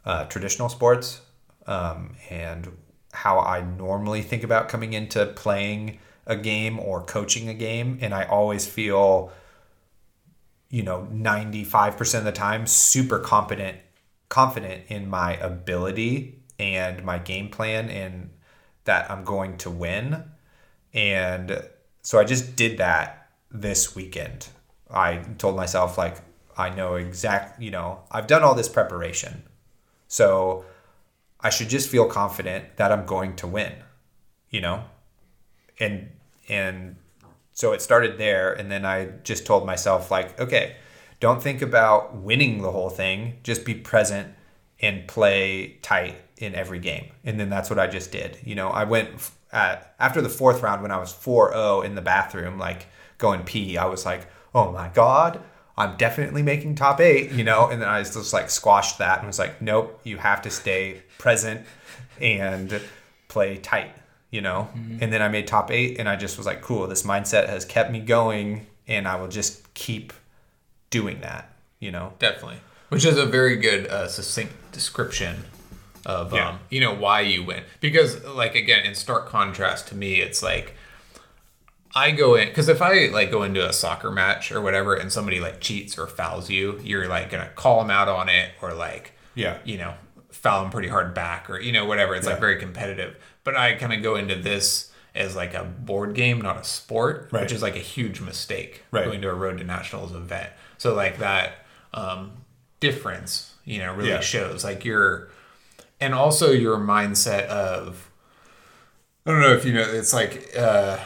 uh, 0.03 0.25
traditional 0.25 0.67
sports 0.67 1.21
um, 1.67 2.15
and 2.29 2.71
how 3.13 3.39
I 3.39 3.61
normally 3.61 4.21
think 4.21 4.43
about 4.43 4.69
coming 4.69 4.93
into 4.93 5.25
playing 5.27 5.99
a 6.25 6.35
game 6.35 6.79
or 6.79 7.03
coaching 7.03 7.49
a 7.49 7.53
game. 7.53 7.99
And 8.01 8.13
I 8.13 8.23
always 8.23 8.65
feel, 8.65 9.31
you 10.69 10.83
know, 10.83 11.07
95% 11.11 12.19
of 12.19 12.23
the 12.23 12.31
time 12.31 12.65
super 12.65 13.19
competent 13.19 13.77
confident 14.29 14.85
in 14.87 15.09
my 15.09 15.35
ability 15.37 16.39
and 16.57 17.03
my 17.03 17.17
game 17.17 17.49
plan 17.49 17.89
and 17.89 18.29
that 18.85 19.09
I'm 19.09 19.23
going 19.23 19.57
to 19.57 19.69
win. 19.69 20.23
And 20.93 21.63
so 22.01 22.19
I 22.19 22.23
just 22.23 22.55
did 22.55 22.77
that 22.77 23.29
this 23.51 23.95
weekend. 23.95 24.47
I 24.89 25.17
told 25.37 25.55
myself 25.55 25.97
like 25.97 26.17
I 26.57 26.69
know 26.69 26.95
exact, 26.95 27.61
you 27.61 27.71
know, 27.71 28.01
I've 28.11 28.27
done 28.27 28.43
all 28.43 28.55
this 28.55 28.69
preparation. 28.69 29.43
So 30.07 30.65
I 31.39 31.49
should 31.49 31.69
just 31.69 31.89
feel 31.89 32.05
confident 32.05 32.77
that 32.77 32.91
I'm 32.91 33.05
going 33.05 33.35
to 33.37 33.47
win, 33.47 33.73
you 34.49 34.61
know? 34.61 34.83
And 35.79 36.09
and 36.49 36.97
so 37.53 37.71
it 37.71 37.81
started 37.81 38.17
there 38.17 38.53
and 38.53 38.71
then 38.71 38.85
I 38.85 39.05
just 39.23 39.45
told 39.45 39.65
myself 39.65 40.11
like, 40.11 40.39
okay, 40.39 40.75
don't 41.19 41.41
think 41.41 41.61
about 41.61 42.15
winning 42.15 42.61
the 42.61 42.71
whole 42.71 42.89
thing, 42.89 43.37
just 43.43 43.65
be 43.65 43.75
present 43.75 44.33
and 44.81 45.07
play 45.07 45.77
tight 45.81 46.15
in 46.37 46.55
every 46.55 46.79
game. 46.79 47.11
And 47.23 47.39
then 47.39 47.49
that's 47.49 47.69
what 47.69 47.79
I 47.79 47.87
just 47.87 48.11
did. 48.11 48.37
You 48.43 48.55
know, 48.55 48.69
I 48.69 48.85
went 48.85 49.09
at 49.51 49.95
after 49.99 50.21
the 50.21 50.29
fourth 50.29 50.61
round 50.61 50.81
when 50.81 50.91
I 50.91 50.97
was 50.97 51.13
4-0 51.13 51.83
in 51.83 51.95
the 51.95 52.01
bathroom 52.01 52.57
like 52.57 52.87
going 53.17 53.43
pee, 53.43 53.77
I 53.77 53.85
was 53.85 54.05
like, 54.05 54.27
"Oh 54.55 54.71
my 54.71 54.89
god, 54.89 55.41
I'm 55.79 55.95
definitely 55.95 56.43
making 56.43 56.75
top 56.75 56.99
eight, 56.99 57.31
you 57.31 57.45
know, 57.45 57.69
and 57.69 57.81
then 57.81 57.87
I 57.87 58.03
just 58.03 58.33
like 58.33 58.49
squashed 58.49 58.97
that 58.97 59.19
and 59.19 59.27
was 59.27 59.39
like, 59.39 59.61
nope, 59.61 60.01
you 60.03 60.17
have 60.17 60.41
to 60.41 60.49
stay 60.49 61.01
present 61.17 61.65
and 62.19 62.81
play 63.29 63.55
tight, 63.55 63.95
you 64.29 64.41
know. 64.41 64.67
Mm-hmm. 64.75 64.97
And 65.01 65.13
then 65.13 65.21
I 65.21 65.29
made 65.29 65.47
top 65.47 65.71
eight, 65.71 65.97
and 65.97 66.09
I 66.09 66.17
just 66.17 66.37
was 66.37 66.45
like, 66.45 66.61
cool, 66.61 66.85
this 66.87 67.03
mindset 67.03 67.47
has 67.47 67.63
kept 67.63 67.91
me 67.91 68.01
going, 68.01 68.67
and 68.89 69.07
I 69.07 69.15
will 69.15 69.29
just 69.29 69.73
keep 69.73 70.11
doing 70.89 71.21
that, 71.21 71.51
you 71.79 71.91
know. 71.91 72.13
Definitely, 72.19 72.59
which 72.89 73.05
is 73.05 73.17
a 73.17 73.25
very 73.25 73.55
good 73.55 73.87
uh, 73.87 74.07
succinct 74.07 74.53
description 74.71 75.43
of 76.05 76.33
yeah. 76.33 76.49
um, 76.49 76.59
you 76.69 76.79
know 76.79 76.95
why 76.95 77.21
you 77.21 77.43
win 77.43 77.61
because 77.81 78.23
like 78.23 78.55
again 78.55 78.85
in 78.85 78.95
stark 78.95 79.27
contrast 79.27 79.85
to 79.89 79.95
me 79.95 80.21
it's 80.21 80.41
like 80.41 80.73
I 81.95 82.11
go 82.11 82.35
in 82.35 82.47
because 82.47 82.69
if 82.69 82.81
I 82.81 83.07
like 83.07 83.31
go 83.31 83.43
into 83.43 83.67
a 83.67 83.73
soccer 83.73 84.11
match 84.11 84.51
or 84.51 84.61
whatever 84.61 84.93
and 84.93 85.11
somebody 85.11 85.39
like 85.39 85.59
cheats 85.59 85.97
or 85.97 86.07
fouls 86.07 86.49
you, 86.49 86.79
you're 86.83 87.07
like 87.07 87.29
gonna 87.31 87.49
call 87.55 87.79
them 87.81 87.89
out 87.89 88.07
on 88.07 88.29
it 88.29 88.51
or 88.61 88.73
like 88.73 89.13
yeah, 89.35 89.57
you 89.63 89.77
know, 89.77 89.93
foul 90.29 90.63
them 90.63 90.71
pretty 90.71 90.89
hard 90.89 91.13
back 91.13 91.49
or 91.49 91.59
you 91.59 91.71
know 91.71 91.85
whatever. 91.85 92.15
It's 92.15 92.25
yeah. 92.25 92.33
like 92.33 92.39
very 92.39 92.59
competitive. 92.59 93.15
But 93.43 93.55
I 93.55 93.73
kind 93.73 93.93
of 93.93 94.03
go 94.03 94.15
into 94.15 94.35
this 94.35 94.88
as 95.19 95.35
like 95.35 95.53
a 95.53 95.63
board 95.63 96.15
game, 96.15 96.41
not 96.41 96.57
a 96.57 96.63
sport, 96.63 97.29
right. 97.31 97.43
which 97.43 97.51
is 97.51 97.61
like 97.61 97.75
a 97.75 97.79
huge 97.79 98.21
mistake 98.21 98.83
right. 98.89 99.05
going 99.05 99.21
to 99.21 99.29
a 99.29 99.35
road 99.35 99.59
to 99.59 99.63
nationals 99.63 100.15
event. 100.15 100.49
So 100.79 100.95
like 100.95 101.19
that 101.19 101.65
um, 101.93 102.31
difference, 102.79 103.53
you 103.65 103.77
know, 103.77 103.93
really 103.93 104.09
yeah. 104.09 104.21
shows 104.21 104.63
like 104.63 104.83
your 104.83 105.29
and 106.01 106.15
also 106.15 106.51
your 106.51 106.77
mindset 106.77 107.45
of 107.45 108.09
I 109.25 109.31
don't 109.31 109.41
know 109.41 109.53
if 109.53 109.65
you 109.65 109.73
know 109.73 109.81
it's 109.81 110.13
like. 110.13 110.57
uh 110.57 110.97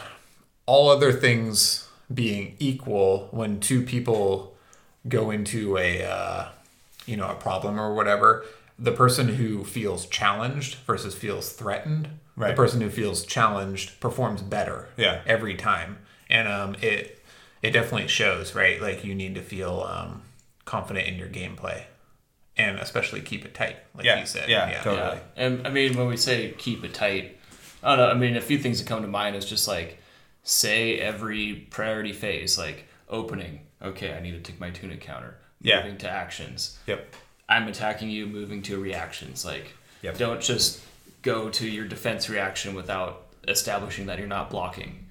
all 0.65 0.89
other 0.89 1.11
things 1.11 1.89
being 2.13 2.55
equal, 2.59 3.27
when 3.31 3.59
two 3.59 3.83
people 3.83 4.55
go 5.07 5.31
into 5.31 5.77
a 5.77 6.03
uh, 6.03 6.47
you 7.05 7.17
know 7.17 7.27
a 7.27 7.35
problem 7.35 7.79
or 7.79 7.93
whatever, 7.93 8.45
the 8.77 8.91
person 8.91 9.29
who 9.29 9.63
feels 9.63 10.05
challenged 10.07 10.75
versus 10.85 11.15
feels 11.15 11.51
threatened, 11.51 12.09
right. 12.35 12.49
the 12.49 12.55
person 12.55 12.81
who 12.81 12.89
feels 12.89 13.25
challenged 13.25 13.99
performs 13.99 14.41
better. 14.41 14.89
Yeah. 14.97 15.21
every 15.25 15.55
time, 15.55 15.99
and 16.29 16.47
um, 16.47 16.75
it 16.81 17.21
it 17.61 17.71
definitely 17.71 18.07
shows, 18.07 18.53
right? 18.55 18.81
Like 18.81 19.03
you 19.03 19.15
need 19.15 19.35
to 19.35 19.41
feel 19.41 19.87
um, 19.89 20.21
confident 20.65 21.07
in 21.07 21.15
your 21.15 21.29
gameplay. 21.29 21.83
And 22.55 22.77
especially 22.77 23.21
keep 23.21 23.45
it 23.45 23.55
tight, 23.55 23.77
like 23.95 24.05
yeah. 24.05 24.19
you 24.19 24.27
said. 24.27 24.47
Yeah, 24.47 24.69
yeah, 24.69 24.81
totally. 24.83 25.17
Yeah. 25.17 25.43
And 25.43 25.65
I 25.65 25.71
mean, 25.71 25.97
when 25.97 26.07
we 26.07 26.17
say 26.17 26.53
keep 26.55 26.83
it 26.83 26.93
tight, 26.93 27.39
I 27.81 27.95
don't 27.95 28.05
know. 28.05 28.11
I 28.11 28.13
mean, 28.13 28.37
a 28.37 28.41
few 28.41 28.59
things 28.59 28.77
that 28.77 28.87
come 28.87 29.01
to 29.01 29.07
mind 29.07 29.35
is 29.35 29.43
just 29.43 29.67
like 29.67 29.97
say 30.43 30.99
every 30.99 31.67
priority 31.71 32.13
phase, 32.13 32.55
like 32.55 32.87
opening. 33.09 33.61
Okay, 33.81 34.13
I 34.13 34.19
need 34.19 34.31
to 34.31 34.39
take 34.39 34.59
my 34.59 34.69
tunic 34.69 35.01
counter. 35.01 35.37
Yeah. 35.61 35.81
Moving 35.81 35.97
to 35.99 36.09
actions. 36.09 36.77
Yep. 36.85 37.15
I'm 37.53 37.67
attacking 37.67 38.09
you. 38.09 38.25
Moving 38.25 38.61
to 38.63 38.79
reactions. 38.79 39.45
Like, 39.45 39.73
yep. 40.01 40.17
don't 40.17 40.41
just 40.41 40.81
go 41.21 41.49
to 41.49 41.67
your 41.67 41.85
defense 41.85 42.29
reaction 42.29 42.75
without 42.75 43.25
establishing 43.47 44.07
that 44.07 44.19
you're 44.19 44.27
not 44.27 44.49
blocking. 44.49 45.05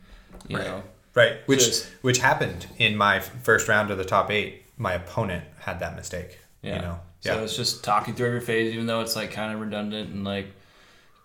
You 0.48 0.58
right. 0.58 0.66
know. 0.66 0.82
Right. 1.14 1.36
Which 1.46 1.84
which 2.00 2.18
happened 2.18 2.66
in 2.78 2.96
my 2.96 3.20
first 3.20 3.68
round 3.68 3.90
of 3.90 3.98
the 3.98 4.04
top 4.04 4.30
eight. 4.30 4.62
My 4.76 4.94
opponent 4.94 5.44
had 5.60 5.80
that 5.80 5.96
mistake. 5.96 6.38
Yeah. 6.62 6.76
You 6.76 6.82
know. 6.82 7.00
Yeah. 7.22 7.34
So 7.34 7.44
it's 7.44 7.56
just 7.56 7.84
talking 7.84 8.14
through 8.14 8.26
every 8.28 8.40
phase, 8.40 8.72
even 8.72 8.86
though 8.86 9.00
it's 9.00 9.14
like 9.14 9.30
kind 9.30 9.54
of 9.54 9.60
redundant 9.60 10.10
and 10.10 10.24
like, 10.24 10.48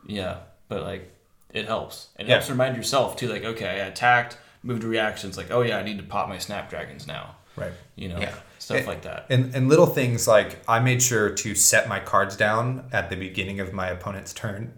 yeah, 0.06 0.38
but 0.68 0.84
like 0.84 1.12
it 1.52 1.66
helps. 1.66 2.10
And 2.18 2.28
it 2.28 2.30
yeah. 2.30 2.38
helps 2.38 2.50
remind 2.50 2.76
yourself 2.76 3.16
too, 3.16 3.28
like, 3.28 3.44
okay, 3.44 3.68
I 3.68 3.88
attacked, 3.88 4.38
moved 4.62 4.82
to 4.82 4.88
reactions, 4.88 5.38
like, 5.38 5.50
oh 5.50 5.62
yeah, 5.62 5.78
I 5.78 5.84
need 5.84 5.98
to 5.98 6.04
pop 6.04 6.30
my 6.30 6.38
snapdragons 6.38 7.08
now. 7.08 7.36
Right. 7.56 7.72
You 7.96 8.10
know, 8.10 8.20
yeah. 8.20 8.36
Stuff 8.68 8.78
and, 8.80 8.88
like 8.88 9.02
that. 9.04 9.26
And 9.30 9.56
and 9.56 9.70
little 9.70 9.86
things 9.86 10.28
like 10.28 10.62
I 10.68 10.80
made 10.80 11.02
sure 11.02 11.30
to 11.30 11.56
set 11.56 11.88
my 11.88 12.00
cards 12.00 12.36
down 12.36 12.88
at 12.92 13.10
the 13.10 13.16
beginning 13.16 13.60
of 13.60 13.74
my 13.74 13.88
opponent's 13.88 14.34
turn 14.34 14.78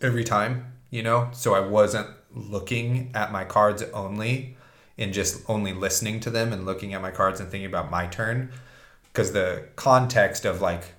every 0.00 0.24
time, 0.24 0.72
you 0.90 1.02
know, 1.02 1.28
so 1.32 1.54
I 1.54 1.60
wasn't 1.60 2.08
looking 2.34 3.10
at 3.14 3.32
my 3.32 3.44
cards 3.44 3.82
only 3.94 4.56
and 4.98 5.12
just 5.12 5.42
only 5.48 5.72
listening 5.72 6.20
to 6.20 6.30
them 6.30 6.52
and 6.52 6.66
looking 6.66 6.94
at 6.94 7.00
my 7.02 7.10
cards 7.10 7.40
and 7.40 7.50
thinking 7.50 7.66
about 7.66 7.90
my 7.90 8.06
turn 8.06 8.52
because 9.04 9.32
the 9.32 9.68
context 9.76 10.44
of 10.44 10.60
like 10.60 10.94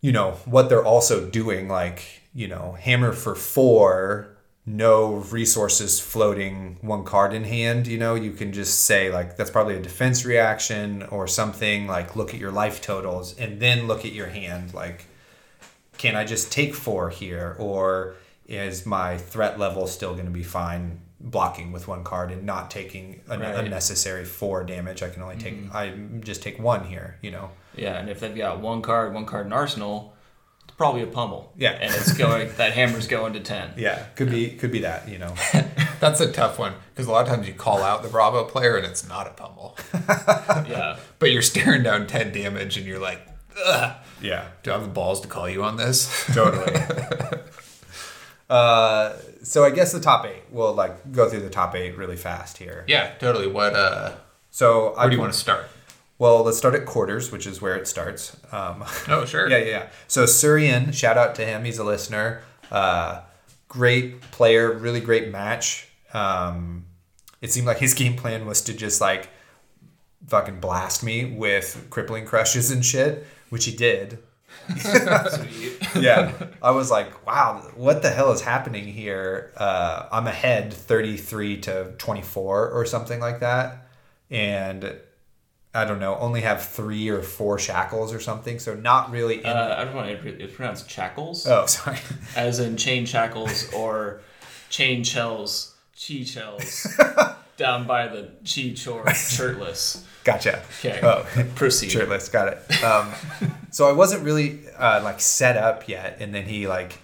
you 0.00 0.12
know 0.12 0.32
what 0.44 0.68
they're 0.68 0.84
also 0.84 1.28
doing 1.28 1.68
like 1.68 2.22
you 2.34 2.48
know, 2.48 2.72
hammer 2.80 3.12
for 3.12 3.34
four, 3.34 4.31
no 4.64 5.14
resources 5.14 5.98
floating, 5.98 6.78
one 6.82 7.04
card 7.04 7.32
in 7.34 7.44
hand, 7.44 7.86
you 7.86 7.98
know, 7.98 8.14
you 8.14 8.30
can 8.30 8.52
just 8.52 8.80
say 8.80 9.12
like 9.12 9.36
that's 9.36 9.50
probably 9.50 9.74
a 9.74 9.82
defense 9.82 10.24
reaction 10.24 11.02
or 11.04 11.26
something 11.26 11.86
like 11.86 12.14
look 12.14 12.32
at 12.32 12.38
your 12.38 12.52
life 12.52 12.80
totals 12.80 13.36
and 13.38 13.60
then 13.60 13.88
look 13.88 14.04
at 14.04 14.12
your 14.12 14.28
hand 14.28 14.72
like 14.72 15.06
can 15.98 16.16
I 16.16 16.24
just 16.24 16.52
take 16.52 16.74
four 16.74 17.10
here 17.10 17.56
or 17.58 18.14
is 18.46 18.86
my 18.86 19.18
threat 19.18 19.58
level 19.58 19.86
still 19.86 20.14
going 20.14 20.26
to 20.26 20.32
be 20.32 20.42
fine 20.42 21.00
blocking 21.20 21.70
with 21.70 21.86
one 21.86 22.02
card 22.02 22.32
and 22.32 22.44
not 22.44 22.70
taking 22.70 23.20
an 23.28 23.40
right. 23.40 23.54
unnecessary 23.54 24.24
four 24.24 24.64
damage? 24.64 25.02
I 25.02 25.10
can 25.10 25.22
only 25.22 25.36
take 25.36 25.54
mm-hmm. 25.54 25.76
I 25.76 25.90
just 26.24 26.42
take 26.42 26.58
one 26.58 26.84
here, 26.84 27.18
you 27.22 27.30
know. 27.30 27.50
Yeah, 27.76 27.98
and 27.98 28.08
if 28.10 28.20
they've 28.20 28.34
got 28.34 28.60
one 28.60 28.82
card, 28.82 29.14
one 29.14 29.26
card 29.26 29.46
in 29.46 29.52
arsenal, 29.52 30.14
probably 30.76 31.02
a 31.02 31.06
pummel. 31.06 31.52
Yeah. 31.56 31.72
And 31.72 31.94
it's 31.94 32.12
going 32.12 32.50
that 32.56 32.72
hammer's 32.72 33.06
going 33.06 33.32
to 33.34 33.40
ten. 33.40 33.72
Yeah, 33.76 34.04
could 34.16 34.30
be 34.30 34.50
could 34.50 34.72
be 34.72 34.80
that, 34.80 35.08
you 35.08 35.18
know. 35.18 35.34
That's 36.00 36.20
a 36.20 36.30
tough 36.30 36.58
one 36.58 36.74
because 36.94 37.06
a 37.06 37.12
lot 37.12 37.22
of 37.22 37.28
times 37.28 37.46
you 37.46 37.54
call 37.54 37.82
out 37.82 38.02
the 38.02 38.08
Bravo 38.08 38.44
player 38.44 38.76
and 38.76 38.86
it's 38.86 39.08
not 39.08 39.26
a 39.26 39.30
pummel. 39.30 39.76
yeah. 40.68 40.98
But 41.18 41.30
you're 41.30 41.42
staring 41.42 41.82
down 41.82 42.06
ten 42.06 42.32
damage 42.32 42.76
and 42.76 42.86
you're 42.86 42.98
like, 43.00 43.20
Ugh. 43.64 43.96
Yeah. 44.20 44.48
Do 44.62 44.70
I 44.70 44.74
have 44.74 44.82
the 44.82 44.88
balls 44.88 45.20
to 45.22 45.28
call 45.28 45.48
you 45.48 45.64
on 45.64 45.76
this? 45.76 46.26
Totally. 46.32 46.80
uh, 48.48 49.16
so 49.42 49.64
I 49.64 49.70
guess 49.70 49.92
the 49.92 50.00
top 50.00 50.24
eight. 50.26 50.42
We'll 50.50 50.74
like 50.74 51.12
go 51.12 51.28
through 51.28 51.40
the 51.40 51.50
top 51.50 51.74
eight 51.74 51.96
really 51.96 52.16
fast 52.16 52.58
here. 52.58 52.84
Yeah, 52.86 53.14
totally. 53.18 53.46
What 53.46 53.74
uh 53.74 54.12
so 54.50 54.90
where 54.90 55.00
I, 55.00 55.08
do 55.08 55.14
you 55.14 55.20
want 55.20 55.32
to 55.32 55.38
start? 55.38 55.66
Well, 56.22 56.44
let's 56.44 56.56
start 56.56 56.76
at 56.76 56.86
quarters, 56.86 57.32
which 57.32 57.48
is 57.48 57.60
where 57.60 57.74
it 57.74 57.88
starts. 57.88 58.36
Um, 58.52 58.84
oh, 59.08 59.24
sure. 59.24 59.48
yeah, 59.50 59.56
yeah, 59.56 59.64
yeah. 59.64 59.88
So 60.06 60.22
Surian, 60.22 60.94
shout 60.94 61.18
out 61.18 61.34
to 61.34 61.44
him. 61.44 61.64
He's 61.64 61.78
a 61.78 61.84
listener. 61.84 62.42
Uh, 62.70 63.22
great 63.66 64.20
player, 64.30 64.72
really 64.72 65.00
great 65.00 65.32
match. 65.32 65.88
Um, 66.14 66.84
it 67.40 67.50
seemed 67.50 67.66
like 67.66 67.78
his 67.78 67.94
game 67.94 68.14
plan 68.14 68.46
was 68.46 68.60
to 68.62 68.72
just 68.72 69.00
like 69.00 69.30
fucking 70.28 70.60
blast 70.60 71.02
me 71.02 71.24
with 71.24 71.88
crippling 71.90 72.24
crushes 72.24 72.70
and 72.70 72.84
shit, 72.84 73.26
which 73.48 73.64
he 73.64 73.74
did. 73.74 74.20
yeah, 75.96 76.32
I 76.62 76.70
was 76.70 76.88
like, 76.88 77.26
wow, 77.26 77.68
what 77.74 78.02
the 78.02 78.10
hell 78.10 78.30
is 78.30 78.42
happening 78.42 78.84
here? 78.84 79.50
Uh, 79.56 80.06
I'm 80.12 80.28
ahead 80.28 80.72
33 80.72 81.62
to 81.62 81.94
24 81.98 82.70
or 82.70 82.86
something 82.86 83.18
like 83.18 83.40
that. 83.40 83.88
And 84.30 85.00
I 85.74 85.86
don't 85.86 86.00
know, 86.00 86.16
only 86.18 86.42
have 86.42 86.62
three 86.62 87.08
or 87.08 87.22
four 87.22 87.58
shackles 87.58 88.12
or 88.12 88.20
something. 88.20 88.58
So 88.58 88.74
not 88.74 89.10
really. 89.10 89.38
In... 89.38 89.46
Uh, 89.46 89.76
I 89.78 89.84
don't 89.84 89.94
want 89.94 90.22
to. 90.22 90.42
It's 90.42 90.54
pronounced 90.54 90.90
shackles. 90.90 91.46
Oh, 91.46 91.66
sorry. 91.66 91.98
As 92.36 92.58
in 92.58 92.76
chain 92.76 93.06
shackles 93.06 93.72
or 93.72 94.20
chain 94.68 95.02
shells, 95.02 95.74
chi 95.94 96.24
shells, 96.24 96.86
down 97.56 97.86
by 97.86 98.08
the 98.08 98.30
chi 98.44 98.74
chore 98.74 99.08
shirtless. 99.14 100.06
Gotcha. 100.24 100.62
Okay. 100.78 101.00
Oh, 101.02 101.26
proceed. 101.54 101.90
Shirtless. 101.90 102.28
Got 102.28 102.48
it. 102.48 102.84
Um, 102.84 103.10
so 103.70 103.88
I 103.88 103.92
wasn't 103.92 104.24
really 104.24 104.60
uh, 104.78 105.00
like 105.02 105.20
set 105.20 105.56
up 105.56 105.88
yet, 105.88 106.18
and 106.20 106.34
then 106.34 106.44
he 106.44 106.68
like 106.68 106.98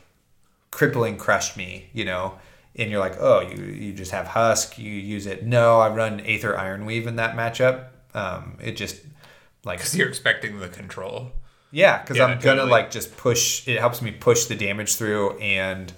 crippling 0.70 1.16
crushed 1.16 1.56
me. 1.56 1.88
You 1.94 2.04
know. 2.04 2.38
And 2.76 2.92
you're 2.92 3.00
like, 3.00 3.16
oh, 3.18 3.40
you, 3.40 3.64
you 3.64 3.92
just 3.92 4.12
have 4.12 4.28
husk, 4.28 4.78
you 4.78 4.92
use 4.92 5.26
it. 5.26 5.44
No, 5.44 5.80
I 5.80 5.88
run 5.88 6.20
Aether 6.20 6.54
Ironweave 6.54 7.08
in 7.08 7.16
that 7.16 7.34
matchup 7.34 7.86
um, 8.18 8.56
it 8.60 8.76
just 8.76 9.00
like 9.64 9.78
because 9.78 9.96
you're 9.96 10.08
expecting 10.08 10.58
the 10.58 10.68
control. 10.68 11.32
Yeah, 11.70 12.00
because 12.00 12.16
Yeah, 12.16 12.26
I'm 12.26 12.40
gonna 12.40 12.64
like 12.64 12.90
just 12.90 13.16
push. 13.16 13.66
It 13.68 13.78
helps 13.78 14.02
me 14.02 14.10
push 14.10 14.46
the 14.46 14.54
damage 14.54 14.96
through, 14.96 15.38
and 15.38 15.92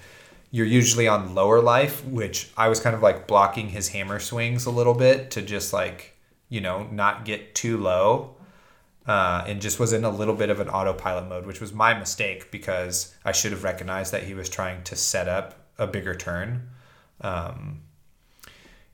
you're 0.51 0.67
usually 0.67 1.09
on 1.09 1.35
lower 1.35 1.61
life, 1.61 2.05
which 2.05 2.51
I 2.57 2.69
was 2.69 2.81
kind 2.81 2.95
of 2.95 3.03
like 3.03 3.27
blocking 3.27 3.69
his 3.69 3.89
hammer 3.89 4.19
swings 4.19 4.67
a 4.67 4.71
little 4.71 4.95
bit 4.95 5.31
to 5.33 5.43
just 5.43 5.73
like 5.73 6.17
you 6.49 6.61
know 6.61 6.85
not 6.91 7.25
get 7.25 7.55
too 7.55 7.79
low, 7.79 8.37
uh, 9.07 9.45
and 9.47 9.63
just 9.63 9.79
was 9.79 9.93
in 9.93 10.05
a 10.05 10.11
little 10.11 10.35
bit 10.35 10.51
of 10.51 10.61
an 10.61 10.69
autopilot 10.69 11.29
mode, 11.29 11.47
which 11.47 11.61
was 11.61 11.73
my 11.73 11.95
mistake 11.95 12.51
because 12.51 13.15
I 13.25 13.33
should 13.33 13.53
have 13.53 13.65
recognized 13.65 14.13
that 14.13 14.25
he 14.25 14.35
was 14.35 14.49
trying 14.49 14.83
to 14.85 14.97
set 14.97 15.29
up 15.29 15.55
a 15.79 15.87
bigger 15.87 16.15
turn. 16.15 16.69
Um, 17.23 17.83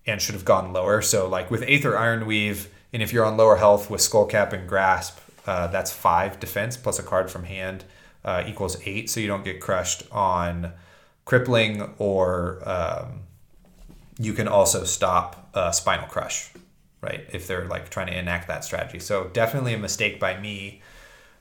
and 0.06 0.22
should 0.22 0.34
have 0.34 0.44
gone 0.44 0.72
lower. 0.72 1.02
So 1.02 1.28
like 1.28 1.50
with 1.50 1.62
Aether 1.62 1.92
Ironweave, 1.92 2.68
and 2.92 3.02
if 3.02 3.12
you're 3.12 3.24
on 3.24 3.36
lower 3.36 3.56
health 3.56 3.90
with 3.90 4.00
Skullcap 4.00 4.52
and 4.52 4.68
Grasp, 4.68 5.18
uh, 5.46 5.66
that's 5.68 5.92
five 5.92 6.40
defense 6.40 6.76
plus 6.76 6.98
a 6.98 7.02
card 7.02 7.30
from 7.30 7.44
hand 7.44 7.84
uh, 8.24 8.42
equals 8.46 8.76
eight. 8.84 9.08
So 9.10 9.20
you 9.20 9.26
don't 9.26 9.44
get 9.44 9.60
crushed 9.60 10.02
on 10.10 10.72
crippling, 11.24 11.94
or 11.98 12.62
um, 12.68 13.20
you 14.18 14.32
can 14.32 14.48
also 14.48 14.84
stop 14.84 15.50
uh, 15.54 15.70
Spinal 15.70 16.06
Crush, 16.06 16.50
right? 17.00 17.26
If 17.32 17.46
they're 17.46 17.66
like 17.66 17.90
trying 17.90 18.08
to 18.08 18.18
enact 18.18 18.48
that 18.48 18.64
strategy. 18.64 18.98
So 18.98 19.28
definitely 19.32 19.74
a 19.74 19.78
mistake 19.78 20.18
by 20.18 20.38
me. 20.38 20.82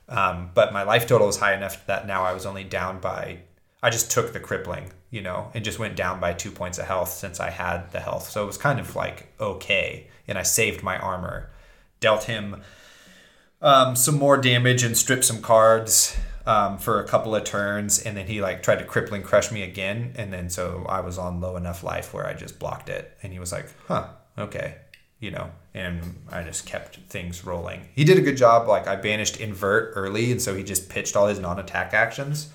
Um, 0.08 0.50
but 0.54 0.72
my 0.72 0.84
life 0.84 1.06
total 1.08 1.26
was 1.26 1.38
high 1.38 1.54
enough 1.54 1.84
that 1.86 2.06
now 2.06 2.22
I 2.22 2.32
was 2.32 2.46
only 2.46 2.64
down 2.64 3.00
by. 3.00 3.38
I 3.86 3.90
just 3.90 4.10
took 4.10 4.32
the 4.32 4.40
crippling, 4.40 4.90
you 5.10 5.22
know, 5.22 5.48
and 5.54 5.64
just 5.64 5.78
went 5.78 5.94
down 5.94 6.18
by 6.18 6.32
two 6.32 6.50
points 6.50 6.76
of 6.78 6.86
health 6.86 7.10
since 7.10 7.38
I 7.38 7.50
had 7.50 7.92
the 7.92 8.00
health. 8.00 8.28
So 8.28 8.42
it 8.42 8.46
was 8.46 8.58
kind 8.58 8.80
of 8.80 8.96
like 8.96 9.32
okay, 9.38 10.08
and 10.26 10.36
I 10.36 10.42
saved 10.42 10.82
my 10.82 10.98
armor, 10.98 11.50
dealt 12.00 12.24
him 12.24 12.62
um, 13.62 13.94
some 13.94 14.18
more 14.18 14.38
damage 14.38 14.82
and 14.82 14.98
stripped 14.98 15.24
some 15.24 15.40
cards 15.40 16.18
um, 16.46 16.78
for 16.78 17.00
a 17.00 17.06
couple 17.06 17.36
of 17.36 17.44
turns, 17.44 18.00
and 18.02 18.16
then 18.16 18.26
he 18.26 18.42
like 18.42 18.64
tried 18.64 18.80
to 18.80 18.84
crippling 18.84 19.22
crush 19.22 19.52
me 19.52 19.62
again, 19.62 20.14
and 20.16 20.32
then 20.32 20.50
so 20.50 20.84
I 20.88 20.98
was 20.98 21.16
on 21.16 21.40
low 21.40 21.54
enough 21.54 21.84
life 21.84 22.12
where 22.12 22.26
I 22.26 22.34
just 22.34 22.58
blocked 22.58 22.88
it, 22.88 23.16
and 23.22 23.32
he 23.32 23.38
was 23.38 23.52
like, 23.52 23.68
"Huh, 23.86 24.08
okay," 24.36 24.78
you 25.20 25.30
know, 25.30 25.50
and 25.74 26.24
I 26.32 26.42
just 26.42 26.66
kept 26.66 26.96
things 27.08 27.44
rolling. 27.44 27.82
He 27.94 28.02
did 28.02 28.18
a 28.18 28.22
good 28.22 28.36
job. 28.36 28.66
Like 28.66 28.88
I 28.88 28.96
banished 28.96 29.36
invert 29.36 29.92
early, 29.94 30.32
and 30.32 30.42
so 30.42 30.56
he 30.56 30.64
just 30.64 30.88
pitched 30.88 31.14
all 31.14 31.28
his 31.28 31.38
non-attack 31.38 31.94
actions, 31.94 32.48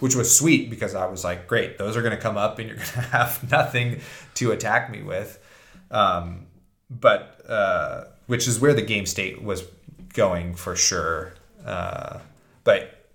which 0.00 0.14
was 0.14 0.36
sweet 0.36 0.70
because 0.70 0.94
I 0.94 1.06
was 1.06 1.24
like, 1.24 1.46
"Great, 1.46 1.78
those 1.78 1.96
are 1.96 2.02
gonna 2.02 2.16
come 2.16 2.36
up, 2.36 2.58
and 2.58 2.68
you're 2.68 2.78
gonna 2.94 3.06
have 3.08 3.50
nothing 3.50 4.00
to 4.34 4.52
attack 4.52 4.90
me 4.90 5.02
with." 5.02 5.42
Um, 5.90 6.46
but 6.90 7.40
uh, 7.48 8.04
which 8.26 8.46
is 8.46 8.60
where 8.60 8.74
the 8.74 8.82
game 8.82 9.06
state 9.06 9.42
was 9.42 9.64
going 10.12 10.54
for 10.54 10.76
sure. 10.76 11.34
Uh, 11.64 12.20
but 12.64 13.06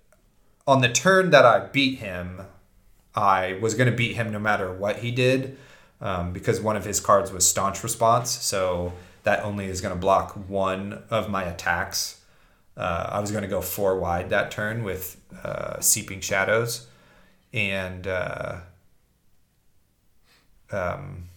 on 0.66 0.80
the 0.80 0.88
turn 0.88 1.30
that 1.30 1.44
I 1.44 1.66
beat 1.66 1.98
him, 1.98 2.42
I 3.14 3.58
was 3.60 3.74
going 3.74 3.90
to 3.90 3.96
beat 3.96 4.14
him 4.14 4.32
no 4.32 4.38
matter 4.38 4.72
what 4.72 5.00
he 5.00 5.10
did 5.10 5.58
um, 6.00 6.32
because 6.32 6.60
one 6.60 6.76
of 6.76 6.84
his 6.84 7.00
cards 7.00 7.30
was 7.30 7.46
staunch 7.46 7.82
response. 7.82 8.30
So 8.30 8.92
that 9.24 9.44
only 9.44 9.66
is 9.66 9.80
going 9.80 9.94
to 9.94 10.00
block 10.00 10.32
one 10.48 11.02
of 11.10 11.28
my 11.28 11.44
attacks. 11.44 12.21
Uh, 12.76 13.10
I 13.10 13.20
was 13.20 13.30
going 13.30 13.42
to 13.42 13.48
go 13.48 13.60
four 13.60 13.98
wide 13.98 14.30
that 14.30 14.50
turn 14.50 14.82
with 14.84 15.20
uh, 15.42 15.80
Seeping 15.80 16.20
Shadows. 16.20 16.86
And 17.52 18.06
uh, 18.06 18.60
um, 20.70 21.28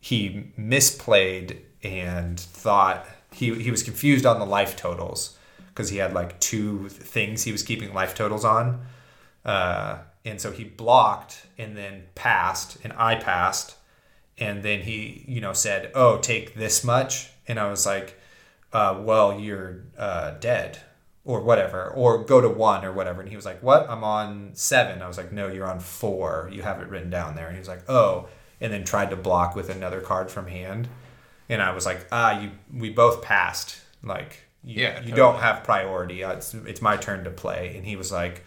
he 0.00 0.52
misplayed 0.58 1.58
and 1.82 2.40
thought 2.40 3.06
he, 3.30 3.54
he 3.54 3.70
was 3.70 3.82
confused 3.82 4.24
on 4.24 4.38
the 4.38 4.46
life 4.46 4.76
totals 4.76 5.36
because 5.68 5.90
he 5.90 5.98
had 5.98 6.12
like 6.12 6.38
two 6.40 6.88
things 6.88 7.44
he 7.44 7.52
was 7.52 7.62
keeping 7.62 7.92
life 7.92 8.14
totals 8.14 8.44
on. 8.44 8.86
Uh, 9.44 9.98
and 10.24 10.40
so 10.40 10.52
he 10.52 10.64
blocked 10.64 11.46
and 11.58 11.76
then 11.76 12.04
passed, 12.14 12.78
and 12.84 12.92
I 12.96 13.16
passed. 13.16 13.76
And 14.38 14.62
then 14.62 14.80
he, 14.80 15.24
you 15.26 15.40
know, 15.40 15.52
said, 15.52 15.90
Oh, 15.94 16.18
take 16.18 16.54
this 16.54 16.84
much. 16.84 17.30
And 17.46 17.58
I 17.58 17.68
was 17.68 17.84
like, 17.86 18.18
uh, 18.72 19.00
Well, 19.00 19.38
you're 19.38 19.84
uh, 19.98 20.32
dead 20.32 20.78
or 21.24 21.40
whatever, 21.40 21.90
or 21.90 22.24
go 22.24 22.40
to 22.40 22.48
one 22.48 22.84
or 22.84 22.92
whatever. 22.92 23.20
And 23.20 23.30
he 23.30 23.36
was 23.36 23.44
like, 23.44 23.62
What? 23.62 23.88
I'm 23.88 24.04
on 24.04 24.50
seven. 24.54 25.02
I 25.02 25.08
was 25.08 25.16
like, 25.16 25.32
No, 25.32 25.48
you're 25.48 25.70
on 25.70 25.80
four. 25.80 26.50
You 26.52 26.62
have 26.62 26.80
it 26.80 26.88
written 26.88 27.10
down 27.10 27.34
there. 27.36 27.46
And 27.46 27.54
he 27.54 27.60
was 27.60 27.68
like, 27.68 27.88
Oh. 27.88 28.28
And 28.60 28.72
then 28.72 28.84
tried 28.84 29.10
to 29.10 29.16
block 29.16 29.56
with 29.56 29.70
another 29.70 30.00
card 30.00 30.30
from 30.30 30.46
hand. 30.46 30.88
And 31.48 31.60
I 31.60 31.72
was 31.72 31.84
like, 31.86 32.06
Ah, 32.12 32.40
you, 32.40 32.50
we 32.72 32.90
both 32.90 33.22
passed. 33.22 33.76
Like, 34.02 34.40
you, 34.64 34.82
Yeah, 34.82 35.00
you 35.02 35.14
don't 35.14 35.40
have 35.40 35.64
priority. 35.64 36.22
Uh, 36.24 36.32
It's, 36.32 36.54
it's 36.54 36.82
my 36.82 36.96
turn 36.96 37.24
to 37.24 37.30
play. 37.30 37.74
And 37.76 37.84
he 37.84 37.96
was 37.96 38.12
like, 38.12 38.44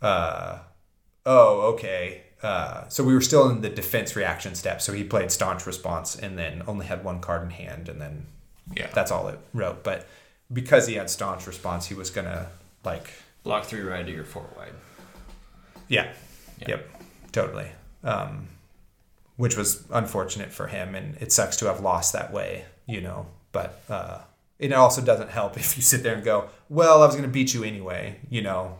uh, 0.00 0.58
oh, 1.24 1.60
okay. 1.74 2.22
Uh, 2.42 2.88
so 2.88 3.04
we 3.04 3.14
were 3.14 3.20
still 3.20 3.48
in 3.48 3.60
the 3.60 3.70
defense 3.70 4.16
reaction 4.16 4.54
step. 4.54 4.82
So 4.82 4.92
he 4.92 5.04
played 5.04 5.30
staunch 5.30 5.64
response 5.66 6.16
and 6.16 6.36
then 6.38 6.62
only 6.66 6.86
had 6.86 7.04
one 7.04 7.20
card 7.20 7.42
in 7.44 7.50
hand. 7.50 7.88
And 7.88 8.00
then 8.00 8.26
Yeah. 8.76 8.88
that's 8.94 9.10
all 9.10 9.28
it 9.28 9.38
wrote. 9.52 9.82
But 9.84 10.06
because 10.52 10.86
he 10.86 10.94
had 10.94 11.10
staunch 11.10 11.46
response, 11.46 11.86
he 11.86 11.94
was 11.94 12.10
going 12.10 12.26
to, 12.26 12.46
like, 12.84 13.10
Block 13.42 13.64
three 13.64 13.80
right 13.80 14.06
to 14.06 14.12
your 14.12 14.24
four 14.24 14.46
wide. 14.56 14.72
yeah. 15.88 16.12
Yeah. 16.60 16.68
Yep. 16.68 16.90
Totally. 17.32 17.66
Um, 18.04 18.46
which 19.36 19.56
was 19.56 19.84
unfortunate 19.90 20.52
for 20.52 20.68
him. 20.68 20.94
And 20.94 21.16
it 21.20 21.32
sucks 21.32 21.56
to 21.56 21.66
have 21.66 21.80
lost 21.80 22.12
that 22.12 22.32
way, 22.32 22.66
you 22.86 23.00
know. 23.00 23.26
But 23.50 23.82
uh, 23.88 24.18
it 24.60 24.72
also 24.72 25.02
doesn't 25.02 25.30
help 25.30 25.56
if 25.56 25.76
you 25.76 25.82
sit 25.82 26.02
there 26.04 26.14
and 26.14 26.24
go, 26.24 26.50
well, 26.68 27.02
I 27.02 27.06
was 27.06 27.16
going 27.16 27.26
to 27.26 27.32
beat 27.32 27.52
you 27.52 27.64
anyway, 27.64 28.16
you 28.30 28.42
know. 28.42 28.78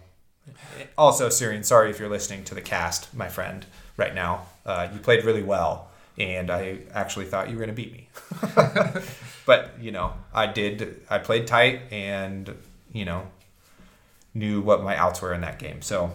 Also, 0.97 1.29
Syrian, 1.29 1.65
sorry 1.65 1.91
if 1.91 1.99
you're 1.99 2.09
listening 2.09 2.45
to 2.45 2.55
the 2.55 2.61
cast, 2.61 3.13
my 3.15 3.29
friend, 3.29 3.67
right 3.97 4.15
now. 4.15 4.47
Uh, 4.65 4.89
you 4.93 5.01
played 5.01 5.25
really 5.25 5.43
well, 5.43 5.91
and 6.19 6.51
I 6.51 6.79
actually 6.95 7.27
thought 7.27 7.49
you 7.49 7.57
were 7.57 7.65
going 7.65 7.75
to 7.75 7.83
beat 7.83 7.93
me. 7.93 8.09
but, 9.47 9.75
you 9.81 9.91
know, 9.91 10.15
I 10.33 10.47
did, 10.47 11.03
I 11.11 11.19
played 11.19 11.47
tight 11.47 11.83
and, 11.91 12.55
you 12.93 13.05
know, 13.05 13.27
knew 14.35 14.61
what 14.61 14.83
my 14.83 14.97
outs 14.97 15.21
were 15.21 15.35
in 15.35 15.41
that 15.43 15.59
game. 15.59 15.83
So, 15.83 16.13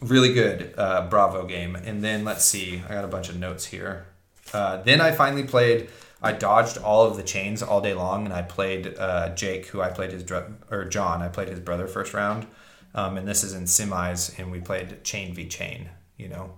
really 0.00 0.32
good 0.32 0.74
uh, 0.76 1.08
Bravo 1.08 1.46
game. 1.46 1.76
And 1.76 2.02
then 2.02 2.24
let's 2.24 2.44
see, 2.44 2.82
I 2.88 2.94
got 2.94 3.04
a 3.04 3.08
bunch 3.08 3.28
of 3.28 3.38
notes 3.38 3.66
here. 3.66 4.06
Uh, 4.52 4.82
then 4.82 5.00
I 5.00 5.12
finally 5.12 5.44
played. 5.44 5.88
I 6.20 6.32
dodged 6.32 6.78
all 6.78 7.06
of 7.06 7.16
the 7.16 7.22
Chanes 7.22 7.62
all 7.62 7.80
day 7.80 7.94
long, 7.94 8.24
and 8.24 8.34
I 8.34 8.42
played 8.42 8.96
uh, 8.98 9.34
Jake, 9.34 9.66
who 9.66 9.80
I 9.80 9.88
played 9.88 10.10
his 10.10 10.24
dr- 10.24 10.52
or 10.70 10.84
John. 10.84 11.22
I 11.22 11.28
played 11.28 11.48
his 11.48 11.60
brother 11.60 11.86
first 11.86 12.12
round, 12.14 12.46
um, 12.94 13.16
and 13.16 13.28
this 13.28 13.44
is 13.44 13.54
in 13.54 13.64
semis, 13.64 14.36
and 14.38 14.50
we 14.50 14.60
played 14.60 15.04
Chane 15.04 15.34
v 15.34 15.46
Chane. 15.46 15.90
You 16.16 16.28
know, 16.28 16.52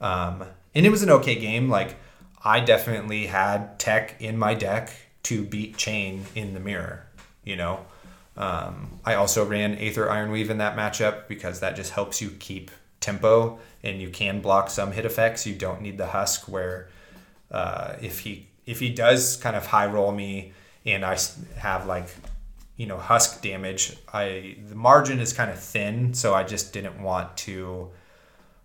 um, 0.00 0.44
and 0.74 0.84
it 0.84 0.90
was 0.90 1.02
an 1.02 1.10
okay 1.10 1.36
game. 1.36 1.70
Like 1.70 1.96
I 2.44 2.60
definitely 2.60 3.26
had 3.26 3.78
tech 3.78 4.20
in 4.20 4.36
my 4.36 4.54
deck 4.54 4.92
to 5.26 5.42
beat 5.44 5.76
Chane 5.76 6.24
in 6.34 6.54
the 6.54 6.60
mirror. 6.60 7.04
You 7.44 7.56
know, 7.56 7.86
um, 8.36 9.00
I 9.04 9.14
also 9.14 9.44
ran 9.44 9.74
Aether 9.78 10.06
Ironweave 10.06 10.50
in 10.50 10.58
that 10.58 10.76
matchup 10.76 11.26
because 11.26 11.60
that 11.60 11.74
just 11.74 11.92
helps 11.92 12.20
you 12.20 12.30
keep 12.38 12.70
tempo 13.00 13.58
and 13.82 14.00
you 14.00 14.10
can 14.10 14.40
block 14.40 14.70
some 14.70 14.92
hit 14.92 15.04
effects. 15.04 15.46
You 15.46 15.54
don't 15.54 15.82
need 15.82 15.98
the 15.98 16.06
husk 16.06 16.48
where 16.48 16.88
uh, 17.50 17.94
if 18.00 18.20
he 18.20 18.46
if 18.66 18.80
he 18.80 18.90
does 18.90 19.36
kind 19.36 19.56
of 19.56 19.66
high 19.66 19.86
roll 19.86 20.12
me 20.12 20.52
and 20.84 21.04
I 21.04 21.18
have 21.56 21.86
like 21.86 22.08
you 22.76 22.86
know 22.86 22.98
husk 22.98 23.42
damage, 23.42 23.96
I 24.12 24.56
the 24.68 24.74
margin 24.74 25.18
is 25.18 25.32
kind 25.32 25.50
of 25.50 25.58
thin, 25.58 26.14
so 26.14 26.34
I 26.34 26.44
just 26.44 26.72
didn't 26.72 27.00
want 27.02 27.36
to 27.38 27.90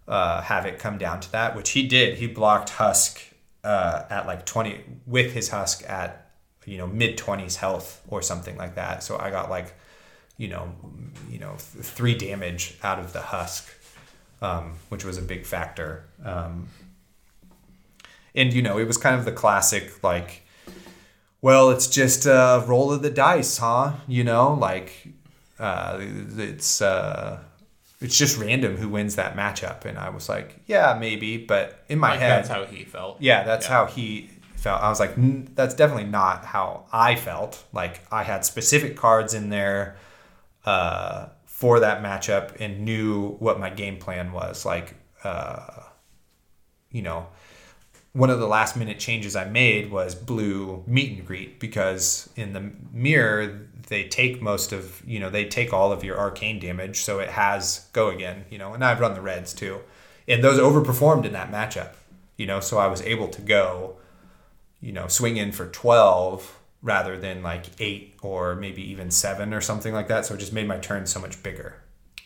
uh, 0.08 0.42
have 0.42 0.66
it 0.66 0.80
come 0.80 0.98
down 0.98 1.22
to 1.22 1.32
that, 1.32 1.56
which 1.56 1.72
he 1.72 1.88
did. 1.88 2.18
He 2.18 2.28
blocked 2.28 2.70
husk 2.70 3.22
uh, 3.64 4.04
at 4.10 4.28
like 4.28 4.46
twenty 4.46 4.82
with 5.08 5.34
his 5.34 5.50
husk 5.50 5.84
at 5.90 6.31
you 6.66 6.78
know 6.78 6.88
mid 6.88 7.18
twenties 7.18 7.56
health 7.58 8.02
or 8.08 8.22
something 8.22 8.58
like 8.58 8.76
that. 8.76 9.04
So 9.04 9.18
I 9.18 9.30
got 9.32 9.50
like 9.50 9.74
you 10.38 10.48
know 10.48 10.74
you 11.30 11.40
know 11.40 11.52
th- 11.58 11.86
three 11.86 12.16
damage 12.16 12.78
out 12.84 13.00
of 13.00 13.14
the 13.14 13.22
husk, 13.22 13.74
um, 14.42 14.74
which 14.90 15.04
was 15.06 15.18
a 15.18 15.22
big 15.22 15.46
factor. 15.46 16.04
Um, 16.24 16.68
and 18.36 18.54
you 18.54 18.62
know 18.62 18.78
it 18.78 18.86
was 18.88 18.98
kind 18.98 19.16
of 19.18 19.26
the 19.26 19.32
classic 19.32 20.02
like 20.04 20.46
well 21.42 21.70
it's 21.70 21.88
just 21.88 22.26
a 22.26 22.64
roll 22.68 22.92
of 22.92 23.02
the 23.02 23.10
dice 23.10 23.58
huh 23.58 23.92
you 24.08 24.24
know 24.24 24.54
like 24.54 25.08
uh, 25.60 25.98
it's 26.00 26.82
uh, 26.82 27.40
it's 28.00 28.18
just 28.18 28.40
random 28.40 28.78
who 28.78 28.88
wins 28.90 29.16
that 29.16 29.36
matchup 29.36 29.86
and 29.86 29.98
i 30.00 30.10
was 30.10 30.28
like 30.30 30.60
yeah 30.66 30.98
maybe 31.00 31.38
but 31.38 31.84
in 31.90 32.00
my 32.00 32.12
Like 32.12 32.20
head 32.20 32.32
that's 32.46 32.50
how 32.50 32.64
he 32.66 32.84
felt. 32.86 33.18
yeah 33.22 33.44
that's 33.44 33.66
Yeah. 33.68 33.72
how 33.74 33.86
he 33.88 34.30
felt 34.62 34.82
i 34.82 34.90
was 34.90 35.00
like 35.00 35.14
that's 35.56 35.76
definitely 35.76 36.10
not 36.10 36.46
how 36.46 36.86
i 36.92 37.16
felt 37.16 37.64
like 37.74 38.02
i 38.12 38.24
had 38.24 38.46
specific 38.46 38.96
cards 38.96 39.34
in 39.34 39.50
there 39.50 39.98
uh, 40.66 41.28
for 41.46 41.80
that 41.80 42.04
matchup 42.04 42.56
and 42.60 42.86
knew 42.86 43.30
what 43.40 43.60
my 43.60 43.70
game 43.70 43.98
plan 43.98 44.32
was 44.32 44.66
like 44.66 44.96
uh, 45.24 45.84
you 46.92 47.02
know 47.02 47.28
one 48.14 48.30
of 48.30 48.40
the 48.40 48.48
last 48.48 48.76
minute 48.76 49.00
changes 49.00 49.36
I 49.36 49.46
made 49.46 49.90
was 49.90 50.16
blue 50.16 50.84
meat 50.86 51.18
and 51.18 51.26
greet 51.26 51.60
because 51.60 52.30
in 52.36 52.54
the 52.54 52.72
mirror 52.92 53.70
they 53.88 54.08
take 54.08 54.42
most 54.42 54.74
of 54.74 55.02
you 55.08 55.20
know 55.20 55.30
they 55.30 55.46
take 55.46 55.72
all 55.74 55.92
of 55.92 56.04
your 56.04 56.18
arcane 56.18 56.60
damage, 56.60 57.02
so 57.02 57.20
it 57.20 57.30
has 57.30 57.88
go 57.94 58.10
again. 58.10 58.46
You 58.50 58.58
know, 58.58 58.74
and 58.74 58.84
I've 58.84 59.00
run 59.00 59.14
the 59.14 59.22
reds 59.22 59.54
too, 59.54 59.80
and 60.28 60.44
those 60.44 60.60
overperformed 60.60 61.26
in 61.26 61.34
that 61.34 61.52
matchup. 61.52 61.94
You 62.38 62.48
know, 62.48 62.60
so 62.60 62.78
I 62.78 62.88
was 62.88 63.02
able 63.02 63.28
to 63.30 63.42
go, 63.42 63.98
you 64.82 64.92
know, 64.92 65.08
swing 65.08 65.38
in 65.38 65.52
for 65.52 65.68
twelve 65.68 66.58
rather 66.82 67.18
than 67.18 67.44
like 67.44 67.66
eight 67.80 68.16
or 68.24 68.56
maybe 68.56 68.82
even 68.90 69.12
seven 69.12 69.54
or 69.54 69.62
something 69.62 69.94
like 69.94 70.08
that. 70.08 70.26
So 70.26 70.34
it 70.34 70.40
just 70.40 70.52
made 70.52 70.68
my 70.68 70.80
turn 70.80 71.06
so 71.06 71.20
much 71.20 71.44
bigger. 71.44 71.76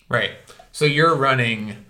Right. 0.08 0.32
So 0.72 0.86
you're 0.86 1.14
running, 1.14 1.86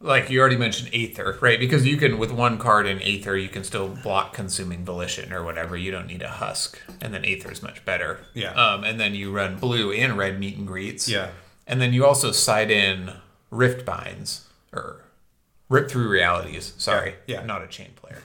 like 0.00 0.30
you 0.30 0.40
already 0.40 0.56
mentioned, 0.56 0.90
Aether, 0.92 1.38
right? 1.40 1.60
Because 1.60 1.86
you 1.86 1.96
can, 1.96 2.18
with 2.18 2.32
one 2.32 2.58
card 2.58 2.86
in 2.86 3.00
Aether, 3.00 3.36
you 3.36 3.48
can 3.48 3.62
still 3.62 3.88
block 3.88 4.32
Consuming 4.32 4.84
Volition 4.84 5.32
or 5.32 5.44
whatever. 5.44 5.76
You 5.76 5.92
don't 5.92 6.08
need 6.08 6.22
a 6.22 6.28
Husk. 6.28 6.80
And 7.00 7.14
then 7.14 7.24
Aether 7.24 7.52
is 7.52 7.62
much 7.62 7.84
better. 7.84 8.20
Yeah. 8.34 8.52
Um, 8.54 8.82
and 8.82 8.98
then 8.98 9.14
you 9.14 9.30
run 9.30 9.56
blue 9.56 9.92
and 9.92 10.18
red 10.18 10.40
meat 10.40 10.56
and 10.56 10.66
greets. 10.66 11.08
Yeah. 11.08 11.30
And 11.66 11.80
then 11.80 11.92
you 11.92 12.04
also 12.04 12.32
side 12.32 12.70
in 12.70 13.12
Rift 13.50 13.84
Binds, 13.86 14.48
or 14.72 15.03
Rip 15.74 15.90
Through 15.90 16.08
Realities. 16.08 16.72
Sorry. 16.78 17.14
Yeah, 17.26 17.40
yeah. 17.40 17.46
Not 17.46 17.62
a 17.62 17.66
Chane 17.66 17.92
player. 17.96 18.22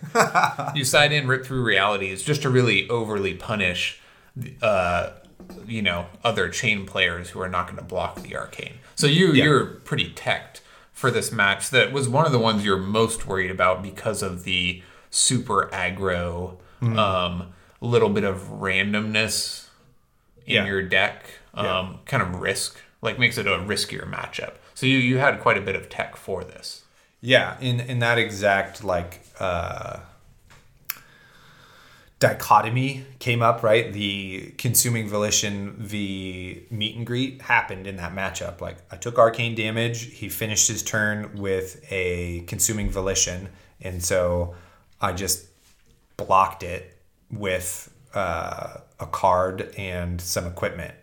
you 0.75 0.83
side 0.83 1.11
in 1.11 1.27
Rip 1.27 1.45
Through 1.45 1.63
Realities 1.63 2.23
just 2.23 2.41
to 2.43 2.49
really 2.49 2.87
overly 2.89 3.33
punish, 3.33 3.99
uh, 4.61 5.11
you 5.67 5.81
know, 5.81 6.05
other 6.23 6.49
Chane 6.49 6.85
players 6.85 7.29
who 7.31 7.41
are 7.41 7.49
not 7.49 7.65
going 7.65 7.77
to 7.77 7.83
block 7.83 8.21
the 8.21 8.35
arcane. 8.35 8.75
So 8.95 9.07
you 9.07 9.33
Yeah. 9.33 9.43
you're 9.45 9.65
pretty 9.65 10.11
teched 10.13 10.61
for 10.93 11.09
this 11.11 11.31
match. 11.31 11.69
That 11.69 11.91
was 11.91 12.07
one 12.09 12.25
of 12.25 12.31
the 12.31 12.39
ones 12.39 12.63
you're 12.65 12.77
most 12.77 13.25
worried 13.25 13.51
about 13.51 13.81
because 13.81 14.21
of 14.21 14.43
the 14.43 14.81
super 15.09 15.69
aggro, 15.73 16.57
Mm-hmm. 16.81 16.97
um, 16.97 17.53
little 17.81 18.09
bit 18.09 18.23
of 18.23 18.37
randomness 18.61 19.67
in 20.45 20.55
Yeah. 20.55 20.65
your 20.65 20.81
deck, 20.81 21.25
um, 21.53 21.99
kind 22.05 22.21
of 22.23 22.39
risk, 22.39 22.77
like 23.01 23.17
makes 23.19 23.37
it 23.37 23.47
a 23.47 23.57
riskier 23.57 24.09
matchup. 24.09 24.53
So 24.75 24.85
you 24.85 24.97
you 24.97 25.17
had 25.17 25.39
quite 25.41 25.57
a 25.57 25.61
bit 25.61 25.75
of 25.75 25.89
tech 25.89 26.15
for 26.15 26.43
this. 26.43 26.83
Yeah, 27.21 27.57
in 27.59 27.79
in 27.81 27.99
that 27.99 28.17
exact 28.17 28.83
like 28.83 29.21
uh, 29.39 29.99
dichotomy 32.19 33.05
came 33.19 33.41
up, 33.41 33.61
right? 33.61 33.91
The 33.91 34.53
consuming 34.57 35.07
volition 35.07 35.75
the 35.87 36.63
meat 36.69 36.95
and 36.95 37.05
greet 37.05 37.41
happened 37.41 37.87
in 37.87 37.97
that 37.97 38.13
matchup. 38.13 38.61
Like 38.61 38.77
I 38.91 38.95
took 38.95 39.17
arcane 39.17 39.55
damage, 39.55 40.03
he 40.13 40.29
finished 40.29 40.67
his 40.67 40.81
turn 40.81 41.35
with 41.35 41.85
a 41.91 42.41
consuming 42.47 42.89
volition, 42.89 43.49
and 43.81 44.03
so 44.03 44.55
I 45.01 45.11
just 45.13 45.45
blocked 46.15 46.63
it 46.63 46.97
with 47.31 47.93
uh, 48.13 48.77
a 48.99 49.05
card 49.05 49.73
and 49.77 50.19
some 50.19 50.45
equipment 50.45 50.95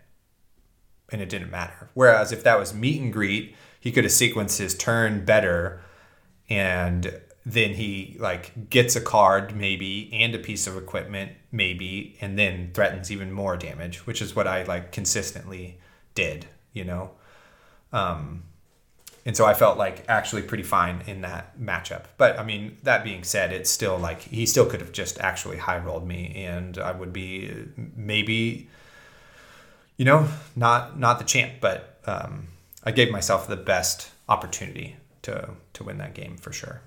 and 1.11 1.23
it 1.23 1.29
didn't 1.29 1.51
matter. 1.51 1.89
Whereas 1.95 2.33
if 2.33 2.43
that 2.45 2.59
was 2.59 2.75
meat 2.75 3.01
and 3.01 3.13
greet, 3.13 3.55
he 3.79 3.93
could 3.93 4.05
have 4.05 4.13
sequenced 4.13 4.59
his 4.59 4.77
turn 4.77 5.25
better 5.25 5.81
and 6.49 7.21
then 7.45 7.75
he 7.75 8.17
like 8.19 8.71
gets 8.71 8.97
a 8.97 9.01
card 9.01 9.55
maybe 9.55 10.11
and 10.13 10.35
a 10.35 10.39
piece 10.39 10.67
of 10.67 10.77
equipment 10.77 11.31
maybe 11.53 12.17
and 12.21 12.37
then 12.37 12.71
threatens 12.75 13.11
even 13.11 13.31
more 13.31 13.57
damage, 13.57 14.07
which 14.07 14.21
is 14.21 14.35
what 14.35 14.47
I 14.47 14.65
like 14.65 14.91
consistently 14.91 15.79
did, 16.15 16.47
you 16.73 16.85
know. 16.85 17.13
Um 17.93 18.43
and 19.25 19.37
so 19.37 19.45
I 19.45 19.55
felt 19.55 19.77
like 19.77 20.05
actually 20.09 20.43
pretty 20.43 20.63
fine 20.63 21.03
in 21.07 21.23
that 21.23 21.59
matchup. 21.59 22.05
But 22.17 22.39
I 22.39 22.45
mean, 22.45 22.77
that 22.85 23.03
being 23.03 23.25
said, 23.25 23.53
it's 23.53 23.71
still 23.71 23.99
like 23.99 24.23
he 24.23 24.47
still 24.47 24.67
could 24.67 24.81
have 24.81 24.93
just 24.93 25.19
actually 25.19 25.57
high 25.57 25.79
rolled 25.79 26.07
me 26.07 26.45
and 26.47 26.79
I 26.79 26.93
would 26.93 27.13
be 27.13 27.53
maybe 27.97 28.69
you 29.97 30.05
know, 30.05 30.29
not 30.55 30.99
not 30.99 31.19
the 31.19 31.25
champ, 31.25 31.55
but 31.61 32.01
um, 32.07 32.49
I 32.85 32.91
gave 32.91 33.11
myself 33.11 33.49
the 33.49 33.57
best 33.57 34.11
opportunity 34.29 34.97
to 35.27 35.51
to 35.75 35.85
win 35.85 35.99
that 35.99 36.15
game 36.15 36.37
for 36.37 36.53
sure. 36.53 36.81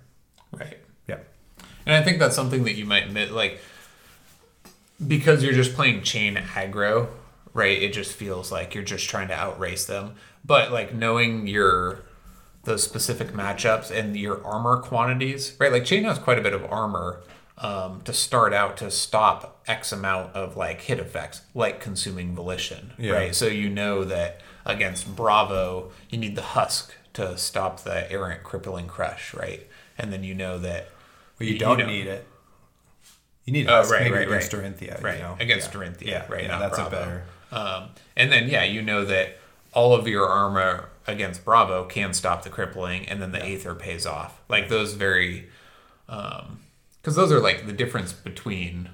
Right. 0.51 0.79
Yeah, 1.07 1.19
And 1.85 1.95
I 1.95 2.03
think 2.03 2.19
that's 2.19 2.35
something 2.35 2.63
that 2.63 2.73
you 2.73 2.85
might 2.85 3.03
admit, 3.05 3.31
like, 3.31 3.59
because 5.05 5.43
you're 5.43 5.53
just 5.53 5.73
playing 5.75 6.01
Chane 6.03 6.35
aggro, 6.35 7.07
right? 7.53 7.81
It 7.81 7.93
just 7.93 8.13
feels 8.13 8.51
like 8.51 8.73
you're 8.75 8.83
just 8.83 9.07
trying 9.09 9.27
to 9.29 9.33
outrace 9.33 9.85
them. 9.85 10.15
But 10.43 10.71
like 10.71 10.93
knowing 10.93 11.47
your 11.47 12.01
those 12.63 12.83
specific 12.83 13.29
matchups 13.29 13.89
and 13.91 14.15
your 14.17 14.45
armor 14.45 14.77
quantities, 14.81 15.55
right? 15.59 15.71
Like 15.71 15.85
Chane 15.85 16.03
has 16.03 16.19
quite 16.19 16.37
a 16.37 16.41
bit 16.41 16.53
of 16.53 16.65
armor 16.65 17.21
um, 17.57 18.01
to 18.05 18.13
start 18.13 18.53
out 18.53 18.77
to 18.77 18.91
stop 18.91 19.61
X 19.67 19.91
amount 19.91 20.35
of 20.35 20.57
like 20.57 20.81
hit 20.81 20.99
effects, 20.99 21.41
like 21.55 21.79
consuming 21.79 22.35
volition, 22.35 22.93
Yeah. 22.97 23.13
right? 23.13 23.35
So 23.35 23.45
you 23.47 23.69
know 23.69 24.03
that 24.05 24.41
against 24.69 25.15
Bravo, 25.15 25.91
you 26.09 26.17
need 26.17 26.35
the 26.35 26.41
husk 26.41 26.93
to 27.13 27.37
stop 27.37 27.81
the 27.83 28.09
errant 28.11 28.43
crippling 28.43 28.87
crush, 28.87 29.33
right? 29.33 29.67
And 29.97 30.13
then 30.13 30.23
you 30.23 30.33
know 30.35 30.57
that 30.59 30.89
well, 31.39 31.47
you 31.47 31.53
You 31.53 31.59
don't 31.59 31.79
know. 31.79 31.85
need 31.87 32.07
it. 32.07 32.25
You 33.45 33.53
need 33.53 33.67
Oh, 33.69 33.77
Husk 33.77 33.91
right, 33.91 34.03
maybe 34.03 34.15
right, 34.15 34.27
against 34.27 34.53
right. 34.53 34.63
Dorinthia, 34.63 35.01
right 35.01 35.17
you 35.17 35.23
know? 35.23 35.35
against 35.39 35.73
yeah. 35.73 35.79
Dorinthia, 35.79 36.05
Yeah, 36.07 36.25
right? 36.29 36.43
yeah, 36.43 36.59
that's 36.59 36.77
Bravo. 36.77 36.95
a 36.95 36.99
better. 36.99 37.23
Um, 37.51 37.89
and 38.15 38.31
then 38.31 38.47
yeah, 38.47 38.63
you 38.63 38.81
know 38.81 39.05
that 39.05 39.37
all 39.73 39.93
of 39.93 40.07
your 40.07 40.27
armor 40.27 40.89
against 41.07 41.43
Bravo 41.43 41.85
can 41.85 42.13
stop 42.13 42.43
the 42.43 42.49
crippling, 42.51 43.07
and 43.09 43.21
then 43.21 43.31
the 43.31 43.43
Aether 43.43 43.73
pays 43.73 44.05
off. 44.05 44.39
Like 44.49 44.69
those 44.69 44.93
very, 44.93 45.49
because 46.07 47.15
those 47.15 47.31
are 47.31 47.39
like 47.39 47.65
the 47.65 47.73
difference 47.73 48.13
between, 48.13 48.89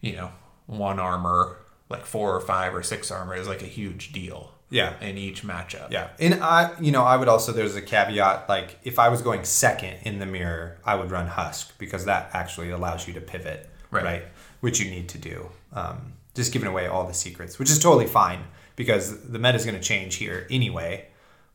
you 0.00 0.16
know, 0.16 0.30
one 0.66 0.98
armor, 0.98 1.58
like 1.88 2.04
four 2.06 2.34
or 2.34 2.40
five 2.40 2.74
or 2.74 2.82
six 2.82 3.10
armor 3.10 3.34
is 3.36 3.46
like 3.46 3.62
a 3.62 3.66
huge 3.66 4.12
deal. 4.12 4.52
Yeah. 4.70 4.94
In 5.00 5.18
each 5.18 5.42
matchup. 5.42 5.90
Yeah, 5.90 6.10
and 6.20 6.34
I, 6.42 6.70
you 6.80 6.92
know, 6.92 7.02
I 7.02 7.16
would 7.16 7.26
also 7.28 7.52
there's 7.52 7.74
a 7.74 7.82
caveat 7.82 8.48
like 8.48 8.78
if 8.84 8.98
I 9.00 9.08
was 9.08 9.20
going 9.20 9.44
second 9.44 9.96
in 10.04 10.18
the 10.20 10.26
mirror, 10.26 10.78
I 10.84 10.94
would 10.94 11.10
run 11.10 11.26
Husk 11.26 11.76
because 11.78 12.04
that 12.04 12.30
actually 12.32 12.70
allows 12.70 13.06
you 13.08 13.14
to 13.14 13.20
pivot, 13.20 13.68
Right. 13.90 14.04
right? 14.04 14.22
Which 14.60 14.78
you 14.80 14.90
need 14.90 15.08
to 15.10 15.18
do. 15.18 15.50
Um, 15.72 16.12
just 16.34 16.52
giving 16.52 16.68
away 16.68 16.86
all 16.86 17.06
the 17.06 17.14
secrets, 17.14 17.58
which 17.58 17.70
is 17.70 17.78
totally 17.80 18.06
fine 18.06 18.44
because 18.76 19.20
the 19.28 19.38
meta 19.40 19.56
is 19.56 19.64
going 19.64 19.76
to 19.76 19.82
change 19.82 20.14
here 20.16 20.46
anyway. 20.50 21.06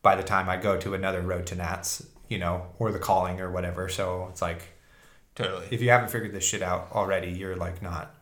By 0.01 0.15
the 0.15 0.23
time 0.23 0.49
I 0.49 0.57
go 0.57 0.77
to 0.77 0.93
another 0.93 1.21
Road 1.21 1.45
to 1.47 1.55
Nats, 1.55 2.05
you 2.27 2.37
know, 2.37 2.67
or 2.79 2.91
the 2.91 2.99
Calling 2.99 3.39
or 3.39 3.49
whatever, 3.51 3.87
so 3.89 4.27
it's 4.31 4.41
like 4.41 4.61
Totally. 5.35 5.67
if 5.71 5.81
you 5.81 5.89
haven't 5.89 6.09
figured 6.11 6.33
this 6.33 6.43
shit 6.45 6.61
out 6.61 6.89
already, 6.91 7.29
you're 7.31 7.55
like 7.55 7.81
not 7.81 8.13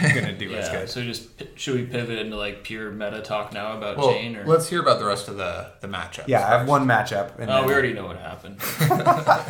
gonna 0.00 0.32
do 0.36 0.54
as 0.54 0.68
good. 0.68 0.88
So 0.88 1.02
just 1.02 1.28
should 1.58 1.74
we 1.76 1.84
pivot 1.86 2.18
into 2.18 2.36
like 2.36 2.62
pure 2.64 2.90
meta 2.90 3.20
talk 3.22 3.52
now 3.52 3.76
about 3.76 3.96
well, 3.96 4.12
Chane 4.12 4.36
or? 4.36 4.44
let's 4.46 4.68
hear 4.68 4.80
about 4.80 4.98
the 4.98 5.04
rest 5.06 5.28
of 5.28 5.36
the 5.36 5.70
the 5.80 5.88
matchup. 5.88 6.28
Yeah, 6.28 6.46
I 6.46 6.58
have 6.58 6.68
one 6.68 6.86
matchup. 6.86 7.38
And 7.38 7.50
Oh, 7.50 7.56
then- 7.56 7.66
we 7.66 7.72
already 7.72 7.92
know 7.92 8.06
what 8.06 8.16
happened. 8.18 8.60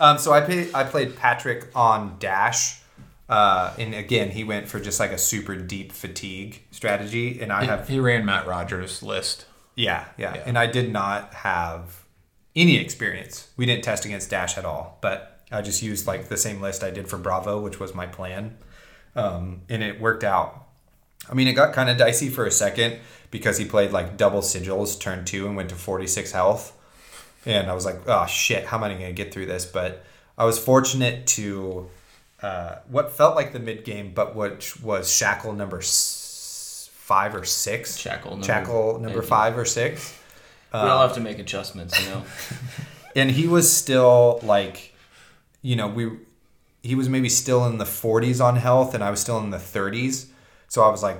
Um, 0.00 0.16
so 0.18 0.32
I 0.32 0.40
played 0.42 0.72
I 0.74 0.84
played 0.84 1.16
Patrick 1.16 1.70
on 1.74 2.18
Dash, 2.20 2.80
uh, 3.28 3.74
and 3.78 3.94
again 3.96 4.30
he 4.30 4.44
went 4.44 4.68
for 4.68 4.78
just 4.78 5.00
like 5.00 5.10
a 5.10 5.18
super 5.18 5.56
deep 5.56 5.90
fatigue 5.90 6.62
strategy, 6.70 7.40
and 7.40 7.52
I 7.52 7.64
have 7.64 7.88
He 7.88 7.98
ran 7.98 8.24
Matt 8.24 8.46
Rogers' 8.46 9.02
list. 9.02 9.46
yeah, 9.74 10.04
yeah 10.16 10.36
Yeah. 10.36 10.42
and 10.46 10.56
I 10.56 10.66
did 10.68 10.92
not 10.92 11.34
have 11.34 12.04
any 12.54 12.76
experience. 12.76 13.48
We 13.56 13.66
didn't 13.66 13.82
test 13.82 14.04
against 14.04 14.30
Dash 14.30 14.56
at 14.56 14.64
all, 14.64 14.98
but 15.00 15.40
I 15.50 15.62
just 15.62 15.82
used 15.82 16.06
like 16.06 16.28
the 16.28 16.36
same 16.36 16.60
list 16.60 16.84
I 16.84 16.90
did 16.90 17.08
for 17.08 17.18
Bravo, 17.18 17.60
which 17.60 17.80
was 17.80 17.92
my 17.92 18.06
plan, 18.06 18.56
um, 19.18 19.62
and 19.68 19.82
it 19.82 20.00
worked 20.00 20.24
out. 20.24 20.66
I 21.30 21.34
mean, 21.34 21.48
it 21.48 21.52
got 21.54 21.74
kind 21.74 21.90
of 21.90 21.96
dicey 21.98 22.28
for 22.28 22.46
a 22.46 22.50
second 22.50 22.98
because 23.30 23.58
he 23.58 23.64
played 23.64 23.90
like 23.92 24.16
double 24.16 24.40
sigils 24.40 24.98
turn 24.98 25.24
two 25.24 25.46
and 25.46 25.56
went 25.56 25.68
to 25.70 25.74
46 25.76 26.32
health. 26.32 26.72
And 27.44 27.70
I 27.70 27.74
was 27.74 27.84
like, 27.84 28.00
oh 28.06 28.26
shit, 28.26 28.64
how 28.66 28.78
am 28.78 28.84
I 28.84 28.88
going 28.88 29.00
to 29.00 29.12
get 29.12 29.32
through 29.32 29.46
this? 29.46 29.64
But 29.66 30.04
I 30.36 30.44
was 30.44 30.58
fortunate 30.58 31.26
to 31.28 31.88
uh, 32.42 32.76
what 32.88 33.12
felt 33.12 33.34
like 33.36 33.52
the 33.52 33.58
mid 33.58 33.84
game, 33.84 34.12
but 34.14 34.34
which 34.36 34.80
was 34.80 35.12
shackle 35.12 35.52
number 35.52 35.78
s- 35.78 36.88
five 36.92 37.34
or 37.34 37.44
six. 37.44 37.96
Shackle 37.96 38.32
number- 38.32 38.46
Shackle 38.46 38.98
number 39.00 39.22
five 39.22 39.58
or 39.58 39.64
six. 39.64 40.16
we 40.72 40.78
all 40.80 41.02
have 41.06 41.14
to 41.14 41.20
make 41.20 41.38
adjustments, 41.38 41.98
you 42.02 42.10
know. 42.10 42.22
and 43.16 43.30
he 43.30 43.46
was 43.46 43.70
still 43.74 44.40
like 44.42 44.94
you 45.62 45.74
know 45.76 45.88
we 45.88 46.10
he 46.82 46.94
was 46.94 47.08
maybe 47.08 47.28
still 47.28 47.66
in 47.66 47.78
the 47.78 47.84
40s 47.84 48.44
on 48.44 48.56
health 48.56 48.94
and 48.94 49.02
i 49.04 49.10
was 49.10 49.20
still 49.20 49.38
in 49.38 49.50
the 49.50 49.56
30s 49.58 50.26
so 50.68 50.82
i 50.82 50.88
was 50.88 51.02
like 51.02 51.18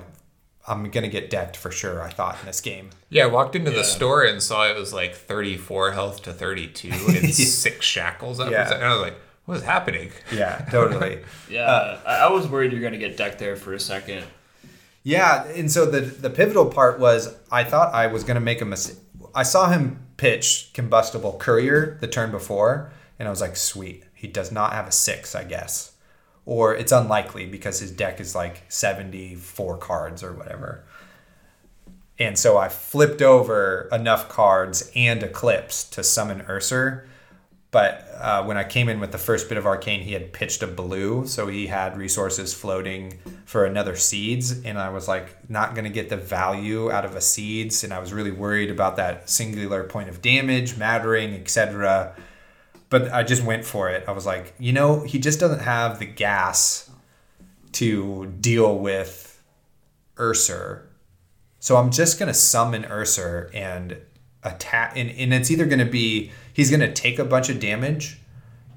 i'm 0.67 0.89
gonna 0.91 1.07
get 1.07 1.29
decked 1.29 1.57
for 1.57 1.71
sure 1.71 2.01
i 2.01 2.09
thought 2.09 2.37
in 2.39 2.45
this 2.45 2.61
game 2.61 2.89
Yeah, 3.09 3.23
I 3.23 3.27
walked 3.27 3.55
into 3.55 3.71
Yeah. 3.71 3.77
the 3.77 3.83
store 3.83 4.23
and 4.23 4.41
saw 4.41 4.67
it 4.69 4.75
was 4.77 4.93
like 4.93 5.15
34 5.15 5.91
health 5.91 6.21
to 6.23 6.33
32 6.33 6.89
and 7.07 7.33
six 7.33 7.85
shackles. 7.85 8.39
Up. 8.39 8.51
Yeah. 8.51 8.71
And 8.73 8.83
I 8.83 8.93
was 8.93 9.01
like, 9.01 9.15
what 9.45 9.57
is 9.57 9.63
happening? 9.63 10.11
yeah 10.31 10.65
totally 10.71 11.23
Yeah, 11.49 11.61
uh, 11.65 11.99
I, 12.05 12.15
I 12.27 12.29
was 12.31 12.47
worried 12.47 12.71
you're 12.71 12.81
gonna 12.81 12.97
get 12.99 13.17
decked 13.17 13.39
there 13.39 13.55
for 13.55 13.73
a 13.73 13.79
second. 13.79 14.23
yeah 15.03 15.45
and 15.47 15.71
so 15.71 15.85
the 15.85 16.01
the 16.01 16.29
pivotal 16.29 16.65
part 16.67 16.99
was 16.99 17.33
i 17.51 17.63
thought 17.63 17.93
i 17.93 18.07
was 18.07 18.23
gonna 18.23 18.39
make 18.51 18.61
a 18.61 18.65
mistake 18.65 18.97
i 19.33 19.43
saw 19.43 19.69
him 19.69 20.05
pitch 20.17 20.69
combustible 20.73 21.33
courier 21.39 21.97
the 22.01 22.07
turn 22.07 22.29
before 22.31 22.91
and 23.17 23.27
i 23.27 23.31
was 23.31 23.41
like 23.41 23.55
sweet 23.55 24.03
He 24.19 24.27
does 24.27 24.51
not 24.51 24.73
have 24.73 24.85
a 24.85 24.91
six, 24.91 25.33
I 25.33 25.45
guess. 25.45 25.93
Or 26.45 26.75
it's 26.75 26.91
unlikely 26.91 27.45
because 27.45 27.79
his 27.79 27.89
deck 27.89 28.19
is 28.19 28.35
like 28.35 28.65
74 28.67 29.77
cards 29.77 30.23
or 30.23 30.33
whatever. 30.33 30.83
And 32.19 32.37
so 32.37 32.57
I 32.57 32.67
flipped 32.67 33.21
over 33.21 33.87
enough 33.93 34.27
cards 34.27 34.91
and 34.93 35.23
Eclipse 35.23 35.85
to 35.91 36.03
summon 36.03 36.41
Ursur. 36.41 37.05
But 37.71 38.09
uh, 38.19 38.43
when 38.43 38.57
I 38.57 38.65
came 38.65 38.89
in 38.89 38.99
with 38.99 39.13
the 39.13 39.17
first 39.17 39.47
bit 39.47 39.57
of 39.57 39.65
Arcane, 39.65 40.01
he 40.01 40.11
had 40.11 40.33
pitched 40.33 40.61
a 40.61 40.67
blue. 40.67 41.25
So 41.25 41.47
he 41.47 41.67
had 41.67 41.97
resources 41.97 42.53
floating 42.53 43.19
for 43.45 43.63
another 43.63 43.95
Seeds. 43.95 44.65
And 44.65 44.77
I 44.77 44.89
was 44.89 45.07
like, 45.07 45.49
not 45.49 45.75
going 45.75 45.85
to 45.85 45.89
get 45.89 46.09
the 46.09 46.17
value 46.17 46.91
out 46.91 47.05
of 47.05 47.15
a 47.15 47.21
Seeds. 47.21 47.85
And 47.85 47.93
I 47.93 47.99
was 47.99 48.11
really 48.11 48.31
worried 48.31 48.69
about 48.69 48.97
that 48.97 49.29
singular 49.29 49.85
point 49.85 50.09
of 50.09 50.21
damage, 50.21 50.75
mattering, 50.75 51.35
etc. 51.35 52.17
But 52.89 53.11
I 53.13 53.23
just 53.23 53.43
went 53.43 53.65
for 53.65 53.89
it. 53.89 54.03
I 54.07 54.11
was 54.11 54.25
like, 54.25 54.53
you 54.57 54.73
know, 54.73 55.01
he 55.01 55.19
just 55.19 55.39
doesn't 55.39 55.61
have 55.61 55.99
the 55.99 56.05
gas 56.05 56.89
to 57.73 58.33
deal 58.39 58.77
with 58.77 59.41
Ursur 60.15 60.89
so 61.59 61.75
I'm 61.75 61.91
just 61.91 62.17
gonna 62.17 62.33
summon 62.33 62.83
Ursur 62.83 63.53
and 63.53 63.97
attack, 64.43 64.93
and, 64.95 65.09
and 65.11 65.33
it's 65.33 65.51
either 65.51 65.65
gonna 65.65 65.85
be 65.85 66.31
he's 66.53 66.71
gonna 66.71 66.91
take 66.91 67.19
a 67.19 67.25
bunch 67.25 67.49
of 67.49 67.59
damage 67.59 68.19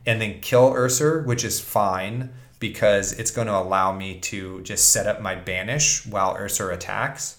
and 0.05 0.21
then 0.21 0.41
kill 0.41 0.73
Ursur, 0.73 1.25
which 1.25 1.45
is 1.45 1.61
fine 1.61 2.31
because 2.59 3.13
it's 3.13 3.31
to 3.47 3.57
allow 3.57 3.93
me 3.93 4.19
to 4.19 4.61
just 4.63 4.91
set 4.91 5.07
up 5.07 5.21
my 5.21 5.35
banish 5.37 6.05
while 6.07 6.37
Ursur 6.37 6.73
attacks, 6.73 7.39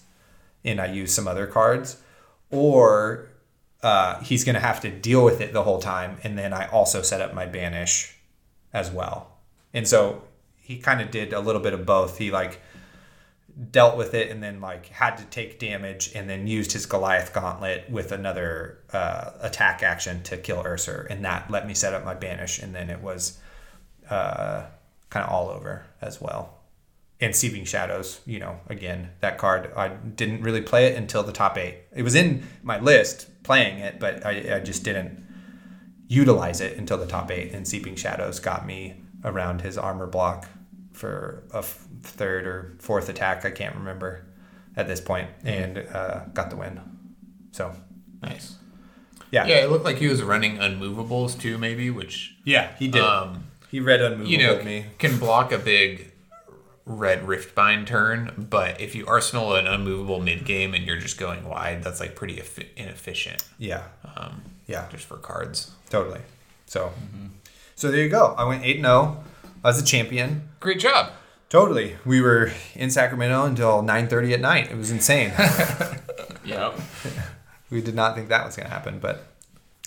and 0.64 0.80
I 0.80 0.88
use 0.88 1.14
some 1.14 1.28
other 1.28 1.46
cards, 1.46 2.02
or 2.50 3.28
uh, 3.84 4.20
he's 4.22 4.44
going 4.44 4.56
to 4.56 4.62
have 4.62 4.82
to 4.82 4.90
deal 4.90 5.24
with 5.24 5.42
it 5.42 5.54
the 5.54 5.64
whole 5.64 5.80
time, 5.80 6.18
and 6.24 6.38
then 6.38 6.54
I 6.54 6.68
also 6.68 7.02
set 7.02 7.22
up 7.22 7.34
my 7.34 7.46
banish 7.46 8.16
as 8.72 8.90
well. 8.90 9.38
And 9.74 9.88
so 9.88 10.24
he 10.56 10.78
kind 10.78 11.02
of 11.02 11.12
did 11.12 11.34
a 11.34 11.40
little 11.40 11.62
bit 11.62 11.74
of 11.74 11.86
both. 11.86 12.18
He 12.18 12.32
like 12.32 12.62
dealt 13.72 13.98
with 13.98 14.14
it 14.14 14.32
and 14.32 14.42
then 14.42 14.60
like 14.62 14.88
had 14.88 15.18
to 15.18 15.26
take 15.26 15.60
damage 15.60 16.12
and 16.16 16.28
then 16.30 16.48
used 16.48 16.72
his 16.72 16.86
Goliath 16.86 17.34
gauntlet 17.34 17.88
with 17.90 18.12
another 18.12 18.80
uh, 18.92 19.32
attack 19.42 19.84
action 19.84 20.24
to 20.24 20.38
kill 20.38 20.64
Ursur 20.64 21.06
and 21.10 21.24
that 21.24 21.52
let 21.52 21.68
me 21.68 21.76
set 21.76 21.94
up 21.94 22.04
my 22.04 22.16
banish 22.16 22.60
and 22.60 22.74
then 22.74 22.90
it 22.90 23.02
was 23.02 23.38
uh, 24.10 24.66
kind 25.10 25.26
of 25.26 25.32
all 25.32 25.50
over 25.50 25.86
as 26.02 26.20
well. 26.20 26.53
And 27.24 27.34
Seeping 27.36 27.64
Shadows, 27.64 28.20
you 28.26 28.40
know, 28.40 28.60
again, 28.68 29.10
that 29.22 29.38
card, 29.38 29.72
I 29.78 29.88
didn't 29.90 30.42
really 30.42 30.62
play 30.62 30.88
it 30.88 30.98
until 30.98 31.24
the 31.24 31.32
top 31.32 31.58
eight. 31.58 31.78
It 31.96 32.04
was 32.04 32.16
in 32.16 32.44
my 32.64 32.80
list 32.80 33.28
playing 33.44 33.80
it, 33.80 34.00
but 34.00 34.26
I, 34.26 34.58
I 34.58 34.60
just 34.60 34.84
didn't 34.84 35.24
utilize 36.08 36.60
it 36.62 36.78
until 36.78 36.98
the 36.98 37.08
top 37.08 37.32
eight. 37.32 37.54
And 37.54 37.68
Seeping 37.68 37.96
Shadows 37.96 38.40
got 38.40 38.66
me 38.66 38.96
around 39.24 39.62
his 39.62 39.78
armor 39.78 40.08
block 40.08 40.48
for 40.92 41.44
a 41.54 41.60
f- 41.60 41.88
third 42.02 42.46
or 42.46 42.76
fourth 42.80 43.08
attack. 43.10 43.46
I 43.46 43.52
can't 43.52 43.76
remember 43.76 44.26
at 44.76 44.88
this 44.88 45.00
point, 45.00 45.30
and 45.46 45.78
uh, 45.78 46.26
got 46.34 46.50
the 46.50 46.56
win. 46.58 46.82
So 47.52 47.74
Nice. 48.22 48.56
yeah, 49.32 49.46
Yeah, 49.46 49.58
it 49.64 49.70
looked 49.70 49.86
like 49.86 49.98
he 49.98 50.08
was 50.08 50.24
running 50.24 50.58
unmovables 50.58 51.40
too, 51.40 51.58
maybe, 51.58 51.90
which 51.90 52.36
yeah, 52.44 52.76
he 52.78 52.88
did. 52.88 53.02
Um, 53.02 53.46
he 53.70 53.80
read 53.80 54.02
unmovable 54.02 54.30
you 54.32 54.38
know 54.40 54.64
me. 54.64 54.86
can 54.98 55.18
block 55.20 55.52
a 55.52 55.58
big 55.58 56.12
red 56.86 57.22
riftbind 57.24 57.88
turn. 57.88 58.48
But 58.50 58.80
if 58.82 58.96
you 58.96 59.06
arsenal 59.08 59.56
an 59.56 59.68
unmovable 59.68 60.20
mid 60.20 60.46
game 60.46 60.74
and 60.74 60.86
you're 60.86 60.98
just 61.00 61.18
going 61.20 61.48
wide, 61.48 61.84
that's 61.84 62.00
like 62.00 62.16
pretty 62.16 62.40
effi- 62.40 62.70
inefficient. 62.76 63.44
Yeah, 63.58 63.84
Um, 64.16 64.42
yeah, 64.68 64.88
just 64.92 65.06
for 65.06 65.18
cards. 65.18 65.72
totally. 65.90 66.22
So, 66.66 66.92
so 67.76 67.92
there 67.92 68.02
you 68.02 68.10
go. 68.10 68.34
I 68.38 68.46
went 68.46 68.64
eight 68.66 68.78
and 68.78 68.86
zero. 68.86 69.24
I 69.64 69.68
was 69.68 69.82
a 69.82 69.86
champion. 69.86 70.50
Great 70.60 70.80
job. 70.80 71.12
Totally. 71.50 71.98
We 72.06 72.20
were 72.20 72.52
in 72.74 72.90
Sacramento 72.90 73.46
until 73.46 73.82
nine 73.84 74.08
thirty 74.08 74.34
at 74.34 74.40
night. 74.42 74.72
It 74.72 74.78
was 74.78 74.92
insane. 74.92 75.32
Yep. 76.46 76.78
we 77.70 77.82
did 77.82 77.96
not 77.96 78.16
think 78.16 78.28
that 78.30 78.46
was 78.46 78.56
going 78.58 78.68
to 78.68 78.74
happen, 78.74 79.00
but 79.00 79.28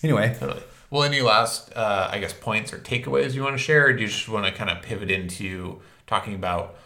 anyway. 0.02 0.34
Totally. 0.38 0.62
Well, 0.90 1.02
any 1.02 1.20
last, 1.20 1.70
uh, 1.76 2.08
I 2.10 2.18
guess, 2.18 2.32
points 2.32 2.72
or 2.72 2.78
takeaways 2.78 3.34
you 3.34 3.42
want 3.42 3.54
to 3.54 3.62
share, 3.62 3.86
or 3.88 3.92
do 3.92 4.00
you 4.00 4.08
just 4.08 4.26
want 4.28 4.46
to 4.46 4.52
kind 4.52 4.70
of 4.70 4.80
pivot 4.82 5.10
into 5.10 5.80
talking 6.06 6.34
about, 6.34 6.76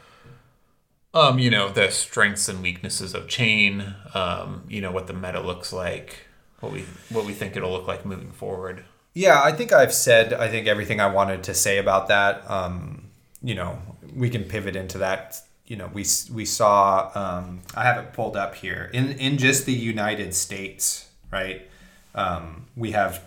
um, 1.12 1.38
you 1.38 1.50
know, 1.50 1.68
the 1.68 1.90
strengths 1.90 2.48
and 2.48 2.62
weaknesses 2.62 3.14
of 3.14 3.28
Chane, 3.28 3.94
um, 4.14 4.64
you 4.68 4.80
know, 4.80 4.92
what 4.92 5.06
the 5.06 5.12
meta 5.12 5.40
looks 5.40 5.72
like, 5.72 6.26
what 6.60 6.72
we 6.72 6.84
what 7.10 7.24
we 7.24 7.32
think 7.32 7.56
it'll 7.56 7.72
look 7.72 7.86
like 7.86 8.06
moving 8.06 8.30
forward. 8.30 8.84
Yeah, 9.12 9.42
I 9.42 9.52
think 9.52 9.72
I've 9.72 9.92
said 9.92 10.32
I 10.32 10.48
think 10.48 10.66
everything 10.68 11.00
I 11.00 11.08
wanted 11.08 11.42
to 11.44 11.54
say 11.54 11.78
about 11.78 12.08
that. 12.08 12.48
Um, 12.48 13.10
you 13.42 13.54
know, 13.54 13.78
we 14.14 14.30
can 14.30 14.44
pivot 14.44 14.76
into 14.76 14.98
that. 14.98 15.40
You 15.66 15.76
know, 15.76 15.90
we 15.92 16.04
we 16.32 16.44
saw. 16.44 17.10
Um, 17.14 17.60
I 17.74 17.84
have 17.84 18.04
it 18.04 18.12
pulled 18.12 18.36
up 18.36 18.54
here 18.54 18.90
in 18.92 19.12
in 19.12 19.38
just 19.38 19.66
the 19.66 19.72
United 19.72 20.34
States, 20.34 21.08
right? 21.32 21.68
Um, 22.14 22.66
we 22.76 22.92
have 22.92 23.24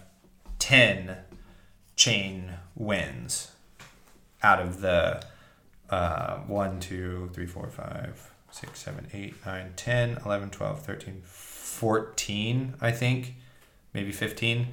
ten 0.59 1.17
Chane 1.95 2.53
wins 2.75 3.51
out 4.41 4.59
of 4.59 4.81
the 4.81 5.23
uh, 5.93 6.37
1, 6.47 6.79
2, 6.79 7.29
3, 7.33 7.45
4, 7.45 7.69
5, 7.69 8.31
6, 8.51 8.79
7, 8.79 9.07
8, 9.13 9.45
9, 9.45 9.73
10, 9.75 10.17
11, 10.25 10.49
12, 10.49 10.81
13, 10.81 11.21
14, 11.23 12.73
I 12.81 12.91
think, 12.91 13.35
maybe 13.93 14.11
15 14.11 14.67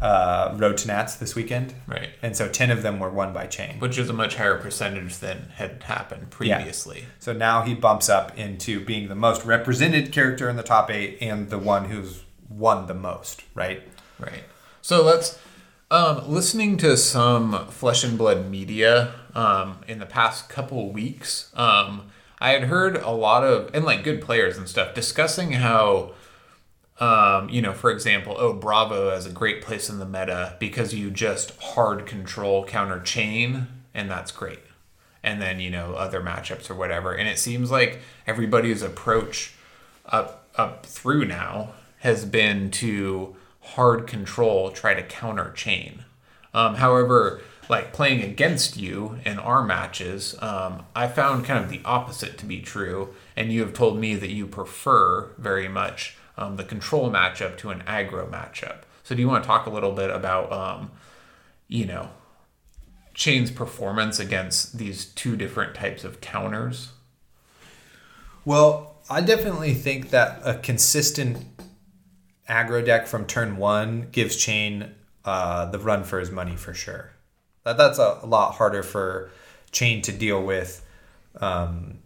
uh, 0.00 0.54
road 0.56 0.76
to 0.78 0.88
Nats 0.88 1.14
this 1.16 1.36
weekend. 1.36 1.74
Right. 1.86 2.10
And 2.20 2.36
so 2.36 2.48
10 2.48 2.72
of 2.72 2.82
them 2.82 2.98
were 2.98 3.10
won 3.10 3.32
by 3.32 3.46
Chane. 3.46 3.78
Which 3.78 3.96
is 3.98 4.10
a 4.10 4.12
much 4.12 4.34
higher 4.34 4.58
percentage 4.58 5.18
than 5.18 5.50
had 5.54 5.84
happened 5.84 6.30
previously. 6.30 7.00
Yeah. 7.00 7.06
So 7.20 7.32
now 7.32 7.62
he 7.62 7.74
bumps 7.74 8.08
up 8.08 8.36
into 8.36 8.84
being 8.84 9.08
the 9.08 9.14
most 9.14 9.44
represented 9.44 10.10
character 10.10 10.48
in 10.48 10.56
the 10.56 10.64
top 10.64 10.90
eight 10.90 11.18
and 11.20 11.50
the 11.50 11.58
one 11.58 11.84
who's 11.86 12.24
won 12.48 12.86
the 12.86 12.94
most, 12.94 13.44
right? 13.54 13.82
Right. 14.18 14.42
So 14.82 15.04
let's 15.04 15.38
um, 15.90 16.28
listening 16.28 16.76
to 16.78 16.96
some 16.96 17.68
flesh 17.68 18.02
and 18.02 18.18
blood 18.18 18.50
media 18.50 19.14
um, 19.34 19.80
in 19.88 19.98
the 19.98 20.06
past 20.06 20.48
couple 20.48 20.92
weeks. 20.92 21.52
Um, 21.54 22.10
I 22.40 22.50
had 22.50 22.64
heard 22.64 22.96
a 22.96 23.10
lot 23.10 23.44
of 23.44 23.74
and 23.74 23.84
like 23.84 24.04
good 24.04 24.20
players 24.20 24.56
and 24.56 24.68
stuff 24.68 24.94
discussing 24.94 25.52
how. 25.52 26.12
Um, 27.00 27.48
you 27.48 27.60
know, 27.60 27.72
for 27.72 27.90
example, 27.90 28.36
oh, 28.38 28.52
Bravo 28.52 29.10
has 29.10 29.26
a 29.26 29.30
great 29.30 29.62
place 29.62 29.90
in 29.90 29.98
the 29.98 30.06
meta 30.06 30.54
because 30.60 30.94
you 30.94 31.10
just 31.10 31.50
hard 31.60 32.06
control 32.06 32.64
counter 32.64 33.00
Chane, 33.00 33.66
and 33.92 34.08
that's 34.08 34.30
great. 34.30 34.60
And 35.20 35.42
then, 35.42 35.58
you 35.58 35.70
know, 35.70 35.94
other 35.94 36.20
matchups 36.20 36.70
or 36.70 36.74
whatever. 36.74 37.12
And 37.12 37.28
it 37.28 37.40
seems 37.40 37.72
like 37.72 37.98
everybody's 38.28 38.80
approach 38.80 39.54
up 40.06 40.48
up 40.56 40.86
through 40.86 41.24
now 41.24 41.70
has 41.98 42.24
been 42.24 42.70
to 42.70 43.34
hard 43.60 44.06
control 44.06 44.70
try 44.70 44.94
to 44.94 45.02
counter 45.02 45.50
Chane. 45.52 46.04
Um, 46.52 46.76
however, 46.76 47.40
like 47.68 47.92
playing 47.92 48.22
against 48.22 48.76
you 48.76 49.18
in 49.24 49.38
our 49.38 49.62
matches, 49.62 50.34
um, 50.40 50.86
I 50.94 51.08
found 51.08 51.44
kind 51.44 51.64
of 51.64 51.70
the 51.70 51.80
opposite 51.84 52.38
to 52.38 52.46
be 52.46 52.60
true, 52.60 53.14
and 53.36 53.52
you 53.52 53.60
have 53.60 53.72
told 53.72 53.98
me 53.98 54.14
that 54.16 54.30
you 54.30 54.46
prefer 54.46 55.30
very 55.38 55.68
much 55.68 56.16
um, 56.36 56.56
the 56.56 56.64
control 56.64 57.10
matchup 57.10 57.56
to 57.58 57.70
an 57.70 57.80
aggro 57.86 58.28
matchup. 58.28 58.82
So, 59.02 59.14
do 59.14 59.20
you 59.20 59.28
want 59.28 59.44
to 59.44 59.46
talk 59.46 59.66
a 59.66 59.70
little 59.70 59.92
bit 59.92 60.10
about, 60.10 60.52
um, 60.52 60.90
you 61.68 61.86
know, 61.86 62.10
Chane's 63.12 63.50
performance 63.50 64.18
against 64.18 64.78
these 64.78 65.06
two 65.06 65.36
different 65.36 65.74
types 65.74 66.04
of 66.04 66.20
counters? 66.20 66.90
Well, 68.44 68.96
I 69.08 69.20
definitely 69.20 69.74
think 69.74 70.10
that 70.10 70.40
a 70.44 70.54
consistent 70.54 71.38
aggro 72.48 72.84
deck 72.84 73.06
from 73.06 73.26
turn 73.26 73.56
one 73.56 74.08
gives 74.12 74.36
Chane 74.36 74.94
uh, 75.24 75.66
the 75.66 75.78
run 75.78 76.04
for 76.04 76.18
his 76.20 76.30
money 76.30 76.56
for 76.56 76.74
sure. 76.74 77.13
That 77.64 77.76
that's 77.76 77.98
a, 77.98 78.20
a 78.22 78.26
lot 78.26 78.54
harder 78.54 78.82
for 78.82 79.30
Chane 79.72 80.02
to 80.02 80.12
deal 80.12 80.42
with 80.42 80.84
um, 81.40 81.98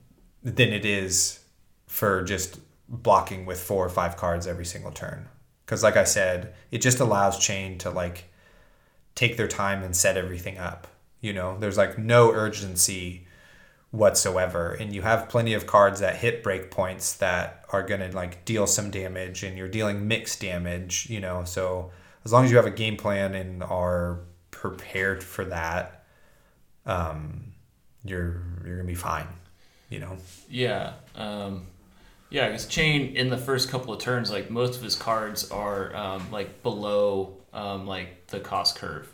than 0.43 0.73
it 0.73 0.85
is 0.85 1.41
for 1.87 2.23
just 2.23 2.61
blocking 2.89 3.45
with 3.45 3.61
four 3.61 3.85
or 3.85 3.91
five 3.91 4.17
cards 4.17 4.47
every 4.47 4.65
single 4.65 4.93
turn. 4.93 5.29
Because, 5.65 5.83
like 5.83 5.97
I 5.97 6.05
said, 6.05 6.55
it 6.71 6.79
just 6.79 7.01
allows 7.01 7.39
Chane 7.39 7.77
to 7.79 7.91
like 7.91 8.25
take 9.15 9.37
their 9.37 9.49
time 9.49 9.83
and 9.83 9.95
set 9.95 10.17
everything 10.17 10.59
up. 10.59 10.87
You 11.21 11.33
know, 11.33 11.59
there's 11.59 11.77
like 11.77 11.99
no 11.99 12.31
urgency 12.33 13.27
whatsoever 13.91 14.73
and 14.73 14.95
you 14.95 15.01
have 15.01 15.31
plenty 15.31 15.55
of 15.55 15.67
cards 15.67 16.01
that 16.01 16.17
hit 16.17 16.43
break 16.43 16.71
points 16.71 17.15
that 17.15 17.65
are 17.71 17.83
going 17.83 18.01
to 18.01 18.15
like 18.15 18.45
deal 18.45 18.67
some 18.67 18.91
damage 18.91 19.43
and 19.43 19.57
you're 19.57 19.67
dealing 19.67 20.07
mixed 20.07 20.43
damage 20.43 21.09
you 21.09 21.19
know 21.19 21.43
so 21.45 21.91
as 22.23 22.31
long 22.31 22.45
as 22.45 22.51
you 22.51 22.59
have 22.59 22.67
a 22.67 22.71
game 22.71 22.99
plan 22.99 23.35
and 23.35 23.63
are 23.63 24.21
prepared 24.59 25.23
for 25.23 25.45
that 25.45 26.05
um 26.85 27.53
you're 28.05 28.43
you're 28.65 28.77
going 28.77 28.87
to 28.87 28.93
be 28.93 28.95
fine 28.95 29.29
you 29.89 30.01
know 30.01 30.17
Yeah. 30.49 30.95
Um, 31.15 31.67
yeah, 32.31 32.49
because 32.49 32.67
Chane 32.67 33.17
in 33.17 33.31
the 33.31 33.39
first 33.39 33.71
couple 33.71 33.93
of 33.95 34.01
turns, 34.01 34.31
like 34.31 34.51
most 34.51 34.77
of 34.77 34.83
his 34.83 34.97
cards 34.97 35.51
are 35.51 35.95
um, 35.97 36.31
like 36.31 36.63
below 36.63 37.37
um, 37.55 37.87
like 37.87 38.27
the 38.27 38.41
cost 38.41 38.77
curve. 38.77 39.09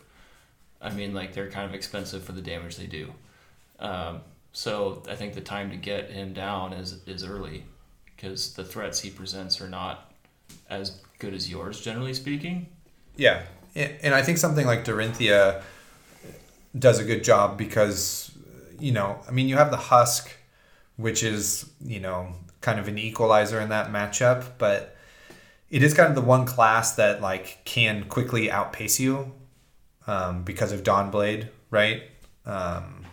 I 0.80 0.90
mean, 0.90 1.14
like 1.14 1.32
they're 1.32 1.50
kind 1.50 1.68
of 1.68 1.74
expensive 1.74 2.24
for 2.24 2.32
the 2.32 2.42
damage 2.42 2.76
they 2.76 2.86
do. 2.86 3.12
Um, 3.78 4.20
so 4.52 5.02
I 5.08 5.14
think 5.14 5.34
the 5.34 5.40
time 5.40 5.70
to 5.70 5.76
get 5.76 6.10
him 6.10 6.32
down 6.32 6.72
is 6.72 7.02
is 7.06 7.24
early, 7.24 7.64
because 8.16 8.54
the 8.54 8.64
threats 8.64 9.00
he 9.00 9.10
presents 9.10 9.60
are 9.60 9.68
not 9.68 10.12
as 10.68 11.00
good 11.20 11.34
as 11.34 11.48
yours, 11.48 11.80
generally 11.80 12.14
speaking. 12.14 12.66
Yeah, 13.16 13.42
and 13.74 14.14
I 14.14 14.22
think 14.22 14.38
something 14.38 14.66
like 14.66 14.84
Dorinthia 14.84 15.62
does 16.78 16.98
a 16.98 17.04
good 17.04 17.24
job 17.24 17.58
because 17.58 18.30
you 18.78 18.92
know, 18.92 19.20
I 19.26 19.30
mean, 19.30 19.48
you 19.48 19.56
have 19.56 19.70
the 19.70 19.76
Husk, 19.76 20.30
which 20.96 21.22
is 21.22 21.70
you 21.80 22.00
know 22.00 22.34
kind 22.60 22.78
of 22.78 22.88
an 22.88 22.98
equalizer 22.98 23.60
in 23.60 23.68
that 23.70 23.90
matchup, 23.90 24.44
but 24.58 24.96
it 25.70 25.82
is 25.82 25.94
kind 25.94 26.08
of 26.08 26.14
the 26.14 26.20
one 26.20 26.46
class 26.46 26.94
that 26.96 27.20
like 27.20 27.64
can 27.64 28.04
quickly 28.04 28.50
outpace 28.50 29.00
you 29.00 29.32
um, 30.06 30.44
because 30.44 30.72
of 30.72 30.82
Dawnblade, 30.82 31.48
right? 31.70 32.02
Um, 32.46 33.06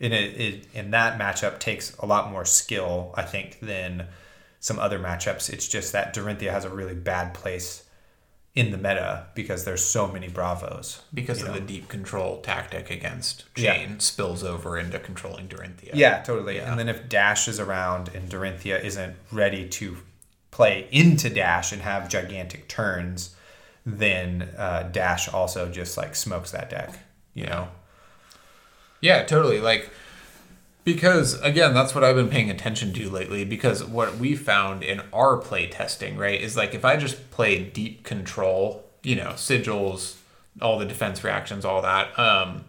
and 0.00 0.12
it, 0.12 0.40
it 0.40 0.66
and 0.74 0.92
that 0.92 1.18
matchup 1.18 1.58
takes 1.58 1.96
a 1.98 2.06
lot 2.06 2.30
more 2.30 2.44
skill, 2.44 3.14
I 3.14 3.22
think, 3.22 3.60
than 3.60 4.08
some 4.60 4.78
other 4.78 4.98
matchups. 4.98 5.50
It's 5.50 5.68
just 5.68 5.92
that 5.92 6.14
Dorinthia 6.14 6.50
has 6.50 6.64
a 6.64 6.70
really 6.70 6.94
bad 6.94 7.34
place 7.34 7.84
in 8.54 8.70
the 8.70 8.76
meta 8.76 9.26
because 9.34 9.64
there's 9.64 9.84
so 9.84 10.06
many 10.06 10.28
Bravos. 10.28 11.02
Because 11.12 11.40
of 11.40 11.48
know? 11.48 11.54
the 11.54 11.60
deep 11.60 11.88
control 11.88 12.40
tactic 12.42 12.90
against 12.90 13.44
Yeah. 13.56 13.96
Spills 13.98 14.44
over 14.44 14.78
into 14.78 14.98
controlling 14.98 15.48
Dorinthia. 15.48 15.90
Yeah, 15.94 16.22
totally. 16.22 16.56
Yeah. 16.56 16.70
And 16.70 16.78
then 16.78 16.88
if 16.88 17.08
Dash 17.08 17.48
is 17.48 17.58
around 17.58 18.10
and 18.14 18.30
Dorinthia 18.30 18.82
isn't 18.82 19.16
ready 19.30 19.68
to 19.70 19.98
play 20.50 20.86
into 20.90 21.30
Dash 21.30 21.72
and 21.72 21.80
have 21.80 22.10
gigantic 22.10 22.68
turns, 22.68 23.34
then 23.86 24.50
uh, 24.58 24.82
Dash 24.92 25.28
also 25.28 25.70
just 25.70 25.96
like 25.96 26.14
smokes 26.14 26.50
that 26.50 26.68
deck. 26.68 26.98
You 27.32 27.46
know? 27.46 27.68
Yeah, 29.00 29.24
totally. 29.24 29.60
Like 29.60 29.90
because 30.84 31.40
again, 31.40 31.74
that's 31.74 31.94
what 31.94 32.02
I've 32.02 32.16
been 32.16 32.28
paying 32.28 32.50
attention 32.50 32.92
to 32.94 33.10
lately 33.10 33.44
because 33.44 33.84
what 33.84 34.16
we 34.16 34.34
found 34.34 34.82
in 34.82 35.02
our 35.12 35.36
play 35.36 35.68
testing, 35.68 36.16
right, 36.16 36.40
is 36.40 36.56
like 36.56 36.74
if 36.74 36.84
I 36.84 36.96
just 36.96 37.30
play 37.30 37.62
deep 37.62 38.04
control, 38.04 38.84
you 39.02 39.16
know, 39.16 39.30
sigils, 39.30 40.16
all 40.60 40.78
the 40.78 40.84
defense 40.84 41.22
reactions, 41.22 41.64
all 41.64 41.82
that, 41.82 42.18
um, 42.18 42.64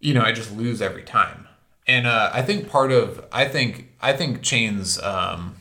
you 0.00 0.14
know, 0.14 0.22
I 0.22 0.32
just 0.32 0.54
lose 0.54 0.82
every 0.82 1.02
time. 1.02 1.48
And 1.86 2.06
uh, 2.06 2.30
I 2.32 2.42
think 2.42 2.68
part 2.68 2.92
of 2.92 3.24
I 3.32 3.46
think 3.46 3.92
I 4.00 4.12
think 4.12 4.42
Chane's 4.42 5.00
um, 5.02 5.56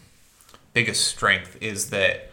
biggest 0.73 1.07
strength 1.07 1.57
is 1.61 1.89
that 1.91 2.31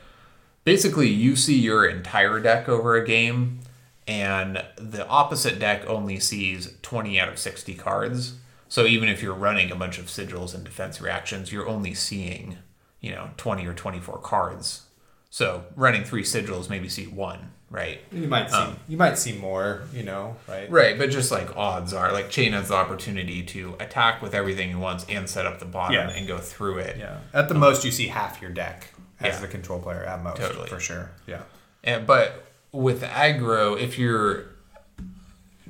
basically 0.64 1.08
you 1.08 1.36
see 1.36 1.58
your 1.58 1.86
entire 1.86 2.40
deck 2.40 2.68
over 2.68 2.96
a 2.96 3.06
game 3.06 3.60
and 4.08 4.64
the 4.76 5.06
opposite 5.06 5.58
deck 5.58 5.86
only 5.86 6.18
sees 6.18 6.74
20 6.82 7.20
out 7.20 7.28
of 7.28 7.38
60 7.38 7.74
cards 7.74 8.34
so 8.72 8.86
even 8.86 9.06
if 9.10 9.22
you're 9.22 9.34
running 9.34 9.70
a 9.70 9.76
bunch 9.76 9.98
of 9.98 10.06
sigils 10.06 10.54
and 10.54 10.64
defense 10.64 11.00
reactions 11.00 11.52
you're 11.52 11.68
only 11.68 11.92
seeing 11.94 12.56
you 13.00 13.10
know 13.10 13.28
20 13.36 13.66
or 13.66 13.74
24 13.74 14.18
cards 14.18 14.82
so 15.28 15.64
running 15.76 16.04
three 16.04 16.22
sigils 16.22 16.70
maybe 16.70 16.88
see 16.88 17.06
one 17.06 17.50
right 17.70 18.00
You 18.12 18.28
might 18.28 18.50
see 18.50 18.56
Um, 18.56 18.76
you 18.88 18.96
might 18.98 19.16
see 19.18 19.32
more, 19.32 19.82
you 19.94 20.02
know, 20.02 20.36
right? 20.48 20.70
right 20.70 20.98
but 20.98 21.10
just 21.10 21.30
like 21.30 21.56
odds 21.56 21.92
are 21.94 22.12
like 22.12 22.28
Chane 22.30 22.52
has 22.52 22.68
the 22.68 22.74
opportunity 22.74 23.42
to 23.54 23.74
attack 23.80 24.20
with 24.22 24.34
everything 24.34 24.68
he 24.68 24.74
wants 24.74 25.04
and 25.08 25.28
set 25.28 25.46
up 25.46 25.58
the 25.58 25.64
bottom 25.64 25.94
Yeah. 25.96 26.10
and 26.16 26.26
go 26.28 26.38
through 26.38 26.78
it 26.78 26.96
Yeah. 26.98 27.18
At 27.32 27.48
the 27.48 27.54
most 27.54 27.82
you 27.84 27.90
see 27.90 28.08
half 28.08 28.40
your 28.42 28.50
deck 28.50 28.88
as 29.20 29.34
Yeah. 29.36 29.40
the 29.40 29.48
control 29.48 29.80
player 29.80 30.04
at 30.04 30.22
most. 30.22 30.36
Totally. 30.38 30.68
For 30.68 30.80
sure. 30.80 31.10
Yeah. 31.26 31.42
And, 31.84 32.06
but 32.06 32.44
with 32.72 33.02
aggro, 33.02 33.80
if 33.80 33.98
you're 33.98 34.46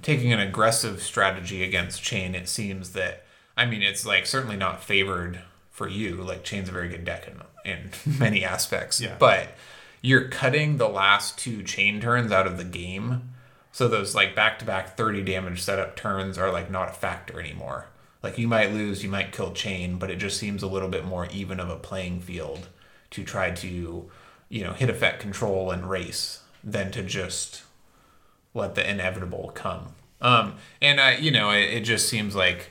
taking 0.03 0.33
an 0.33 0.41
aggressive 0.41 1.03
strategy 1.03 1.63
against 1.63 2.03
Chane, 2.03 2.35
it 2.35 2.49
seems 2.49 2.93
that 2.93 3.25
I 3.57 3.67
mean 3.67 3.83
it's 3.83 4.05
like 4.05 4.27
certainly 4.27 4.57
not 4.57 4.83
favored 4.83 5.41
for 5.71 5.89
you. 5.89 6.17
Like 6.17 6.45
Chane's 6.45 6.69
a 6.69 6.73
very 6.73 6.89
good 6.89 7.05
deck 7.05 7.29
in, 7.65 7.71
in 7.71 7.91
many 8.19 8.45
aspects. 8.45 9.01
Yeah. 9.01 9.17
But 9.19 9.49
you're 10.01 10.29
cutting 10.29 10.77
the 10.77 10.89
last 10.89 11.39
two 11.39 11.63
Chane 11.63 12.01
turns 12.01 12.33
out 12.33 12.47
of 12.47 12.59
the 12.59 12.65
game. 12.65 13.31
So 13.71 13.89
those 13.89 14.15
like 14.15 14.35
back 14.35 14.59
to 14.59 14.65
back 14.65 14.97
30 14.97 15.23
damage 15.23 15.63
setup 15.63 15.97
turns 15.97 16.37
are 16.37 16.51
like 16.51 16.71
not 16.71 16.91
a 16.91 16.95
factor 16.95 17.41
anymore. 17.41 17.87
Like 18.23 18.39
you 18.39 18.47
might 18.47 18.73
lose, 18.73 19.03
you 19.03 19.11
might 19.11 19.33
kill 19.33 19.53
Chane, 19.53 19.97
but 19.97 20.11
it 20.11 20.17
just 20.17 20.39
seems 20.39 20.63
a 20.63 20.69
little 20.69 20.89
bit 20.89 21.05
more 21.05 21.27
even 21.33 21.59
of 21.59 21.71
a 21.71 21.77
playing 21.77 22.21
field 22.21 22.69
to 23.11 23.25
try 23.25 23.51
to, 23.51 24.11
you 24.49 24.65
know, 24.65 24.73
hit 24.73 24.91
effect 24.91 25.21
control 25.21 25.71
and 25.71 25.89
race 25.89 26.41
than 26.63 26.91
to 26.93 27.03
just 27.03 27.63
let 28.55 28.75
the 28.75 28.89
inevitable 28.89 29.53
come. 29.55 29.95
Um, 30.21 30.55
and 30.81 31.01
I, 31.01 31.17
you 31.17 31.31
know, 31.31 31.51
it, 31.51 31.71
it 31.71 31.81
just 31.81 32.09
seems 32.09 32.37
like, 32.37 32.71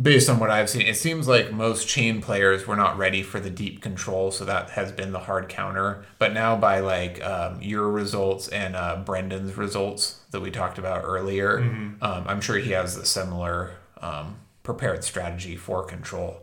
based 0.00 0.30
on 0.30 0.38
what 0.38 0.50
I've 0.50 0.70
seen, 0.70 0.82
it 0.82 0.96
seems 0.96 1.28
like 1.28 1.52
most 1.52 1.86
Chane 1.86 2.20
players 2.22 2.66
were 2.66 2.76
not 2.76 2.96
ready 2.96 3.22
for 3.22 3.40
the 3.40 3.50
deep 3.50 3.82
control, 3.82 4.30
so 4.30 4.44
that 4.44 4.70
has 4.70 4.90
been 4.90 5.12
the 5.12 5.20
hard 5.20 5.48
counter. 5.48 6.04
But 6.18 6.32
now, 6.32 6.56
by 6.56 6.80
like 6.80 7.22
um, 7.22 7.60
your 7.62 7.90
results 7.90 8.48
and 8.48 8.74
uh, 8.74 9.02
Brendan's 9.04 9.56
results 9.56 10.20
that 10.30 10.40
we 10.40 10.50
talked 10.50 10.78
about 10.78 11.02
earlier, 11.04 11.58
um, 12.02 12.24
I'm 12.26 12.40
sure 12.40 12.56
he 12.56 12.72
has 12.72 12.96
a 12.96 13.04
similar 13.04 13.72
um, 14.00 14.36
prepared 14.62 15.04
strategy 15.04 15.56
for 15.56 15.84
control. 15.84 16.42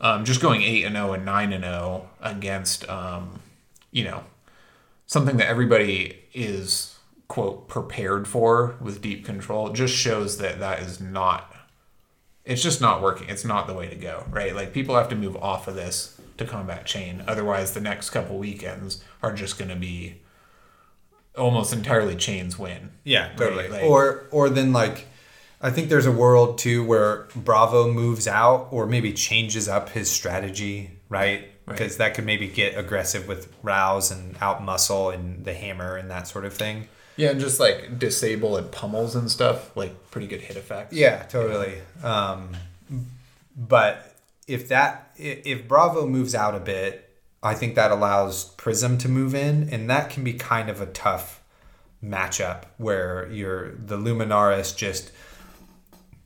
Um, 0.00 0.24
just 0.24 0.40
going 0.40 0.62
eight 0.62 0.84
and 0.84 0.94
zero 0.94 1.12
and 1.12 1.24
nine 1.24 1.52
and 1.52 1.64
zero 1.64 2.08
against, 2.20 2.88
um, 2.88 3.40
you 3.90 4.04
know, 4.04 4.24
something 5.06 5.38
that 5.38 5.48
everybody 5.48 6.18
is 6.34 6.95
quote 7.28 7.68
prepared 7.68 8.28
for 8.28 8.76
with 8.80 9.02
deep 9.02 9.24
control 9.24 9.70
just 9.70 9.94
shows 9.94 10.38
that 10.38 10.60
that 10.60 10.80
is 10.80 11.00
not 11.00 11.54
it's 12.44 12.62
just 12.62 12.80
not 12.80 13.02
working 13.02 13.28
it's 13.28 13.44
not 13.44 13.66
the 13.66 13.74
way 13.74 13.88
to 13.88 13.96
go 13.96 14.24
right 14.30 14.54
like 14.54 14.72
people 14.72 14.94
have 14.94 15.08
to 15.08 15.16
move 15.16 15.36
off 15.36 15.66
of 15.66 15.74
this 15.74 16.20
to 16.38 16.44
combat 16.44 16.86
Chane 16.86 17.24
otherwise 17.26 17.72
the 17.72 17.80
next 17.80 18.10
couple 18.10 18.38
weekends 18.38 19.02
are 19.22 19.32
just 19.32 19.58
going 19.58 19.70
to 19.70 19.76
be 19.76 20.20
almost 21.36 21.72
entirely 21.72 22.16
Chanes 22.16 22.58
win 22.58 22.90
Yeah, 23.04 23.32
totally. 23.36 23.64
Right, 23.64 23.72
like- 23.72 23.82
or 23.82 24.26
or 24.30 24.48
then 24.48 24.72
like 24.72 25.06
I 25.60 25.70
think 25.70 25.88
there's 25.88 26.06
a 26.06 26.12
world 26.12 26.58
too 26.58 26.84
where 26.84 27.26
Bravo 27.34 27.90
moves 27.90 28.28
out 28.28 28.68
or 28.70 28.86
maybe 28.86 29.12
changes 29.12 29.68
up 29.68 29.88
his 29.88 30.10
strategy, 30.10 30.90
right? 31.08 31.48
Because 31.66 31.96
that 31.96 32.14
could 32.14 32.26
maybe 32.26 32.46
get 32.46 32.76
aggressive 32.78 33.26
with 33.26 33.52
rouse 33.62 34.10
and 34.10 34.36
out 34.40 34.62
muscle 34.62 35.10
and 35.10 35.44
the 35.44 35.54
hammer 35.54 35.96
and 35.96 36.10
that 36.10 36.28
sort 36.28 36.44
of 36.44 36.52
thing. 36.54 36.88
Yeah 37.16 37.30
and 37.30 37.40
just 37.40 37.58
like 37.58 37.98
disable 37.98 38.56
and 38.56 38.70
pummels 38.70 39.16
and 39.16 39.30
stuff 39.30 39.74
like 39.76 40.10
pretty 40.10 40.26
good 40.26 40.40
hit 40.40 40.56
effects 40.56 40.94
Yeah, 40.94 41.22
totally. 41.24 41.74
Um, 42.02 42.50
but 43.56 44.14
if 44.46 44.68
that 44.68 45.10
if 45.16 45.66
Bravo 45.66 46.06
moves 46.06 46.34
out 46.34 46.54
a 46.54 46.60
bit, 46.60 47.10
I 47.42 47.54
think 47.54 47.74
that 47.74 47.90
allows 47.90 48.50
Prism 48.50 48.98
to 48.98 49.08
move 49.08 49.34
in, 49.34 49.68
and 49.70 49.88
that 49.90 50.10
can 50.10 50.24
be 50.24 50.34
kind 50.34 50.68
of 50.68 50.80
a 50.80 50.86
tough 50.86 51.42
matchup 52.04 52.64
where 52.76 53.28
you're 53.32 53.72
the 53.72 53.96
Luminaris 53.96 54.76
just 54.76 55.10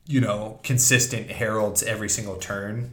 you 0.05 0.19
know 0.19 0.59
consistent 0.63 1.31
heralds 1.31 1.81
every 1.83 2.09
single 2.09 2.35
turn 2.35 2.91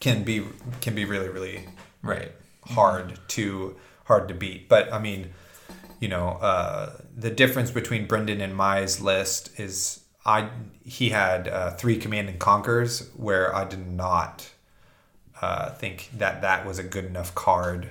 can 0.00 0.24
be 0.24 0.44
can 0.80 0.94
be 0.94 1.04
really 1.04 1.28
really 1.28 1.68
right 2.02 2.32
hard 2.64 3.18
to 3.28 3.76
hard 4.04 4.28
to 4.28 4.34
beat. 4.34 4.68
But 4.68 4.92
I 4.92 4.98
mean, 4.98 5.30
you 6.02 6.08
know, 6.08 6.30
uh, 6.30 6.96
the 7.16 7.30
difference 7.30 7.70
between 7.70 8.08
Brendan 8.08 8.40
and 8.40 8.56
Mai's 8.56 9.00
list 9.00 9.60
is 9.60 10.00
I 10.26 10.48
he 10.84 11.10
had 11.10 11.46
uh, 11.46 11.70
three 11.74 11.96
command 11.96 12.28
and 12.28 12.40
conquers 12.40 13.08
where 13.14 13.54
I 13.54 13.64
did 13.64 13.86
not 13.86 14.50
uh, 15.40 15.70
think 15.70 16.10
that 16.18 16.42
that 16.42 16.66
was 16.66 16.80
a 16.80 16.82
good 16.82 17.04
enough 17.04 17.36
card 17.36 17.90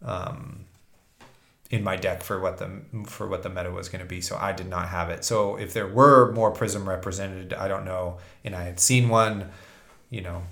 um, 0.00 0.66
in 1.70 1.82
my 1.82 1.96
deck 1.96 2.22
for 2.22 2.38
what 2.38 2.58
the 2.58 2.82
for 3.06 3.26
what 3.26 3.42
the 3.42 3.50
meta 3.50 3.72
was 3.72 3.88
going 3.88 4.00
to 4.00 4.08
be. 4.08 4.20
So 4.20 4.36
I 4.36 4.52
did 4.52 4.68
not 4.68 4.86
have 4.90 5.10
it. 5.10 5.24
So 5.24 5.56
if 5.56 5.74
there 5.74 5.88
were 5.88 6.30
more 6.30 6.52
Prism 6.52 6.88
represented, 6.88 7.52
I 7.52 7.66
don't 7.66 7.84
know, 7.84 8.18
and 8.44 8.54
I 8.54 8.62
had 8.62 8.78
seen 8.78 9.08
one, 9.08 9.50
you 10.08 10.20
know, 10.20 10.42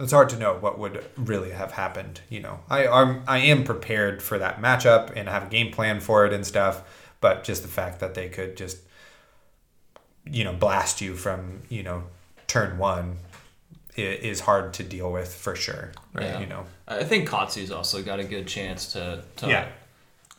it's 0.00 0.12
hard 0.12 0.28
to 0.30 0.38
know 0.38 0.54
what 0.54 0.78
would 0.78 1.04
really 1.16 1.50
have 1.50 1.72
happened. 1.72 2.20
You 2.28 2.40
know, 2.40 2.60
I 2.68 2.86
I'm, 2.88 3.22
I 3.28 3.38
am 3.38 3.64
prepared 3.64 4.22
for 4.22 4.38
that 4.38 4.60
matchup 4.60 5.12
and 5.14 5.28
have 5.28 5.44
a 5.44 5.50
game 5.50 5.70
plan 5.72 6.00
for 6.00 6.26
it 6.26 6.32
and 6.32 6.46
stuff. 6.46 6.82
But 7.20 7.44
just 7.44 7.62
the 7.62 7.68
fact 7.68 8.00
that 8.00 8.14
they 8.14 8.28
could 8.28 8.56
just, 8.56 8.78
you 10.24 10.44
know, 10.44 10.52
blast 10.52 11.00
you 11.00 11.14
from 11.16 11.62
you 11.68 11.82
know 11.82 12.04
turn 12.46 12.78
one 12.78 13.16
i- 13.96 14.00
is 14.00 14.40
hard 14.40 14.72
to 14.74 14.82
deal 14.82 15.10
with 15.12 15.34
for 15.34 15.54
sure. 15.56 15.92
Right. 16.14 16.40
You 16.40 16.46
know. 16.46 16.64
I 16.88 17.04
think 17.04 17.28
Katsu's 17.28 17.70
also 17.70 18.02
got 18.02 18.18
a 18.20 18.24
good 18.24 18.46
chance 18.46 18.92
to. 18.94 19.22
to 19.36 19.46
Yeah. 19.48 19.68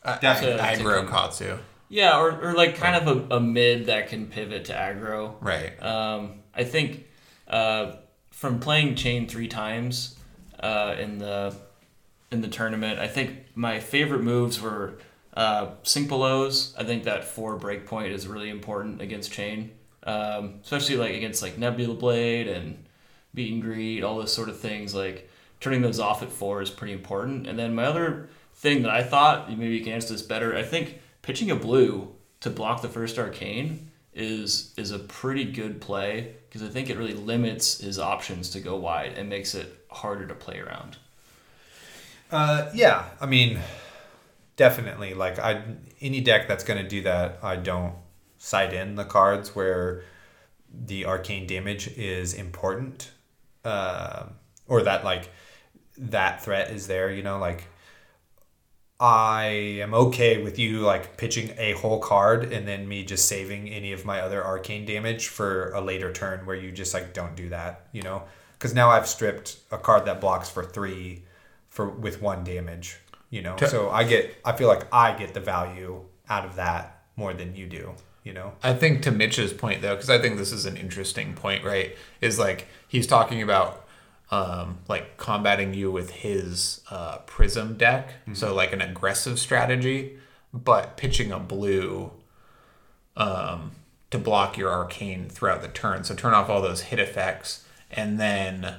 uh, 0.04 0.18
Definitely. 0.18 0.60
aggro 0.60 1.08
katsu 1.08 1.56
Yeah, 1.88 2.18
or, 2.18 2.48
or 2.48 2.52
like 2.54 2.76
kind 2.76 2.96
of 3.06 3.30
a, 3.30 3.36
a 3.36 3.40
mid 3.40 3.86
that 3.86 4.08
can 4.08 4.26
pivot 4.26 4.66
to 4.66 4.72
aggro. 4.74 5.34
right 5.40 5.80
Um, 5.82 6.40
I 6.54 6.64
think 6.64 7.06
uh, 7.48 7.92
from 8.42 8.58
playing 8.58 8.96
Chane 8.96 9.26
three 9.26 9.48
times 9.48 10.16
uh, 10.60 10.94
in 11.04 11.18
the 11.18 11.54
in 12.30 12.40
the 12.40 12.48
tournament, 12.48 12.98
I 13.06 13.08
think 13.08 13.28
my 13.54 13.80
favorite 13.80 14.22
moves 14.22 14.60
were 14.60 14.86
Uh, 15.34 15.66
sink 15.82 16.08
belows, 16.08 16.74
I 16.80 16.84
think 16.84 17.04
that 17.04 17.24
four 17.24 17.58
breakpoint 17.58 18.10
is 18.12 18.26
really 18.26 18.50
important 18.50 19.00
against 19.00 19.32
Chane, 19.32 19.70
um, 20.14 20.60
especially 20.62 20.98
like 21.04 21.14
against 21.16 21.42
like 21.42 21.56
Nebula 21.56 21.94
Blade 21.94 22.48
and 22.56 22.66
Meat 23.32 23.52
and 23.52 23.62
Greet, 23.62 24.02
all 24.04 24.18
those 24.18 24.34
sort 24.34 24.50
of 24.50 24.60
things. 24.60 24.94
Like 24.94 25.18
turning 25.58 25.82
those 25.82 26.02
off 26.08 26.22
at 26.22 26.30
four 26.30 26.62
is 26.62 26.70
pretty 26.70 26.92
important. 26.92 27.46
And 27.48 27.58
then 27.58 27.74
my 27.74 27.84
other 27.92 28.28
thing 28.62 28.82
that 28.82 28.92
I 29.00 29.02
thought 29.02 29.48
maybe 29.48 29.74
you 29.76 29.84
can 29.84 29.94
answer 29.94 30.12
this 30.12 30.26
better. 30.34 30.54
I 30.62 30.64
think 30.64 31.00
pitching 31.22 31.50
a 31.50 31.56
blue 31.56 32.08
to 32.40 32.50
block 32.50 32.82
the 32.82 32.88
first 32.98 33.18
arcane 33.18 33.90
is 34.12 34.74
is 34.76 34.90
a 34.92 34.98
pretty 34.98 35.46
good 35.60 35.80
play 35.80 36.36
because 36.52 36.68
I 36.68 36.70
think 36.70 36.90
it 36.90 36.98
really 36.98 37.14
limits 37.14 37.80
his 37.80 37.98
options 37.98 38.50
to 38.50 38.60
go 38.60 38.76
wide 38.76 39.14
and 39.16 39.30
makes 39.30 39.54
it 39.54 39.74
harder 39.90 40.26
to 40.26 40.34
play 40.34 40.58
around. 40.58 40.98
Uh, 42.30 42.68
yeah, 42.74 43.06
I 43.22 43.24
mean, 43.24 43.58
definitely. 44.56 45.14
Like 45.14 45.38
I, 45.38 45.62
any 46.02 46.20
deck 46.20 46.48
that's 46.48 46.62
going 46.62 46.82
to 46.82 46.86
do 46.86 47.00
that, 47.04 47.38
I 47.42 47.56
don't 47.56 47.94
side 48.36 48.74
in 48.74 48.96
the 48.96 49.04
cards 49.06 49.56
where 49.56 50.04
the 50.70 51.06
arcane 51.06 51.46
damage 51.46 51.88
is 51.96 52.34
important, 52.34 53.12
uh, 53.64 54.24
or 54.68 54.82
that 54.82 55.04
like 55.04 55.30
that 55.96 56.44
threat 56.44 56.70
is 56.70 56.86
there. 56.86 57.10
You 57.10 57.22
know, 57.22 57.38
like 57.38 57.64
I 59.02 59.46
am 59.82 59.94
okay 59.94 60.40
with 60.40 60.60
you 60.60 60.78
like 60.78 61.16
pitching 61.16 61.50
a 61.58 61.72
whole 61.72 61.98
card 61.98 62.52
and 62.52 62.68
then 62.68 62.86
me 62.86 63.02
just 63.02 63.26
saving 63.26 63.68
any 63.68 63.92
of 63.92 64.04
my 64.04 64.20
other 64.20 64.44
arcane 64.44 64.86
damage 64.86 65.26
for 65.26 65.72
a 65.72 65.80
later 65.80 66.12
turn 66.12 66.46
where 66.46 66.54
you 66.54 66.70
just 66.70 66.94
like 66.94 67.12
don't 67.12 67.34
do 67.34 67.48
that. 67.48 67.88
You 67.90 68.02
know, 68.02 68.22
because 68.52 68.74
now 68.74 68.90
I've 68.90 69.08
stripped 69.08 69.56
a 69.72 69.76
card 69.78 70.04
that 70.04 70.20
blocks 70.20 70.48
for 70.48 70.62
three 70.62 71.24
for 71.68 71.88
with 71.88 72.22
one 72.22 72.44
damage. 72.44 72.98
You 73.28 73.42
know, 73.42 73.56
To- 73.56 73.68
so 73.68 73.90
I 73.90 74.04
get 74.04 74.36
I 74.44 74.52
feel 74.52 74.68
like 74.68 74.86
I 74.94 75.14
get 75.18 75.34
the 75.34 75.40
value 75.40 76.04
out 76.28 76.44
of 76.44 76.54
that 76.54 77.02
more 77.16 77.34
than 77.34 77.56
you 77.56 77.66
do. 77.66 77.94
You 78.22 78.34
know, 78.34 78.52
I 78.62 78.72
think 78.72 79.02
to 79.02 79.10
Mitch's 79.10 79.52
point 79.52 79.82
though, 79.82 79.96
because 79.96 80.10
I 80.10 80.20
think 80.20 80.36
this 80.36 80.52
is 80.52 80.64
an 80.64 80.76
interesting 80.76 81.34
point, 81.34 81.64
right? 81.64 81.96
Is 82.20 82.38
like 82.38 82.68
he's 82.86 83.08
talking 83.08 83.42
about 83.42 83.81
um, 84.32 84.78
like 84.88 85.18
combating 85.18 85.74
you 85.74 85.92
with 85.92 86.10
his 86.10 86.80
uh, 86.90 87.18
prism 87.18 87.76
deck, 87.76 88.14
so 88.32 88.54
like 88.54 88.72
an 88.72 88.80
aggressive 88.80 89.38
strategy, 89.38 90.16
but 90.54 90.96
pitching 90.96 91.30
a 91.30 91.38
blue 91.38 92.10
um, 93.14 93.72
to 94.10 94.16
block 94.16 94.56
your 94.56 94.70
arcane 94.70 95.28
throughout 95.28 95.60
the 95.60 95.68
turn. 95.68 96.02
So 96.02 96.14
turn 96.14 96.32
off 96.32 96.48
all 96.48 96.62
those 96.62 96.80
hit 96.82 96.98
effects, 96.98 97.64
and 97.90 98.18
then. 98.18 98.76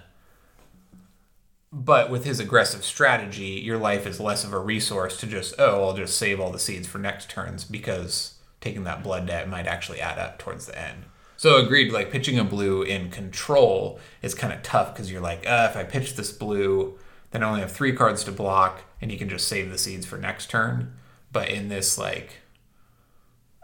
But 1.71 2.11
with 2.11 2.23
his 2.23 2.39
aggressive 2.39 2.83
strategy, 2.83 3.59
your 3.63 3.79
life 3.79 4.05
is 4.05 4.19
less 4.19 4.43
of 4.43 4.53
a 4.53 4.59
resource 4.59 5.19
to 5.19 5.27
just 5.27 5.55
oh, 5.57 5.83
I'll 5.83 5.95
just 5.95 6.17
save 6.17 6.39
all 6.39 6.51
the 6.51 6.59
seeds 6.59 6.87
for 6.87 6.99
next 6.99 7.29
turns 7.29 7.63
because 7.63 8.35
taking 8.61 8.83
that 8.83 9.03
blood 9.03 9.27
debt 9.27 9.49
might 9.49 9.65
actually 9.65 9.99
add 9.99 10.19
up 10.19 10.37
towards 10.39 10.65
the 10.67 10.79
end. 10.79 11.05
So 11.43 11.57
agreed, 11.57 11.91
like 11.91 12.09
pitching 12.09 12.39
a 12.39 12.45
blue 12.45 12.83
in 12.83 13.09
control 13.09 13.99
is 14.21 14.33
kind 14.33 14.53
of 14.53 14.63
tough 14.63 14.93
because 14.93 15.11
you're 15.11 15.19
like, 15.19 15.45
uh, 15.45 15.67
if 15.69 15.75
I 15.75 15.83
pitch 15.83 16.15
this 16.15 16.31
blue, 16.31 16.97
then 17.31 17.43
I 17.43 17.49
only 17.49 17.59
have 17.59 17.69
three 17.73 17.91
cards 17.91 18.23
to 18.23 18.31
block, 18.31 18.83
and 19.01 19.11
you 19.11 19.17
can 19.17 19.27
just 19.27 19.45
save 19.49 19.69
the 19.69 19.77
seeds 19.77 20.05
for 20.05 20.17
next 20.17 20.49
turn. 20.49 20.93
But 21.33 21.49
in 21.49 21.67
this 21.67 21.97
like 21.97 22.35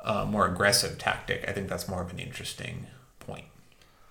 uh, 0.03 0.25
more 0.25 0.45
aggressive 0.45 0.97
tactic, 0.97 1.45
I 1.47 1.53
think 1.53 1.69
that's 1.69 1.87
more 1.87 2.01
of 2.01 2.11
an 2.11 2.19
interesting 2.19 2.87
point. 3.21 3.45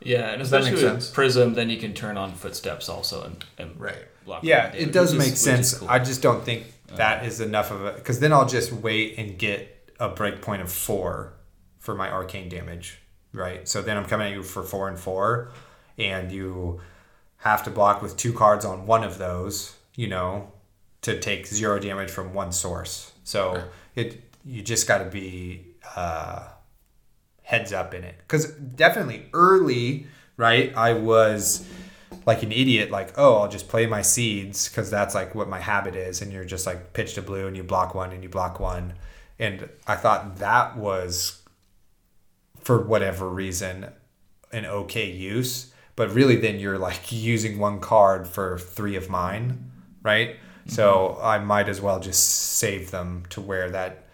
Yeah, 0.01 0.31
and 0.31 0.39
Does 0.39 0.49
that 0.49 0.62
especially 0.62 0.82
with 0.82 1.03
sense? 1.03 1.11
Prism, 1.11 1.53
then 1.53 1.69
you 1.69 1.77
can 1.77 1.93
turn 1.93 2.16
on 2.16 2.32
footsteps 2.32 2.89
also 2.89 3.23
and, 3.24 3.45
and 3.59 3.78
Right. 3.78 4.07
block. 4.24 4.45
yeah, 4.45 4.69
damage, 4.70 4.89
it 4.89 4.93
does 4.93 5.12
make 5.12 5.35
is 5.35 5.40
sense. 5.43 5.74
cool. 5.77 5.90
I 5.90 5.99
just 5.99 6.23
don't 6.23 6.43
think 6.43 6.73
that 6.95 7.27
is 7.27 7.43
enough 7.43 7.70
of 7.70 7.85
a 7.85 7.93
because 7.93 8.19
then 8.20 8.32
I'll 8.32 8.49
just 8.49 8.73
wait 8.73 9.19
and 9.19 9.39
get 9.39 9.93
a 10.01 10.09
breakpoint 10.09 10.62
of 10.62 10.73
four 10.73 11.35
for 11.78 11.95
my 11.95 12.09
arcane 12.11 12.49
damage, 12.49 13.01
right? 13.33 13.69
So 13.69 13.83
then 13.83 13.97
I'm 13.97 14.05
coming 14.05 14.29
at 14.29 14.33
you 14.33 14.43
for 14.43 14.63
four 14.63 14.89
and 14.89 14.99
four, 14.99 15.53
and 15.97 16.31
you 16.33 16.81
have 17.39 17.65
to 17.65 17.71
block 17.71 18.03
with 18.03 18.17
two 18.17 18.33
cards 18.33 18.65
on 18.65 18.87
one 18.87 19.05
of 19.05 19.19
those, 19.19 19.77
you 19.95 20.09
know, 20.09 20.53
to 21.03 21.19
take 21.19 21.47
zero 21.47 21.79
damage 21.79 22.11
from 22.11 22.35
one 22.35 22.53
source. 22.53 23.13
So 23.25 23.63
it 23.95 24.23
you 24.45 24.63
just 24.63 24.89
got 24.89 24.99
to 24.99 25.05
be 25.05 25.67
uh, 25.97 26.49
heads 27.43 27.73
up 27.73 27.95
in 27.95 28.05
it 28.05 28.17
because 28.19 28.51
definitely 28.51 29.27
early, 29.33 30.07
right? 30.37 30.75
I 30.77 30.95
was 30.95 31.67
like 32.27 32.43
an 32.43 32.53
idiot, 32.53 32.91
like 32.91 33.15
oh, 33.17 33.39
I'll 33.39 33.49
just 33.49 33.69
play 33.69 33.87
my 33.87 34.03
seeds 34.03 34.69
because 34.69 34.91
that's 34.91 35.15
like 35.15 35.35
what 35.35 35.49
my 35.49 35.61
habit 35.61 35.95
is, 35.95 36.23
and 36.23 36.33
you're 36.33 36.45
just 36.45 36.67
like 36.67 36.93
pitch 36.93 37.15
to 37.15 37.23
blue 37.23 37.47
and 37.47 37.57
you 37.57 37.63
block 37.63 37.95
one 37.95 38.13
and 38.13 38.23
you 38.23 38.29
block 38.29 38.59
one, 38.59 38.95
and 39.39 39.69
I 39.87 39.97
thought 39.97 40.39
that 40.39 40.77
was 40.77 41.43
for 42.62 42.82
whatever 42.82 43.28
reason 43.28 43.90
an 44.52 44.66
okay 44.66 45.10
use 45.10 45.72
but 45.97 46.12
really 46.12 46.36
then 46.36 46.59
you're 46.59 46.78
like 46.78 47.10
using 47.10 47.59
one 47.59 47.80
card 47.80 48.26
for 48.26 48.59
three 48.59 48.97
of 48.97 49.09
mine 49.09 49.70
right? 50.02 50.36
So 50.66 51.18
i 51.22 51.39
might 51.39 51.68
as 51.68 51.80
well 51.80 51.98
just 52.01 52.24
save 52.59 52.90
them 52.90 53.24
to 53.30 53.40
where 53.40 53.70
that 53.70 54.05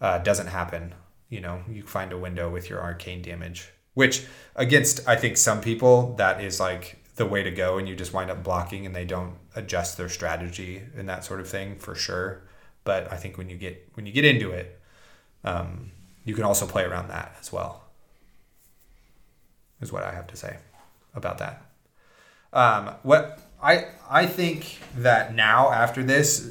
uh, 0.00 0.18
doesn't 0.18 0.48
happen. 0.48 0.94
You 1.28 1.40
know 1.40 1.62
you 1.70 1.82
find 1.82 2.12
a 2.12 2.18
window 2.18 2.50
with 2.50 2.68
your 2.68 2.80
arcane 2.80 3.22
damage 3.22 3.70
which 3.94 4.26
against 4.56 5.06
i 5.08 5.16
think 5.16 5.36
some 5.36 5.60
people 5.60 6.14
that 6.16 6.42
is 6.42 6.58
like 6.60 6.98
the 7.16 7.26
way 7.26 7.42
to 7.42 7.50
go 7.50 7.76
and 7.78 7.88
you 7.88 7.94
just 7.94 8.12
wind 8.12 8.30
up 8.30 8.42
blocking 8.42 8.86
and 8.86 8.96
they 8.96 9.04
don't 9.04 9.34
adjust 9.54 9.98
their 9.98 10.08
strategy 10.08 10.82
and 10.96 11.08
that 11.08 11.24
sort 11.24 11.40
of 11.40 11.48
thing 11.48 11.76
for 11.76 11.94
sure. 11.94 12.42
But 12.84 13.12
i 13.12 13.16
think 13.16 13.38
when 13.38 13.48
you 13.48 13.56
get 13.56 13.88
when 13.94 14.06
you 14.06 14.12
get 14.12 14.24
into 14.24 14.50
it 14.50 14.80
um, 15.44 15.90
you 16.24 16.34
can 16.34 16.44
also 16.44 16.66
play 16.66 16.84
around 16.84 17.08
that 17.08 17.36
as 17.40 17.52
well 17.52 17.81
is 19.82 19.92
what 19.92 20.02
I 20.02 20.12
have 20.12 20.26
to 20.28 20.36
say 20.36 20.56
about 21.14 21.38
that. 21.38 21.62
Um, 22.52 22.94
what 23.02 23.40
I 23.62 23.86
I 24.08 24.26
think 24.26 24.78
that 24.96 25.34
now 25.34 25.70
after 25.70 26.02
this, 26.02 26.50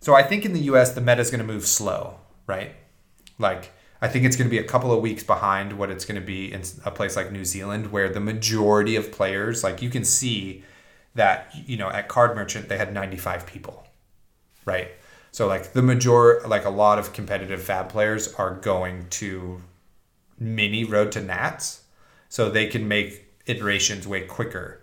so 0.00 0.14
I 0.14 0.22
think 0.22 0.44
in 0.44 0.52
the 0.52 0.60
U.S. 0.60 0.92
the 0.92 1.00
meta 1.00 1.20
is 1.20 1.30
going 1.30 1.44
to 1.44 1.52
move 1.52 1.66
slow, 1.66 2.18
right? 2.46 2.74
Like 3.38 3.72
I 4.00 4.08
think 4.08 4.24
it's 4.24 4.36
going 4.36 4.48
to 4.48 4.50
be 4.50 4.58
a 4.58 4.64
couple 4.68 4.92
of 4.92 5.00
weeks 5.00 5.22
behind 5.22 5.78
what 5.78 5.90
it's 5.90 6.04
going 6.04 6.20
to 6.20 6.26
be 6.26 6.52
in 6.52 6.62
a 6.84 6.90
place 6.90 7.16
like 7.16 7.32
New 7.32 7.44
Zealand, 7.44 7.90
where 7.90 8.08
the 8.08 8.20
majority 8.20 8.96
of 8.96 9.10
players, 9.10 9.64
like 9.64 9.82
you 9.82 9.90
can 9.90 10.04
see 10.04 10.64
that 11.14 11.52
you 11.66 11.76
know 11.76 11.88
at 11.88 12.08
Card 12.08 12.36
Merchant 12.36 12.68
they 12.68 12.78
had 12.78 12.92
95 12.92 13.46
people, 13.46 13.86
right? 14.64 14.90
So 15.30 15.46
like 15.46 15.72
the 15.72 15.82
major, 15.82 16.40
like 16.46 16.64
a 16.64 16.70
lot 16.70 16.98
of 16.98 17.12
competitive 17.12 17.62
fab 17.62 17.88
players 17.88 18.34
are 18.34 18.54
going 18.54 19.08
to 19.10 19.62
mini 20.38 20.84
Road 20.84 21.12
to 21.12 21.20
Nats, 21.20 21.82
so 22.28 22.48
they 22.50 22.66
can 22.66 22.86
make 22.88 23.26
iterations 23.46 24.06
way 24.06 24.22
quicker. 24.22 24.80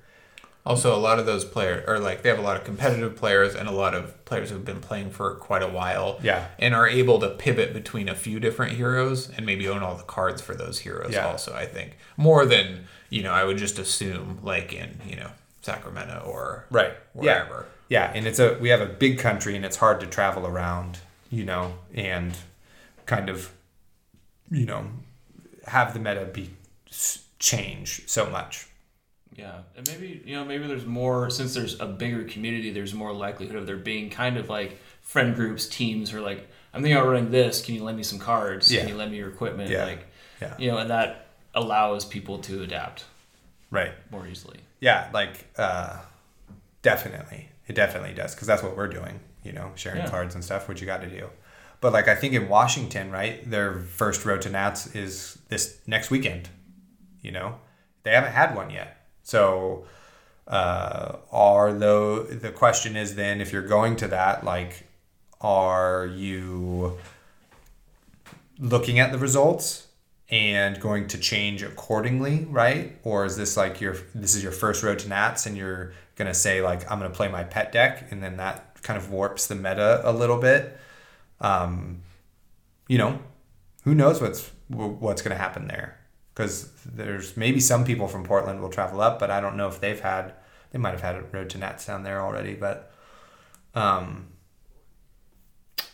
Also, 0.66 0.96
a 0.96 0.98
lot 0.98 1.20
of 1.20 1.28
those 1.28 1.46
players 1.46 1.88
are 1.88 2.00
like 2.00 2.24
they 2.24 2.30
have 2.30 2.40
a 2.40 2.42
lot 2.42 2.58
of 2.58 2.64
competitive 2.64 3.16
players 3.16 3.54
and 3.54 3.68
a 3.68 3.72
lot 3.72 3.94
of 3.94 4.26
players 4.26 4.50
who've 4.50 4.66
been 4.66 4.82
playing 4.82 5.12
for 5.12 5.36
quite 5.36 5.62
a 5.62 5.68
while. 5.68 6.20
Yeah. 6.24 6.48
And 6.58 6.74
are 6.74 6.88
able 6.88 7.20
to 7.20 7.30
pivot 7.30 7.72
between 7.72 8.10
a 8.10 8.16
few 8.16 8.40
different 8.40 8.72
heroes 8.74 9.30
and 9.30 9.46
maybe 9.46 9.68
own 9.68 9.84
all 9.84 9.96
the 9.96 10.02
cards 10.04 10.42
for 10.42 10.56
those 10.56 10.80
heroes 10.80 11.14
Yeah. 11.14 11.28
also, 11.28 11.54
I 11.54 11.68
think. 11.68 11.98
More 12.18 12.48
than, 12.48 12.88
you 13.12 13.22
know, 13.22 13.32
I 13.32 13.44
would 13.44 13.58
just 13.58 13.78
assume 13.78 14.40
like 14.42 14.74
in, 14.74 15.00
you 15.08 15.18
know, 15.18 15.30
Sacramento 15.62 16.24
or 16.26 16.66
Right. 16.72 16.94
wherever. 17.14 17.68
Yeah, 17.88 18.12
and 18.16 18.26
it's 18.26 18.40
a 18.40 18.58
we 18.60 18.70
have 18.70 18.82
a 18.82 18.88
big 18.88 19.20
country 19.20 19.56
and 19.56 19.64
it's 19.64 19.78
hard 19.78 20.00
to 20.00 20.08
travel 20.08 20.48
around, 20.48 20.98
you 21.30 21.44
know, 21.46 21.76
and 21.94 22.36
kind 23.06 23.30
of, 23.30 23.52
you 24.50 24.66
know, 24.66 24.88
have 25.68 25.94
the 25.94 26.00
meta 26.00 26.26
be 26.26 26.50
change 27.46 28.02
so 28.08 28.28
much. 28.30 28.68
Yeah, 29.36 29.60
and 29.78 29.86
maybe 29.88 30.22
you 30.26 30.36
know 30.36 30.46
maybe 30.46 30.66
there's 30.66 30.86
more 30.86 31.30
since 31.30 31.54
there's 31.54 31.80
a 31.80 31.86
bigger 31.86 32.24
community. 32.24 32.72
There's 32.72 32.94
more 32.94 33.14
likelihood 33.14 33.56
of 33.58 33.68
there 33.68 33.76
being 33.78 34.10
kind 34.10 34.38
of 34.38 34.50
like 34.50 34.80
friend 35.02 35.36
groups, 35.36 35.68
teams, 35.68 36.14
or 36.14 36.22
like 36.22 36.50
I'm 36.74 36.82
thinking 36.82 36.98
about 36.98 37.10
running 37.10 37.32
this. 37.32 37.62
Can 37.64 37.76
you 37.76 37.84
lend 37.84 37.98
me 37.98 38.04
some 38.04 38.18
cards? 38.20 38.72
Yeah. 38.72 38.82
Can 38.82 38.90
you 38.90 38.96
lend 38.96 39.12
me 39.12 39.18
your 39.18 39.30
equipment? 39.30 39.70
Yeah. 39.70 39.86
Like, 39.86 40.08
Yeah. 40.42 40.56
you 40.58 40.72
know, 40.72 40.78
and 40.78 40.90
that 40.90 41.28
allows 41.54 42.04
people 42.06 42.40
to 42.40 42.64
adapt 42.64 43.06
Right. 43.72 43.92
more 44.12 44.26
easily. 44.28 44.60
Yeah, 44.80 45.10
like 45.14 45.46
uh, 45.58 45.98
definitely, 46.82 47.50
it 47.68 47.74
definitely 47.76 48.14
does 48.14 48.34
because 48.34 48.48
that's 48.48 48.64
what 48.64 48.76
we're 48.76 48.88
doing. 48.88 49.20
You 49.44 49.52
know, 49.54 49.72
sharing 49.76 50.00
Yeah. 50.02 50.10
cards 50.10 50.34
and 50.36 50.44
stuff, 50.44 50.68
which 50.68 50.80
you 50.82 50.88
got 50.88 51.02
to 51.02 51.10
do. 51.10 51.30
But 51.82 51.94
like 51.94 52.08
I 52.08 52.16
think 52.16 52.34
in 52.34 52.48
Washington, 52.48 53.12
right, 53.12 53.48
their 53.50 53.80
first 53.80 54.26
road 54.26 54.42
to 54.44 54.50
Nats 54.50 54.88
is 54.96 55.38
this 55.50 55.78
next 55.86 56.10
weekend. 56.10 56.50
You 57.26 57.32
know, 57.32 57.56
they 58.04 58.12
haven't 58.12 58.34
had 58.34 58.56
one 58.56 58.70
yet, 58.70 59.08
so 59.24 59.86
uh, 60.48 61.18
are 61.32 61.74
though 61.74 62.24
the 62.24 62.52
question 62.52 62.96
is 62.96 63.16
then 63.16 63.42
if 63.42 63.52
you're 63.52 63.68
going 63.68 63.96
to 63.98 64.08
that, 64.10 64.44
like, 64.44 64.88
are 65.42 66.06
you 66.06 66.98
looking 68.60 69.00
at 69.00 69.12
the 69.12 69.18
results 69.18 69.88
and 70.30 70.80
going 70.80 71.08
to 71.08 71.18
change 71.18 71.64
accordingly, 71.64 72.46
right? 72.46 72.98
Or 73.04 73.26
is 73.26 73.38
this 73.38 73.58
like 73.58 73.82
your 73.82 73.96
this 74.14 74.36
is 74.36 74.44
your 74.44 74.52
first 74.52 74.84
road 74.84 75.00
to 75.00 75.10
Nats 75.10 75.46
and 75.46 75.58
you're 75.58 75.94
gonna 76.16 76.34
say 76.34 76.62
like 76.62 76.90
I'm 76.92 77.00
gonna 77.00 77.10
play 77.10 77.28
my 77.28 77.44
pet 77.44 77.72
deck 77.72 78.08
and 78.12 78.24
then 78.24 78.38
that 78.38 78.82
kind 78.84 78.98
of 78.98 79.12
warps 79.12 79.48
the 79.48 79.56
meta 79.56 80.02
a 80.04 80.14
little 80.14 80.40
bit? 80.40 80.80
um, 81.42 82.02
you 82.88 82.98
know, 82.98 83.20
who 83.84 83.94
knows 83.94 84.22
what's 84.22 84.52
what's 84.68 85.22
to 85.36 85.42
happen 85.42 85.68
there? 85.68 86.00
Because 86.36 86.70
there's 86.86 87.36
maybe 87.38 87.60
some 87.60 87.86
people 87.86 88.08
from 88.08 88.24
Portland 88.24 88.62
will 88.62 88.70
travel 88.70 89.02
up, 89.02 89.20
but 89.20 89.32
I 89.32 89.40
don't 89.40 89.56
know 89.56 89.68
if 89.68 89.80
they've 89.80 90.00
had. 90.00 90.34
They 90.72 90.78
might 90.80 90.92
have 90.92 91.02
had 91.02 91.16
a 91.16 91.22
road 91.22 91.50
to 91.52 91.58
Nats 91.58 91.86
down 91.86 92.04
there 92.04 92.22
already, 92.22 92.54
but 92.54 92.92
um, 93.74 94.28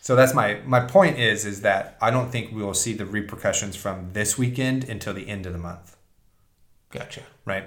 so 0.01 0.15
that's 0.15 0.33
my 0.33 0.59
my 0.65 0.79
point 0.79 1.19
is 1.19 1.45
is 1.45 1.61
that 1.61 1.95
I 2.01 2.09
don't 2.09 2.31
think 2.31 2.51
we 2.51 2.63
will 2.63 2.73
see 2.73 2.93
the 2.93 3.05
repercussions 3.05 3.75
from 3.75 4.13
this 4.13 4.37
weekend 4.37 4.83
until 4.89 5.13
the 5.13 5.29
end 5.29 5.45
of 5.45 5.53
the 5.53 5.59
month, 5.59 5.95
Gotcha. 6.89 7.21
right? 7.45 7.65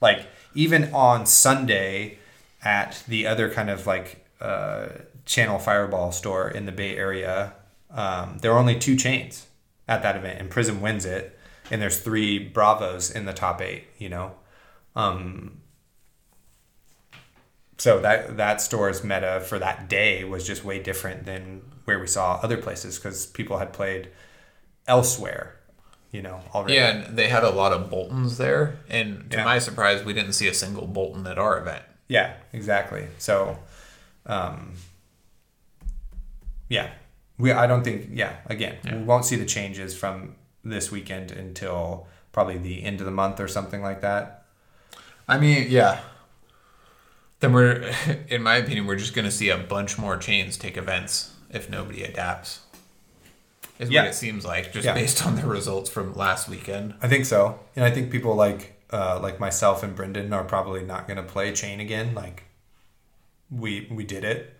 Like 0.00 0.26
even 0.54 0.92
on 0.92 1.26
Sunday 1.26 2.18
at 2.62 3.04
the 3.06 3.26
other 3.26 3.48
kind 3.48 3.70
of 3.70 3.86
like 3.86 4.26
uh, 4.40 4.88
Channel 5.26 5.60
Fireball 5.60 6.10
store 6.10 6.50
in 6.50 6.66
the 6.66 6.72
Bay 6.72 6.96
Area, 6.96 7.54
um, 7.90 8.38
there 8.42 8.52
are 8.52 8.58
only 8.58 8.78
two 8.78 8.96
Chanes 8.96 9.46
at 9.86 10.02
that 10.02 10.16
event, 10.16 10.40
and 10.40 10.50
Prism 10.50 10.80
wins 10.80 11.04
it, 11.04 11.38
and 11.70 11.80
there's 11.80 11.98
three 12.00 12.38
Bravos 12.38 13.10
in 13.10 13.24
the 13.26 13.32
top 13.32 13.60
eight. 13.60 13.84
You 13.98 14.08
know, 14.08 14.32
um, 14.96 15.60
so 17.78 18.00
that 18.00 18.36
that 18.36 18.60
store's 18.60 19.02
meta 19.02 19.40
for 19.40 19.58
that 19.58 19.88
day 19.88 20.24
was 20.24 20.46
just 20.46 20.64
way 20.64 20.78
different 20.82 21.24
than 21.24 21.62
where 21.84 21.98
we 21.98 22.06
saw 22.06 22.38
other 22.42 22.56
places 22.56 22.98
because 22.98 23.26
people 23.26 23.58
had 23.58 23.72
played 23.72 24.08
elsewhere, 24.86 25.56
you 26.12 26.20
know, 26.22 26.40
already. 26.54 26.74
Yeah, 26.74 26.90
and 26.90 27.16
they 27.16 27.28
had 27.28 27.42
a 27.42 27.50
lot 27.50 27.72
of 27.72 27.90
Boltyns 27.90 28.36
there, 28.36 28.78
and 28.88 29.30
to 29.30 29.38
Yeah. 29.38 29.44
my 29.44 29.58
surprise, 29.58 30.04
we 30.04 30.12
didn't 30.12 30.34
see 30.34 30.48
a 30.48 30.54
single 30.54 30.86
Boltyn 30.86 31.28
at 31.30 31.38
our 31.38 31.58
event. 31.58 31.82
Yeah, 32.08 32.34
exactly. 32.52 33.06
So, 33.18 33.58
um, 34.26 34.74
yeah, 36.68 36.90
we. 37.38 37.52
I 37.52 37.66
don't 37.66 37.82
think. 37.84 38.08
Yeah, 38.12 38.36
again, 38.46 38.78
we 38.84 38.98
won't 38.98 39.24
see 39.24 39.36
the 39.36 39.46
changes 39.46 39.96
from 39.96 40.34
this 40.64 40.90
weekend 40.90 41.30
until 41.30 42.06
probably 42.32 42.58
the 42.58 42.84
end 42.84 43.00
of 43.00 43.06
the 43.06 43.12
month 43.12 43.40
or 43.40 43.48
something 43.48 43.82
like 43.82 44.00
that. 44.02 44.44
I 45.28 45.38
mean, 45.38 45.66
yeah. 45.70 46.00
Then 47.40 47.52
we're, 47.52 47.90
in 48.28 48.42
my 48.42 48.56
opinion, 48.56 48.86
we're 48.86 48.96
just 48.96 49.14
going 49.14 49.24
to 49.24 49.30
see 49.30 49.48
a 49.48 49.58
bunch 49.58 49.98
more 49.98 50.16
Chanes 50.16 50.56
take 50.56 50.76
events 50.76 51.34
if 51.50 51.70
nobody 51.70 52.02
adapts. 52.02 52.60
Is 53.78 53.88
Yeah. 53.90 54.02
what 54.02 54.10
it 54.10 54.14
seems 54.14 54.44
like, 54.44 54.72
just 54.72 54.84
Yeah. 54.84 54.92
based 54.94 55.24
on 55.26 55.36
the 55.36 55.46
results 55.46 55.88
from 55.88 56.14
last 56.14 56.48
weekend. 56.48 56.94
I 57.00 57.08
think 57.08 57.24
so, 57.24 57.60
and 57.74 57.84
I 57.84 57.90
think 57.90 58.10
people 58.10 58.34
like 58.34 58.76
uh, 58.92 59.20
like 59.22 59.38
myself 59.38 59.84
and 59.84 59.94
Brendan 59.94 60.32
are 60.32 60.42
probably 60.42 60.82
not 60.82 61.06
going 61.06 61.16
to 61.16 61.22
play 61.22 61.52
Chane 61.52 61.78
again. 61.80 62.12
Like 62.14 62.42
we 63.50 63.86
we 63.90 64.04
did 64.04 64.22
it. 64.24 64.54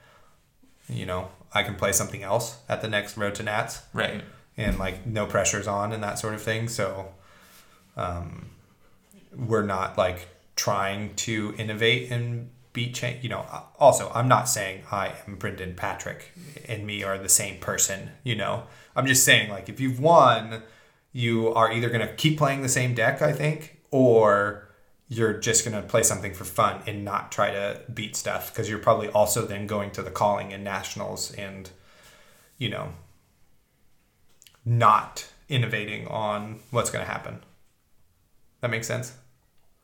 You 0.88 1.04
know, 1.04 1.28
I 1.52 1.64
can 1.64 1.74
play 1.74 1.92
something 1.92 2.22
else 2.22 2.58
at 2.68 2.80
the 2.80 2.88
next 2.88 3.16
Road 3.18 3.34
to 3.36 3.42
Nats. 3.42 3.82
Right. 3.92 4.22
And 4.56 4.78
like 4.78 5.06
no 5.06 5.26
pressure's 5.26 5.66
on 5.66 5.92
and 5.92 6.02
that 6.02 6.18
sort 6.18 6.34
of 6.34 6.42
thing. 6.42 6.68
So 6.68 7.12
um, 7.96 8.50
we're 9.34 9.64
not 9.64 9.96
like 9.96 10.28
trying 10.56 11.14
to 11.14 11.54
innovate 11.56 12.10
and 12.10 12.50
beat 12.72 12.94
Chane. 12.94 13.18
You 13.22 13.30
know, 13.30 13.46
also 13.78 14.10
I'm 14.14 14.28
not 14.28 14.48
saying 14.48 14.82
I 14.90 15.12
am 15.26 15.36
Brendan 15.36 15.74
Patrick 15.74 16.32
and 16.68 16.86
me 16.86 17.02
are 17.02 17.18
the 17.18 17.28
same 17.28 17.58
person. 17.58 18.10
You 18.24 18.36
know, 18.36 18.64
I'm 18.94 19.06
just 19.06 19.24
saying 19.24 19.50
like 19.50 19.68
if 19.68 19.80
you've 19.80 20.00
won, 20.00 20.62
you 21.12 21.48
are 21.54 21.72
either 21.72 21.90
gonna 21.90 22.12
keep 22.12 22.38
playing 22.38 22.62
the 22.62 22.68
same 22.68 22.94
deck, 22.94 23.22
I 23.22 23.32
think, 23.32 23.80
or 23.90 24.68
you're 25.08 25.34
just 25.34 25.64
gonna 25.64 25.82
play 25.82 26.02
something 26.02 26.32
for 26.32 26.44
fun 26.44 26.82
and 26.86 27.04
not 27.04 27.32
try 27.32 27.50
to 27.50 27.80
beat 27.92 28.14
stuff 28.14 28.52
because 28.52 28.68
you're 28.68 28.78
probably 28.78 29.08
also 29.08 29.44
then 29.44 29.66
going 29.66 29.90
to 29.92 30.02
the 30.02 30.10
calling 30.10 30.52
and 30.52 30.62
nationals 30.62 31.32
and 31.32 31.70
you 32.58 32.68
know 32.68 32.92
not 34.78 35.26
innovating 35.48 36.06
on 36.06 36.60
what's 36.70 36.90
going 36.90 37.04
to 37.04 37.10
happen. 37.10 37.40
That 38.60 38.70
makes 38.70 38.86
sense? 38.86 39.14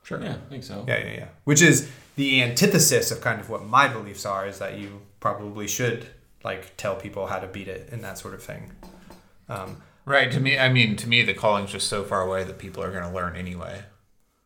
Sure. 0.04 0.22
Yeah, 0.22 0.34
I 0.46 0.48
think 0.50 0.62
so. 0.64 0.84
Yeah, 0.86 0.98
yeah, 0.98 1.12
yeah. 1.14 1.28
Which 1.44 1.60
is 1.60 1.90
the 2.14 2.40
antithesis 2.42 3.10
of 3.10 3.20
kind 3.20 3.40
of 3.40 3.50
what 3.50 3.64
my 3.66 3.88
beliefs 3.88 4.24
are 4.24 4.46
is 4.46 4.58
that 4.60 4.78
you 4.78 5.00
probably 5.18 5.66
should 5.66 6.06
like 6.44 6.76
tell 6.76 6.94
people 6.94 7.26
how 7.26 7.40
to 7.40 7.48
beat 7.48 7.66
it 7.66 7.88
and 7.90 8.04
that 8.04 8.18
sort 8.18 8.34
of 8.34 8.42
thing. 8.42 8.72
Um, 9.48 9.82
Right. 10.04 10.30
To 10.30 10.38
me, 10.38 10.56
I 10.56 10.68
mean, 10.68 10.94
to 10.98 11.08
me, 11.08 11.22
the 11.24 11.34
calling's 11.34 11.72
just 11.72 11.88
so 11.88 12.04
far 12.04 12.22
away 12.22 12.44
that 12.44 12.58
people 12.58 12.80
are 12.80 12.92
going 12.92 13.02
to 13.02 13.10
learn 13.10 13.34
anyway. 13.34 13.82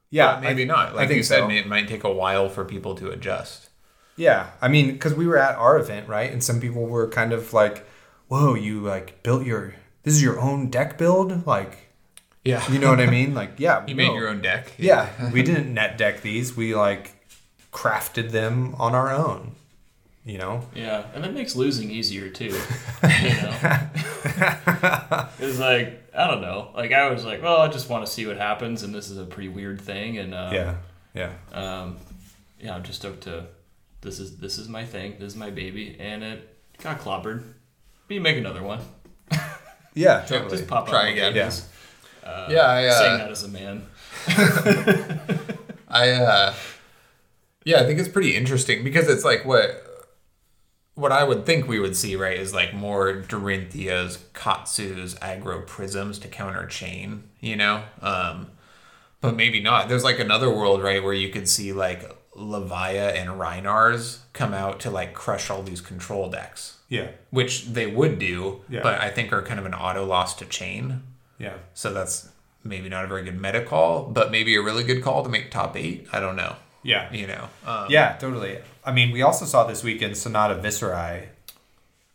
yeah, 0.08 0.36
But 0.36 0.44
maybe 0.44 0.62
I- 0.62 0.64
not. 0.64 0.94
Like 0.94 1.04
I 1.04 1.06
think 1.08 1.18
you 1.18 1.22
said, 1.22 1.40
so. 1.40 1.50
it 1.50 1.66
might 1.66 1.86
take 1.86 2.02
a 2.02 2.10
while 2.10 2.48
for 2.48 2.64
people 2.64 2.94
to 2.94 3.10
adjust. 3.10 3.68
Yeah, 4.16 4.52
I 4.62 4.68
mean, 4.68 4.92
because 4.92 5.12
we 5.12 5.26
were 5.26 5.36
at 5.36 5.56
our 5.56 5.78
event, 5.78 6.08
right? 6.08 6.32
And 6.32 6.42
some 6.42 6.60
people 6.62 6.86
were 6.86 7.08
kind 7.08 7.34
of 7.34 7.52
like, 7.52 7.86
"Whoa, 8.28 8.54
you 8.54 8.80
like 8.80 9.22
built 9.22 9.44
your 9.44 9.74
this 10.10 10.16
is 10.16 10.22
your 10.22 10.40
own 10.40 10.70
deck 10.70 10.98
build, 10.98 11.46
like." 11.46 11.86
Yeah. 12.42 12.66
You 12.72 12.78
know 12.78 12.88
what 12.88 13.00
I 13.00 13.06
mean? 13.18 13.34
Like, 13.34 13.52
yeah, 13.58 13.84
You 13.86 13.94
made 13.94 14.08
no. 14.08 14.14
your 14.14 14.28
own 14.28 14.40
deck. 14.40 14.72
Yeah, 14.78 15.30
we 15.30 15.42
didn't 15.42 15.74
net 15.74 15.98
deck 15.98 16.22
these. 16.22 16.56
We 16.56 16.74
like 16.74 17.12
crafted 17.70 18.30
them 18.30 18.74
on 18.78 18.94
our 18.94 19.10
own. 19.12 19.56
You 20.24 20.38
know? 20.38 20.62
Yeah, 20.74 21.04
and 21.14 21.22
that 21.24 21.34
makes 21.34 21.54
losing 21.54 21.90
easier 21.90 22.28
too. 22.30 22.58
You 23.02 23.30
know, 23.42 25.28
it's 25.38 25.58
like 25.58 26.02
I 26.14 26.26
don't 26.26 26.40
know. 26.40 26.70
Like 26.74 26.92
I 26.92 27.10
was 27.10 27.24
like, 27.24 27.42
well, 27.42 27.58
I 27.58 27.68
just 27.68 27.88
want 27.90 28.06
to 28.06 28.10
see 28.10 28.26
what 28.26 28.36
happens, 28.38 28.82
and 28.82 28.94
this 28.94 29.10
is 29.10 29.18
a 29.18 29.24
pretty 29.24 29.48
weird 29.48 29.80
thing, 29.80 30.18
and 30.18 30.34
um, 30.34 30.52
Yeah, 30.54 30.76
yeah, 31.14 31.32
um, 31.52 31.98
yeah, 32.58 32.74
I'm 32.74 32.82
just 32.82 33.00
stoked 33.00 33.22
to. 33.24 33.46
This 34.00 34.18
is 34.18 34.36
this 34.38 34.56
is 34.58 34.68
my 34.68 34.84
thing. 34.84 35.16
This 35.18 35.32
is 35.32 35.36
my 35.36 35.50
baby, 35.50 35.96
and 36.00 36.22
it 36.22 36.56
got 36.82 37.00
clobbered. 37.00 37.42
But 38.08 38.14
you 38.14 38.20
make 38.20 38.36
another 38.38 38.62
one. 38.62 38.80
yeah. 39.94 40.24
Totally. 40.26 40.56
Just 40.56 40.68
pop 40.68 40.88
Try 40.88 41.08
up 41.08 41.12
again. 41.12 41.34
Yeah. 41.34 41.50
Uh, 42.24 42.48
Yeah, 42.50 42.60
I, 42.60 42.84
uh, 42.86 42.98
saying 42.98 43.18
that 43.18 43.30
as 43.30 43.44
a 43.44 43.48
man. 43.48 43.86
I 45.88 46.10
uh 46.10 46.54
yeah, 47.64 47.80
I 47.80 47.86
think 47.86 47.98
it's 47.98 48.08
pretty 48.08 48.36
interesting 48.36 48.84
because 48.84 49.08
it's 49.08 49.24
like 49.24 49.44
what 49.44 49.86
what 50.94 51.12
I 51.12 51.24
would 51.24 51.46
think 51.46 51.66
we 51.66 51.80
would 51.80 51.96
see, 51.96 52.14
right, 52.16 52.38
is 52.38 52.52
like 52.52 52.74
more 52.74 53.22
Dorinthias, 53.22 54.18
Katsus, 54.34 55.18
aggro 55.20 55.66
prisms 55.66 56.18
to 56.20 56.28
counter 56.28 56.66
Chane, 56.66 57.24
you 57.40 57.56
know? 57.56 57.84
Um 58.02 58.48
but 59.20 59.36
maybe 59.36 59.60
not. 59.60 59.88
There's 59.88 60.04
like 60.04 60.18
another 60.18 60.50
world, 60.50 60.82
right, 60.82 61.02
where 61.02 61.12
you 61.12 61.28
could 61.30 61.48
see 61.48 61.72
like 61.72 62.10
Levia 62.40 63.14
and 63.14 63.30
Rhinars 63.38 64.18
come 64.32 64.54
out 64.54 64.80
to 64.80 64.90
like 64.90 65.12
crush 65.14 65.50
all 65.50 65.62
these 65.62 65.80
control 65.80 66.30
decks. 66.30 66.78
Yeah, 66.88 67.08
Which 67.30 67.66
they 67.66 67.86
would 67.86 68.18
do, 68.18 68.62
Yeah. 68.68 68.80
but 68.82 69.00
I 69.00 69.10
think 69.10 69.32
are 69.32 69.42
kind 69.42 69.60
of 69.60 69.66
an 69.66 69.74
auto 69.74 70.04
loss 70.04 70.34
to 70.36 70.44
Chane. 70.44 71.02
yeah, 71.38 71.54
So 71.74 71.92
that's 71.92 72.30
maybe 72.64 72.88
not 72.88 73.04
a 73.04 73.08
very 73.08 73.22
good 73.22 73.40
meta 73.40 73.62
call, 73.62 74.04
but 74.04 74.30
maybe 74.32 74.56
a 74.56 74.62
really 74.62 74.82
good 74.82 75.00
call 75.02 75.22
to 75.22 75.28
make 75.28 75.50
top 75.52 75.76
eight. 75.76 76.08
I 76.12 76.18
don't 76.18 76.34
know. 76.36 76.56
yeah, 76.82 77.12
You 77.12 77.26
know. 77.28 77.48
Um, 77.64 77.86
yeah. 77.90 78.16
Totally. 78.18 78.58
I 78.84 78.90
mean, 78.92 79.12
we 79.12 79.22
also 79.22 79.44
saw 79.44 79.64
this 79.64 79.84
weekend 79.84 80.16
Sonata 80.16 80.54
Viserai 80.56 81.28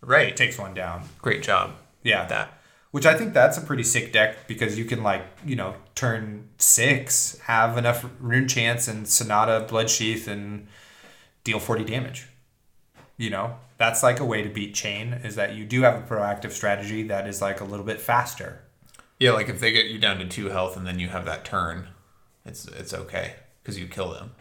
Right. 0.01 0.35
takes 0.35 0.57
one 0.57 0.73
down. 0.73 1.03
Great 1.21 1.41
job. 1.43 1.75
Yeah, 2.03 2.25
That. 2.25 2.54
Which 2.95 3.05
I 3.05 3.13
think 3.13 3.33
that's 3.33 3.57
a 3.57 3.61
pretty 3.61 3.83
sick 3.83 4.13
deck 4.13 4.47
because 4.47 4.77
you 4.79 4.85
can 4.85 5.03
like 5.03 5.21
you 5.45 5.57
know 5.57 5.75
turn 5.95 6.47
six, 6.57 7.37
have 7.39 7.77
enough 7.77 8.05
Runechants 8.23 8.87
and 8.87 9.05
Sonata 9.05 9.65
Blood 9.67 9.89
Sheath 9.89 10.29
and 10.29 10.67
deal 11.43 11.59
forty 11.59 11.83
damage. 11.83 12.27
You 13.17 13.31
know 13.31 13.55
that's 13.77 14.01
like 14.01 14.21
a 14.21 14.25
way 14.25 14.41
to 14.43 14.47
beat 14.49 14.73
Chane 14.73 15.11
is 15.11 15.35
that 15.35 15.55
you 15.55 15.65
do 15.65 15.81
have 15.81 15.95
a 16.01 16.07
proactive 16.07 16.51
strategy 16.51 17.03
that 17.03 17.27
is 17.27 17.41
like 17.41 17.59
a 17.59 17.65
little 17.65 17.85
bit 17.85 17.99
faster. 17.99 18.61
Yeah, 19.19 19.31
like 19.31 19.49
if 19.49 19.59
they 19.59 19.73
get 19.73 19.87
you 19.87 19.99
down 19.99 20.17
to 20.19 20.25
two 20.25 20.47
health 20.47 20.77
and 20.77 20.87
then 20.87 20.97
you 20.97 21.09
have 21.09 21.25
that 21.25 21.43
turn, 21.43 21.89
it's 22.45 22.65
it's 22.65 22.93
okay 22.93 23.33
because 23.61 23.77
you 23.77 23.87
kill 23.87 24.13
them. 24.13 24.31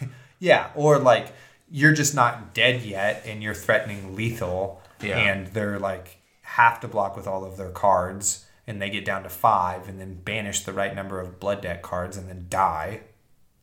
Yeah, 0.38 0.70
or 0.76 1.00
like 1.00 1.32
you're 1.68 1.92
just 1.94 2.14
not 2.14 2.54
dead 2.54 2.82
yet 2.82 3.24
and 3.26 3.42
you're 3.42 3.54
threatening 3.54 4.14
lethal 4.14 4.82
Yeah. 5.02 5.18
and 5.18 5.48
they're 5.48 5.80
like 5.80 6.18
have 6.56 6.80
to 6.80 6.88
block 6.88 7.16
with 7.16 7.26
all 7.26 7.44
of 7.44 7.56
their 7.56 7.70
cards 7.70 8.44
and 8.66 8.80
they 8.80 8.88
get 8.90 9.04
down 9.04 9.22
to 9.22 9.28
five 9.28 9.88
and 9.88 10.00
then 10.00 10.14
banish 10.14 10.60
the 10.60 10.72
right 10.72 10.94
number 10.94 11.20
of 11.20 11.38
blood 11.40 11.60
debt 11.62 11.82
cards 11.82 12.16
and 12.16 12.28
then 12.28 12.46
die. 12.48 13.00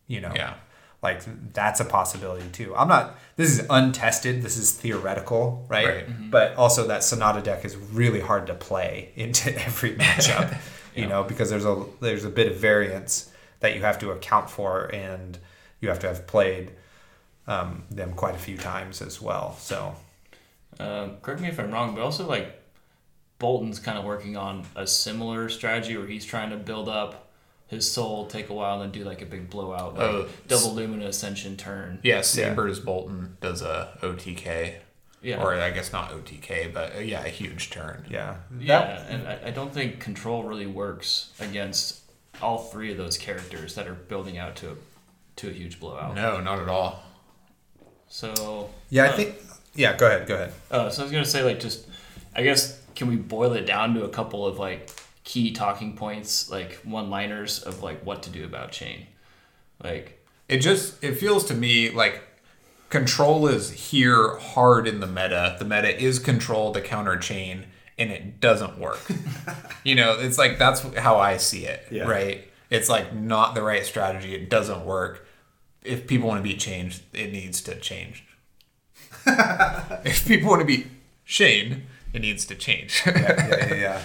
You 0.08 0.22
know. 0.22 0.34
Yeah. 0.36 0.56
Like 1.02 1.22
that's 1.54 1.80
a 1.80 1.86
possibility 1.86 2.48
too. 2.52 2.76
I'm 2.76 2.88
not 2.88 3.18
this 3.36 3.50
is 3.58 3.66
untested, 3.70 4.44
this 4.44 4.58
is 4.58 4.72
theoretical, 4.72 5.66
right? 5.68 5.88
Right. 5.88 6.32
But 6.32 6.56
also 6.58 6.86
that 6.88 7.04
Sonata 7.04 7.42
deck 7.42 7.66
is 7.66 7.76
really 7.76 8.20
hard 8.20 8.46
to 8.48 8.54
play 8.54 9.12
into 9.16 9.50
every 9.66 9.96
matchup, 10.04 10.56
you 10.96 11.08
know, 11.08 11.24
because 11.24 11.50
there's 11.50 11.66
a 11.66 11.86
there's 12.02 12.26
a 12.26 12.30
bit 12.30 12.52
of 12.52 12.58
variance 12.58 13.32
that 13.62 13.74
you 13.76 13.82
have 13.82 13.98
to 14.00 14.12
account 14.12 14.50
for 14.50 14.94
and 14.94 15.40
you 15.80 15.90
have 15.90 16.00
to 16.00 16.08
have 16.08 16.28
played 16.28 16.72
um, 17.48 17.84
them 17.90 18.14
quite 18.14 18.36
a 18.36 18.40
few 18.40 18.58
times 18.58 19.02
as 19.02 19.20
well. 19.22 19.56
So 19.60 19.96
Um, 20.80 21.18
correct 21.22 21.42
me 21.42 21.48
if 21.48 21.60
I'm 21.60 21.72
wrong, 21.72 21.96
but 21.96 22.02
also 22.04 22.28
like 22.28 22.61
Boltyn's 23.42 23.80
kind 23.80 23.98
of 23.98 24.06
working 24.06 24.38
on 24.38 24.64
a 24.76 24.86
similar 24.86 25.50
strategy 25.50 25.98
where 25.98 26.08
he's 26.08 26.24
trying 26.24 26.52
to 26.52 26.58
build 26.58 26.88
up 26.88 27.28
his 27.68 27.90
soul, 27.90 28.28
take 28.28 28.50
a 28.50 28.54
while, 28.54 28.82
and 28.82 28.84
then 28.84 29.02
do 29.02 29.08
like 29.08 29.22
a 29.22 29.26
big 29.26 29.50
blowout, 29.50 29.96
like 29.96 30.04
Oh, 30.04 30.28
double 30.48 30.74
Lumina 30.74 31.08
Ascension 31.08 31.58
turn. 31.58 32.00
Yeah, 32.04 32.22
Sabers 32.22 32.80
Boltyn 32.80 33.40
does 33.40 33.62
a 33.62 33.98
OTK. 34.02 34.76
Yeah. 35.24 35.42
Or 35.42 35.54
I 35.54 35.70
guess 35.70 35.94
not 35.94 36.12
OTK, 36.12 36.74
but 36.74 36.96
uh, 36.96 37.00
yeah, 37.00 37.24
a 37.24 37.30
huge 37.30 37.70
turn. 37.70 38.06
Yeah. 38.10 38.38
Yeah, 38.60 39.04
and 39.08 39.28
I, 39.28 39.40
I 39.46 39.52
don't 39.52 39.72
think 39.72 40.00
control 40.00 40.44
really 40.44 40.66
works 40.66 41.32
against 41.40 42.02
all 42.42 42.58
three 42.58 42.92
of 42.92 42.98
those 42.98 43.18
characters 43.18 43.76
that 43.76 43.88
are 43.88 43.94
building 43.94 44.38
out 44.38 44.56
to 44.58 44.72
a, 44.72 44.76
to 45.38 45.50
a 45.50 45.54
huge 45.54 45.80
blowout. 45.80 46.16
No, 46.16 46.42
not 46.42 46.60
at 46.60 46.68
all. 46.68 47.04
So 48.08 48.70
yeah, 48.90 49.06
I 49.06 49.08
uh, 49.10 49.16
think. 49.16 49.36
Yeah, 49.76 49.96
go 49.96 50.08
ahead. 50.08 50.28
Go 50.28 50.36
ahead. 50.36 50.54
Uh, 50.70 50.90
so 50.90 51.04
I 51.04 51.06
was 51.06 51.12
gonna 51.12 51.24
say 51.24 51.44
like 51.44 51.60
just, 51.60 51.88
I 52.36 52.44
guess 52.44 52.81
can 52.96 53.08
we 53.08 53.16
boil 53.16 53.54
it 53.54 53.66
down 53.66 53.94
to 53.96 54.04
a 54.04 54.10
couple 54.10 54.46
of 54.46 54.60
like 54.60 54.90
key 55.24 55.52
talking 55.52 55.96
points, 55.96 56.50
like 56.50 56.76
one-liners 56.84 57.62
of 57.64 57.84
like 57.84 58.04
what 58.06 58.24
to 58.24 58.30
do 58.30 58.44
about 58.46 58.72
Chane, 58.72 59.08
like 59.84 60.24
It 60.48 60.58
just 60.58 61.04
it 61.04 61.18
feels 61.18 61.46
to 61.46 61.54
me 61.54 61.90
like 61.90 62.24
control 62.90 63.48
is 63.48 63.72
here 63.72 64.36
hard 64.38 64.88
in 64.88 65.00
the 65.00 65.08
meta. 65.08 65.56
The 65.58 65.66
meta 65.66 66.00
is 66.00 66.20
control 66.20 66.74
to 66.74 66.82
counter 66.82 67.18
Chane, 67.18 67.66
and 67.98 68.12
it 68.12 68.40
doesn't 68.40 68.78
work. 68.78 69.00
you 69.84 69.96
know, 69.96 70.18
it's 70.20 70.38
like 70.38 70.60
that's 70.60 70.82
how 70.98 71.18
I 71.18 71.38
see 71.38 71.66
it. 71.66 71.88
Yeah. 71.90 72.04
Right? 72.04 72.48
It's 72.70 72.90
like 72.90 73.14
not 73.14 73.56
the 73.56 73.62
right 73.62 73.86
strategy. 73.86 74.36
It 74.36 74.50
doesn't 74.50 74.86
work. 74.86 75.28
If 75.84 76.08
people 76.08 76.28
want 76.28 76.44
to 76.44 76.50
be 76.50 76.56
changed, 76.56 77.02
it 77.14 77.32
needs 77.32 77.62
to 77.64 77.76
change. 77.76 78.26
if 79.26 80.28
people 80.28 80.50
want 80.50 80.62
to 80.62 80.66
be 80.66 80.88
Shane, 81.24 81.84
it 82.14 82.22
needs 82.22 82.46
to 82.46 82.56
change. 82.56 83.04
Yeah, 83.06 83.18
yeah, 83.18 83.74
yeah. 83.74 83.76
yeah. 83.76 84.02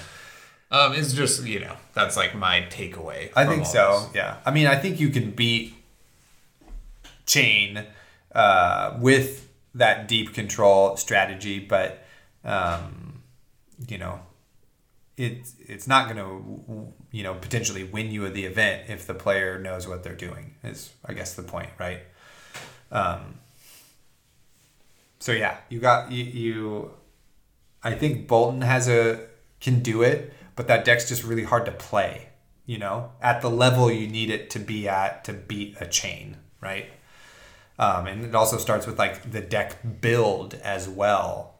um, 0.70 0.92
it's 0.94 1.12
just 1.12 1.44
you 1.44 1.60
know 1.60 1.76
that's 1.94 2.16
like 2.16 2.34
my 2.34 2.66
takeaway. 2.70 3.30
I 3.36 3.46
think 3.46 3.66
so. 3.66 4.02
this. 4.06 4.16
Yeah. 4.16 4.36
I 4.44 4.50
mean, 4.50 4.66
I 4.66 4.76
think 4.76 5.00
you 5.00 5.10
can 5.10 5.30
beat 5.30 5.74
Chane 7.26 7.84
uh, 8.34 8.96
with 9.00 9.48
that 9.74 10.08
deep 10.08 10.34
control 10.34 10.96
strategy, 10.96 11.58
but 11.58 12.04
um, 12.44 13.22
you 13.88 13.98
know, 13.98 14.20
it's 15.16 15.54
it's 15.66 15.86
not 15.86 16.12
going 16.12 16.16
to 16.16 16.92
you 17.10 17.22
know 17.22 17.34
potentially 17.34 17.84
win 17.84 18.10
you 18.10 18.28
the 18.28 18.44
event 18.44 18.88
if 18.88 19.06
the 19.06 19.14
player 19.14 19.58
knows 19.58 19.86
what 19.88 20.02
they're 20.02 20.14
doing. 20.14 20.54
Is 20.62 20.92
I 21.04 21.12
guess 21.12 21.34
the 21.34 21.42
point, 21.42 21.70
right? 21.78 22.00
Um, 22.90 23.38
so 25.18 25.32
yeah, 25.32 25.56
you 25.68 25.80
got 25.80 26.12
you, 26.12 26.24
you. 26.24 26.90
I 27.82 27.94
think 27.94 28.28
Boltyn 28.28 28.62
has 28.64 28.88
a 28.88 29.26
can 29.60 29.80
do 29.80 30.02
it, 30.02 30.32
but 30.54 30.68
that 30.68 30.84
deck's 30.84 31.08
just 31.08 31.24
really 31.24 31.44
hard 31.44 31.66
to 31.66 31.72
play. 31.72 32.28
You 32.66 32.78
know, 32.78 33.12
at 33.22 33.42
the 33.42 33.50
level 33.50 33.90
you 33.92 34.08
need 34.08 34.28
it 34.28 34.50
to 34.50 34.58
be 34.58 34.88
at 34.88 35.24
to 35.24 35.32
beat 35.32 35.76
a 35.80 35.86
Chane, 35.86 36.36
right? 36.60 36.90
Um, 37.78 38.06
and 38.06 38.24
it 38.24 38.34
also 38.34 38.58
starts 38.58 38.86
with 38.86 38.98
like 38.98 39.30
the 39.30 39.40
deck 39.40 40.00
build 40.00 40.54
as 40.54 40.88
well. 40.88 41.54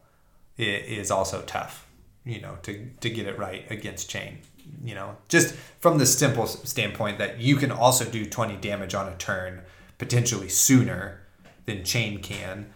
It 0.57 0.85
is 0.87 1.11
also 1.11 1.43
tough, 1.43 1.87
you 2.25 2.41
know, 2.41 2.59
to 2.63 2.89
to 3.01 3.11
get 3.11 3.27
it 3.27 3.39
right 3.39 3.71
against 3.71 4.11
Chane. 4.11 4.39
You 4.85 4.97
know, 4.97 5.17
just 5.29 5.55
from 5.79 5.99
the 5.99 6.07
simple 6.07 6.47
standpoint 6.47 7.19
that 7.19 7.39
you 7.39 7.57
can 7.57 7.71
also 7.71 8.05
do 8.05 8.27
twenty 8.27 8.57
damage 8.57 8.95
on 8.95 9.09
a 9.09 9.17
turn 9.17 9.63
potentially 9.99 10.49
sooner 10.49 11.21
than 11.67 11.85
Chane 11.85 12.21
can, 12.21 12.73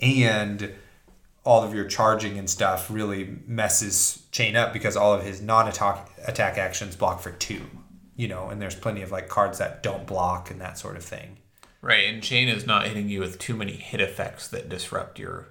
and 0.00 0.72
all 1.44 1.62
of 1.64 1.74
your 1.74 1.84
charging 1.84 2.38
and 2.38 2.48
stuff 2.48 2.88
really 2.90 3.36
messes 3.46 4.22
Chane 4.30 4.54
up 4.56 4.72
because 4.72 4.96
all 4.96 5.12
of 5.12 5.24
his 5.24 5.40
non-attack 5.42 6.10
attack 6.26 6.56
actions 6.58 6.94
block 6.96 7.20
for 7.20 7.32
two 7.32 7.62
you 8.16 8.28
know 8.28 8.48
and 8.48 8.60
there's 8.62 8.74
plenty 8.76 9.02
of 9.02 9.10
like 9.10 9.28
cards 9.28 9.58
that 9.58 9.82
don't 9.82 10.06
block 10.06 10.50
and 10.50 10.60
that 10.60 10.78
sort 10.78 10.96
of 10.96 11.04
thing 11.04 11.38
Right, 11.80 12.04
and 12.08 12.22
Chane 12.22 12.48
is 12.48 12.64
not 12.64 12.86
hitting 12.86 13.08
you 13.08 13.18
with 13.18 13.40
too 13.40 13.56
many 13.56 13.72
hit 13.72 14.00
effects 14.00 14.46
that 14.48 14.68
disrupt 14.68 15.18
your 15.18 15.48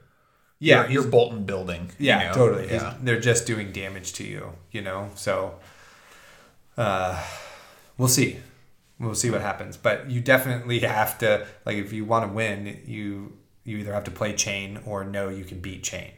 Yeah, 0.59 0.83
your, 0.87 1.03
your 1.03 1.11
Boltyn 1.11 1.45
building. 1.45 1.91
you 1.99 2.07
yeah 2.07 2.27
know? 2.29 2.33
totally 2.33 2.69
Yeah. 2.71 2.93
they're 3.01 3.19
just 3.19 3.45
doing 3.45 3.71
damage 3.73 4.13
to 4.13 4.23
you 4.23 4.53
you 4.71 4.81
know 4.81 5.09
so 5.15 5.55
uh 6.77 7.21
we'll 7.97 8.07
see 8.07 8.37
we'll 8.99 9.15
see 9.15 9.29
what 9.29 9.41
happens 9.41 9.75
but 9.77 10.09
you 10.09 10.21
definitely 10.21 10.79
have 10.79 11.17
to 11.17 11.45
like 11.65 11.75
if 11.75 11.91
you 11.91 12.05
want 12.05 12.25
to 12.27 12.33
win 12.33 12.79
you 12.85 13.33
you 13.63 13.77
either 13.77 13.93
have 13.93 14.03
to 14.05 14.11
play 14.11 14.33
Chane 14.33 14.79
or 14.85 15.03
know 15.03 15.29
you 15.29 15.43
can 15.45 15.59
beat 15.59 15.83
Chane 15.83 16.13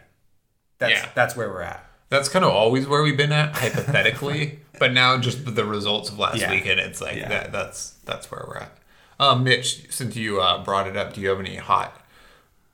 that's 0.79 0.91
Yeah. 0.93 1.09
that's 1.15 1.35
where 1.35 1.49
we're 1.49 1.61
at 1.61 1.85
That's 2.09 2.29
kind 2.29 2.45
of 2.45 2.51
always 2.51 2.87
where 2.87 3.01
we've 3.01 3.17
been 3.17 3.31
at 3.31 3.55
hypothetically, 3.55 4.59
but 4.79 4.91
now 4.93 5.17
just 5.17 5.55
the 5.55 5.65
results 5.65 6.09
of 6.09 6.19
last 6.19 6.37
Yeah. 6.39 6.51
weekend, 6.51 6.79
it's 6.79 7.01
like 7.01 7.15
Yeah. 7.17 7.29
that. 7.29 7.51
That's 7.51 7.91
that's 8.05 8.29
where 8.29 8.43
we're 8.47 8.57
at. 8.57 8.77
Um, 9.19 9.43
Mitch, 9.43 9.91
since 9.91 10.15
you 10.15 10.39
uh, 10.41 10.63
brought 10.63 10.87
it 10.87 10.95
up, 10.97 11.13
do 11.13 11.21
you 11.21 11.29
have 11.29 11.39
any 11.39 11.55
hot 11.55 11.99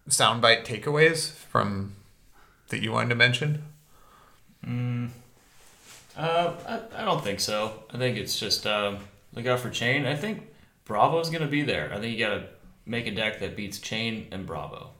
soundbite 0.10 0.66
takeaways 0.66 1.32
from 1.32 1.94
that 2.70 2.82
you 2.82 2.92
wanted 2.92 3.10
to 3.10 3.16
mention? 3.16 3.64
Uh, 6.18 6.54
I, 6.68 6.82
I 7.02 7.06
don't 7.06 7.24
think 7.24 7.40
so. 7.40 7.84
I 7.94 7.98
think 7.98 8.18
it's 8.18 8.38
just 8.38 8.66
um, 8.68 8.98
look 9.34 9.46
out 9.46 9.60
for 9.60 9.70
Chane. 9.70 10.06
I 10.06 10.16
think 10.16 10.48
Bravo's 10.86 11.30
gonna 11.30 11.48
be 11.48 11.62
there. 11.62 11.92
I 11.94 12.00
think 12.00 12.18
you 12.18 12.26
gotta 12.26 12.44
make 12.90 13.08
a 13.08 13.12
deck 13.12 13.40
that 13.40 13.56
beats 13.56 13.80
Chane 13.80 14.28
and 14.32 14.46
Bravo. 14.46 14.92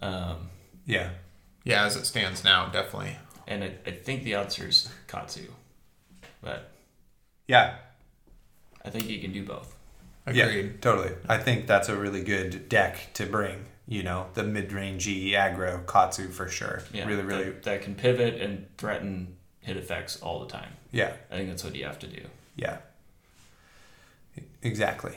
Um, 0.00 0.50
yeah 0.86 1.10
Yeah, 1.64 1.84
as 1.86 1.96
it 1.96 2.04
stands 2.06 2.44
now, 2.44 2.68
definitely. 2.68 3.16
and 3.46 3.64
I, 3.64 3.72
I 3.86 3.90
think 3.90 4.22
the 4.24 4.34
answer 4.34 4.68
is 4.68 4.88
Katsu, 5.08 5.46
but 6.40 6.70
yeah 7.48 7.76
I 8.84 8.90
think 8.90 9.08
you 9.08 9.18
can 9.20 9.32
do 9.32 9.44
both. 9.44 9.74
Agreed. 10.26 10.64
Yeah, 10.66 10.70
totally. 10.80 11.10
I 11.28 11.38
think 11.38 11.66
that's 11.66 11.88
a 11.88 11.96
really 11.96 12.22
good 12.22 12.68
deck 12.68 13.08
to 13.14 13.26
bring. 13.26 13.64
You 13.86 14.02
know, 14.02 14.26
the 14.34 14.44
mid-rangey 14.44 15.30
aggro 15.32 15.86
Katsu 15.86 16.28
for 16.28 16.48
sure. 16.48 16.82
Yeah, 16.92 17.06
really, 17.06 17.22
really. 17.22 17.44
that, 17.44 17.62
that 17.64 17.82
can 17.82 17.94
pivot 17.94 18.40
and 18.40 18.66
threaten 18.76 19.36
hit 19.60 19.76
effects 19.78 20.20
all 20.20 20.40
the 20.40 20.46
time. 20.46 20.72
Yeah, 20.92 21.12
I 21.30 21.36
think 21.36 21.48
that's 21.48 21.64
what 21.64 21.74
you 21.74 21.84
have 21.86 21.98
to 22.00 22.06
do. 22.06 22.22
yeah. 22.56 22.78
Exactly. 24.62 25.12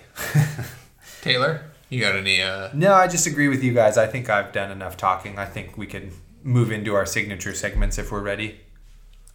Taylor, 1.22 1.70
you 1.91 1.99
got 2.01 2.15
any? 2.15 2.41
Uh, 2.41 2.69
No, 2.73 2.93
I 2.93 3.07
just 3.07 3.27
agree 3.27 3.47
with 3.47 3.63
you 3.63 3.73
guys. 3.73 3.97
I 3.97 4.07
think 4.07 4.30
I've 4.30 4.51
done 4.51 4.72
enough 4.72 4.97
talking. 4.97 5.38
I 5.38 5.45
think 5.45 5.77
we 5.77 5.85
can 5.85 6.11
move 6.43 6.72
into 6.72 6.95
our 6.95 7.05
signature 7.05 7.53
segments 7.53 7.99
if 7.99 8.11
we're 8.11 8.22
ready. 8.23 8.61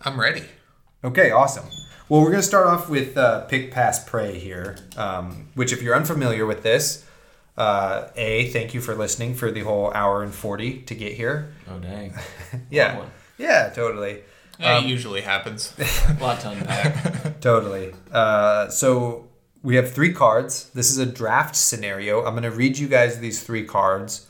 I'm 0.04 0.18
ready. 0.18 0.42
Okay, 1.04 1.30
awesome. 1.30 1.66
Well, 2.08 2.20
we're 2.22 2.30
going 2.30 2.42
to 2.42 2.46
start 2.46 2.66
off 2.66 2.88
with 2.88 3.16
uh, 3.16 3.44
Pick, 3.46 3.70
Pass, 3.70 4.02
Pray 4.04 4.38
here, 4.38 4.76
um, 4.96 5.48
which, 5.54 5.72
if 5.72 5.82
you're 5.82 5.94
unfamiliar 5.94 6.46
with 6.46 6.62
this, 6.64 7.04
uh, 7.56 8.08
A, 8.16 8.48
thank 8.48 8.74
you 8.74 8.80
for 8.80 8.94
listening 8.94 9.34
for 9.34 9.50
the 9.50 9.60
whole 9.60 9.92
hour 9.92 10.22
and 10.22 10.34
40 10.34 10.82
to 10.82 10.94
get 10.94 11.12
here. 11.14 11.52
Oh 11.70 11.78
dang! 11.78 12.12
Yeah. 12.70 13.04
Yeah, 13.38 13.70
totally. 13.74 14.22
Yeah, 14.58 14.78
it 14.80 14.86
usually 14.86 15.20
happens. 15.20 15.74
A 16.08 16.16
lot 16.22 16.40
to 16.40 16.50
unpack. 16.50 17.40
Totally. 17.42 17.92
Uh, 18.10 18.68
so 18.70 19.25
we 19.66 19.74
have 19.74 19.90
three 19.92 20.12
cards. 20.12 20.70
This 20.74 20.92
is 20.92 20.98
a 20.98 21.04
draft 21.04 21.56
scenario. 21.56 22.18
I'm 22.24 22.34
going 22.34 22.44
to 22.44 22.52
read 22.52 22.78
you 22.78 22.86
guys 22.86 23.18
these 23.18 23.42
three 23.42 23.64
cards, 23.64 24.28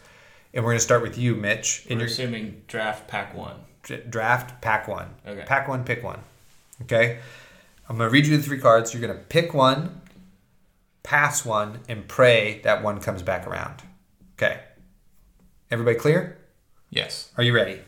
and 0.54 0.64
we're 0.64 0.70
going 0.70 0.78
to 0.78 0.84
start 0.84 1.02
with 1.02 1.18
you, 1.18 1.34
Mitch. 1.34 1.84
And 1.90 1.98
We're 1.98 2.06
your 2.06 2.10
assuming 2.10 2.62
draft 2.68 3.06
pack 3.06 3.36
one. 3.36 3.56
dr- 3.82 4.10
draft, 4.10 4.62
pack 4.62 4.88
one. 4.88 5.08
Okay. 5.28 5.44
Pack 5.46 5.68
one, 5.68 5.84
pick 5.84 6.02
one. 6.02 6.20
Okay. 6.80 7.18
I'm 7.86 7.98
going 7.98 8.08
to 8.08 8.12
read 8.12 8.24
you 8.26 8.34
the 8.38 8.42
three 8.42 8.58
cards. 8.58 8.94
You're 8.94 9.06
going 9.06 9.12
to 9.14 9.22
pick 9.26 9.52
one, 9.52 10.00
pass 11.02 11.44
one, 11.44 11.80
and 11.86 12.08
pray 12.08 12.62
that 12.64 12.82
one 12.82 12.98
comes 12.98 13.22
back 13.22 13.46
around. 13.46 13.82
Okay. 14.38 14.60
Everybody 15.70 15.98
clear? 15.98 16.38
yes. 16.88 17.30
Are 17.36 17.42
you 17.44 17.54
ready? 17.54 17.80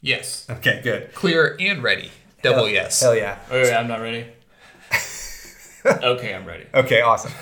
Yes. 0.00 0.46
Okay, 0.48 0.80
good. 0.84 1.12
Clear 1.12 1.56
and 1.58 1.82
ready. 1.82 2.12
Double 2.42 2.58
Hell- 2.66 2.68
yes. 2.68 3.00
Hell 3.00 3.16
yeah. 3.16 3.40
Oh, 3.50 3.60
yeah, 3.60 3.80
I'm 3.80 3.88
not 3.88 4.00
ready. 4.00 4.26
Okay, 5.86 6.34
I'm 6.34 6.46
ready. 6.46 6.66
Okay, 6.74 7.00
awesome. 7.00 7.32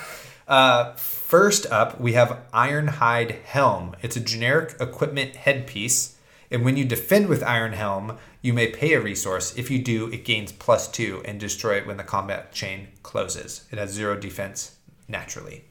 Uh, 0.46 0.92
first 0.94 1.66
up, 1.66 2.00
we 2.00 2.12
have 2.12 2.38
Ironhide 2.52 3.42
Helm. 3.42 3.96
It's 4.02 4.16
a 4.16 4.20
generic 4.20 4.74
equipment 4.80 5.36
headpiece, 5.36 6.16
and 6.50 6.64
when 6.64 6.76
you 6.76 6.84
defend 6.84 7.28
with 7.28 7.42
Iron 7.42 7.72
Helm, 7.72 8.18
you 8.42 8.52
may 8.52 8.68
pay 8.68 8.92
a 8.92 9.00
resource. 9.00 9.56
If 9.56 9.70
you 9.70 9.82
do, 9.82 10.08
it 10.08 10.24
gains 10.24 10.52
plus 10.52 10.86
two 10.88 11.22
and 11.24 11.40
destroy 11.40 11.78
it 11.78 11.86
when 11.86 11.96
the 11.96 12.04
combat 12.04 12.52
chain 12.52 12.88
closes. 13.02 13.64
It 13.70 13.78
has 13.78 13.90
zero 13.90 14.16
defense 14.16 14.76
naturally. 15.08 15.64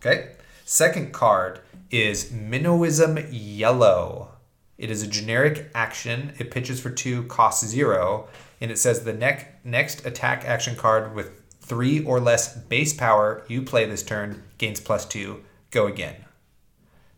Okay. 0.00 0.32
Second 0.64 1.12
card 1.12 1.60
is 1.90 2.26
Minnowism 2.26 3.26
Yellow. 3.32 4.32
It 4.76 4.90
is 4.90 5.02
a 5.02 5.06
generic 5.06 5.70
action. 5.74 6.34
It 6.38 6.50
pitches 6.50 6.80
for 6.80 6.90
two, 6.90 7.24
costs 7.24 7.66
zero, 7.66 8.28
and 8.60 8.70
it 8.70 8.78
says 8.78 9.02
the 9.02 9.12
neck, 9.12 9.64
next 9.64 10.04
attack 10.06 10.44
action 10.44 10.76
card 10.76 11.14
with 11.14 11.37
three 11.68 12.04
or 12.04 12.18
less 12.18 12.56
base 12.56 12.94
power 12.94 13.44
you 13.48 13.62
play 13.62 13.84
this 13.84 14.02
turn 14.02 14.42
gains 14.56 14.80
plus 14.80 15.04
two. 15.06 15.44
Go 15.70 15.86
again. 15.86 16.24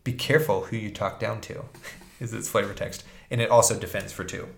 Be 0.03 0.13
careful 0.13 0.65
who 0.65 0.75
you 0.77 0.91
talk 0.91 1.19
down 1.19 1.41
to, 1.41 1.65
is 2.19 2.33
its 2.33 2.49
flavor 2.49 2.73
text, 2.73 3.03
and 3.29 3.39
it 3.39 3.49
also 3.49 3.79
defends 3.79 4.11
for 4.11 4.23
two. 4.23 4.49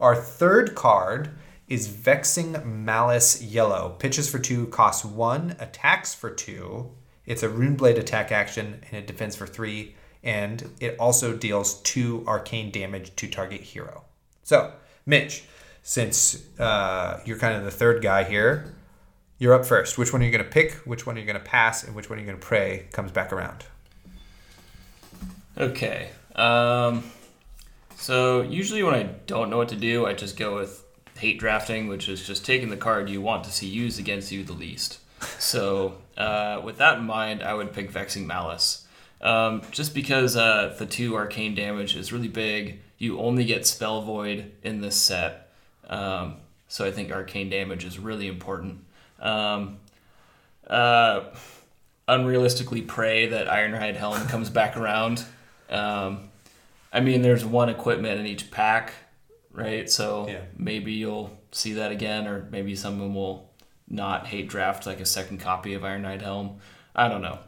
Our 0.00 0.14
third 0.16 0.74
card 0.74 1.30
is 1.68 1.86
Vexing 1.86 2.84
Malice 2.84 3.42
Yellow. 3.42 3.96
Pitches 3.98 4.28
for 4.28 4.38
two, 4.38 4.66
costs 4.66 5.04
one, 5.04 5.56
attacks 5.60 6.14
for 6.14 6.30
two. 6.30 6.90
It's 7.26 7.42
a 7.42 7.48
Runeblade 7.48 7.98
attack 7.98 8.32
action, 8.32 8.82
and 8.86 8.94
it 8.94 9.06
defends 9.06 9.36
for 9.36 9.46
three. 9.46 9.94
and 10.22 10.70
it 10.80 10.96
also 10.98 11.34
deals 11.34 11.80
two 11.80 12.22
arcane 12.26 12.70
damage 12.70 13.14
to 13.16 13.26
target 13.26 13.62
hero. 13.62 14.04
So, 14.42 14.72
Mitch, 15.06 15.44
since 15.82 16.44
uh, 16.58 17.20
you're 17.24 17.38
kind 17.38 17.56
of 17.56 17.64
the 17.64 17.70
third 17.70 18.02
guy 18.02 18.24
here, 18.24 18.74
you're 19.40 19.54
up 19.54 19.64
first. 19.64 19.98
Which 19.98 20.12
one 20.12 20.22
are 20.22 20.24
you 20.24 20.30
going 20.30 20.44
to 20.44 20.50
pick? 20.50 20.74
Which 20.84 21.06
one 21.06 21.16
are 21.16 21.18
you 21.18 21.26
going 21.26 21.38
to 21.38 21.44
pass? 21.44 21.82
And 21.82 21.96
which 21.96 22.08
one 22.08 22.18
are 22.18 22.22
you 22.22 22.26
going 22.26 22.38
to 22.38 22.46
pray 22.46 22.86
comes 22.92 23.10
back 23.10 23.32
around? 23.32 23.64
Okay. 25.58 26.10
Um, 26.36 27.02
so 27.96 28.42
usually 28.42 28.84
when 28.84 28.94
I 28.94 29.02
don't 29.26 29.50
know 29.50 29.56
what 29.56 29.70
to 29.70 29.76
do, 29.76 30.06
I 30.06 30.12
just 30.12 30.36
go 30.36 30.54
with 30.56 30.84
hate 31.18 31.40
drafting, 31.40 31.88
which 31.88 32.08
is 32.08 32.24
just 32.24 32.46
taking 32.46 32.68
the 32.68 32.76
card 32.76 33.08
you 33.08 33.20
want 33.20 33.44
to 33.44 33.50
see 33.50 33.66
used 33.66 33.98
against 33.98 34.30
you 34.30 34.44
the 34.44 34.52
least. 34.52 35.00
So 35.38 35.98
uh, 36.16 36.60
with 36.62 36.76
that 36.78 36.98
in 36.98 37.04
mind, 37.04 37.42
I 37.42 37.54
would 37.54 37.72
pick 37.72 37.90
Vexing 37.90 38.26
Malice. 38.26 38.86
Um, 39.22 39.62
just 39.70 39.94
because 39.94 40.36
uh, 40.36 40.74
the 40.78 40.86
two 40.86 41.16
arcane 41.16 41.54
damage 41.54 41.96
is 41.96 42.12
really 42.12 42.28
big, 42.28 42.80
you 42.98 43.18
only 43.18 43.44
get 43.44 43.66
Spell 43.66 44.02
Void 44.02 44.52
in 44.62 44.80
this 44.82 44.96
set. 44.96 45.50
Um, 45.88 46.36
so 46.68 46.86
I 46.86 46.90
think 46.90 47.10
arcane 47.10 47.50
damage 47.50 47.84
is 47.84 47.98
really 47.98 48.28
important. 48.28 48.84
Um, 49.20 49.78
uh, 50.66 51.24
unrealistically 52.08 52.86
pray 52.86 53.26
that 53.26 53.46
Ironhide 53.48 53.96
Helm 53.96 54.26
comes 54.26 54.50
back 54.50 54.76
around. 54.76 55.24
Um, 55.68 56.30
I 56.92 57.00
mean, 57.00 57.22
there's 57.22 57.44
one 57.44 57.68
equipment 57.68 58.18
in 58.18 58.26
each 58.26 58.50
pack, 58.50 58.92
right? 59.52 59.88
So 59.88 60.26
Yeah. 60.28 60.40
maybe 60.56 60.92
you'll 60.92 61.38
see 61.52 61.74
that 61.74 61.92
again, 61.92 62.26
or 62.26 62.46
maybe 62.50 62.74
someone 62.74 63.14
will 63.14 63.50
not 63.88 64.26
hate 64.26 64.48
draft 64.48 64.86
like 64.86 65.00
a 65.00 65.06
second 65.06 65.38
copy 65.38 65.74
of 65.74 65.82
Ironhide 65.82 66.22
Helm. 66.22 66.58
I 66.94 67.08
don't 67.08 67.22
know. 67.22 67.38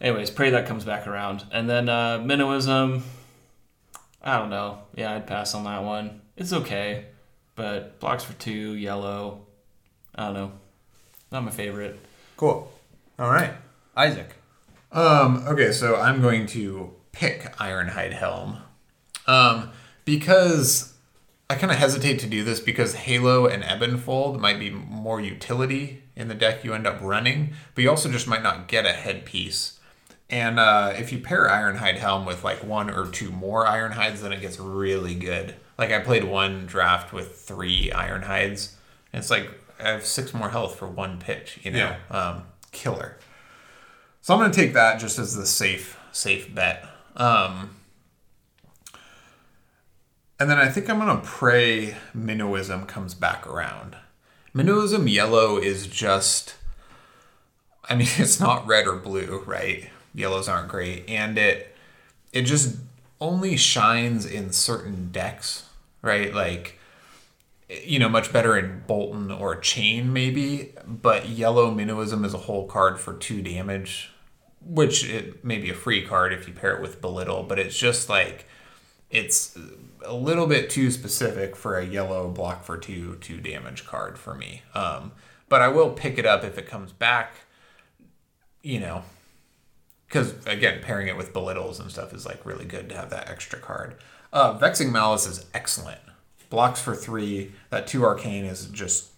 Anyways, 0.00 0.30
pray 0.30 0.50
that 0.50 0.66
comes 0.66 0.84
back 0.84 1.06
around. 1.06 1.44
And 1.50 1.68
then 1.68 1.88
uh, 1.88 2.18
Minnowism, 2.18 3.02
I 4.22 4.38
don't 4.38 4.50
know. 4.50 4.78
Yeah, 4.94 5.14
I'd 5.14 5.26
pass 5.26 5.54
on 5.54 5.64
that 5.64 5.82
one. 5.82 6.20
It's 6.36 6.52
okay, 6.52 7.06
but 7.56 7.98
blocks 8.00 8.22
for 8.24 8.32
two, 8.34 8.74
yellow. 8.74 9.46
I 10.14 10.26
don't 10.26 10.34
know. 10.34 10.52
Not 11.30 11.44
my 11.44 11.50
favorite. 11.50 11.98
Cool. 12.36 12.70
All 13.18 13.30
right. 13.30 13.52
Isaac. 13.96 14.36
Um, 14.92 15.44
okay, 15.46 15.72
so 15.72 15.96
I'm 15.96 16.22
going 16.22 16.46
to 16.46 16.94
pick 17.12 17.56
Ironhide 17.56 18.12
Helm. 18.12 18.58
Um, 19.26 19.70
because 20.04 20.94
I 21.50 21.56
kind 21.56 21.72
of 21.72 21.78
hesitate 21.78 22.18
to 22.20 22.26
do 22.26 22.44
this 22.44 22.60
because 22.60 22.94
Halo 22.94 23.46
and 23.46 23.62
Ebonfold 23.64 24.40
might 24.40 24.58
be 24.58 24.70
more 24.70 25.20
utility 25.20 26.02
in 26.16 26.28
the 26.28 26.34
deck 26.34 26.64
you 26.64 26.74
end 26.74 26.86
up 26.86 26.98
running, 27.00 27.54
but 27.74 27.82
you 27.82 27.90
also 27.90 28.10
just 28.10 28.26
might 28.26 28.42
not 28.42 28.68
get 28.68 28.86
a 28.86 28.92
headpiece. 28.92 29.78
And 30.30 30.58
uh, 30.58 30.92
if 30.96 31.10
you 31.10 31.18
pair 31.18 31.46
Ironhide 31.48 31.96
Helm 31.96 32.26
with 32.26 32.44
like 32.44 32.62
one 32.62 32.90
or 32.90 33.06
two 33.06 33.30
more 33.30 33.64
Ironhides, 33.64 34.20
then 34.20 34.32
it 34.32 34.40
gets 34.40 34.58
really 34.58 35.14
good. 35.14 35.54
Like 35.78 35.90
I 35.90 36.00
played 36.00 36.24
one 36.24 36.66
draft 36.66 37.12
with 37.12 37.36
three 37.36 37.90
Ironhides, 37.94 38.74
and 39.12 39.20
it's 39.20 39.30
like 39.30 39.48
I 39.80 39.90
have 39.90 40.04
six 40.04 40.34
more 40.34 40.50
health 40.50 40.76
for 40.76 40.86
one 40.88 41.18
pitch, 41.18 41.60
you 41.62 41.70
know? 41.70 41.96
Um, 42.10 42.42
killer. 42.72 43.16
So 44.20 44.34
I'm 44.34 44.40
going 44.40 44.50
to 44.50 44.56
take 44.56 44.74
that 44.74 45.00
just 45.00 45.18
as 45.18 45.34
the 45.36 45.46
safe 45.46 45.98
safe 46.12 46.54
bet. 46.54 46.84
Um, 47.16 47.76
and 50.40 50.50
then 50.50 50.58
I 50.58 50.68
think 50.68 50.88
I'm 50.88 50.98
going 50.98 51.20
to 51.20 51.26
pray 51.26 51.96
Minnowism 52.16 52.86
comes 52.86 53.14
back 53.14 53.46
around. 53.46 53.96
Minnowism 54.54 55.10
yellow 55.10 55.58
is 55.58 55.86
just 55.86 56.56
I 57.88 57.94
mean 57.94 58.08
it's 58.16 58.40
not 58.40 58.66
red 58.66 58.86
or 58.86 58.96
blue, 58.96 59.42
right? 59.46 59.90
Yellows 60.14 60.48
aren't 60.48 60.68
great 60.68 61.08
and 61.08 61.38
it 61.38 61.74
it 62.32 62.42
just 62.42 62.76
only 63.20 63.56
shines 63.56 64.26
in 64.26 64.52
certain 64.52 65.10
decks, 65.10 65.68
right? 66.02 66.32
Like 66.32 66.77
you 67.68 67.98
know, 67.98 68.08
much 68.08 68.32
better 68.32 68.56
in 68.56 68.82
Boltyn 68.88 69.38
or 69.38 69.56
Chane, 69.56 70.12
maybe. 70.12 70.74
But 70.86 71.28
Yellow 71.28 71.70
Minnowism 71.70 72.24
is 72.24 72.34
a 72.34 72.38
whole 72.38 72.66
card 72.66 72.98
for 72.98 73.14
two 73.14 73.42
damage, 73.42 74.10
which 74.60 75.04
it 75.08 75.44
may 75.44 75.58
be 75.58 75.70
a 75.70 75.74
free 75.74 76.04
card 76.04 76.32
if 76.32 76.48
you 76.48 76.54
pair 76.54 76.74
it 76.74 76.82
with 76.82 77.00
Belittle, 77.00 77.42
but 77.42 77.58
it's 77.58 77.78
just 77.78 78.08
like 78.08 78.46
it's 79.10 79.56
a 80.04 80.14
little 80.14 80.46
bit 80.46 80.70
too 80.70 80.90
specific 80.90 81.56
for 81.56 81.78
a 81.78 81.84
yellow 81.84 82.28
block 82.28 82.64
for 82.64 82.76
two 82.76 83.16
two 83.16 83.40
damage 83.40 83.86
card 83.86 84.18
for 84.18 84.34
me. 84.34 84.62
Um, 84.74 85.12
but 85.48 85.62
I 85.62 85.68
will 85.68 85.90
pick 85.90 86.18
it 86.18 86.26
up 86.26 86.44
if 86.44 86.58
it 86.58 86.66
comes 86.66 86.92
back. 86.92 87.34
You 88.62 88.80
know, 88.80 89.02
because 90.06 90.34
again, 90.46 90.80
pairing 90.82 91.08
it 91.08 91.16
with 91.16 91.32
belittles 91.32 91.78
and 91.80 91.90
stuff 91.90 92.12
is 92.12 92.26
like 92.26 92.44
really 92.44 92.64
good 92.64 92.88
to 92.88 92.96
have 92.96 93.10
that 93.10 93.28
extra 93.28 93.58
card. 93.58 93.96
Uh, 94.32 94.54
Vexing 94.54 94.90
Malice 94.90 95.26
is 95.26 95.46
excellent. 95.54 96.00
Blocks 96.50 96.80
for 96.80 96.94
three. 96.94 97.52
That 97.70 97.86
two 97.86 98.04
arcane 98.04 98.44
is 98.44 98.66
just 98.66 99.10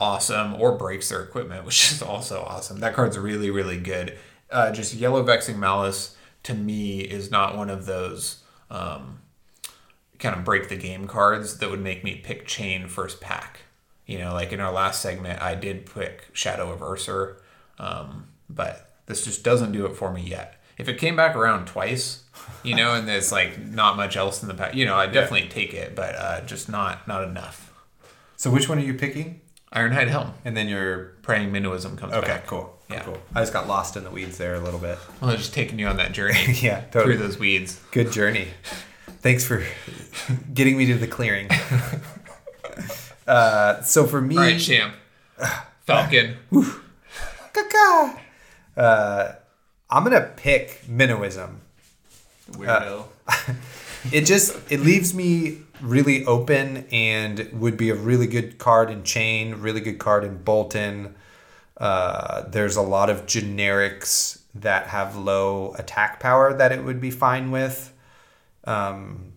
awesome, 0.00 0.54
or 0.54 0.76
breaks 0.76 1.08
their 1.08 1.22
equipment, 1.22 1.64
which 1.66 1.92
is 1.92 2.02
also 2.02 2.42
awesome. 2.42 2.80
That 2.80 2.94
card's 2.94 3.18
really 3.18 3.50
really 3.50 3.78
good. 3.78 4.18
Uh, 4.50 4.72
just 4.72 4.94
yellow 4.94 5.22
Vexing 5.22 5.60
Malice 5.60 6.16
to 6.42 6.54
me 6.54 7.00
is 7.00 7.30
not 7.30 7.56
one 7.56 7.70
of 7.70 7.86
those 7.86 8.42
um, 8.70 9.20
kind 10.18 10.36
of 10.36 10.44
break 10.44 10.68
the 10.68 10.76
game 10.76 11.06
cards 11.06 11.58
that 11.58 11.70
would 11.70 11.80
make 11.80 12.04
me 12.04 12.16
pick 12.16 12.46
Chain 12.46 12.86
first 12.88 13.20
pack. 13.20 13.60
You 14.06 14.18
know, 14.18 14.32
like 14.32 14.52
in 14.52 14.60
our 14.60 14.72
last 14.72 15.02
segment, 15.02 15.40
I 15.40 15.54
did 15.54 15.92
pick 15.92 16.28
Shadow 16.32 16.72
of 16.72 16.80
Ursur, 16.80 17.36
um, 17.78 18.28
but 18.48 18.90
this 19.06 19.24
just 19.24 19.44
doesn't 19.44 19.72
do 19.72 19.86
it 19.86 19.94
for 19.94 20.12
me 20.12 20.22
yet. 20.22 20.60
If 20.78 20.88
it 20.88 20.98
came 20.98 21.14
back 21.14 21.36
around 21.36 21.66
twice, 21.66 22.24
you 22.62 22.74
know, 22.74 22.94
and 22.94 23.06
there's 23.08 23.30
like 23.32 23.58
not 23.58 23.96
much 23.96 24.16
else 24.16 24.42
in 24.42 24.48
the 24.48 24.54
pack, 24.54 24.74
you 24.74 24.84
know, 24.84 24.96
I 24.96 25.06
definitely 25.06 25.48
take 25.48 25.72
it, 25.74 25.94
but 25.94 26.14
uh, 26.16 26.40
just 26.42 26.68
not 26.68 27.06
not 27.08 27.24
enough. 27.24 27.72
So 28.36 28.50
which 28.50 28.68
one 28.68 28.78
are 28.78 28.82
you 28.82 28.94
picking? 28.94 29.40
Ironhide 29.72 30.08
Helm, 30.08 30.32
And 30.44 30.56
then 30.56 30.66
you're 30.68 31.12
praying 31.22 31.52
Minnowism 31.52 31.96
comes 31.96 32.12
okay. 32.14 32.26
back. 32.26 32.46
Cool. 32.46 32.62
Cool, 32.62 32.78
Yeah. 32.96 33.02
Cool. 33.04 33.18
I 33.36 33.40
just 33.40 33.52
got 33.52 33.68
lost 33.68 33.96
in 33.96 34.02
the 34.02 34.10
weeds 34.10 34.36
there 34.36 34.54
a 34.56 34.60
little 34.60 34.80
bit. 34.80 34.98
Well, 35.20 35.36
just 35.36 35.54
taking 35.54 35.78
you 35.78 35.86
on 35.86 35.96
that 35.98 36.10
journey 36.12 36.54
Yeah. 36.60 36.80
totally. 36.90 37.16
through 37.16 37.24
those 37.26 37.38
weeds. 37.38 37.80
Good 37.92 38.10
journey. 38.10 38.48
Thanks 39.22 39.44
for 39.44 39.62
getting 40.54 40.76
me 40.76 40.86
to 40.86 40.94
the 40.96 41.06
clearing. 41.06 41.48
uh, 43.28 43.80
so 43.82 44.06
for 44.06 44.20
me, 44.20 44.36
All 44.36 44.42
right, 44.42 44.58
champ, 44.60 44.94
Falcon. 45.86 46.36
Uh, 48.76 49.32
I'm 49.88 50.04
gonna 50.04 50.32
pick 50.36 50.82
Minnowism. 50.86 51.56
Weirdo. 52.52 53.04
It 54.12 54.22
just 54.22 54.56
it 54.70 54.80
leaves 54.80 55.12
me 55.12 55.58
really 55.80 56.24
open 56.24 56.86
and 56.90 57.48
would 57.52 57.76
be 57.76 57.90
a 57.90 57.94
really 57.94 58.26
good 58.26 58.58
card 58.58 58.90
in 58.90 59.02
Chane, 59.04 59.56
really 59.56 59.80
good 59.80 59.98
card 59.98 60.24
in 60.24 60.38
Boltyn. 60.38 61.12
Uh, 61.76 62.42
there's 62.48 62.76
a 62.76 62.82
lot 62.82 63.10
of 63.10 63.26
generics 63.26 64.40
that 64.54 64.88
have 64.88 65.16
low 65.16 65.74
attack 65.78 66.18
power 66.18 66.52
that 66.54 66.72
it 66.72 66.84
would 66.84 67.00
be 67.00 67.10
fine 67.10 67.50
with. 67.50 67.92
Um, 68.64 69.34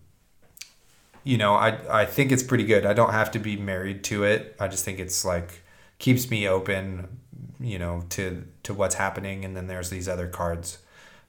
you 1.24 1.36
know, 1.36 1.54
I 1.54 2.02
I 2.02 2.06
think 2.06 2.32
it's 2.32 2.42
pretty 2.42 2.64
good. 2.64 2.86
I 2.86 2.94
don't 2.94 3.12
have 3.12 3.30
to 3.32 3.38
be 3.38 3.56
married 3.56 4.02
to 4.04 4.24
it. 4.24 4.56
I 4.58 4.68
just 4.68 4.84
think 4.84 4.98
it's 4.98 5.26
like 5.26 5.62
keeps 5.98 6.30
me 6.30 6.48
open, 6.48 7.20
you 7.60 7.78
know, 7.78 8.04
to 8.10 8.44
to 8.62 8.72
what's 8.72 8.94
happening. 8.94 9.44
And 9.44 9.54
then 9.54 9.66
there's 9.66 9.90
these 9.90 10.08
other 10.08 10.26
cards 10.26 10.78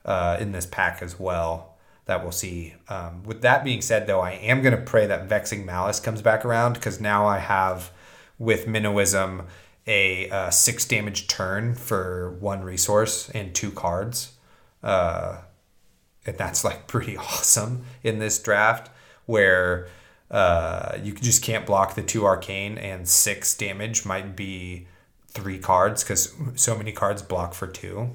uh, 0.05 0.37
in 0.39 0.53
this 0.53 0.65
pack 0.65 1.01
as 1.01 1.19
well 1.19 1.74
that 2.05 2.21
we'll 2.21 2.31
see. 2.31 2.75
Um, 2.87 3.23
with 3.23 3.41
that 3.41 3.63
being 3.63 3.81
said, 3.81 4.07
though, 4.07 4.21
I 4.21 4.31
am 4.31 4.61
gonna 4.61 4.77
pray 4.77 5.07
that 5.07 5.27
Vexing 5.27 5.65
Malice 5.65 5.99
comes 5.99 6.21
back 6.21 6.45
around 6.45 6.73
because 6.73 6.99
now 6.99 7.25
I 7.25 7.39
have 7.39 7.91
with 8.37 8.65
Minnowism 8.65 9.45
a 9.87 10.29
uh, 10.29 10.49
six 10.49 10.85
damage 10.85 11.27
turn 11.27 11.75
for 11.75 12.31
one 12.39 12.63
resource 12.63 13.29
and 13.29 13.53
two 13.53 13.71
cards. 13.71 14.33
Uh, 14.83 15.37
and 16.25 16.37
that's 16.37 16.63
like 16.63 16.87
pretty 16.87 17.17
awesome 17.17 17.85
in 18.03 18.19
this 18.19 18.39
draft 18.39 18.91
where 19.25 19.87
uh, 20.31 20.97
you 21.01 21.13
just 21.13 21.43
can't 21.43 21.65
block 21.65 21.95
the 21.95 22.01
two 22.01 22.25
arcane 22.25 22.77
and 22.77 23.07
six 23.07 23.55
damage 23.55 24.05
might 24.05 24.35
be 24.35 24.87
three 25.27 25.59
cards 25.59 26.03
because 26.03 26.33
so 26.55 26.75
many 26.75 26.91
cards 26.91 27.21
block 27.21 27.53
for 27.53 27.67
two. 27.67 28.11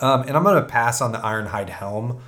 Um, 0.00 0.22
and 0.22 0.36
I'm 0.36 0.44
gonna 0.44 0.62
pass 0.62 1.00
on 1.00 1.12
the 1.12 1.18
Ironhide 1.18 1.68
Helm. 1.68 2.22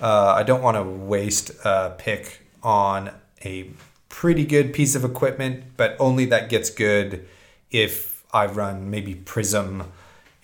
Uh, 0.00 0.34
I 0.36 0.42
don't 0.42 0.62
want 0.62 0.76
to 0.76 0.82
waste 0.82 1.50
a 1.64 1.94
pick 1.98 2.40
on 2.62 3.10
a 3.44 3.70
pretty 4.08 4.44
good 4.44 4.72
piece 4.72 4.94
of 4.94 5.04
equipment, 5.04 5.64
but 5.76 5.96
only 5.98 6.24
that 6.26 6.48
gets 6.48 6.70
good 6.70 7.26
if 7.70 8.24
I 8.32 8.46
run 8.46 8.90
maybe 8.90 9.14
Prism 9.14 9.84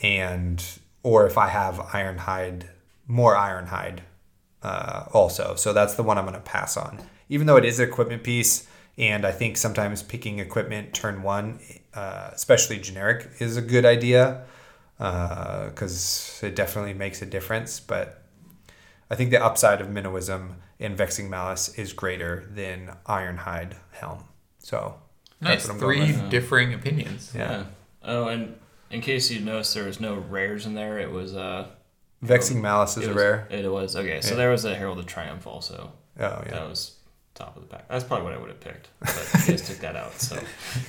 and 0.00 0.64
or 1.02 1.26
if 1.26 1.38
I 1.38 1.48
have 1.48 1.76
Ironhide, 1.76 2.64
more 3.06 3.34
Ironhide 3.34 4.00
uh, 4.62 5.04
also. 5.12 5.54
So 5.54 5.72
that's 5.72 5.94
the 5.94 6.02
one 6.02 6.18
I'm 6.18 6.24
going 6.24 6.34
to 6.34 6.40
pass 6.40 6.76
on. 6.76 6.98
Even 7.28 7.46
though 7.46 7.56
it 7.56 7.64
is 7.64 7.78
an 7.78 7.88
equipment 7.88 8.22
piece, 8.22 8.66
and 8.96 9.26
I 9.26 9.32
think 9.32 9.56
sometimes 9.56 10.02
picking 10.02 10.38
equipment 10.38 10.94
turn 10.94 11.22
one, 11.22 11.58
uh, 11.94 12.30
especially 12.32 12.78
generic, 12.78 13.28
is 13.38 13.56
a 13.56 13.62
good 13.62 13.84
idea 13.84 14.44
because 14.98 16.40
it 16.42 16.54
definitely 16.56 16.94
makes 16.94 17.20
a 17.20 17.26
difference. 17.26 17.80
But 17.80 18.23
I 19.14 19.16
think 19.16 19.30
the 19.30 19.40
upside 19.40 19.80
of 19.80 19.86
Minnowism 19.86 20.54
in 20.80 20.96
Vexing 20.96 21.30
Malice 21.30 21.68
is 21.78 21.92
greater 21.92 22.44
than 22.52 22.96
Ironhide 23.06 23.74
Helm. 23.92 24.24
So 24.58 24.96
Nice. 25.40 25.50
that's 25.50 25.68
what 25.68 25.74
I'm 25.74 25.78
Three 25.80 26.00
with. 26.00 26.30
differing 26.30 26.74
opinions. 26.74 27.30
Yeah. 27.32 27.66
Oh, 28.02 28.26
and 28.26 28.56
in 28.90 29.00
case 29.00 29.30
you 29.30 29.38
noticed, 29.38 29.72
there 29.74 29.84
was 29.84 30.00
no 30.00 30.16
rares 30.16 30.66
in 30.66 30.74
there. 30.74 30.98
It 30.98 31.12
was 31.12 31.36
uh. 31.36 31.68
Vexing 32.22 32.60
Malice 32.60 32.96
is 32.96 33.04
a 33.04 33.08
was- 33.10 33.16
rare. 33.16 33.46
It 33.50 33.70
was 33.70 33.94
okay. 33.94 34.20
So 34.20 34.30
Yeah. 34.30 34.36
there 34.36 34.50
was 34.50 34.64
a 34.64 34.74
Herald 34.74 34.98
of 34.98 35.06
Triumph 35.06 35.46
also. 35.46 35.92
Oh 36.18 36.42
yeah. 36.46 36.50
That 36.50 36.68
was 36.68 36.96
top 37.36 37.54
of 37.56 37.62
the 37.62 37.68
pack. 37.68 37.86
That's 37.88 38.02
probably 38.02 38.24
what 38.24 38.32
I 38.34 38.38
would 38.38 38.48
have 38.50 38.58
picked. 38.60 38.88
But 38.98 39.14
you 39.46 39.46
guys 39.54 39.62
took 39.68 39.78
that 39.78 39.94
out. 39.94 40.14
So 40.20 40.40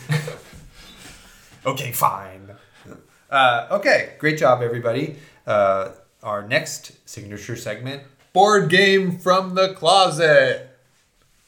Okay, 1.68 1.92
fine. 1.92 2.56
Uh, 3.30 3.68
okay, 3.72 4.14
great 4.18 4.38
job, 4.40 4.64
everybody. 4.64 5.18
Uh, 5.46 5.92
our 6.24 6.48
next 6.48 6.92
signature 7.08 7.56
segment. 7.56 8.02
Board 8.36 8.70
game 8.70 9.18
from 9.18 9.56
the 9.56 9.74
closet. 9.76 10.70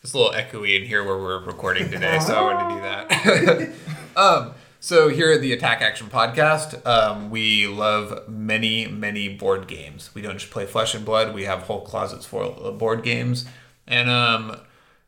It's 0.01 0.13
a 0.13 0.17
little 0.17 0.31
echoey 0.31 0.79
in 0.79 0.87
here 0.87 1.03
where 1.03 1.17
we're 1.17 1.43
recording 1.43 1.91
today, 1.91 2.17
so 2.19 2.33
I 2.33 2.41
wanted 2.41 2.69
to 2.69 2.75
do 2.75 3.65
that. 3.65 3.73
um, 4.15 4.53
so 4.79 5.09
here 5.09 5.29
at 5.33 5.41
the 5.41 5.51
Attack 5.51 5.81
Action 5.81 6.07
Podcast, 6.07 6.87
um, 6.87 7.29
we 7.29 7.67
love 7.67 8.29
many, 8.29 8.87
many 8.87 9.27
board 9.27 9.67
games. 9.67 10.11
We 10.15 10.21
don't 10.21 10.37
just 10.37 10.49
play 10.49 10.65
Flesh 10.65 10.95
and 10.95 11.03
Blood; 11.03 11.35
we 11.35 11.43
have 11.43 11.63
whole 11.63 11.81
closets 11.81 12.25
full 12.25 12.55
of 12.55 12.77
board 12.77 13.03
games, 13.03 13.45
and 13.85 14.09
um, 14.09 14.57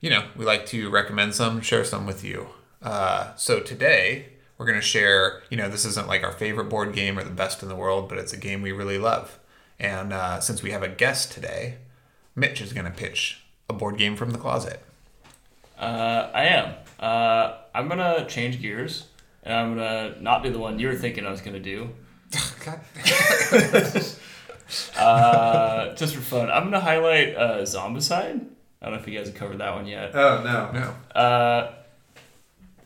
you 0.01 0.10
know, 0.10 0.26
we 0.35 0.43
like 0.43 0.65
to 0.65 0.89
recommend 0.89 1.34
some, 1.34 1.61
share 1.61 1.85
some 1.85 2.06
with 2.06 2.26
you. 2.26 2.47
Uh, 2.81 3.34
so 3.38 3.61
today 3.61 4.26
we're 4.57 4.65
gonna 4.65 4.81
share. 4.81 5.43
You 5.49 5.56
know, 5.56 5.69
this 5.69 5.85
isn't 5.85 6.10
like 6.10 6.26
our 6.26 6.34
favorite 6.34 6.68
board 6.68 6.91
game 6.91 7.18
or 7.18 7.23
the 7.23 7.30
best 7.30 7.64
in 7.64 7.69
the 7.69 7.76
world, 7.77 8.10
but 8.10 8.18
it's 8.18 8.34
a 8.34 8.38
game 8.38 8.61
we 8.61 8.73
really 8.73 8.97
love. 8.97 9.39
And 9.80 10.11
uh, 10.14 10.39
since 10.41 10.61
we 10.61 10.72
have 10.72 10.84
a 10.84 10.89
guest 10.89 11.31
today, 11.31 11.76
Mitch 12.35 12.61
is 12.61 12.73
gonna 12.73 12.91
pitch 12.91 13.43
a 13.69 13.73
board 13.73 13.97
game 13.97 14.15
from 14.15 14.31
the 14.31 14.38
closet. 14.38 14.81
uh, 15.80 16.30
I 16.34 16.43
am. 16.45 16.73
Uh, 16.99 17.57
I'm 17.73 17.88
gonna 17.88 18.26
change 18.27 18.61
gears, 18.61 19.06
and 19.43 19.53
I'm 19.53 19.76
gonna 19.76 20.15
not 20.19 20.43
do 20.43 20.51
the 20.51 20.60
one 20.60 20.80
you 20.80 20.88
were 20.88 20.95
thinking 20.95 21.26
I 21.26 21.31
was 21.31 21.41
gonna 21.41 21.60
do. 21.60 21.89
Uh, 24.97 25.95
just 25.95 26.14
for 26.15 26.22
fun, 26.22 26.51
I'm 26.51 26.65
gonna 26.65 26.80
highlight 26.80 27.35
uh, 27.35 27.61
Zombicide. 27.61 28.45
I 28.81 28.85
don't 28.85 28.93
know 28.93 28.99
if 29.01 29.07
you 29.07 29.18
guys 29.18 29.27
have 29.27 29.35
covered 29.35 29.57
that 29.60 29.73
one 29.73 29.88
yet. 29.88 30.11
Oh 30.14 30.43
no. 30.43 30.72
No. 30.72 30.93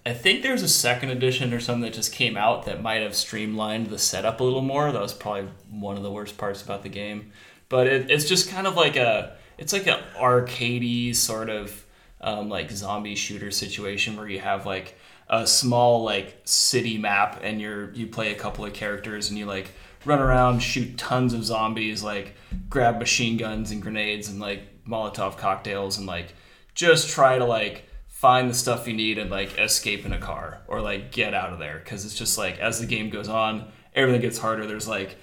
I 0.06 0.14
think 0.14 0.42
there's 0.42 0.64
a 0.64 0.68
second 0.68 1.10
edition 1.12 1.54
or 1.54 1.62
something 1.62 1.84
that 1.84 1.94
just 1.94 2.12
came 2.12 2.36
out 2.36 2.66
that 2.66 2.82
might 2.82 3.02
have 3.02 3.16
streamlined 3.16 3.88
the 3.88 3.98
setup 3.98 4.42
a 4.42 4.44
little 4.44 4.62
more. 4.62 4.92
That 4.92 5.02
was 5.02 5.14
probably 5.14 5.48
one 5.70 5.96
of 5.96 6.04
the 6.04 6.12
worst 6.12 6.38
parts 6.38 6.62
about 6.62 6.84
the 6.84 6.90
game. 6.90 7.32
But 7.70 7.88
it, 7.88 8.12
it's 8.12 8.28
just 8.28 8.50
kind 8.50 8.68
of 8.68 8.76
like 8.76 8.98
a 8.98 9.38
it's 9.58 9.72
like 9.72 9.88
an 9.88 10.00
arcadey 10.18 11.16
sort 11.16 11.50
of 11.50 11.86
um, 12.20 12.50
like 12.50 12.72
zombie 12.72 13.16
shooter 13.16 13.52
situation 13.52 14.18
where 14.18 14.28
you 14.28 14.40
have 14.40 14.66
like 14.66 14.98
a 15.30 15.48
small 15.48 16.04
like 16.04 16.42
city 16.44 16.98
map 16.98 17.40
and 17.42 17.62
you're 17.62 17.92
you 17.94 18.08
play 18.08 18.32
a 18.32 18.36
couple 18.36 18.66
of 18.66 18.74
characters 18.74 19.30
and 19.30 19.40
you 19.40 19.46
like 19.46 19.72
run 20.06 20.20
around 20.20 20.60
shoot 20.60 20.98
tons 20.98 21.34
of 21.34 21.46
zombies 21.46 22.04
like 22.04 22.36
grab 22.70 23.00
machine 23.00 23.38
guns 23.38 23.72
and 23.72 23.82
grenades 23.82 24.28
and 24.28 24.40
like 24.40 24.84
molotov 24.86 25.38
cocktails 25.38 25.98
and 25.98 26.06
like 26.08 26.34
just 26.76 27.10
try 27.10 27.38
to 27.38 27.46
like 27.46 27.88
find 28.24 28.50
the 28.50 28.54
stuff 28.54 28.88
you 28.88 28.94
need 28.94 29.18
and 29.18 29.30
like 29.30 29.60
escape 29.60 30.06
in 30.06 30.14
a 30.14 30.18
car 30.18 30.62
or 30.70 30.80
like 30.80 31.12
get 31.12 31.34
out 31.34 31.52
of 31.52 31.60
there. 31.60 31.82
Because 31.84 32.06
it's 32.06 32.18
just 32.18 32.38
like 32.38 32.58
as 32.58 32.80
the 32.80 32.86
game 32.86 33.10
goes 33.10 33.28
on 33.28 33.66
everything 33.94 34.22
gets 34.22 34.38
harder. 34.38 34.66
There's 34.66 34.88
like 34.88 35.18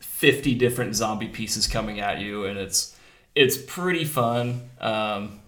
50 0.00 0.54
different 0.54 0.94
zombie 0.94 1.28
pieces 1.28 1.66
coming 1.66 2.00
at 2.00 2.20
you 2.20 2.46
and 2.46 2.58
it's 2.58 2.96
it's 3.34 3.58
pretty 3.58 4.06
fun. 4.06 4.70
Um, 4.80 5.40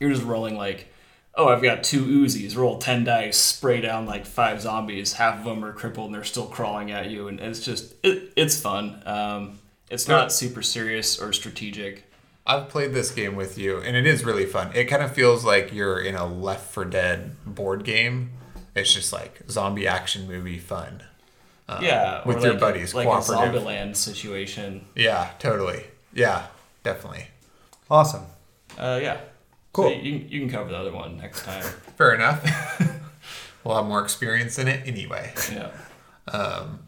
you're 0.00 0.10
just 0.10 0.24
rolling 0.24 0.56
like 0.56 0.88
oh 1.34 1.48
i've 1.48 1.62
got 1.62 1.84
two 1.84 2.06
uzis. 2.06 2.56
Roll 2.56 2.78
10 2.78 3.04
dice 3.04 3.36
spray 3.36 3.82
down 3.82 4.06
like 4.06 4.24
five 4.24 4.62
zombies. 4.62 5.12
Half 5.12 5.40
of 5.40 5.44
them 5.44 5.62
are 5.62 5.74
crippled 5.74 6.06
and 6.06 6.14
they're 6.14 6.24
still 6.24 6.46
crawling 6.46 6.90
at 6.92 7.10
you 7.10 7.28
and 7.28 7.38
it's 7.40 7.60
just 7.60 7.94
it, 8.02 8.32
it's 8.36 8.58
fun. 8.58 9.02
Um, 9.04 9.58
it's 9.90 10.08
not 10.08 10.32
super 10.32 10.62
serious 10.62 11.20
or 11.20 11.34
strategic 11.34 12.10
I've 12.46 12.68
played 12.68 12.92
this 12.94 13.10
game 13.10 13.34
with 13.36 13.58
you, 13.58 13.78
and 13.78 13.96
it 13.96 14.06
is 14.06 14.24
really 14.24 14.46
fun. 14.46 14.70
It 14.74 14.84
kind 14.84 15.02
of 15.02 15.12
feels 15.12 15.44
like 15.44 15.72
you're 15.72 16.00
in 16.00 16.14
a 16.14 16.26
Left 16.26 16.72
4 16.72 16.84
Dead 16.84 17.34
board 17.44 17.84
game. 17.84 18.30
It's 18.74 18.92
just 18.92 19.12
like 19.12 19.40
zombie 19.50 19.86
action 19.86 20.28
movie 20.28 20.58
fun. 20.58 21.02
yeah 21.80 22.22
with 22.26 22.36
or 22.36 22.40
your 22.42 22.50
like 22.52 22.60
buddies, 22.60 22.92
a, 22.92 22.96
like 22.98 23.06
a 23.06 23.10
cooperative. 23.10 23.62
zombieland 23.62 23.96
situation 23.96 24.86
Yeah, 24.94 25.30
totally. 25.40 25.84
Yeah, 26.14 26.46
definitely. 26.84 27.26
Awesome. 27.90 28.24
uh, 28.78 29.00
yeah 29.02 29.18
Cool. 29.72 29.90
so 29.90 29.96
you, 29.96 30.18
can- 30.20 30.28
you 30.28 30.40
can 30.40 30.48
cover 30.50 30.70
the 30.70 30.76
other 30.76 30.92
one 30.92 31.16
next 31.18 31.42
time 31.44 31.62
Fair 31.96 32.14
enough. 32.14 32.42
we'll 33.64 33.74
have 33.76 33.86
more 33.86 34.02
experience 34.02 34.58
in 34.58 34.68
it 34.68 34.86
anyway. 34.86 35.32
yeah 35.52 35.70
Um, 36.28 36.80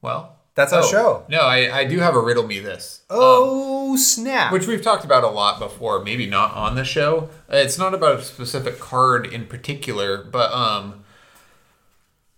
Well, 0.00 0.36
That's 0.54 0.72
our 0.72 0.82
oh, 0.82 0.90
show. 0.90 1.24
No, 1.28 1.40
I, 1.40 1.80
I 1.80 1.84
do 1.84 2.00
have 2.00 2.14
a 2.14 2.20
riddle 2.20 2.46
me 2.46 2.60
this. 2.60 3.02
Oh 3.08 3.96
snap! 3.96 4.52
which 4.52 4.66
we've 4.66 4.82
talked 4.82 5.04
about 5.04 5.24
a 5.24 5.28
lot 5.28 5.58
before, 5.58 6.02
maybe 6.04 6.26
not 6.26 6.54
on 6.54 6.74
the 6.74 6.84
show. 6.84 7.30
It's 7.48 7.78
not 7.78 7.94
about 7.94 8.20
a 8.20 8.22
specific 8.22 8.78
card 8.78 9.26
in 9.26 9.46
particular, 9.46 10.22
but 10.22 10.52
um, 10.52 11.04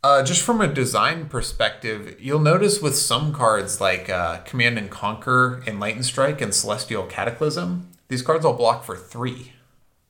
uh, 0.05 0.23
just 0.23 0.43
from 0.43 0.61
a 0.61 0.69
design 0.69 1.28
perspective, 1.28 2.16
you'll 2.20 2.39
notice 2.39 2.82
with 2.82 2.95
some 2.95 3.32
cards 3.32 3.81
like 3.81 4.11
uh, 4.11 4.39
Command 4.39 4.78
and 4.78 4.91
Conquer, 4.91 5.62
Enlightened 5.66 6.05
Strike, 6.05 6.41
and 6.41 6.55
Celestial 6.55 7.07
Cataclysm, 7.07 7.89
these 8.09 8.20
cards 8.20 8.45
all 8.45 8.53
block 8.53 8.85
for 8.85 8.97
three, 8.97 9.53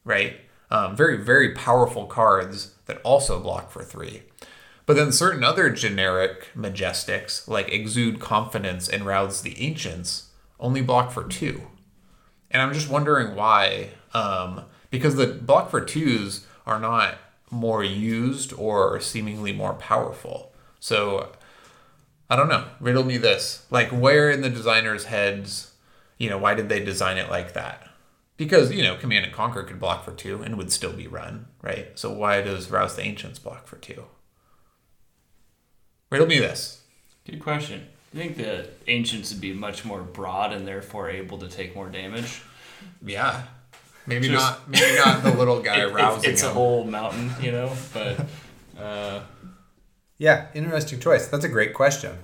right? 0.05 0.41
Um, 0.69 0.97
very, 0.97 1.17
very 1.17 1.55
powerful 1.55 2.07
cards 2.07 2.75
that 2.87 3.01
also 3.05 3.39
block 3.41 3.71
for 3.71 3.85
three. 3.85 4.23
But 4.87 4.97
then 4.97 5.13
certain 5.13 5.43
other 5.43 5.71
generic 5.71 6.49
majestics, 6.55 7.49
like 7.49 7.73
Exude 7.73 8.21
Confidence 8.21 8.89
and 8.89 9.07
Rouse 9.07 9.43
the 9.43 9.59
Ancients, 9.61 10.29
only 10.61 10.83
block 10.83 11.11
for 11.11 11.25
two. 11.25 11.63
And 12.51 12.61
I'm 12.61 12.75
just 12.75 12.91
wondering 12.91 13.35
why. 13.35 13.91
Um, 14.13 14.65
because 14.91 15.17
the 15.17 15.27
block 15.27 15.71
for 15.71 15.81
twos 15.81 16.47
are 16.67 16.79
not 16.79 17.17
more 17.51 17.83
used 17.83 18.53
or 18.53 19.01
seemingly 19.01 19.53
more 19.53 19.75
powerful. 19.75 20.53
So 20.81 21.33
I 22.29 22.37
don't 22.37 22.49
know. 22.49 22.65
Riddle 22.81 23.05
me 23.05 23.17
this. 23.17 23.67
Like, 23.71 23.91
where 23.91 24.31
in 24.31 24.41
the 24.41 24.51
designer's 24.51 25.05
heads, 25.05 25.73
you 26.19 26.29
know, 26.29 26.39
why 26.39 26.55
did 26.55 26.69
they 26.69 26.85
design 26.85 27.17
it 27.17 27.31
like 27.31 27.53
that? 27.55 27.89
Because, 28.37 28.73
you 28.73 28.83
know, 28.83 28.97
Command 28.97 29.25
and 29.25 29.35
Conquer 29.35 29.63
could 29.63 29.79
block 29.79 30.05
for 30.05 30.13
two 30.13 30.43
and 30.43 30.57
would 30.57 30.73
still 30.73 30.93
be 30.93 31.07
run, 31.07 31.47
right? 31.63 31.97
So 31.99 32.13
why 32.13 32.41
does 32.43 32.71
Rouse 32.71 32.97
the 32.97 33.03
Ancients 33.03 33.39
block 33.39 33.67
for 33.67 33.77
two? 33.77 34.05
Riddle 36.15 36.29
me 36.29 36.39
this. 36.39 36.81
Good 37.27 37.41
question. 37.41 37.87
I 38.15 38.17
think 38.17 38.37
the 38.37 38.69
ancients 38.87 39.33
would 39.33 39.41
be 39.41 39.53
much 39.53 39.85
more 39.85 40.01
broad 40.03 40.53
and 40.53 40.65
therefore 40.65 41.11
able 41.11 41.39
to 41.39 41.49
take 41.49 41.75
more 41.75 41.89
damage. 41.89 42.41
Yeah. 43.05 43.43
Maybe 44.07 44.29
Just- 44.29 44.45
not 44.47 44.69
maybe 44.69 44.97
not 44.97 45.25
the 45.25 45.33
little 45.35 45.61
guy 45.61 45.79
It- 45.83 45.87
it's, 45.87 45.93
rousing 45.95 46.31
it's 46.31 46.43
a 46.45 46.51
whole 46.51 46.85
mountain, 46.85 47.33
you 47.41 47.51
know. 47.51 47.73
But 47.93 48.27
uh, 48.81 49.23
yeah, 50.19 50.47
interesting 50.55 51.01
choice. 51.01 51.27
That's 51.27 51.45
a 51.45 51.49
great 51.49 51.75
question. 51.75 52.17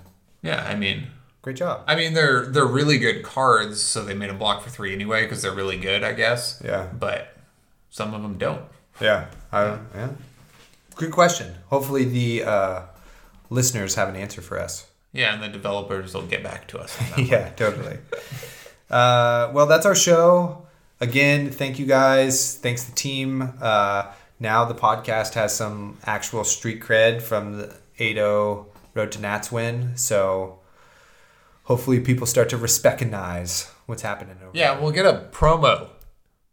Yeah, 0.43 0.65
I 0.65 0.77
mean 0.77 1.09
Great 1.43 1.57
job. 1.57 1.83
I 1.89 1.97
mean 1.97 2.15
they're 2.15 2.47
they're 2.47 2.67
really 2.67 2.99
good 2.99 3.25
cards, 3.25 3.83
so 3.83 4.05
they 4.05 4.15
made 4.15 4.31
them 4.31 4.39
block 4.39 4.63
for 4.63 4.71
3 4.71 4.93
anyway 4.93 5.23
because 5.25 5.43
they're 5.43 5.55
really 5.55 5.79
good, 5.79 6.05
I 6.05 6.13
guess. 6.13 6.63
Yeah. 6.65 6.87
But 6.97 7.37
some 7.89 8.15
of 8.15 8.23
them 8.23 8.39
don't. 8.39 8.63
Yeah. 9.01 9.27
I, 9.51 9.79
yeah. 9.97 10.11
Good 10.95 11.11
question. 11.11 11.57
Hopefully 11.69 12.05
the 12.05 12.45
uh, 12.45 12.83
listeners 13.51 13.95
have 13.97 14.09
an 14.09 14.17
answer 14.17 14.41
for 14.41 14.59
us. 14.59 14.87
Yeah, 15.13 15.35
and 15.35 15.43
the 15.43 15.49
developers 15.49 16.15
will 16.15 16.23
get 16.27 16.43
back 16.43 16.69
to 16.69 16.79
us 16.79 16.97
yeah, 17.19 17.51
totally. 17.51 17.99
Uh, 18.89 19.51
well, 19.53 19.67
that's 19.67 19.85
our 19.85 19.95
show. 19.95 20.67
Again, 21.01 21.51
thank 21.51 21.79
you 21.79 21.87
guys. 21.87 22.57
Thanks 22.57 22.85
the 22.85 22.93
team. 22.95 23.55
Uh, 23.61 24.13
now 24.39 24.65
the 24.65 24.75
podcast 24.75 25.35
has 25.35 25.55
some 25.55 25.99
actual 26.05 26.45
street 26.45 26.81
cred 26.81 27.23
from 27.23 27.59
the 27.59 27.77
8-0 27.99 28.67
Road 28.95 29.13
to 29.13 29.21
Nats 29.21 29.51
win. 29.53 29.97
So 29.97 30.59
hopefully 31.65 32.01
people 32.01 32.27
start 32.27 32.49
to 32.51 32.57
recognize 32.57 33.71
what's 33.87 34.03
happening 34.03 34.37
over 34.43 34.51
Yeah, 34.57 34.79
we'll 34.81 34.93
get 34.93 35.07
a 35.07 35.29
promo. 35.33 35.89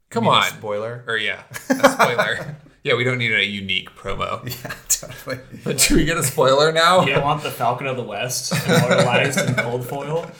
Come 0.10 0.26
You 0.26 0.32
mean 0.32 0.40
a 0.40 0.44
on. 0.46 0.50
spoiler? 0.52 1.04
Or 1.08 1.18
yeah, 1.18 1.44
a 1.70 1.90
spoiler. 1.90 2.56
yeah, 2.88 2.96
we 2.96 3.04
don't 3.04 3.18
need 3.18 3.34
a 3.34 3.46
unique 3.46 3.96
promo. 3.96 4.42
Yeah, 4.64 4.74
totally. 4.88 5.40
But 5.64 5.80
should 5.80 5.98
we 5.98 6.06
get 6.06 6.18
a 6.18 6.24
spoiler 6.24 6.72
now? 6.72 7.06
you 7.06 7.14
don't 7.14 7.24
want 7.24 7.44
the 7.44 7.52
Falcon 7.52 7.86
of 7.86 7.98
the 7.98 8.04
West 8.04 8.54
immortalized 8.66 9.40
in 9.48 9.54
gold 9.56 9.86
foil. 9.86 10.32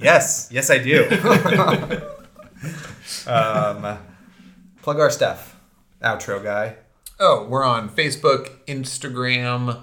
Yes, 0.00 0.48
yes, 0.50 0.70
I 0.70 0.78
do. 0.78 1.04
um, 3.26 3.98
plug 4.82 5.00
our 5.00 5.10
stuff. 5.10 5.56
Outro 6.02 6.42
guy. 6.42 6.76
Oh, 7.18 7.46
we're 7.48 7.64
on 7.64 7.88
Facebook, 7.88 8.50
Instagram, 8.66 9.82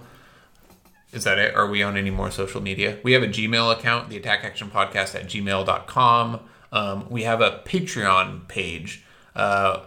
is 1.11 1.23
that 1.23 1.37
it? 1.39 1.55
Are 1.55 1.67
we 1.67 1.81
on 1.83 1.97
any 1.97 2.09
more 2.09 2.31
social 2.31 2.61
media? 2.61 2.97
We 3.03 3.13
have 3.13 3.23
a 3.23 3.27
Gmail 3.27 3.71
account, 3.77 4.09
the 4.09 4.17
Attack 4.17 4.43
Action 4.43 4.69
Podcast 4.69 5.15
at 5.15 5.25
gmail.com. 5.25 6.39
Um, 6.71 7.09
we 7.09 7.23
have 7.23 7.41
a 7.41 7.61
Patreon 7.65 8.47
page. 8.47 9.03
Uh, 9.35 9.85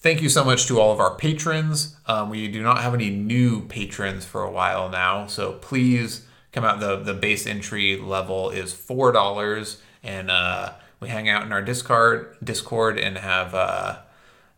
thank 0.00 0.22
you 0.22 0.28
so 0.28 0.44
much 0.44 0.66
to 0.66 0.80
all 0.80 0.92
of 0.92 1.00
our 1.00 1.14
patrons. 1.14 1.96
Um, 2.06 2.30
we 2.30 2.48
do 2.48 2.62
not 2.62 2.82
have 2.82 2.94
any 2.94 3.10
new 3.10 3.62
patrons 3.66 4.24
for 4.24 4.42
a 4.42 4.50
while 4.50 4.88
now, 4.88 5.26
so 5.26 5.52
please 5.52 6.26
come 6.52 6.64
out. 6.64 6.80
the 6.80 6.96
The 6.96 7.14
base 7.14 7.46
entry 7.46 7.96
level 7.98 8.50
is 8.50 8.72
four 8.72 9.12
dollars, 9.12 9.80
and 10.02 10.30
uh, 10.30 10.72
we 11.00 11.08
hang 11.08 11.28
out 11.28 11.44
in 11.44 11.52
our 11.52 11.62
Discord, 11.62 12.36
Discord, 12.42 12.98
and 12.98 13.18
have 13.18 13.54
uh, 13.54 13.98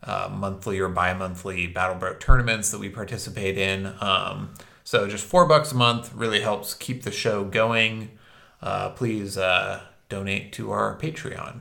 uh, 0.02 0.30
monthly 0.32 0.78
or 0.78 0.88
bi-monthly 0.88 1.72
Battlebrook 1.72 2.20
tournaments 2.20 2.70
that 2.70 2.78
we 2.80 2.88
participate 2.88 3.58
in. 3.58 3.92
Um, 4.00 4.54
so 4.84 5.06
just 5.06 5.24
four 5.24 5.46
bucks 5.46 5.72
a 5.72 5.76
month 5.76 6.12
really 6.14 6.40
helps 6.40 6.74
keep 6.74 7.02
the 7.02 7.10
show 7.12 7.44
going. 7.44 8.10
Uh, 8.62 8.90
please 8.90 9.36
uh, 9.38 9.82
donate 10.08 10.52
to 10.54 10.70
our 10.70 10.98
Patreon. 10.98 11.60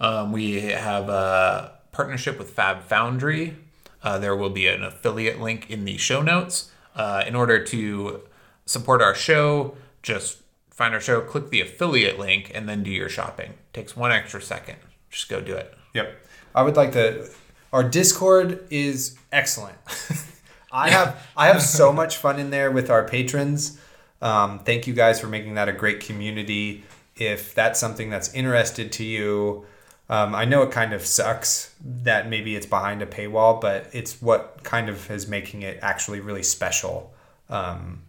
Um, 0.00 0.32
we 0.32 0.60
have 0.60 1.08
a 1.08 1.75
partnership 1.96 2.38
with 2.38 2.50
Fab 2.50 2.82
Foundry. 2.84 3.56
Uh, 4.02 4.18
there 4.18 4.36
will 4.36 4.50
be 4.50 4.66
an 4.66 4.84
affiliate 4.84 5.40
link 5.40 5.70
in 5.70 5.86
the 5.86 5.96
show 5.96 6.20
notes. 6.20 6.70
Uh, 6.94 7.24
in 7.26 7.34
order 7.34 7.62
to 7.64 8.20
support 8.66 9.02
our 9.02 9.14
show, 9.14 9.76
just 10.02 10.38
find 10.70 10.94
our 10.94 11.00
show, 11.00 11.20
click 11.22 11.50
the 11.50 11.60
affiliate 11.60 12.18
link, 12.18 12.50
and 12.54 12.68
then 12.68 12.82
do 12.82 12.90
your 12.90 13.08
shopping. 13.08 13.54
takes 13.72 13.96
one 13.96 14.12
extra 14.12 14.40
second. 14.40 14.76
Just 15.10 15.28
go 15.28 15.40
do 15.40 15.54
it. 15.54 15.74
Yep. 15.94 16.14
I 16.54 16.62
would 16.62 16.76
like 16.76 16.92
to. 16.92 17.28
Our 17.72 17.82
Discord 17.82 18.66
is 18.70 19.16
excellent. 19.32 19.76
I 20.72 20.90
have 20.90 21.26
I 21.36 21.46
have 21.48 21.62
so 21.62 21.92
much 22.00 22.18
fun 22.18 22.38
in 22.38 22.50
there 22.50 22.70
with 22.70 22.90
our 22.90 23.06
patrons. 23.08 23.80
Um, 24.20 24.58
thank 24.60 24.86
you 24.86 24.94
guys 24.94 25.20
for 25.20 25.26
making 25.26 25.54
that 25.54 25.68
a 25.68 25.72
great 25.72 26.00
community. 26.00 26.84
If 27.16 27.54
that's 27.54 27.80
something 27.80 28.10
that's 28.10 28.32
interested 28.34 28.92
to 28.92 29.04
you, 29.04 29.66
um, 30.08 30.34
I 30.34 30.44
know 30.44 30.62
it 30.62 30.70
kind 30.70 30.92
of 30.92 31.04
sucks 31.04 31.74
that 31.80 32.28
maybe 32.28 32.54
it's 32.56 32.66
behind 32.66 33.02
a 33.02 33.06
paywall, 33.06 33.60
but 33.60 33.88
it's 33.92 34.20
what 34.22 34.60
kind 34.62 34.88
of 34.88 35.10
is 35.10 35.26
making 35.26 35.62
it 35.62 35.78
actually 35.82 36.20
really 36.20 36.42
special. 36.42 37.12
Um, 37.48 38.02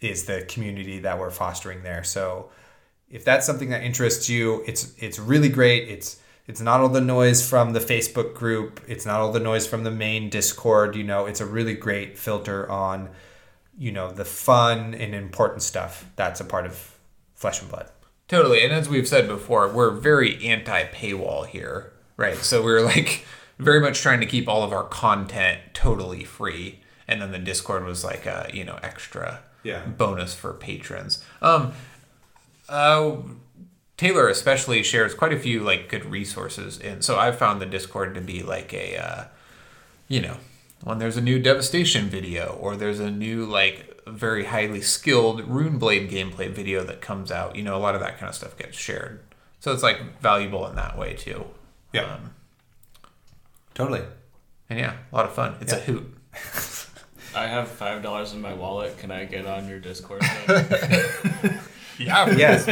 is 0.00 0.24
the 0.24 0.42
community 0.48 1.00
that 1.00 1.18
we're 1.18 1.30
fostering 1.30 1.82
there. 1.82 2.02
So 2.04 2.50
if 3.10 3.24
that's 3.24 3.46
something 3.46 3.70
that 3.70 3.82
interests 3.82 4.28
you, 4.28 4.64
it's 4.66 4.94
it's 4.98 5.18
really 5.18 5.48
great. 5.48 5.88
It's 5.88 6.18
it's 6.46 6.60
not 6.60 6.80
all 6.80 6.88
the 6.88 7.00
noise 7.00 7.46
from 7.46 7.72
the 7.72 7.80
Facebook 7.80 8.34
group. 8.34 8.80
It's 8.88 9.06
not 9.06 9.20
all 9.20 9.30
the 9.30 9.40
noise 9.40 9.66
from 9.66 9.84
the 9.84 9.90
main 9.90 10.30
Discord. 10.30 10.96
You 10.96 11.04
know, 11.04 11.26
it's 11.26 11.40
a 11.40 11.46
really 11.46 11.74
great 11.74 12.18
filter 12.18 12.68
on, 12.70 13.10
you 13.78 13.92
know, 13.92 14.10
the 14.10 14.24
fun 14.24 14.94
and 14.94 15.14
important 15.14 15.62
stuff 15.62 16.06
that's 16.16 16.40
a 16.40 16.44
part 16.44 16.66
of 16.66 16.96
Flesh 17.34 17.60
and 17.60 17.70
Blood. 17.70 17.90
Totally. 18.30 18.62
And 18.62 18.72
as 18.72 18.88
we've 18.88 19.08
said 19.08 19.26
before, 19.26 19.68
we're 19.68 19.90
very 19.90 20.46
anti 20.46 20.84
paywall 20.84 21.48
here, 21.48 21.92
right? 22.16 22.36
So 22.36 22.62
we're 22.62 22.80
like 22.80 23.26
very 23.58 23.80
much 23.80 24.00
trying 24.02 24.20
to 24.20 24.26
keep 24.26 24.48
all 24.48 24.62
of 24.62 24.72
our 24.72 24.84
content 24.84 25.58
totally 25.74 26.22
free. 26.22 26.78
And 27.08 27.20
then 27.20 27.32
the 27.32 27.40
Discord 27.40 27.84
was 27.84 28.04
like 28.04 28.26
a, 28.26 28.48
you 28.54 28.64
know, 28.64 28.78
extra 28.84 29.40
Yeah. 29.64 29.84
bonus 29.84 30.32
for 30.32 30.52
patrons. 30.52 31.24
Um, 31.42 31.72
uh, 32.68 33.16
Taylor 33.96 34.28
especially 34.28 34.84
shares 34.84 35.12
quite 35.12 35.32
a 35.32 35.38
few 35.38 35.64
like 35.64 35.88
good 35.88 36.04
resources, 36.06 36.78
and 36.78 37.04
so 37.04 37.18
I've 37.18 37.36
found 37.36 37.60
the 37.60 37.66
Discord 37.66 38.14
to 38.14 38.20
be 38.20 38.44
like 38.44 38.72
a, 38.72 38.96
uh, 38.96 39.24
you 40.06 40.20
know, 40.22 40.36
when 40.84 40.98
there's 40.98 41.16
a 41.16 41.20
new 41.20 41.38
Devastation 41.38 42.08
video 42.08 42.56
or 42.60 42.76
there's 42.76 43.00
a 43.00 43.10
new 43.10 43.44
like 43.44 44.00
very 44.06 44.44
highly 44.46 44.80
skilled 44.80 45.42
Runeblade 45.42 46.10
gameplay 46.10 46.50
video 46.50 46.82
that 46.84 47.00
comes 47.00 47.30
out, 47.30 47.54
you 47.56 47.62
know, 47.62 47.76
a 47.76 47.78
lot 47.78 47.94
of 47.94 48.00
that 48.00 48.18
kind 48.18 48.28
of 48.28 48.34
stuff 48.34 48.56
gets 48.58 48.76
shared. 48.78 49.20
So 49.60 49.72
it's 49.72 49.82
like 49.82 50.20
valuable 50.20 50.66
in 50.66 50.76
that 50.76 50.96
way 50.98 51.14
too. 51.14 51.44
Yeah. 51.92 52.14
Um, 52.14 52.30
Totally. 53.74 54.02
and 54.68 54.78
yeah, 54.78 54.94
a 55.12 55.16
lot 55.16 55.26
of 55.26 55.32
fun. 55.32 55.56
It's 55.60 55.72
a 55.72 55.80
hoot. 55.80 56.06
I 57.36 57.46
have 57.46 57.68
five 57.68 58.02
dollars 58.02 58.32
in 58.32 58.40
my 58.40 58.52
wallet. 58.54 58.98
Can 58.98 59.10
I 59.12 59.24
get 59.24 59.46
on 59.46 59.68
your 59.68 59.78
Discord? 59.78 60.22
Yeah, 61.98 62.30
Yes. 62.34 62.66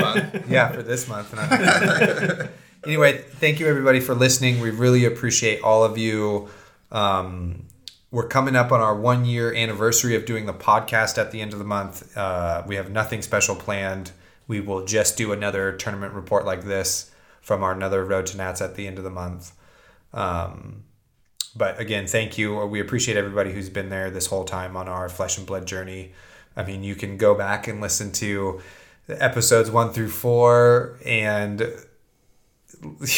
yeah, 0.48 0.72
for 0.72 0.82
this 0.82 1.06
month. 1.06 1.34
And 1.36 2.48
anyway, 2.82 3.18
thank 3.18 3.60
you 3.60 3.66
everybody 3.68 4.00
for 4.00 4.14
listening. 4.14 4.58
We 4.60 4.70
really 4.70 5.04
appreciate 5.04 5.60
all 5.62 5.84
of 5.84 5.98
you. 5.98 6.48
Um, 6.90 7.66
we're 8.10 8.28
coming 8.28 8.56
up 8.56 8.72
on 8.72 8.80
our 8.80 8.94
one 8.94 9.24
year 9.24 9.54
anniversary 9.54 10.14
of 10.14 10.24
doing 10.24 10.46
the 10.46 10.54
podcast 10.54 11.18
at 11.18 11.30
the 11.30 11.40
end 11.40 11.52
of 11.52 11.58
the 11.58 11.64
month. 11.64 12.16
Uh, 12.16 12.62
we 12.66 12.76
have 12.76 12.90
nothing 12.90 13.22
special 13.22 13.54
planned. 13.54 14.12
We 14.46 14.60
will 14.60 14.84
just 14.84 15.16
do 15.16 15.32
another 15.32 15.72
tournament 15.72 16.14
report 16.14 16.46
like 16.46 16.64
this 16.64 17.10
from 17.42 17.62
our 17.62 17.72
another 17.72 18.04
Road 18.04 18.26
to 18.26 18.36
Nats 18.36 18.62
at 18.62 18.76
the 18.76 18.86
end 18.86 18.98
of 18.98 19.04
the 19.04 19.10
month. 19.10 19.52
Um, 20.14 20.84
but 21.54 21.78
again, 21.78 22.06
thank 22.06 22.38
you. 22.38 22.64
We 22.66 22.80
appreciate 22.80 23.16
everybody 23.16 23.52
who's 23.52 23.68
been 23.68 23.90
there 23.90 24.10
this 24.10 24.26
whole 24.26 24.44
time 24.44 24.76
on 24.76 24.88
our 24.88 25.08
flesh 25.08 25.36
and 25.36 25.46
blood 25.46 25.66
journey. 25.66 26.12
I 26.56 26.64
mean, 26.64 26.82
you 26.82 26.94
can 26.94 27.16
go 27.18 27.34
back 27.34 27.68
and 27.68 27.80
listen 27.80 28.12
to 28.12 28.60
episodes 29.08 29.70
one 29.70 29.92
through 29.92 30.10
four 30.10 30.98
and 31.04 31.66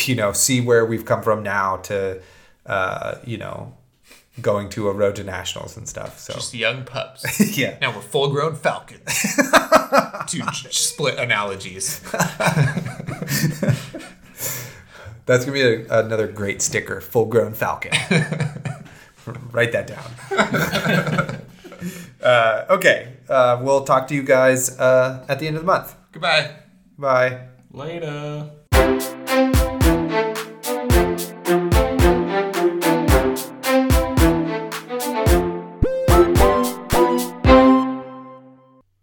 you 0.05 0.15
know 0.15 0.33
see 0.33 0.61
where 0.61 0.85
we've 0.87 1.05
come 1.05 1.23
from 1.23 1.43
now 1.43 1.77
to 1.77 2.21
uh, 2.67 3.17
you 3.25 3.37
know 3.37 3.77
going 4.43 4.69
to 4.71 4.89
a 4.89 4.93
road 4.93 5.17
to 5.17 5.25
nationals 5.25 5.77
and 5.77 5.89
stuff. 5.89 6.19
So 6.19 6.35
Just 6.35 6.55
young 6.55 6.85
pups. 6.85 7.25
yeah, 7.59 7.77
Now 7.81 7.95
we're 7.95 8.01
full 8.03 8.29
grown 8.31 8.55
falcons. 8.55 9.03
Two 10.27 10.43
split 10.71 11.19
analogies. 11.19 12.01
that's 15.27 15.45
gonna 15.45 15.53
be 15.53 15.63
a, 15.63 15.87
another 16.01 16.27
great 16.29 16.63
sticker. 16.63 17.01
Full 17.01 17.27
grown 17.27 17.55
falcon. 17.55 17.93
Write 19.53 19.73
that 19.73 19.87
down. 19.87 21.41
uh, 22.23 22.67
okay, 22.71 23.17
uh, 23.29 23.61
we'll 23.63 23.85
talk 23.85 24.09
to 24.09 24.15
you 24.15 24.23
guys 24.23 24.79
uh, 24.79 25.25
at 25.29 25.39
the 25.39 25.47
end 25.47 25.57
of 25.57 25.63
the 25.63 25.67
month. 25.67 25.95
Goodbye. 26.13 26.51
Bye. 26.99 27.47
Later. 27.73 28.51